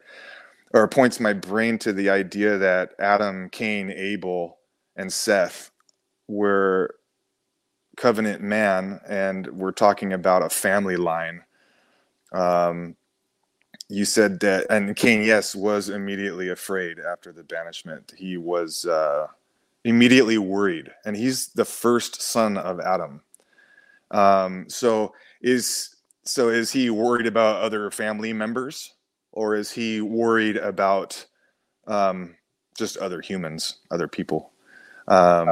or 0.72 0.88
points 0.88 1.20
my 1.20 1.32
brain 1.32 1.78
to 1.78 1.92
the 1.92 2.10
idea 2.10 2.58
that 2.58 2.90
Adam, 2.98 3.48
Cain, 3.50 3.90
Abel, 3.90 4.58
and 4.96 5.12
Seth 5.12 5.70
were 6.28 6.94
covenant 7.96 8.42
man, 8.42 9.00
and 9.08 9.46
we're 9.48 9.72
talking 9.72 10.12
about 10.12 10.42
a 10.42 10.50
family 10.50 10.96
line 10.96 11.42
um, 12.32 12.96
you 13.88 14.04
said 14.04 14.40
that, 14.40 14.66
and 14.68 14.96
Cain, 14.96 15.22
yes, 15.22 15.54
was 15.54 15.88
immediately 15.88 16.48
afraid 16.48 16.98
after 16.98 17.32
the 17.32 17.44
banishment. 17.44 18.12
He 18.16 18.36
was 18.36 18.84
uh, 18.84 19.28
immediately 19.84 20.38
worried, 20.38 20.90
and 21.04 21.16
he's 21.16 21.48
the 21.48 21.64
first 21.64 22.20
son 22.20 22.58
of 22.58 22.80
Adam. 22.80 23.20
Um, 24.10 24.68
so 24.68 25.14
is 25.40 25.96
so 26.24 26.48
is 26.48 26.72
he 26.72 26.90
worried 26.90 27.26
about 27.26 27.62
other 27.62 27.90
family 27.90 28.32
members, 28.32 28.94
or 29.32 29.54
is 29.54 29.70
he 29.70 30.00
worried 30.00 30.56
about 30.56 31.24
um, 31.86 32.34
just 32.76 32.96
other 32.96 33.20
humans, 33.20 33.78
other 33.90 34.08
people? 34.08 34.52
Um, 35.08 35.48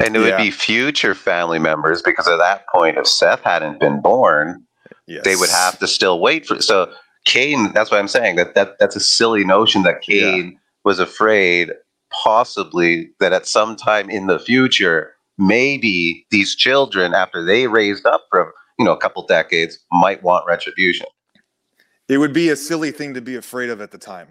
and 0.00 0.14
it 0.14 0.20
yeah. 0.20 0.36
would 0.36 0.36
be 0.36 0.52
future 0.52 1.14
family 1.14 1.58
members 1.58 2.02
because 2.02 2.28
at 2.28 2.36
that 2.36 2.64
point, 2.72 2.96
if 2.96 3.08
Seth 3.08 3.42
hadn't 3.42 3.80
been 3.80 4.00
born, 4.00 4.64
yes. 5.08 5.24
they 5.24 5.36
would 5.36 5.50
have 5.50 5.78
to 5.78 5.88
still 5.88 6.20
wait 6.20 6.46
for. 6.46 6.60
So 6.62 6.92
Cain, 7.24 7.72
that's 7.72 7.90
what 7.90 7.98
I'm 7.98 8.08
saying. 8.08 8.36
That 8.36 8.54
that 8.54 8.78
that's 8.78 8.96
a 8.96 9.00
silly 9.00 9.44
notion 9.44 9.82
that 9.82 10.02
Cain 10.02 10.52
yeah. 10.52 10.58
was 10.84 10.98
afraid, 10.98 11.70
possibly 12.22 13.10
that 13.20 13.32
at 13.32 13.46
some 13.46 13.76
time 13.76 14.08
in 14.10 14.26
the 14.26 14.38
future, 14.38 15.14
maybe 15.36 16.26
these 16.30 16.54
children, 16.54 17.14
after 17.14 17.44
they 17.44 17.66
raised 17.66 18.06
up 18.06 18.24
for 18.30 18.52
you 18.78 18.84
know 18.84 18.92
a 18.92 18.98
couple 18.98 19.26
decades, 19.26 19.78
might 19.90 20.22
want 20.22 20.46
retribution. 20.46 21.06
It 22.08 22.18
would 22.18 22.32
be 22.32 22.48
a 22.48 22.56
silly 22.56 22.90
thing 22.90 23.12
to 23.14 23.20
be 23.20 23.36
afraid 23.36 23.68
of 23.68 23.80
at 23.80 23.90
the 23.90 23.98
time. 23.98 24.28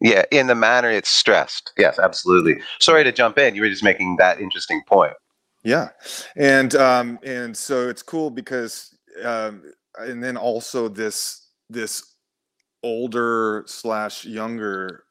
Yeah, 0.00 0.24
in 0.30 0.46
the 0.46 0.54
manner 0.54 0.90
it's 0.90 1.10
stressed. 1.10 1.72
Yes, 1.76 1.98
absolutely. 1.98 2.56
Sorry 2.78 3.04
to 3.04 3.12
jump 3.12 3.38
in. 3.38 3.54
You 3.54 3.62
were 3.62 3.68
just 3.68 3.84
making 3.84 4.16
that 4.16 4.40
interesting 4.40 4.82
point. 4.86 5.12
Yeah, 5.62 5.90
and 6.36 6.74
um, 6.74 7.18
and 7.22 7.54
so 7.56 7.88
it's 7.88 8.02
cool 8.02 8.30
because 8.30 8.94
um, 9.24 9.62
and 9.98 10.22
then 10.22 10.36
also 10.36 10.88
this 10.88 11.48
this 11.68 12.14
older 12.82 13.64
slash 13.66 14.24
younger 14.24 15.04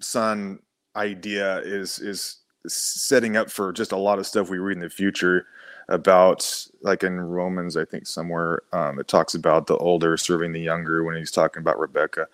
son 0.00 0.58
idea 0.96 1.58
is 1.58 1.98
is 1.98 2.38
setting 2.66 3.36
up 3.36 3.50
for 3.50 3.72
just 3.72 3.92
a 3.92 3.96
lot 3.96 4.18
of 4.18 4.26
stuff 4.26 4.50
we 4.50 4.58
read 4.58 4.76
in 4.76 4.82
the 4.82 4.90
future 4.90 5.46
about 5.88 6.66
like 6.82 7.02
in 7.02 7.18
romans 7.20 7.76
i 7.76 7.84
think 7.84 8.06
somewhere 8.06 8.62
um, 8.72 8.98
it 8.98 9.08
talks 9.08 9.34
about 9.34 9.66
the 9.66 9.76
older 9.78 10.16
serving 10.16 10.52
the 10.52 10.60
younger 10.60 11.04
when 11.04 11.16
he's 11.16 11.30
talking 11.30 11.60
about 11.60 11.78
rebecca 11.78 12.26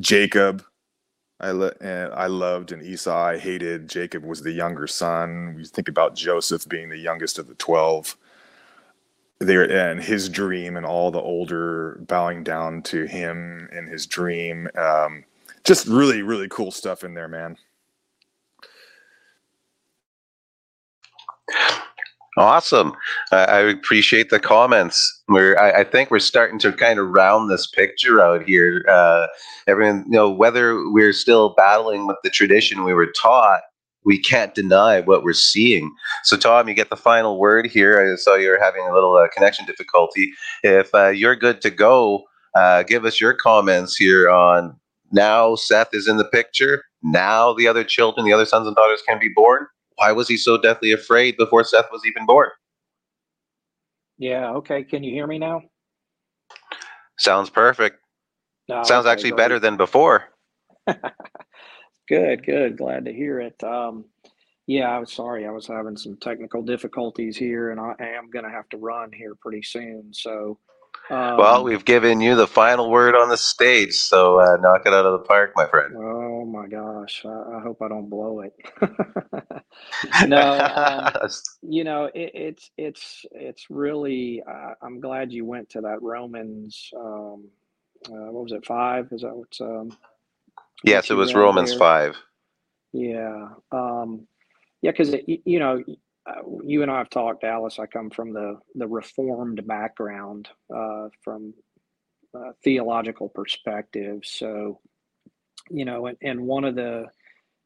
jacob 0.00 0.64
I, 1.38 1.50
lo- 1.50 2.10
I 2.14 2.28
loved 2.28 2.72
and 2.72 2.82
Esau 2.82 3.14
I 3.14 3.38
hated. 3.38 3.88
Jacob 3.88 4.24
was 4.24 4.40
the 4.40 4.52
younger 4.52 4.86
son. 4.86 5.54
We 5.54 5.64
think 5.64 5.88
about 5.88 6.16
Joseph 6.16 6.66
being 6.66 6.88
the 6.88 6.96
youngest 6.96 7.38
of 7.38 7.46
the 7.46 7.54
12 7.54 8.16
there 9.38 9.70
and 9.70 10.02
his 10.02 10.28
dream 10.28 10.76
and 10.76 10.86
all 10.86 11.10
the 11.10 11.20
older 11.20 11.98
bowing 12.06 12.42
down 12.42 12.82
to 12.82 13.04
him 13.04 13.68
in 13.72 13.86
his 13.86 14.06
dream 14.06 14.68
um, 14.78 15.24
just 15.64 15.86
really 15.86 16.22
really 16.22 16.48
cool 16.48 16.70
stuff 16.70 17.04
in 17.04 17.14
there 17.14 17.28
man 17.28 17.56
Awesome. 22.36 22.92
Uh, 23.32 23.46
I 23.48 23.60
appreciate 23.60 24.28
the 24.28 24.38
comments. 24.38 25.22
We're, 25.26 25.58
I, 25.58 25.80
I, 25.80 25.84
think 25.84 26.10
we're 26.10 26.18
starting 26.18 26.58
to 26.60 26.72
kind 26.72 26.98
of 26.98 27.08
round 27.08 27.50
this 27.50 27.66
picture 27.66 28.20
out 28.20 28.42
here. 28.42 28.84
Uh, 28.86 29.26
everyone, 29.66 30.04
you 30.06 30.12
know, 30.12 30.30
whether 30.30 30.90
we're 30.90 31.14
still 31.14 31.54
battling 31.56 32.06
with 32.06 32.18
the 32.22 32.28
tradition 32.28 32.84
we 32.84 32.92
were 32.92 33.10
taught, 33.18 33.62
we 34.06 34.18
can't 34.18 34.54
deny 34.54 35.00
what 35.02 35.22
we're 35.22 35.34
seeing. 35.34 35.94
So, 36.24 36.36
Tom, 36.36 36.68
you 36.68 36.74
get 36.74 36.88
the 36.88 36.96
final 36.96 37.38
word 37.38 37.66
here. 37.66 38.00
I 38.00 38.16
saw 38.16 38.36
you're 38.36 38.62
having 38.62 38.86
a 38.86 38.94
little 38.94 39.16
uh, 39.16 39.28
connection 39.28 39.66
difficulty. 39.66 40.32
If 40.62 40.94
uh, 40.94 41.08
you're 41.08 41.36
good 41.36 41.60
to 41.62 41.70
go, 41.70 42.24
uh, 42.54 42.84
give 42.84 43.04
us 43.04 43.20
your 43.20 43.34
comments 43.34 43.96
here 43.96 44.30
on 44.30 44.74
now 45.12 45.54
Seth 45.54 45.88
is 45.92 46.08
in 46.08 46.16
the 46.16 46.24
picture. 46.24 46.84
Now 47.02 47.52
the 47.52 47.68
other 47.68 47.84
children, 47.84 48.24
the 48.24 48.32
other 48.32 48.46
sons 48.46 48.66
and 48.66 48.74
daughters 48.74 49.02
can 49.06 49.18
be 49.18 49.28
born 49.28 49.66
why 49.96 50.12
was 50.12 50.28
he 50.28 50.36
so 50.36 50.56
deathly 50.58 50.92
afraid 50.92 51.36
before 51.36 51.64
Seth 51.64 51.86
was 51.90 52.02
even 52.06 52.26
born? 52.26 52.48
Yeah, 54.18 54.52
okay. 54.52 54.84
Can 54.84 55.02
you 55.02 55.12
hear 55.12 55.26
me 55.26 55.38
now? 55.38 55.62
Sounds 57.18 57.50
perfect. 57.50 57.98
No, 58.68 58.82
Sounds 58.82 59.06
okay, 59.06 59.12
actually 59.12 59.32
better 59.32 59.58
than 59.58 59.76
before. 59.76 60.24
good, 62.08 62.44
good. 62.46 62.78
Glad 62.78 63.06
to 63.06 63.12
hear 63.12 63.40
it. 63.40 63.62
Um, 63.64 64.06
yeah, 64.66 64.90
I 64.90 64.98
was 65.00 65.12
sorry. 65.12 65.46
I 65.46 65.50
was 65.52 65.66
having 65.66 65.96
some 65.96 66.16
technical 66.16 66.62
difficulties 66.62 67.36
here, 67.36 67.70
and 67.70 67.80
I 67.80 67.94
am 68.00 68.30
going 68.30 68.44
to 68.44 68.50
have 68.50 68.68
to 68.70 68.78
run 68.78 69.12
here 69.12 69.34
pretty 69.34 69.62
soon. 69.62 70.12
So, 70.12 70.58
um, 71.10 71.38
well, 71.38 71.64
we've 71.64 71.84
given 71.84 72.20
you 72.20 72.36
the 72.36 72.46
final 72.48 72.90
word 72.90 73.14
on 73.16 73.28
the 73.30 73.36
stage, 73.36 73.94
so 73.94 74.40
uh, 74.40 74.56
knock 74.60 74.82
it 74.86 74.94
out 74.94 75.06
of 75.06 75.12
the 75.12 75.26
park, 75.26 75.52
my 75.56 75.66
friend. 75.66 75.94
Oh 75.94 76.44
my 76.46 76.68
gosh, 76.68 77.24
I, 77.26 77.58
I 77.58 77.60
hope 77.62 77.82
I 77.82 77.88
don't 77.88 78.10
blow 78.10 78.40
it. 78.42 78.54
no, 80.28 80.72
um, 80.74 81.10
you 81.62 81.84
know 81.84 82.06
it, 82.14 82.32
it's 82.34 82.70
it's 82.78 83.26
it's 83.32 83.70
really. 83.70 84.42
Uh, 84.48 84.74
I'm 84.82 85.00
glad 85.00 85.32
you 85.32 85.44
went 85.46 85.70
to 85.70 85.82
that 85.82 86.02
Romans. 86.02 86.90
Um, 86.96 87.48
uh, 88.08 88.30
what 88.32 88.44
was 88.44 88.52
it? 88.52 88.66
Five? 88.66 89.08
Is 89.12 89.22
that 89.22 89.36
what's? 89.36 89.60
Yes, 90.84 91.10
it 91.10 91.14
was 91.14 91.34
Romans 91.34 91.72
there? 91.72 91.78
five. 91.78 92.16
Yeah, 92.92 93.50
um, 93.72 94.26
yeah, 94.82 94.92
because 94.92 95.14
you 95.26 95.58
know 95.60 95.82
uh, 96.26 96.42
you 96.64 96.82
and 96.82 96.90
I 96.90 96.98
have 96.98 97.10
talked, 97.10 97.42
Dallas. 97.42 97.78
I 97.78 97.86
come 97.86 98.10
from 98.10 98.32
the 98.32 98.58
the 98.74 98.88
Reformed 98.88 99.66
background, 99.66 100.48
uh, 100.74 101.08
from 101.22 101.54
a 102.34 102.52
theological 102.64 103.28
perspective. 103.28 104.20
So, 104.24 104.80
you 105.70 105.84
know, 105.84 106.06
and, 106.06 106.18
and 106.22 106.42
one 106.46 106.64
of 106.64 106.74
the, 106.76 107.06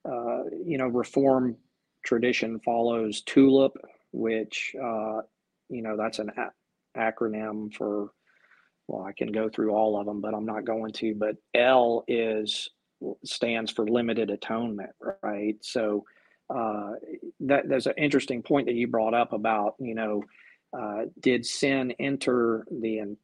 uh, 0.09 0.45
you 0.65 0.79
know, 0.79 0.89
Reform 0.89 1.57
tradition 2.05 2.61
follows 2.61 3.23
TULIP, 3.23 3.73
which, 4.13 4.75
uh, 4.83 5.23
you 5.69 5.83
know, 5.83 5.97
that's 5.97 6.19
an 6.21 6.31
a- 6.37 6.99
acronym 6.99 7.73
for. 7.75 8.11
Well, 8.89 9.05
I 9.05 9.13
can 9.13 9.33
go 9.33 9.49
through 9.49 9.73
all 9.73 10.01
of 10.01 10.07
them, 10.07 10.21
but 10.21 10.35
I'm 10.35 10.47
not 10.47 10.65
going 10.65 10.93
to. 10.95 11.15
But 11.15 11.37
L 11.55 12.05
is 12.09 12.69
stands 13.25 13.71
for 13.71 13.87
limited 13.87 14.31
atonement, 14.31 14.91
right? 15.23 15.57
So 15.63 16.05
uh, 16.55 16.93
that 17.41 17.69
there's 17.69 17.87
an 17.87 17.95
interesting 17.97 18.43
point 18.43 18.67
that 18.67 18.75
you 18.75 18.89
brought 18.89 19.15
up 19.15 19.33
about 19.33 19.75
you 19.79 19.95
know 19.95 20.23
uh, 20.77 21.05
did 21.21 21.45
sin 21.45 21.93
enter 21.99 22.67
the 22.71 23.17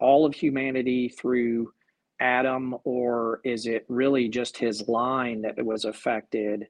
all 0.00 0.26
of 0.26 0.34
humanity 0.34 1.08
through 1.08 1.72
Adam, 2.20 2.76
or 2.84 3.40
is 3.44 3.66
it 3.66 3.84
really 3.88 4.28
just 4.28 4.56
his 4.56 4.88
line 4.88 5.42
that 5.42 5.64
was 5.64 5.84
affected? 5.84 6.66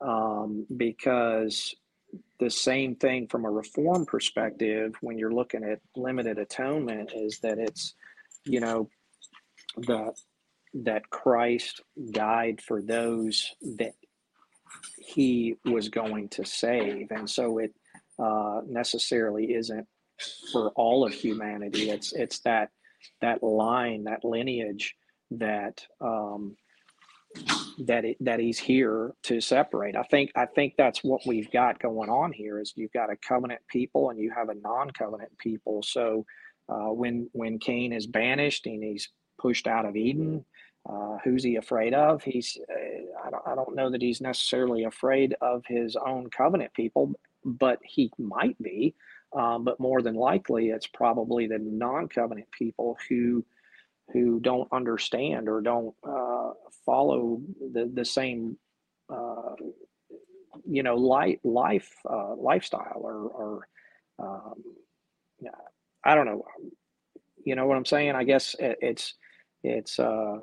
Um, 0.00 0.66
because 0.76 1.74
the 2.38 2.50
same 2.50 2.96
thing 2.96 3.26
from 3.28 3.44
a 3.44 3.50
reform 3.50 4.04
perspective, 4.04 4.94
when 5.00 5.18
you're 5.18 5.32
looking 5.32 5.64
at 5.64 5.80
limited 5.94 6.38
atonement, 6.38 7.12
is 7.14 7.38
that 7.40 7.58
it's 7.58 7.94
you 8.44 8.60
know 8.60 8.88
the 9.76 10.12
that 10.84 11.08
Christ 11.10 11.80
died 12.10 12.60
for 12.60 12.82
those 12.82 13.54
that 13.78 13.94
he 14.98 15.56
was 15.64 15.88
going 15.88 16.28
to 16.30 16.44
save. 16.44 17.10
And 17.10 17.28
so 17.28 17.58
it 17.58 17.72
uh, 18.18 18.60
necessarily 18.66 19.54
isn't 19.54 19.86
for 20.52 20.70
all 20.70 21.06
of 21.06 21.12
humanity. 21.12 21.90
It's 21.90 22.12
it's 22.12 22.40
that 22.40 22.70
that 23.20 23.42
line, 23.42 24.04
that 24.04 24.24
lineage 24.24 24.94
that 25.32 25.84
um, 26.00 26.56
that 27.78 28.04
it, 28.04 28.16
that 28.20 28.40
he's 28.40 28.58
here 28.58 29.12
to 29.24 29.40
separate. 29.40 29.96
I 29.96 30.02
think 30.04 30.30
I 30.34 30.46
think 30.46 30.74
that's 30.76 31.04
what 31.04 31.20
we've 31.26 31.50
got 31.50 31.80
going 31.80 32.08
on 32.08 32.32
here. 32.32 32.60
Is 32.60 32.72
you've 32.76 32.92
got 32.92 33.12
a 33.12 33.16
covenant 33.16 33.60
people 33.68 34.10
and 34.10 34.18
you 34.18 34.32
have 34.34 34.48
a 34.48 34.54
non-covenant 34.54 35.36
people. 35.38 35.82
So 35.82 36.24
uh, 36.68 36.92
when 36.92 37.28
when 37.32 37.58
Cain 37.58 37.92
is 37.92 38.06
banished 38.06 38.66
and 38.66 38.82
he's 38.82 39.10
pushed 39.38 39.66
out 39.66 39.84
of 39.84 39.96
Eden, 39.96 40.44
uh, 40.88 41.18
who's 41.24 41.42
he 41.42 41.56
afraid 41.56 41.94
of? 41.94 42.22
He's 42.22 42.58
uh, 42.70 43.26
I, 43.26 43.30
don't, 43.30 43.42
I 43.46 43.54
don't 43.54 43.74
know 43.74 43.90
that 43.90 44.02
he's 44.02 44.20
necessarily 44.20 44.84
afraid 44.84 45.34
of 45.40 45.64
his 45.66 45.96
own 45.96 46.30
covenant 46.30 46.72
people, 46.74 47.12
but 47.44 47.80
he 47.82 48.10
might 48.18 48.60
be. 48.62 48.94
Um, 49.34 49.64
but 49.64 49.80
more 49.80 50.02
than 50.02 50.14
likely, 50.14 50.68
it's 50.68 50.86
probably 50.86 51.46
the 51.46 51.58
non-covenant 51.58 52.48
people 52.56 52.96
who 53.08 53.44
who 54.12 54.38
don't 54.40 54.68
understand 54.72 55.48
or 55.48 55.60
don't 55.60 55.94
uh, 56.08 56.50
follow 56.84 57.40
the 57.72 57.90
the 57.92 58.04
same 58.04 58.56
uh, 59.10 59.54
you 60.64 60.82
know 60.82 60.94
life 60.94 61.38
life 61.42 61.92
uh, 62.08 62.34
lifestyle 62.36 63.00
or 63.02 63.14
or 63.14 63.68
um, 64.18 64.62
I 66.04 66.14
don't 66.14 66.26
know. 66.26 66.44
You 67.44 67.56
know 67.56 67.66
what 67.66 67.76
I'm 67.76 67.84
saying? 67.84 68.12
I 68.12 68.22
guess 68.24 68.54
it, 68.60 68.78
it's 68.80 69.14
it's 69.64 69.98
uh, 69.98 70.38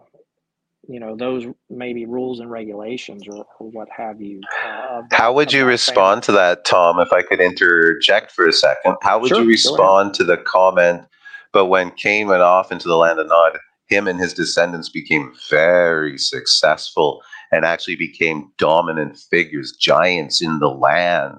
you 0.88 1.00
know 1.00 1.16
those 1.16 1.46
maybe 1.70 2.06
rules 2.06 2.40
and 2.40 2.52
regulations 2.52 3.24
or, 3.28 3.46
or 3.60 3.70
what 3.72 3.88
have 3.96 4.22
you. 4.22 4.42
Uh, 4.66 5.02
How 5.12 5.34
would 5.34 5.54
you 5.54 5.66
respond 5.66 6.26
family. 6.26 6.38
to 6.38 6.44
that, 6.44 6.66
Tom? 6.66 7.00
If 7.00 7.12
I 7.14 7.22
could 7.22 7.40
interject 7.40 8.32
for 8.32 8.48
a 8.48 8.54
second, 8.54 8.96
how 9.02 9.20
would 9.20 9.30
sure, 9.30 9.42
you 9.42 9.48
respond 9.48 10.14
to 10.16 10.24
the 10.24 10.38
comment? 10.38 11.04
But 11.52 11.66
when 11.68 11.92
Cain 11.92 12.28
went 12.28 12.42
off 12.42 12.72
into 12.72 12.88
the 12.88 12.98
land 12.98 13.20
of 13.20 13.28
Nod, 13.28 13.58
him 13.88 14.08
and 14.08 14.20
his 14.20 14.34
descendants 14.34 14.90
became 14.90 15.34
very 15.50 16.18
successful 16.18 17.22
and 17.52 17.64
actually 17.64 17.96
became 17.96 18.52
dominant 18.58 19.18
figures, 19.18 19.74
giants 19.74 20.42
in 20.42 20.60
the 20.60 20.70
land, 20.70 21.36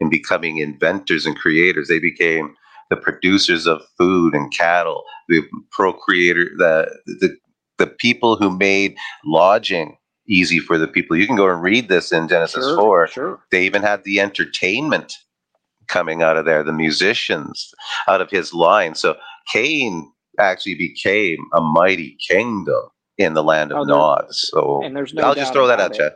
and 0.00 0.10
becoming 0.10 0.58
inventors 0.58 1.26
and 1.26 1.36
creators. 1.36 1.88
They 1.88 1.98
became 1.98 2.54
the 2.90 2.96
producers 2.96 3.66
of 3.66 3.82
food 3.98 4.34
and 4.34 4.52
cattle, 4.52 5.04
the 5.28 5.42
procreator, 5.70 6.50
the 6.56 6.90
the 7.06 7.36
the 7.78 7.86
people 7.86 8.36
who 8.36 8.56
made 8.56 8.96
lodging 9.24 9.96
easy 10.28 10.58
for 10.58 10.78
the 10.78 10.86
people. 10.86 11.16
You 11.16 11.26
can 11.26 11.36
go 11.36 11.48
and 11.48 11.62
read 11.62 11.88
this 11.88 12.12
in 12.12 12.28
Genesis 12.28 12.64
sure, 12.64 12.76
4. 12.76 13.06
Sure. 13.08 13.40
They 13.50 13.64
even 13.64 13.82
had 13.82 14.04
the 14.04 14.20
entertainment 14.20 15.14
coming 15.88 16.22
out 16.22 16.36
of 16.36 16.44
there, 16.44 16.62
the 16.62 16.72
musicians 16.72 17.72
out 18.06 18.20
of 18.20 18.30
his 18.30 18.52
line. 18.52 18.94
So 18.94 19.16
Cain 19.52 20.12
actually 20.38 20.74
became 20.74 21.38
a 21.54 21.60
mighty 21.60 22.16
kingdom 22.28 22.82
in 23.16 23.34
the 23.34 23.42
land 23.42 23.72
of 23.72 23.78
oh, 23.78 23.84
Nod. 23.84 24.26
So 24.30 24.82
and 24.84 24.94
there's 24.94 25.14
no 25.14 25.22
I'll 25.22 25.34
just 25.34 25.52
throw 25.52 25.66
that 25.66 25.80
at 25.80 25.98
you. 25.98 26.10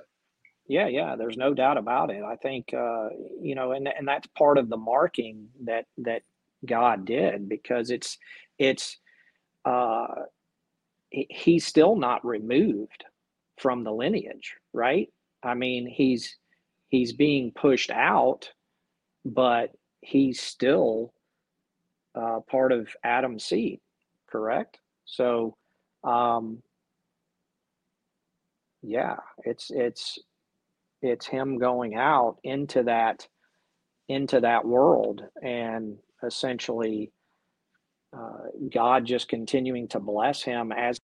Yeah, 0.68 0.86
yeah, 0.86 1.16
there's 1.16 1.36
no 1.36 1.52
doubt 1.52 1.76
about 1.76 2.10
it. 2.10 2.22
I 2.22 2.36
think 2.36 2.72
uh, 2.72 3.08
you 3.40 3.54
know, 3.54 3.72
and 3.72 3.88
and 3.88 4.06
that's 4.06 4.28
part 4.38 4.58
of 4.58 4.68
the 4.68 4.76
marking 4.76 5.48
that 5.64 5.86
that 5.98 6.22
God 6.64 7.04
did 7.04 7.48
because 7.48 7.90
it's 7.90 8.16
it's 8.58 8.96
uh 9.64 10.06
he's 11.12 11.66
still 11.66 11.96
not 11.96 12.24
removed 12.26 13.04
from 13.58 13.84
the 13.84 13.92
lineage, 13.92 14.54
right? 14.72 15.08
I 15.42 15.54
mean, 15.54 15.86
he's 15.88 16.36
he's 16.88 17.12
being 17.12 17.52
pushed 17.52 17.90
out, 17.90 18.50
but 19.24 19.70
he's 20.00 20.40
still 20.40 21.12
uh, 22.14 22.40
part 22.50 22.72
of 22.72 22.88
Adam's 23.04 23.44
seed, 23.44 23.80
correct? 24.30 24.78
So, 25.04 25.56
um, 26.04 26.62
yeah, 28.82 29.16
it's 29.44 29.70
it's 29.70 30.18
it's 31.02 31.26
him 31.26 31.58
going 31.58 31.94
out 31.94 32.36
into 32.44 32.84
that 32.84 33.26
into 34.08 34.40
that 34.40 34.64
world 34.64 35.22
and 35.42 35.96
essentially 36.24 37.10
uh, 38.16 38.48
God 38.72 39.06
just 39.06 39.28
continuing 39.28 39.88
to 39.88 40.00
bless 40.00 40.42
him 40.42 40.72
as 40.72 40.98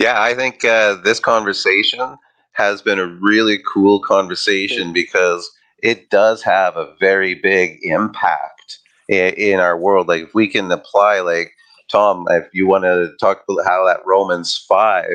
Yeah, 0.00 0.22
I 0.22 0.34
think 0.34 0.64
uh, 0.66 0.96
this 1.04 1.20
conversation 1.20 2.18
has 2.54 2.82
been 2.82 3.00
a 3.00 3.08
really 3.22 3.60
cool 3.74 4.00
conversation 4.00 4.92
because 4.92 5.50
it 5.82 6.10
does 6.10 6.42
have 6.44 6.76
a 6.76 6.94
very 7.00 7.34
big 7.36 7.78
impact 7.82 8.80
in, 9.08 9.34
in 9.36 9.60
our 9.60 9.78
world. 9.78 10.08
Like, 10.08 10.24
if 10.24 10.34
we 10.34 10.48
can 10.48 10.70
apply, 10.72 11.22
like, 11.22 11.52
Tom, 11.90 12.26
if 12.30 12.44
you 12.54 12.68
want 12.68 12.84
to 12.84 13.12
talk 13.20 13.44
about 13.50 13.66
how 13.66 13.86
that 13.86 14.02
Romans 14.06 14.64
5 14.68 15.06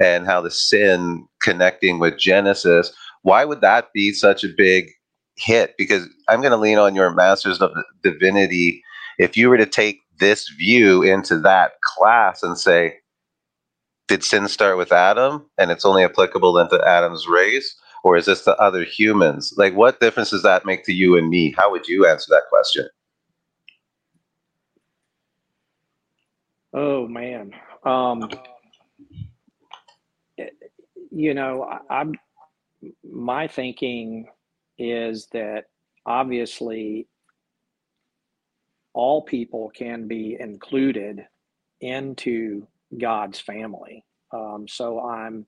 and 0.00 0.26
how 0.26 0.40
the 0.42 0.52
sin 0.52 1.28
connecting 1.42 2.00
with 2.00 2.18
Genesis, 2.18 2.94
why 3.24 3.44
would 3.44 3.62
that 3.62 3.92
be 3.94 4.14
such 4.14 4.44
a 4.44 4.50
big 4.56 4.86
hit? 5.40 5.74
Because 5.76 6.08
I'm 6.28 6.40
going 6.40 6.52
to 6.52 6.56
lean 6.56 6.78
on 6.78 6.94
your 6.94 7.12
Masters 7.12 7.60
of 7.60 7.72
Divinity. 8.02 8.82
If 9.18 9.36
you 9.36 9.48
were 9.48 9.56
to 9.56 9.66
take 9.66 10.00
this 10.18 10.48
view 10.48 11.02
into 11.02 11.38
that 11.40 11.80
class 11.82 12.42
and 12.42 12.58
say, 12.58 12.94
did 14.08 14.24
sin 14.24 14.48
start 14.48 14.76
with 14.76 14.92
Adam 14.92 15.46
and 15.58 15.70
it's 15.70 15.84
only 15.84 16.04
applicable 16.04 16.52
then 16.52 16.68
to 16.70 16.86
Adam's 16.86 17.26
race? 17.28 17.76
Or 18.02 18.16
is 18.16 18.26
this 18.26 18.44
to 18.44 18.56
other 18.56 18.82
humans? 18.82 19.52
Like, 19.56 19.74
what 19.74 20.00
difference 20.00 20.30
does 20.30 20.42
that 20.42 20.64
make 20.64 20.84
to 20.84 20.92
you 20.92 21.16
and 21.16 21.28
me? 21.28 21.54
How 21.56 21.70
would 21.70 21.86
you 21.86 22.06
answer 22.06 22.28
that 22.30 22.48
question? 22.48 22.88
Oh, 26.72 27.06
man. 27.06 27.52
Um, 27.84 28.28
you 31.10 31.34
know, 31.34 31.64
I, 31.64 31.94
I'm 31.94 32.14
my 33.04 33.48
thinking 33.48 34.28
is 34.80 35.28
that 35.32 35.66
obviously 36.06 37.06
all 38.94 39.22
people 39.22 39.70
can 39.74 40.08
be 40.08 40.36
included 40.40 41.26
into 41.80 42.66
God's 42.98 43.40
family. 43.40 44.04
Um, 44.34 44.66
so 44.68 45.00
I'm 45.00 45.46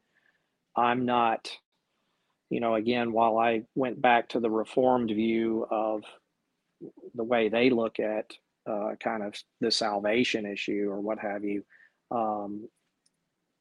I'm 0.76 1.06
not, 1.06 1.50
you 2.50 2.60
know, 2.60 2.74
again, 2.76 3.12
while 3.12 3.38
I 3.38 3.62
went 3.74 4.00
back 4.02 4.30
to 4.30 4.40
the 4.40 4.50
reformed 4.50 5.10
view 5.10 5.66
of 5.70 6.04
the 7.14 7.24
way 7.24 7.48
they 7.48 7.70
look 7.70 8.00
at 8.00 8.32
uh, 8.70 8.92
kind 9.02 9.22
of 9.22 9.34
the 9.60 9.70
salvation 9.70 10.46
issue 10.46 10.88
or 10.90 11.00
what 11.00 11.18
have 11.18 11.44
you, 11.44 11.64
um, 12.10 12.68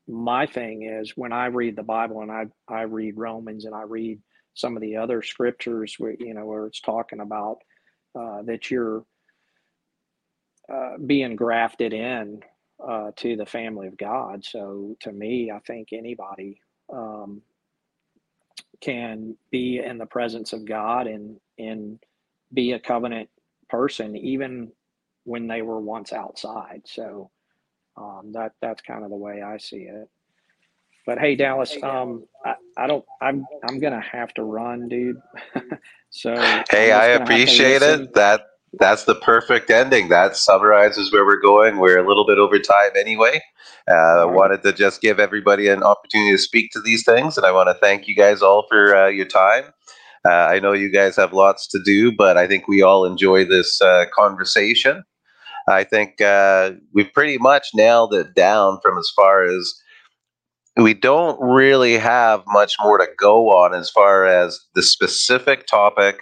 my 0.07 0.45
thing 0.47 0.83
is 0.83 1.13
when 1.15 1.33
I 1.33 1.47
read 1.47 1.75
the 1.75 1.83
Bible 1.83 2.21
and 2.21 2.31
I 2.31 2.47
I 2.67 2.83
read 2.83 3.17
Romans 3.17 3.65
and 3.65 3.75
I 3.75 3.83
read 3.83 4.19
some 4.53 4.75
of 4.75 4.81
the 4.81 4.97
other 4.97 5.21
scriptures 5.21 5.95
where 5.97 6.15
you 6.19 6.33
know 6.33 6.45
where 6.45 6.65
it's 6.65 6.81
talking 6.81 7.21
about 7.21 7.57
uh, 8.19 8.41
that 8.43 8.71
you're 8.71 9.05
uh, 10.71 10.97
being 11.05 11.35
grafted 11.35 11.93
in 11.93 12.41
uh, 12.85 13.11
to 13.15 13.35
the 13.35 13.45
family 13.45 13.87
of 13.87 13.97
God. 13.97 14.43
So 14.45 14.95
to 15.01 15.11
me, 15.11 15.51
I 15.51 15.59
think 15.59 15.89
anybody 15.93 16.61
um, 16.91 17.41
can 18.81 19.37
be 19.51 19.79
in 19.79 19.97
the 19.97 20.05
presence 20.05 20.53
of 20.53 20.65
God 20.65 21.07
and 21.07 21.37
and 21.57 21.99
be 22.53 22.73
a 22.73 22.79
covenant 22.79 23.29
person, 23.69 24.15
even 24.15 24.71
when 25.23 25.47
they 25.47 25.61
were 25.61 25.79
once 25.79 26.13
outside. 26.13 26.81
So 26.85 27.31
um, 27.97 28.31
that 28.33 28.53
that's 28.61 28.81
kind 28.81 29.03
of 29.03 29.09
the 29.09 29.15
way 29.15 29.41
I 29.41 29.57
see 29.57 29.83
it. 29.83 30.09
But 31.05 31.19
hey, 31.19 31.35
Dallas, 31.35 31.75
um, 31.83 32.25
I, 32.45 32.55
I 32.77 32.87
don't. 32.87 33.05
I'm 33.21 33.45
I'm 33.67 33.79
gonna 33.79 34.01
have 34.01 34.33
to 34.35 34.43
run, 34.43 34.87
dude. 34.87 35.17
so 36.09 36.35
hey, 36.69 36.91
I 36.91 37.07
appreciate 37.07 37.81
it. 37.81 38.13
That 38.13 38.41
that's 38.79 39.05
the 39.05 39.15
perfect 39.15 39.69
ending. 39.69 40.09
That 40.09 40.37
summarizes 40.37 41.11
where 41.11 41.25
we're 41.25 41.41
going. 41.41 41.77
We're 41.77 41.97
a 41.97 42.07
little 42.07 42.25
bit 42.25 42.37
over 42.37 42.59
time 42.59 42.91
anyway. 42.95 43.41
Uh, 43.89 44.21
I 44.21 44.25
wanted 44.25 44.61
to 44.63 44.73
just 44.73 45.01
give 45.01 45.19
everybody 45.19 45.67
an 45.67 45.83
opportunity 45.83 46.31
to 46.31 46.37
speak 46.37 46.71
to 46.71 46.81
these 46.81 47.03
things, 47.03 47.35
and 47.37 47.45
I 47.45 47.51
want 47.51 47.69
to 47.69 47.73
thank 47.73 48.07
you 48.07 48.15
guys 48.15 48.41
all 48.41 48.65
for 48.69 48.95
uh, 48.95 49.07
your 49.07 49.25
time. 49.25 49.65
Uh, 50.23 50.29
I 50.29 50.59
know 50.59 50.73
you 50.73 50.91
guys 50.91 51.15
have 51.15 51.33
lots 51.33 51.67
to 51.69 51.79
do, 51.83 52.11
but 52.15 52.37
I 52.37 52.47
think 52.47 52.67
we 52.67 52.83
all 52.83 53.05
enjoy 53.05 53.43
this 53.43 53.81
uh, 53.81 54.05
conversation. 54.15 55.03
I 55.67 55.83
think 55.83 56.21
uh, 56.21 56.71
we've 56.93 57.11
pretty 57.11 57.37
much 57.39 57.69
nailed 57.73 58.13
it 58.13 58.35
down 58.35 58.79
from 58.81 58.97
as 58.97 59.09
far 59.15 59.43
as 59.43 59.73
we 60.77 60.93
don't 60.93 61.39
really 61.41 61.97
have 61.97 62.43
much 62.47 62.75
more 62.81 62.97
to 62.97 63.07
go 63.17 63.49
on 63.49 63.73
as 63.73 63.89
far 63.89 64.25
as 64.25 64.59
the 64.75 64.83
specific 64.83 65.67
topic 65.67 66.17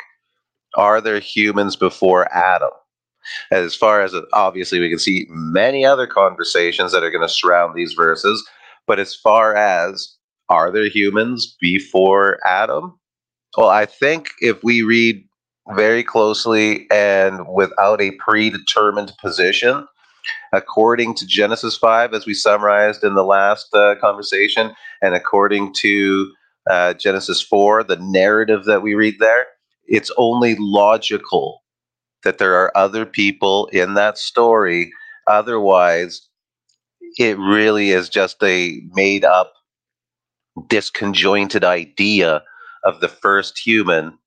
are 0.76 1.02
there 1.02 1.20
humans 1.20 1.76
before 1.76 2.32
Adam? 2.34 2.70
As 3.52 3.76
far 3.76 4.02
as 4.02 4.14
obviously, 4.34 4.80
we 4.80 4.90
can 4.90 5.00
see 5.00 5.26
many 5.30 5.86
other 5.86 6.08
conversations 6.08 6.92
that 6.92 7.04
are 7.04 7.12
going 7.12 7.28
to 7.28 7.34
surround 7.34 7.76
these 7.76 7.94
verses, 7.94 8.48
but 8.88 9.00
as 9.00 9.16
far 9.16 9.56
as 9.56 10.16
are 10.50 10.72
there 10.72 10.90
humans 10.90 11.56
before 11.62 12.40
Adam? 12.46 13.00
Well, 13.58 13.70
I 13.70 13.86
think 13.86 14.30
if 14.42 14.64
we 14.64 14.82
read 14.82 15.24
very 15.76 16.04
closely 16.04 16.88
and 16.92 17.48
without 17.48 18.02
a 18.02 18.12
predetermined 18.12 19.14
position, 19.22 19.88
according 20.54 21.16
to 21.16 21.26
Genesis 21.26 21.78
5, 21.78 22.14
as 22.14 22.26
we 22.26 22.34
summarized 22.34 23.04
in 23.04 23.16
the 23.16 23.24
last 23.24 23.74
uh, 23.74 23.96
conversation, 24.02 24.74
and 25.02 25.16
according 25.16 25.74
to 25.76 26.32
uh, 26.70 26.94
Genesis 26.94 27.42
4, 27.42 27.84
the 27.84 27.98
narrative 27.98 28.66
that 28.66 28.82
we 28.82 28.94
read 28.94 29.16
there, 29.20 29.46
it's 29.88 30.12
only 30.18 30.56
logical 30.60 31.64
that 32.24 32.38
there 32.38 32.56
are 32.56 32.76
other 32.78 33.06
people 33.06 33.68
in 33.68 33.96
that 33.96 34.18
story. 34.18 34.92
Otherwise, 35.28 36.28
it 37.18 37.38
really 37.40 37.92
is 37.92 38.10
just 38.10 38.42
a 38.44 38.82
made 38.94 39.26
up, 39.26 39.54
disconjointed 40.68 41.64
idea 41.64 42.44
of 42.84 43.00
the 43.00 43.08
first 43.08 43.58
human 43.58 44.19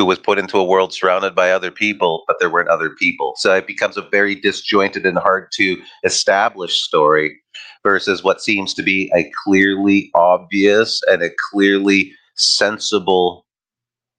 who 0.00 0.06
was 0.06 0.18
put 0.18 0.38
into 0.38 0.56
a 0.56 0.64
world 0.64 0.94
surrounded 0.94 1.34
by 1.34 1.50
other 1.50 1.70
people, 1.70 2.24
but 2.26 2.38
there 2.40 2.48
weren't 2.48 2.70
other 2.70 2.88
people. 2.88 3.34
So 3.36 3.54
it 3.54 3.66
becomes 3.66 3.98
a 3.98 4.08
very 4.10 4.34
disjointed 4.34 5.04
and 5.04 5.18
hard 5.18 5.52
to 5.56 5.76
establish 6.04 6.80
story 6.80 7.38
versus 7.82 8.24
what 8.24 8.40
seems 8.40 8.72
to 8.72 8.82
be 8.82 9.12
a 9.14 9.30
clearly 9.44 10.10
obvious 10.14 11.02
and 11.06 11.22
a 11.22 11.28
clearly 11.52 12.14
sensible 12.34 13.44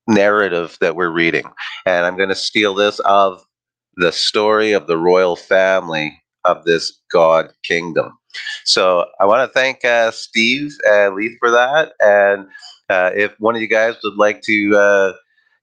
narrative 0.08 0.78
that 0.82 0.96
we're 0.96 1.10
reading. 1.10 1.46
And 1.88 2.06
I'm 2.06 2.16
going 2.16 2.30
to 2.30 2.36
steal 2.36 2.76
this 2.76 3.00
of 3.00 3.44
the 3.96 4.12
story 4.12 4.74
of 4.74 4.86
the 4.86 5.00
royal 5.00 5.36
family 5.36 6.16
of 6.46 6.64
this 6.64 6.96
God 7.12 7.50
kingdom. 7.64 8.16
So 8.66 9.08
I 9.20 9.26
want 9.26 9.50
to 9.50 9.60
thank 9.60 9.84
uh, 9.84 10.12
Steve 10.12 10.74
and 10.88 11.16
Leith 11.16 11.40
for 11.40 11.50
that. 11.50 11.94
And 12.02 12.46
uh, 12.88 13.10
if 13.16 13.34
one 13.40 13.56
of 13.56 13.64
you 13.64 13.68
guys 13.68 13.96
would 14.04 14.18
like 14.18 14.44
to 14.44 14.78
uh, 14.78 15.14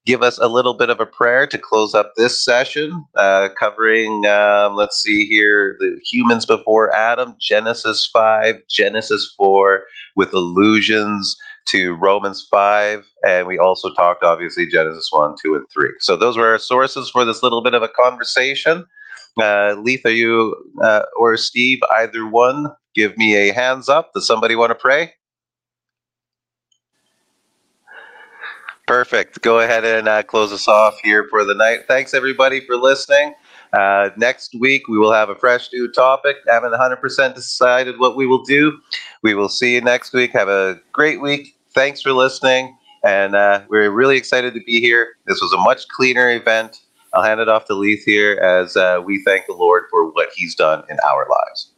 give 0.06 0.22
us 0.22 0.38
a 0.38 0.48
little 0.48 0.74
bit 0.74 0.90
of 0.90 1.00
a 1.00 1.06
prayer 1.06 1.46
to 1.46 1.58
close 1.58 1.94
up 1.94 2.12
this 2.16 2.42
session, 2.42 3.04
uh, 3.16 3.48
covering, 3.58 4.24
um, 4.26 4.74
let's 4.74 5.02
see 5.02 5.26
here, 5.26 5.76
the 5.80 6.00
humans 6.10 6.46
before 6.46 6.94
Adam, 6.94 7.34
Genesis 7.38 8.08
5, 8.12 8.56
Genesis 8.68 9.34
4, 9.36 9.84
with 10.16 10.32
allusions 10.32 11.36
to 11.66 11.94
Romans 11.96 12.46
5, 12.50 13.04
and 13.26 13.46
we 13.46 13.58
also 13.58 13.92
talked, 13.92 14.24
obviously, 14.24 14.66
Genesis 14.66 15.08
1, 15.10 15.36
2, 15.42 15.54
and 15.54 15.66
3. 15.72 15.90
So 16.00 16.16
those 16.16 16.36
were 16.36 16.48
our 16.48 16.58
sources 16.58 17.10
for 17.10 17.24
this 17.24 17.42
little 17.42 17.62
bit 17.62 17.74
of 17.74 17.82
a 17.82 17.88
conversation. 17.88 18.86
Uh, 19.38 19.74
Leith, 19.78 20.04
are 20.04 20.10
you 20.10 20.56
uh, 20.82 21.02
or 21.18 21.36
Steve, 21.36 21.78
either 21.98 22.26
one, 22.26 22.68
give 22.94 23.16
me 23.16 23.36
a 23.36 23.52
hands 23.52 23.88
up. 23.88 24.12
Does 24.14 24.26
somebody 24.26 24.56
want 24.56 24.70
to 24.70 24.74
pray? 24.74 25.12
Perfect. 28.88 29.42
Go 29.42 29.60
ahead 29.60 29.84
and 29.84 30.08
uh, 30.08 30.22
close 30.22 30.50
us 30.50 30.66
off 30.66 30.98
here 31.02 31.26
for 31.28 31.44
the 31.44 31.52
night. 31.52 31.80
Thanks, 31.86 32.14
everybody, 32.14 32.64
for 32.64 32.74
listening. 32.74 33.34
Uh, 33.74 34.08
next 34.16 34.54
week, 34.58 34.88
we 34.88 34.96
will 34.96 35.12
have 35.12 35.28
a 35.28 35.34
fresh 35.34 35.68
new 35.74 35.92
topic. 35.92 36.36
I 36.50 36.54
haven't 36.54 36.72
100% 36.72 37.34
decided 37.34 37.98
what 37.98 38.16
we 38.16 38.26
will 38.26 38.42
do. 38.44 38.80
We 39.22 39.34
will 39.34 39.50
see 39.50 39.74
you 39.74 39.82
next 39.82 40.14
week. 40.14 40.32
Have 40.32 40.48
a 40.48 40.80
great 40.92 41.20
week. 41.20 41.54
Thanks 41.74 42.00
for 42.00 42.12
listening. 42.12 42.78
And 43.04 43.36
uh, 43.36 43.60
we're 43.68 43.90
really 43.90 44.16
excited 44.16 44.54
to 44.54 44.60
be 44.64 44.80
here. 44.80 45.16
This 45.26 45.42
was 45.42 45.52
a 45.52 45.58
much 45.58 45.86
cleaner 45.88 46.30
event. 46.30 46.80
I'll 47.12 47.22
hand 47.22 47.40
it 47.40 47.48
off 47.50 47.66
to 47.66 47.74
Leith 47.74 48.04
here 48.06 48.38
as 48.38 48.74
uh, 48.74 49.02
we 49.04 49.22
thank 49.22 49.44
the 49.48 49.52
Lord 49.52 49.84
for 49.90 50.10
what 50.12 50.30
He's 50.34 50.54
done 50.54 50.82
in 50.88 50.96
our 51.06 51.26
lives. 51.28 51.72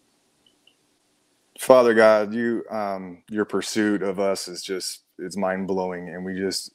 Father 1.58 1.92
God, 1.92 2.32
you 2.32 2.62
um, 2.70 3.24
your 3.28 3.46
pursuit 3.46 4.04
of 4.04 4.20
us 4.20 4.46
is 4.46 4.62
just 4.62 5.02
it's 5.18 5.36
mind 5.36 5.66
blowing, 5.66 6.08
and 6.08 6.24
we 6.24 6.38
just 6.38 6.72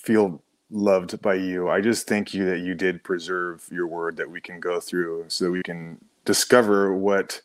feel 0.00 0.42
loved 0.70 1.20
by 1.20 1.34
you. 1.34 1.68
I 1.68 1.80
just 1.80 2.06
thank 2.06 2.32
you 2.32 2.44
that 2.46 2.60
you 2.60 2.74
did 2.74 3.04
preserve 3.04 3.68
your 3.70 3.86
word 3.86 4.16
that 4.16 4.30
we 4.30 4.40
can 4.40 4.60
go 4.60 4.80
through, 4.80 5.26
so 5.28 5.46
that 5.46 5.50
we 5.50 5.62
can 5.62 5.98
discover 6.24 6.94
what 6.96 7.40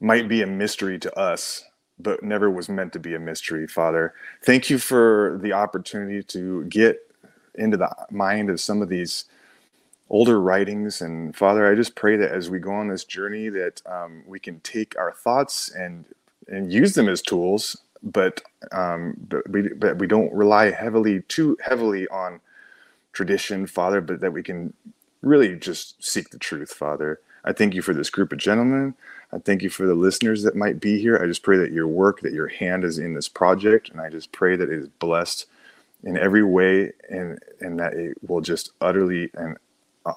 might 0.00 0.28
be 0.28 0.42
a 0.42 0.46
mystery 0.46 0.98
to 0.98 1.18
us, 1.18 1.64
but 1.98 2.22
never 2.22 2.50
was 2.50 2.68
meant 2.68 2.92
to 2.94 2.98
be 2.98 3.14
a 3.14 3.18
mystery, 3.18 3.66
Father. 3.66 4.14
Thank 4.42 4.70
you 4.70 4.78
for 4.78 5.38
the 5.42 5.52
opportunity 5.52 6.22
to 6.24 6.64
get 6.64 6.98
into 7.56 7.76
the 7.76 7.94
mind 8.10 8.50
of 8.50 8.60
some 8.60 8.80
of 8.82 8.88
these 8.88 9.26
older 10.08 10.40
writings. 10.40 11.00
And 11.00 11.36
Father, 11.36 11.70
I 11.70 11.74
just 11.74 11.94
pray 11.94 12.16
that 12.16 12.32
as 12.32 12.50
we 12.50 12.58
go 12.58 12.72
on 12.72 12.88
this 12.88 13.04
journey, 13.04 13.48
that 13.50 13.82
um, 13.86 14.22
we 14.26 14.40
can 14.40 14.60
take 14.60 14.98
our 14.98 15.12
thoughts 15.12 15.70
and 15.70 16.04
and 16.48 16.72
use 16.72 16.94
them 16.94 17.08
as 17.08 17.22
tools, 17.22 17.76
but 18.02 18.42
um, 18.72 19.14
but 19.28 19.48
we 19.50 19.68
but 19.68 19.98
we 19.98 20.06
don't 20.06 20.32
rely 20.32 20.70
heavily 20.70 21.22
too 21.28 21.56
heavily 21.62 22.08
on 22.08 22.40
tradition, 23.12 23.66
Father, 23.66 24.00
but 24.00 24.20
that 24.20 24.32
we 24.32 24.42
can 24.42 24.72
really 25.22 25.56
just 25.56 26.02
seek 26.02 26.30
the 26.30 26.38
truth, 26.38 26.72
Father. 26.72 27.20
I 27.44 27.52
thank 27.52 27.74
you 27.74 27.82
for 27.82 27.94
this 27.94 28.10
group 28.10 28.32
of 28.32 28.38
gentlemen. 28.38 28.94
I 29.32 29.38
thank 29.38 29.62
you 29.62 29.70
for 29.70 29.86
the 29.86 29.94
listeners 29.94 30.42
that 30.42 30.56
might 30.56 30.80
be 30.80 31.00
here. 31.00 31.18
I 31.22 31.26
just 31.26 31.42
pray 31.42 31.56
that 31.58 31.72
your 31.72 31.86
work, 31.86 32.20
that 32.20 32.32
your 32.32 32.48
hand 32.48 32.84
is 32.84 32.98
in 32.98 33.14
this 33.14 33.28
project, 33.28 33.88
and 33.88 34.00
I 34.00 34.10
just 34.10 34.32
pray 34.32 34.56
that 34.56 34.70
it 34.70 34.78
is 34.78 34.88
blessed 34.88 35.46
in 36.02 36.16
every 36.16 36.42
way, 36.42 36.92
and 37.08 37.38
and 37.60 37.78
that 37.78 37.94
it 37.94 38.16
will 38.26 38.40
just 38.40 38.70
utterly 38.80 39.30
and 39.34 39.56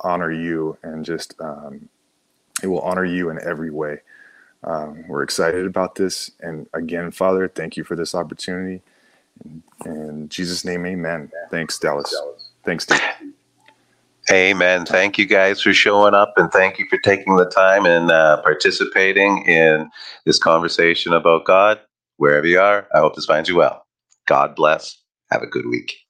honor 0.03 0.31
you, 0.31 0.77
and 0.83 1.05
just 1.05 1.35
um, 1.39 1.89
it 2.61 2.67
will 2.67 2.81
honor 2.81 3.05
you 3.05 3.29
in 3.29 3.39
every 3.41 3.69
way. 3.69 3.99
Um, 4.63 5.05
we're 5.07 5.23
excited 5.23 5.65
about 5.65 5.95
this, 5.95 6.31
and 6.39 6.67
again, 6.73 7.11
Father, 7.11 7.47
thank 7.47 7.75
you 7.75 7.83
for 7.83 7.95
this 7.95 8.15
opportunity. 8.15 8.81
In, 9.85 10.29
Jesus' 10.29 10.63
name, 10.63 10.85
Amen. 10.85 11.31
Thanks, 11.51 11.77
Dallas. 11.79 12.15
Thanks, 12.63 12.85
Dave. 12.85 13.01
Amen. 14.31 14.85
Thank 14.85 15.17
you 15.17 15.25
guys 15.25 15.61
for 15.61 15.73
showing 15.73 16.13
up 16.13 16.33
and 16.37 16.49
thank 16.51 16.79
you 16.79 16.85
for 16.89 16.97
taking 16.99 17.35
the 17.35 17.45
time 17.45 17.85
and 17.85 18.09
uh, 18.09 18.41
participating 18.41 19.45
in 19.45 19.89
this 20.25 20.39
conversation 20.39 21.11
about 21.11 21.45
God. 21.45 21.79
Wherever 22.17 22.47
you 22.47 22.59
are, 22.59 22.87
I 22.95 22.99
hope 22.99 23.15
this 23.15 23.25
finds 23.25 23.49
you 23.49 23.57
well. 23.57 23.85
God 24.25 24.55
bless. 24.55 24.97
Have 25.29 25.41
a 25.41 25.47
good 25.47 25.65
week. 25.65 26.02